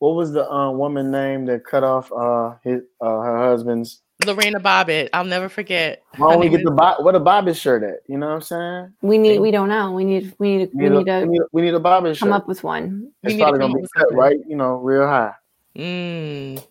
What 0.00 0.16
was 0.16 0.32
the 0.32 0.50
um, 0.50 0.76
woman 0.78 1.10
name 1.10 1.44
that 1.46 1.64
cut 1.64 1.84
off 1.84 2.10
uh 2.12 2.56
his 2.64 2.82
uh 3.00 3.20
her 3.20 3.38
husband's? 3.38 4.02
Lorena 4.26 4.60
Bobbitt. 4.60 5.08
I'll 5.14 5.24
never 5.24 5.48
forget. 5.48 6.02
Why 6.18 6.32
don't 6.32 6.40
we 6.40 6.46
name 6.50 6.56
get 6.58 6.64
the 6.64 6.72
is- 6.72 6.76
Bob, 6.76 7.04
what 7.04 7.14
a 7.14 7.20
Bobby 7.20 7.54
shirt 7.54 7.82
at? 7.82 8.00
You 8.06 8.18
know 8.18 8.26
what 8.28 8.34
I'm 8.34 8.40
saying? 8.42 8.92
We 9.00 9.16
need. 9.16 9.38
We 9.40 9.50
don't 9.50 9.68
know. 9.70 9.92
We 9.92 10.04
need. 10.04 10.34
We 10.38 10.56
need. 10.58 10.70
We 10.74 10.84
We 10.84 10.88
need, 10.90 10.98
need 11.06 11.08
a, 11.08 11.20
we 11.20 11.26
need, 11.28 11.40
a, 11.40 11.44
we 11.52 11.62
need 11.62 11.74
a 11.74 11.80
Bobby 11.80 12.10
shirt. 12.12 12.18
come 12.20 12.32
up 12.32 12.46
with 12.48 12.62
one. 12.64 13.12
we 13.22 13.28
it's 13.30 13.34
need 13.36 13.42
probably 13.42 13.60
gonna 13.60 13.74
be 13.74 13.86
cut 13.96 14.12
right, 14.12 14.36
you 14.46 14.56
know, 14.56 14.74
real 14.76 15.06
high. 15.06 15.32
Mm. 15.76 16.62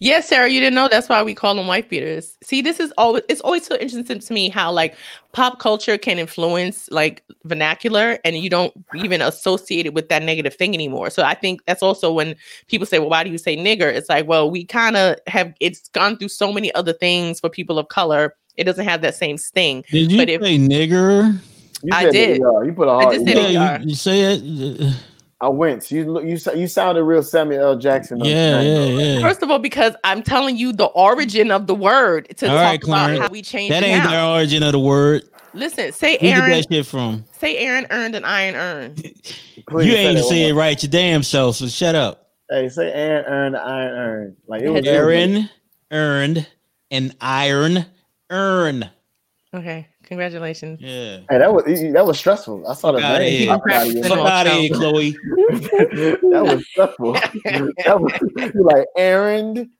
Yes, 0.00 0.28
Sarah, 0.28 0.48
you 0.48 0.60
didn't 0.60 0.74
know 0.74 0.88
that's 0.88 1.08
why 1.08 1.22
we 1.22 1.34
call 1.34 1.54
them 1.54 1.66
wife 1.66 1.88
beaters. 1.88 2.36
See, 2.42 2.60
this 2.62 2.80
is 2.80 2.92
always 2.98 3.22
it's 3.28 3.40
always 3.40 3.66
so 3.66 3.76
interesting 3.76 4.18
to 4.18 4.32
me 4.32 4.48
how 4.48 4.70
like 4.72 4.94
pop 5.32 5.58
culture 5.58 5.96
can 5.98 6.18
influence 6.18 6.88
like 6.90 7.22
vernacular 7.44 8.18
and 8.24 8.36
you 8.36 8.50
don't 8.50 8.72
even 8.96 9.22
associate 9.22 9.86
it 9.86 9.94
with 9.94 10.08
that 10.08 10.22
negative 10.22 10.54
thing 10.54 10.74
anymore. 10.74 11.10
So 11.10 11.22
I 11.22 11.34
think 11.34 11.64
that's 11.66 11.82
also 11.82 12.12
when 12.12 12.36
people 12.68 12.86
say, 12.86 12.98
Well, 12.98 13.10
why 13.10 13.24
do 13.24 13.30
you 13.30 13.38
say 13.38 13.56
nigger? 13.56 13.92
It's 13.92 14.08
like, 14.08 14.26
well, 14.26 14.50
we 14.50 14.64
kind 14.64 14.96
of 14.96 15.16
have 15.26 15.54
it's 15.60 15.88
gone 15.90 16.16
through 16.18 16.28
so 16.28 16.52
many 16.52 16.74
other 16.74 16.92
things 16.92 17.40
for 17.40 17.48
people 17.48 17.78
of 17.78 17.88
color. 17.88 18.34
It 18.56 18.64
doesn't 18.64 18.86
have 18.86 19.02
that 19.02 19.14
same 19.14 19.36
sting. 19.38 19.84
Did 19.90 20.10
you 20.12 20.18
But 20.18 20.28
if- 20.28 20.42
say 20.42 20.58
nigger? 20.58 21.38
You 21.82 21.90
I 21.92 22.04
said 22.04 22.12
did. 22.12 22.40
ER. 22.40 22.64
You 22.64 22.72
put 22.72 22.88
a 22.88 22.90
I 22.92 23.02
hard. 23.02 23.14
just 23.16 23.26
said. 23.26 23.52
Yeah, 23.52 23.74
ER. 23.76 23.80
you, 23.82 23.88
you 23.90 23.94
say 23.94 24.20
it. 24.34 24.94
I 25.40 25.48
went. 25.48 25.90
You 25.90 26.10
look. 26.10 26.24
You 26.24 26.38
sa- 26.38 26.52
you 26.52 26.66
sounded 26.66 27.04
real 27.04 27.22
Samuel 27.22 27.62
L. 27.62 27.78
Jackson. 27.78 28.18
Yeah, 28.24 28.62
yeah, 28.62 28.84
yeah. 28.84 29.20
First 29.20 29.42
of 29.42 29.50
all, 29.50 29.58
because 29.58 29.94
I'm 30.02 30.22
telling 30.22 30.56
you 30.56 30.72
the 30.72 30.86
origin 30.86 31.50
of 31.50 31.66
the 31.66 31.74
word 31.74 32.28
to 32.38 32.46
All 32.48 32.54
talk 32.56 32.64
right, 32.64 32.82
about 32.82 33.18
how 33.18 33.28
we 33.30 33.42
change 33.42 33.68
That 33.70 33.82
it 33.82 33.86
ain't 33.86 34.04
now. 34.04 34.10
the 34.32 34.38
origin 34.38 34.62
of 34.62 34.72
the 34.72 34.78
word. 34.78 35.22
Listen, 35.52 35.92
say 35.92 36.16
Where 36.18 36.36
Aaron, 36.36 36.50
did 36.50 36.64
that 36.64 36.72
shit 36.74 36.86
from? 36.86 37.24
say 37.38 37.58
Aaron 37.58 37.86
earned 37.90 38.14
an 38.14 38.24
iron 38.24 38.54
earned. 38.56 38.98
You 39.04 39.92
ain't 39.92 40.16
that 40.16 40.24
say 40.24 40.48
it 40.48 40.54
right 40.54 40.82
your 40.82 40.90
damn 40.90 41.22
self, 41.22 41.56
so 41.56 41.66
shut 41.66 41.94
up. 41.94 42.30
Hey, 42.50 42.68
say 42.68 42.92
Aaron 42.92 43.24
earned, 43.26 43.56
an 43.56 43.60
iron 43.62 43.92
earned. 43.94 44.36
Like 44.46 44.62
it 44.62 44.70
was 44.70 44.86
Aaron 44.86 45.50
earned 45.90 46.46
an 46.90 47.12
iron 47.20 47.86
earn. 48.30 48.90
Okay, 49.54 49.86
congratulations. 50.06 50.80
Yeah. 50.80 51.18
Hey, 51.28 51.38
that 51.38 51.52
was 51.52 51.64
that 51.64 52.06
was 52.06 52.18
stressful. 52.18 52.66
I 52.68 52.74
saw 52.74 52.92
the 52.92 53.00
Fuck 53.00 53.10
outta 53.10 53.24
name. 53.24 53.38
here. 53.40 53.48
pop 53.48 53.62
out 53.70 53.86
of 53.86 53.92
your 53.92 54.04
Fuck 54.04 54.18
out 54.18 54.46
of 54.46 54.52
here, 54.54 54.74
Chloe. 54.74 55.10
that 55.50 56.42
was 56.42 56.66
stressful. 56.68 57.12
that 57.84 58.00
was 58.00 58.52
you 58.54 58.62
like 58.64 58.86
Aaron 58.96 59.70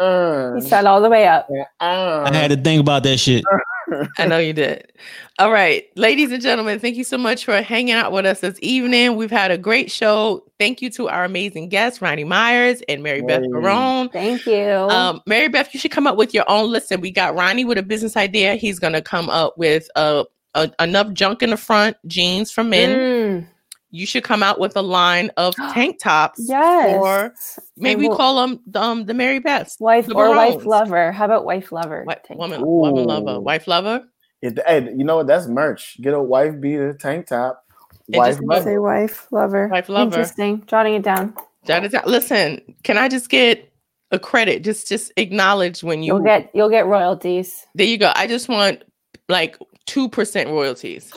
earned. 0.00 0.62
He 0.62 0.68
sat 0.68 0.86
all 0.86 1.00
the 1.00 1.10
way 1.10 1.26
up. 1.26 1.48
I 1.80 2.30
had 2.32 2.50
to 2.50 2.56
think 2.56 2.80
about 2.80 3.02
that 3.04 3.18
shit. 3.18 3.44
I 4.18 4.26
know 4.26 4.38
you 4.38 4.52
did. 4.52 4.92
All 5.38 5.50
right, 5.50 5.84
ladies 5.96 6.30
and 6.32 6.42
gentlemen, 6.42 6.78
thank 6.78 6.96
you 6.96 7.04
so 7.04 7.18
much 7.18 7.44
for 7.44 7.60
hanging 7.60 7.94
out 7.94 8.12
with 8.12 8.24
us 8.26 8.40
this 8.40 8.58
evening. 8.62 9.16
We've 9.16 9.30
had 9.30 9.50
a 9.50 9.58
great 9.58 9.90
show. 9.90 10.44
Thank 10.58 10.80
you 10.80 10.90
to 10.90 11.08
our 11.08 11.24
amazing 11.24 11.68
guests, 11.68 12.00
Ronnie 12.00 12.24
Myers 12.24 12.82
and 12.88 13.02
Mary 13.02 13.20
Beth 13.22 13.42
Hey. 13.42 13.48
Barone. 13.48 14.08
Thank 14.10 14.46
you. 14.46 14.70
Um, 14.70 15.20
Mary 15.26 15.48
Beth, 15.48 15.74
you 15.74 15.80
should 15.80 15.90
come 15.90 16.06
up 16.06 16.16
with 16.16 16.32
your 16.32 16.44
own. 16.48 16.70
Listen, 16.70 17.00
we 17.00 17.10
got 17.10 17.34
Ronnie 17.34 17.64
with 17.64 17.78
a 17.78 17.82
business 17.82 18.16
idea. 18.16 18.54
He's 18.54 18.78
gonna 18.78 19.02
come 19.02 19.28
up 19.28 19.58
with 19.58 19.88
uh, 19.96 20.24
a, 20.54 20.70
enough 20.80 21.12
junk 21.12 21.42
in 21.42 21.50
the 21.50 21.56
front 21.56 21.96
jeans 22.06 22.50
for 22.50 22.64
men. 22.64 22.90
Mm, 22.90 23.46
You 23.94 24.06
should 24.06 24.24
come 24.24 24.42
out 24.42 24.58
with 24.58 24.76
a 24.76 24.82
line 24.82 25.30
of 25.36 25.54
tank 25.72 25.98
tops. 26.02 26.40
yes. 26.48 26.96
Or 27.00 27.32
maybe 27.76 28.00
we 28.00 28.06
And 28.08 28.16
call 28.16 28.34
them 28.46 28.60
um, 28.74 29.06
the 29.06 29.14
Mary 29.14 29.38
Beths. 29.40 29.80
wife 29.80 30.06
the 30.06 30.14
or 30.14 30.30
wife 30.30 30.66
lover. 30.66 31.12
How 31.12 31.26
about 31.26 31.44
wife 31.44 31.70
lover? 31.70 32.00
Wi- 32.00 32.20
Tank 32.26 32.40
woman, 32.40 32.58
top. 32.58 32.66
woman 32.66 33.04
lover, 33.04 33.40
wife 33.40 33.68
lover. 33.68 34.04
It, 34.42 34.58
hey, 34.66 34.92
you 34.96 35.04
know 35.04 35.18
what? 35.18 35.28
That's 35.28 35.46
merch. 35.46 35.96
Get 36.00 36.12
a 36.12 36.20
wife 36.20 36.60
beater, 36.60 36.92
tank 36.92 37.28
top, 37.28 37.62
And 38.08 38.16
wife 38.16 38.38
lover. 38.42 38.62
Say 38.64 38.78
wife 38.78 39.28
lover. 39.30 39.68
Wife 39.68 39.88
lover. 39.88 40.02
Interesting. 40.10 40.64
Jotting 40.66 40.94
it 40.94 41.02
down. 41.02 41.32
Jot 41.64 41.84
it 41.84 41.92
down. 41.92 42.02
Listen, 42.06 42.60
can 42.82 42.98
I 42.98 43.08
just 43.08 43.30
get 43.30 43.72
a 44.10 44.18
credit? 44.18 44.64
Just 44.64 44.88
just 44.88 45.12
acknowledge 45.16 45.84
when 45.84 46.02
you 46.02 46.14
You'll 46.14 46.24
get 46.24 46.50
you'll 46.52 46.68
get 46.68 46.86
royalties. 46.86 47.64
there 47.76 47.86
you 47.86 47.96
go. 47.96 48.12
I 48.16 48.26
just 48.26 48.48
want 48.48 48.82
like 49.28 49.56
two 49.86 50.08
percent 50.08 50.50
royalties. 50.50 51.12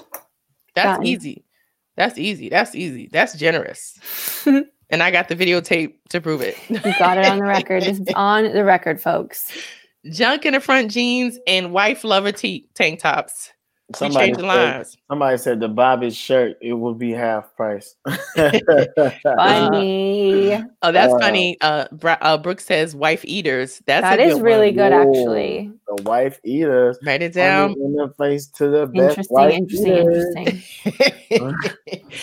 That's 0.75 0.97
Done. 0.99 1.05
easy. 1.07 1.43
That's 1.97 2.17
easy. 2.17 2.47
That's 2.47 2.75
easy. 2.75 3.09
That's 3.11 3.35
generous. 3.35 3.99
and 4.45 5.03
I 5.03 5.11
got 5.11 5.27
the 5.27 5.35
videotape 5.35 5.95
to 6.09 6.21
prove 6.21 6.41
it. 6.41 6.55
You 6.69 6.79
got 6.79 7.17
it 7.17 7.25
on 7.25 7.39
the 7.39 7.43
record. 7.43 7.83
It's 7.83 7.99
on 8.15 8.53
the 8.53 8.63
record, 8.63 9.01
folks. 9.01 9.51
Junk 10.11 10.45
in 10.45 10.53
the 10.53 10.61
front 10.61 10.91
jeans 10.91 11.37
and 11.47 11.73
wife 11.73 12.03
lover 12.03 12.31
t- 12.31 12.69
tank 12.75 12.99
tops. 12.99 13.51
We 13.89 13.95
Somebody 13.97 14.25
changed 14.27 14.39
the 14.41 14.83
said, 14.83 14.99
somebody 15.09 15.37
said 15.37 15.59
the 15.61 15.69
Bobby 15.69 16.09
shirt 16.09 16.57
it 16.61 16.73
will 16.73 16.93
be 16.93 17.11
half 17.11 17.55
price. 17.55 17.95
Funny. 19.23 20.57
Oh, 20.83 20.91
that's 20.91 21.13
Uh, 21.13 21.19
funny. 21.19 21.57
Uh, 21.61 21.85
uh, 22.01 22.37
Brooke 22.37 22.59
says 22.59 22.95
wife 22.95 23.23
eaters. 23.25 23.81
That's 23.85 24.03
that 24.03 24.19
a 24.19 24.23
is 24.23 24.35
good 24.35 24.43
really 24.43 24.67
one. 24.67 24.75
good, 24.75 24.91
Whoa. 24.93 25.01
actually. 25.01 25.71
the 25.87 26.03
wife 26.03 26.39
eaters. 26.43 26.97
Write 27.05 27.21
it 27.23 27.33
Down 27.33 27.69
down. 27.69 27.81
in 27.81 27.93
the 27.95 28.13
face 28.17 28.47
to 28.47 28.67
the 28.69 28.85
best 28.87 29.17
Interesting, 29.17 29.35
wife 29.35 29.53
interesting, 29.53 29.93
eaters. 29.97 30.35
interesting. 30.35 31.55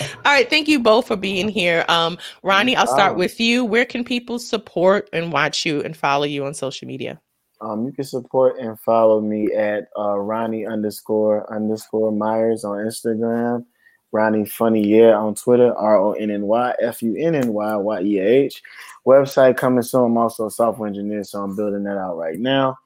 All 0.25 0.33
right, 0.33 0.49
thank 0.49 0.69
you 0.69 0.79
both 0.81 1.07
for 1.09 1.17
being 1.17 1.49
here. 1.49 1.85
Um, 1.89 2.17
Ronnie, 2.43 2.77
I'll 2.77 2.87
start 2.87 3.17
with 3.17 3.41
you. 3.41 3.65
Where 3.65 3.85
can 3.85 4.05
people 4.05 4.39
support 4.39 5.09
and 5.13 5.33
watch 5.33 5.65
you 5.67 5.83
and 5.83 5.97
follow 5.97 6.25
you 6.25 6.45
on 6.47 6.55
social 6.55 6.87
media? 6.87 7.21
Um, 7.61 7.87
you 7.87 7.93
can 7.93 8.05
support 8.05 8.59
and 8.59 8.79
follow 8.81 9.21
me 9.21 9.53
at 9.55 9.89
uh, 9.99 10.19
Ronnie 10.19 10.67
underscore 10.67 11.51
underscore 11.53 12.13
Myers 12.13 12.65
on 12.65 12.79
Instagram. 12.79 13.65
Ronnie 14.13 14.47
Funny 14.47 14.87
Yeah 14.87 15.17
on 15.17 15.35
Twitter. 15.35 15.75
R 15.77 15.97
O 15.97 16.13
N 16.13 16.31
N 16.31 16.43
Y 16.43 16.75
F 16.81 17.03
U 17.03 17.17
N 17.17 17.35
N 17.35 17.53
Y 17.53 17.77
Y 17.77 18.01
E 18.03 18.19
A 18.19 18.25
H. 18.25 18.63
Website 19.07 19.57
coming 19.57 19.83
soon. 19.83 20.05
I'm 20.07 20.17
also 20.17 20.47
a 20.47 20.51
software 20.51 20.89
engineer, 20.89 21.25
so 21.25 21.43
I'm 21.43 21.57
building 21.57 21.83
that 21.85 21.99
out 21.99 22.17
right 22.17 22.39
now. 22.39 22.79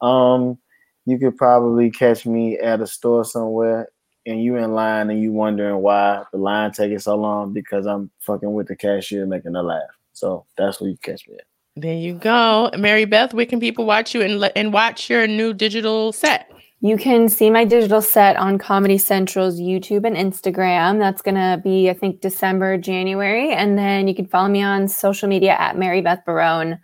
Um, 0.00 0.58
you 1.04 1.18
could 1.18 1.36
probably 1.36 1.90
catch 1.90 2.24
me 2.24 2.58
at 2.58 2.80
a 2.80 2.86
store 2.86 3.24
somewhere, 3.24 3.88
and 4.26 4.42
you 4.42 4.56
in 4.56 4.74
line, 4.74 5.10
and 5.10 5.20
you 5.20 5.32
wondering 5.32 5.82
why 5.82 6.22
the 6.32 6.38
line 6.38 6.70
taking 6.70 6.98
so 7.00 7.16
long 7.16 7.52
because 7.52 7.86
I'm 7.86 8.10
fucking 8.20 8.52
with 8.52 8.68
the 8.68 8.76
cashier 8.76 9.26
making 9.26 9.54
her 9.54 9.62
laugh. 9.62 9.82
So 10.12 10.46
that's 10.56 10.80
where 10.80 10.90
you 10.90 10.96
catch 10.98 11.28
me 11.28 11.34
at. 11.34 11.55
There 11.76 11.94
you 11.94 12.14
go, 12.14 12.70
Mary 12.78 13.04
Beth. 13.04 13.34
Where 13.34 13.44
can 13.44 13.60
people 13.60 13.84
watch 13.84 14.14
you 14.14 14.22
and 14.22 14.50
and 14.56 14.72
watch 14.72 15.10
your 15.10 15.26
new 15.26 15.52
digital 15.52 16.12
set? 16.12 16.50
You 16.80 16.96
can 16.96 17.28
see 17.28 17.50
my 17.50 17.64
digital 17.64 18.02
set 18.02 18.36
on 18.36 18.58
Comedy 18.58 18.98
Central's 18.98 19.60
YouTube 19.60 20.06
and 20.06 20.16
Instagram. 20.16 20.98
That's 20.98 21.22
going 21.22 21.34
to 21.34 21.60
be, 21.62 21.88
I 21.88 21.94
think, 21.94 22.20
December, 22.20 22.76
January. 22.76 23.52
And 23.52 23.78
then 23.78 24.08
you 24.08 24.14
can 24.14 24.26
follow 24.26 24.48
me 24.48 24.62
on 24.62 24.86
social 24.86 25.28
media 25.28 25.52
at 25.58 25.78
Mary 25.78 26.02
Beth 26.02 26.24
Barone 26.26 26.78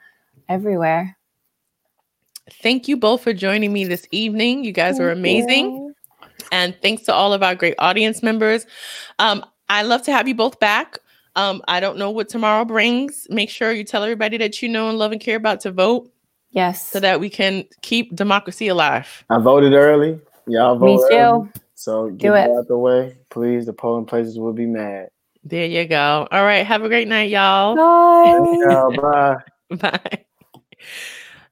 everywhere. 0.49 1.17
Thank 2.63 2.89
you 2.89 2.97
both 2.97 3.23
for 3.23 3.33
joining 3.33 3.73
me 3.73 3.85
this 3.85 4.07
evening. 4.11 4.65
You 4.65 4.73
guys 4.73 4.99
were 4.99 5.13
amazing. 5.13 5.67
you. 5.67 5.95
And 6.51 6.75
thanks 6.83 7.05
to 7.05 7.15
all 7.15 7.33
of 7.33 7.43
our 7.43 7.55
great 7.55 7.75
audience 7.79 8.23
members. 8.23 8.67
Um, 9.19 9.45
I 9.69 9.83
love 9.83 10.03
to 10.03 10.13
have 10.13 10.27
you 10.27 10.35
both 10.35 10.59
back. 10.59 10.99
Um, 11.37 11.63
I 11.67 11.81
don't 11.81 11.97
know 11.99 12.11
what 12.11 12.29
tomorrow 12.29 12.65
brings. 12.65 13.27
Make 13.31 13.49
sure 13.51 13.73
you 13.73 13.85
tell 13.85 14.03
everybody 14.03 14.37
that 14.39 14.61
you 14.63 14.69
know 14.69 14.89
and 14.89 14.99
love 14.99 15.13
and 15.13 15.21
care 15.21 15.37
about 15.37 15.61
to 15.61 15.73
vote 15.73 16.11
Yes. 16.51 16.87
so 16.87 17.01
that 17.01 17.21
we 17.21 17.31
can 17.31 17.65
keep 17.81 18.15
democracy 18.15 18.69
alive. 18.69 19.25
I 19.31 19.39
voted 19.39 19.73
early. 19.73 20.21
Y'all 20.47 20.79
Me 20.79 20.97
vote 20.97 21.09
early. 21.13 21.49
too. 21.49 21.61
So 21.75 22.11
get 22.11 22.19
Do 22.29 22.35
it. 22.35 22.51
out 22.51 22.69
the 22.69 22.77
way, 22.79 23.17
please. 23.31 23.65
The 23.67 23.73
polling 23.73 24.05
places 24.05 24.39
will 24.39 24.53
be 24.53 24.67
mad. 24.67 25.09
There 25.45 25.67
you 25.67 25.87
go. 25.87 26.29
All 26.31 26.45
right. 26.45 26.65
Have 26.67 26.85
a 26.85 26.89
great 26.89 27.09
night, 27.09 27.31
y'all. 27.31 27.75
Bye. 27.75 28.59
Yeah, 28.69 28.89
bye. 29.01 29.37
Bye. 29.91 30.25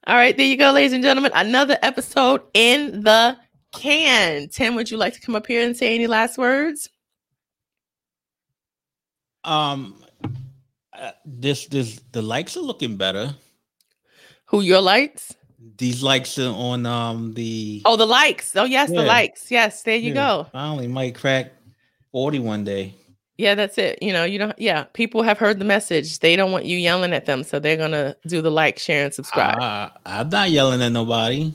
All 0.07 0.15
right. 0.15 0.35
There 0.37 0.45
you 0.45 0.57
go, 0.57 0.71
ladies 0.71 0.93
and 0.93 1.03
gentlemen. 1.03 1.31
Another 1.35 1.77
episode 1.81 2.41
in 2.53 3.01
the 3.03 3.35
can. 3.73 4.47
Tim, 4.49 4.75
would 4.75 4.89
you 4.91 4.97
like 4.97 5.13
to 5.13 5.21
come 5.21 5.35
up 5.35 5.47
here 5.47 5.65
and 5.65 5.75
say 5.75 5.95
any 5.95 6.07
last 6.07 6.37
words? 6.37 6.87
Um, 9.43 10.03
uh, 10.93 11.11
this 11.25 11.67
this 11.67 12.01
the 12.11 12.21
likes 12.21 12.55
are 12.57 12.61
looking 12.61 12.97
better. 12.97 13.33
Who 14.45 14.61
your 14.61 14.81
lights? 14.81 15.33
These 15.77 16.03
likes 16.03 16.37
are 16.39 16.53
on 16.53 16.85
um 16.85 17.33
the 17.33 17.81
Oh, 17.85 17.95
the 17.95 18.05
likes. 18.05 18.55
Oh, 18.55 18.65
yes, 18.65 18.89
the 18.89 19.01
likes. 19.03 19.49
Yes, 19.51 19.83
there 19.83 19.95
you 19.95 20.09
Yeah, 20.09 20.43
go. 20.43 20.47
Finally, 20.51 20.87
might 20.87 21.15
crack 21.15 21.51
forty 22.11 22.39
one 22.39 22.63
day. 22.63 22.95
Yeah, 23.37 23.55
that's 23.55 23.77
it. 23.79 24.03
You 24.03 24.13
know, 24.13 24.23
you 24.23 24.37
don't, 24.37 24.57
yeah, 24.59 24.83
people 24.93 25.23
have 25.23 25.39
heard 25.39 25.57
the 25.57 25.65
message. 25.65 26.19
They 26.19 26.35
don't 26.35 26.51
want 26.51 26.65
you 26.65 26.77
yelling 26.77 27.11
at 27.11 27.25
them. 27.25 27.43
So 27.43 27.57
they're 27.57 27.75
to 27.77 28.15
do 28.27 28.39
the 28.39 28.51
like, 28.51 28.77
share, 28.77 29.05
and 29.05 29.13
subscribe. 29.13 29.57
Uh, 29.59 29.89
I'm 30.05 30.29
not 30.29 30.51
yelling 30.51 30.79
at 30.83 30.91
nobody. 30.91 31.51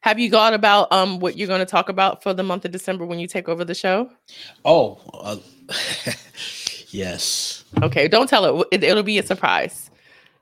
have 0.00 0.18
you 0.18 0.30
thought 0.30 0.54
about 0.54 0.90
um 0.90 1.18
what 1.18 1.36
you're 1.36 1.48
going 1.48 1.60
to 1.60 1.66
talk 1.66 1.90
about 1.90 2.22
for 2.22 2.32
the 2.32 2.42
month 2.42 2.64
of 2.64 2.70
December 2.70 3.04
when 3.04 3.18
you 3.18 3.26
take 3.26 3.46
over 3.46 3.62
the 3.62 3.74
show? 3.74 4.08
Oh, 4.64 5.00
uh, 5.12 5.36
yes, 6.90 7.64
Okay, 7.82 8.08
don't 8.08 8.28
tell 8.28 8.60
it. 8.62 8.66
it. 8.72 8.84
It'll 8.84 9.02
be 9.02 9.18
a 9.18 9.22
surprise. 9.26 9.90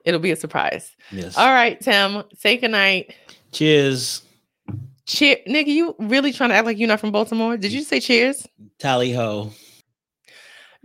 It'll 0.04 0.20
be 0.20 0.30
a 0.30 0.36
surprise. 0.36 0.94
yes. 1.10 1.36
All 1.36 1.52
right, 1.52 1.80
Tim, 1.80 2.22
say 2.38 2.56
goodnight. 2.56 3.14
Cheers, 3.52 4.22
Cheer, 5.06 5.36
nigga, 5.48 5.66
you 5.68 5.94
really 6.00 6.32
trying 6.32 6.50
to 6.50 6.56
act 6.56 6.66
like 6.66 6.78
you're 6.78 6.88
not 6.88 6.98
from 7.00 7.12
Baltimore? 7.12 7.56
Did 7.56 7.72
you 7.72 7.82
say 7.82 8.00
cheers? 8.00 8.46
tally 8.78 9.12
ho. 9.12 9.52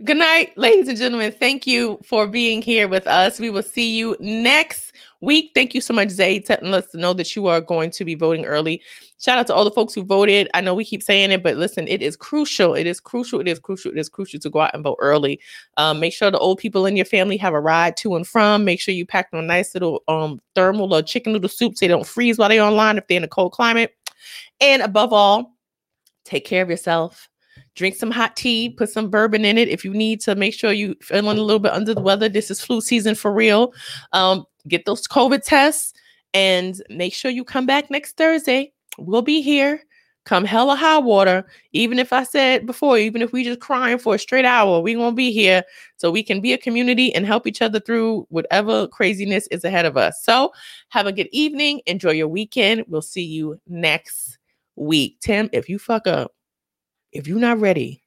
Good 0.04 0.16
night, 0.16 0.56
ladies 0.56 0.88
and 0.88 0.96
gentlemen. 0.98 1.32
Thank 1.32 1.66
you 1.66 2.00
for 2.04 2.26
being 2.26 2.62
here 2.62 2.88
with 2.88 3.06
us. 3.06 3.38
We 3.38 3.50
will 3.50 3.62
see 3.62 3.96
you 3.96 4.16
next 4.20 4.91
week. 5.22 5.52
Thank 5.54 5.74
you 5.74 5.80
so 5.80 5.94
much, 5.94 6.10
Zay, 6.10 6.40
telling 6.40 6.74
us 6.74 6.92
know 6.94 7.12
that 7.14 7.34
you 7.34 7.46
are 7.46 7.60
going 7.60 7.90
to 7.92 8.04
be 8.04 8.14
voting 8.14 8.44
early. 8.44 8.82
Shout 9.18 9.38
out 9.38 9.46
to 9.46 9.54
all 9.54 9.64
the 9.64 9.70
folks 9.70 9.94
who 9.94 10.02
voted. 10.02 10.50
I 10.52 10.60
know 10.60 10.74
we 10.74 10.84
keep 10.84 11.02
saying 11.02 11.30
it, 11.30 11.42
but 11.42 11.56
listen, 11.56 11.88
it 11.88 12.02
is 12.02 12.16
crucial. 12.16 12.74
It 12.74 12.86
is 12.86 13.00
crucial. 13.00 13.40
It 13.40 13.48
is 13.48 13.58
crucial. 13.58 13.92
It 13.92 13.98
is 13.98 14.08
crucial 14.08 14.40
to 14.40 14.50
go 14.50 14.60
out 14.60 14.74
and 14.74 14.84
vote 14.84 14.98
early. 15.00 15.40
Um, 15.76 16.00
make 16.00 16.12
sure 16.12 16.30
the 16.30 16.38
old 16.38 16.58
people 16.58 16.84
in 16.84 16.96
your 16.96 17.06
family 17.06 17.36
have 17.38 17.54
a 17.54 17.60
ride 17.60 17.96
to 17.98 18.16
and 18.16 18.26
from. 18.26 18.64
Make 18.64 18.80
sure 18.80 18.94
you 18.94 19.06
pack 19.06 19.30
them 19.30 19.40
a 19.40 19.42
nice 19.42 19.74
little 19.74 20.02
um, 20.08 20.40
thermal 20.54 20.92
or 20.92 21.02
chicken 21.02 21.32
noodle 21.32 21.48
soup 21.48 21.76
so 21.76 21.86
they 21.86 21.88
don't 21.88 22.06
freeze 22.06 22.38
while 22.38 22.48
they're 22.48 22.62
online 22.62 22.98
if 22.98 23.06
they're 23.06 23.16
in 23.16 23.24
a 23.24 23.28
cold 23.28 23.52
climate. 23.52 23.94
And 24.60 24.82
above 24.82 25.12
all, 25.12 25.56
take 26.24 26.44
care 26.44 26.62
of 26.62 26.70
yourself 26.70 27.28
drink 27.74 27.94
some 27.94 28.10
hot 28.10 28.36
tea, 28.36 28.70
put 28.70 28.90
some 28.90 29.08
bourbon 29.08 29.44
in 29.44 29.56
it 29.56 29.68
if 29.68 29.84
you 29.84 29.92
need 29.92 30.20
to 30.20 30.34
make 30.34 30.54
sure 30.54 30.72
you 30.72 30.94
feeling 31.00 31.38
a 31.38 31.42
little 31.42 31.58
bit 31.58 31.72
under 31.72 31.94
the 31.94 32.00
weather. 32.00 32.28
This 32.28 32.50
is 32.50 32.60
flu 32.60 32.80
season 32.80 33.14
for 33.14 33.32
real. 33.32 33.72
Um, 34.12 34.44
get 34.68 34.84
those 34.84 35.06
COVID 35.06 35.42
tests 35.42 35.92
and 36.34 36.80
make 36.88 37.14
sure 37.14 37.30
you 37.30 37.44
come 37.44 37.66
back 37.66 37.90
next 37.90 38.16
Thursday. 38.16 38.72
We'll 38.98 39.22
be 39.22 39.42
here. 39.42 39.82
Come 40.24 40.44
hell 40.44 40.70
or 40.70 40.76
high 40.76 40.98
water. 40.98 41.44
Even 41.72 41.98
if 41.98 42.12
I 42.12 42.22
said 42.22 42.64
before, 42.64 42.96
even 42.96 43.22
if 43.22 43.32
we 43.32 43.42
just 43.42 43.58
crying 43.58 43.98
for 43.98 44.14
a 44.14 44.18
straight 44.18 44.44
hour, 44.44 44.80
we 44.80 44.94
won't 44.94 45.16
be 45.16 45.32
here 45.32 45.64
so 45.96 46.12
we 46.12 46.22
can 46.22 46.40
be 46.40 46.52
a 46.52 46.58
community 46.58 47.12
and 47.12 47.26
help 47.26 47.46
each 47.46 47.60
other 47.60 47.80
through 47.80 48.26
whatever 48.30 48.86
craziness 48.86 49.48
is 49.48 49.64
ahead 49.64 49.84
of 49.84 49.96
us. 49.96 50.22
So 50.22 50.52
have 50.90 51.06
a 51.06 51.12
good 51.12 51.28
evening. 51.32 51.80
Enjoy 51.86 52.12
your 52.12 52.28
weekend. 52.28 52.84
We'll 52.86 53.02
see 53.02 53.24
you 53.24 53.60
next 53.66 54.38
week. 54.76 55.18
Tim, 55.20 55.50
if 55.52 55.68
you 55.68 55.80
fuck 55.80 56.06
up, 56.06 56.32
if 57.10 57.26
you're 57.26 57.40
not 57.40 57.58
ready 57.58 58.02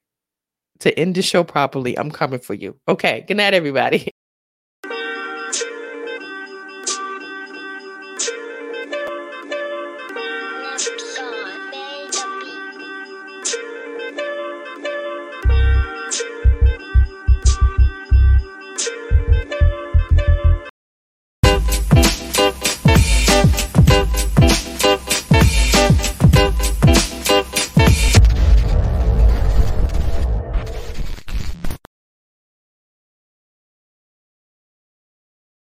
to 0.80 0.98
end 0.98 1.16
the 1.16 1.22
show 1.22 1.44
properly, 1.44 1.98
I'm 1.98 2.10
coming 2.10 2.40
for 2.40 2.54
you. 2.54 2.78
Okay. 2.88 3.24
Good 3.28 3.36
night, 3.36 3.52
everybody. 3.54 4.10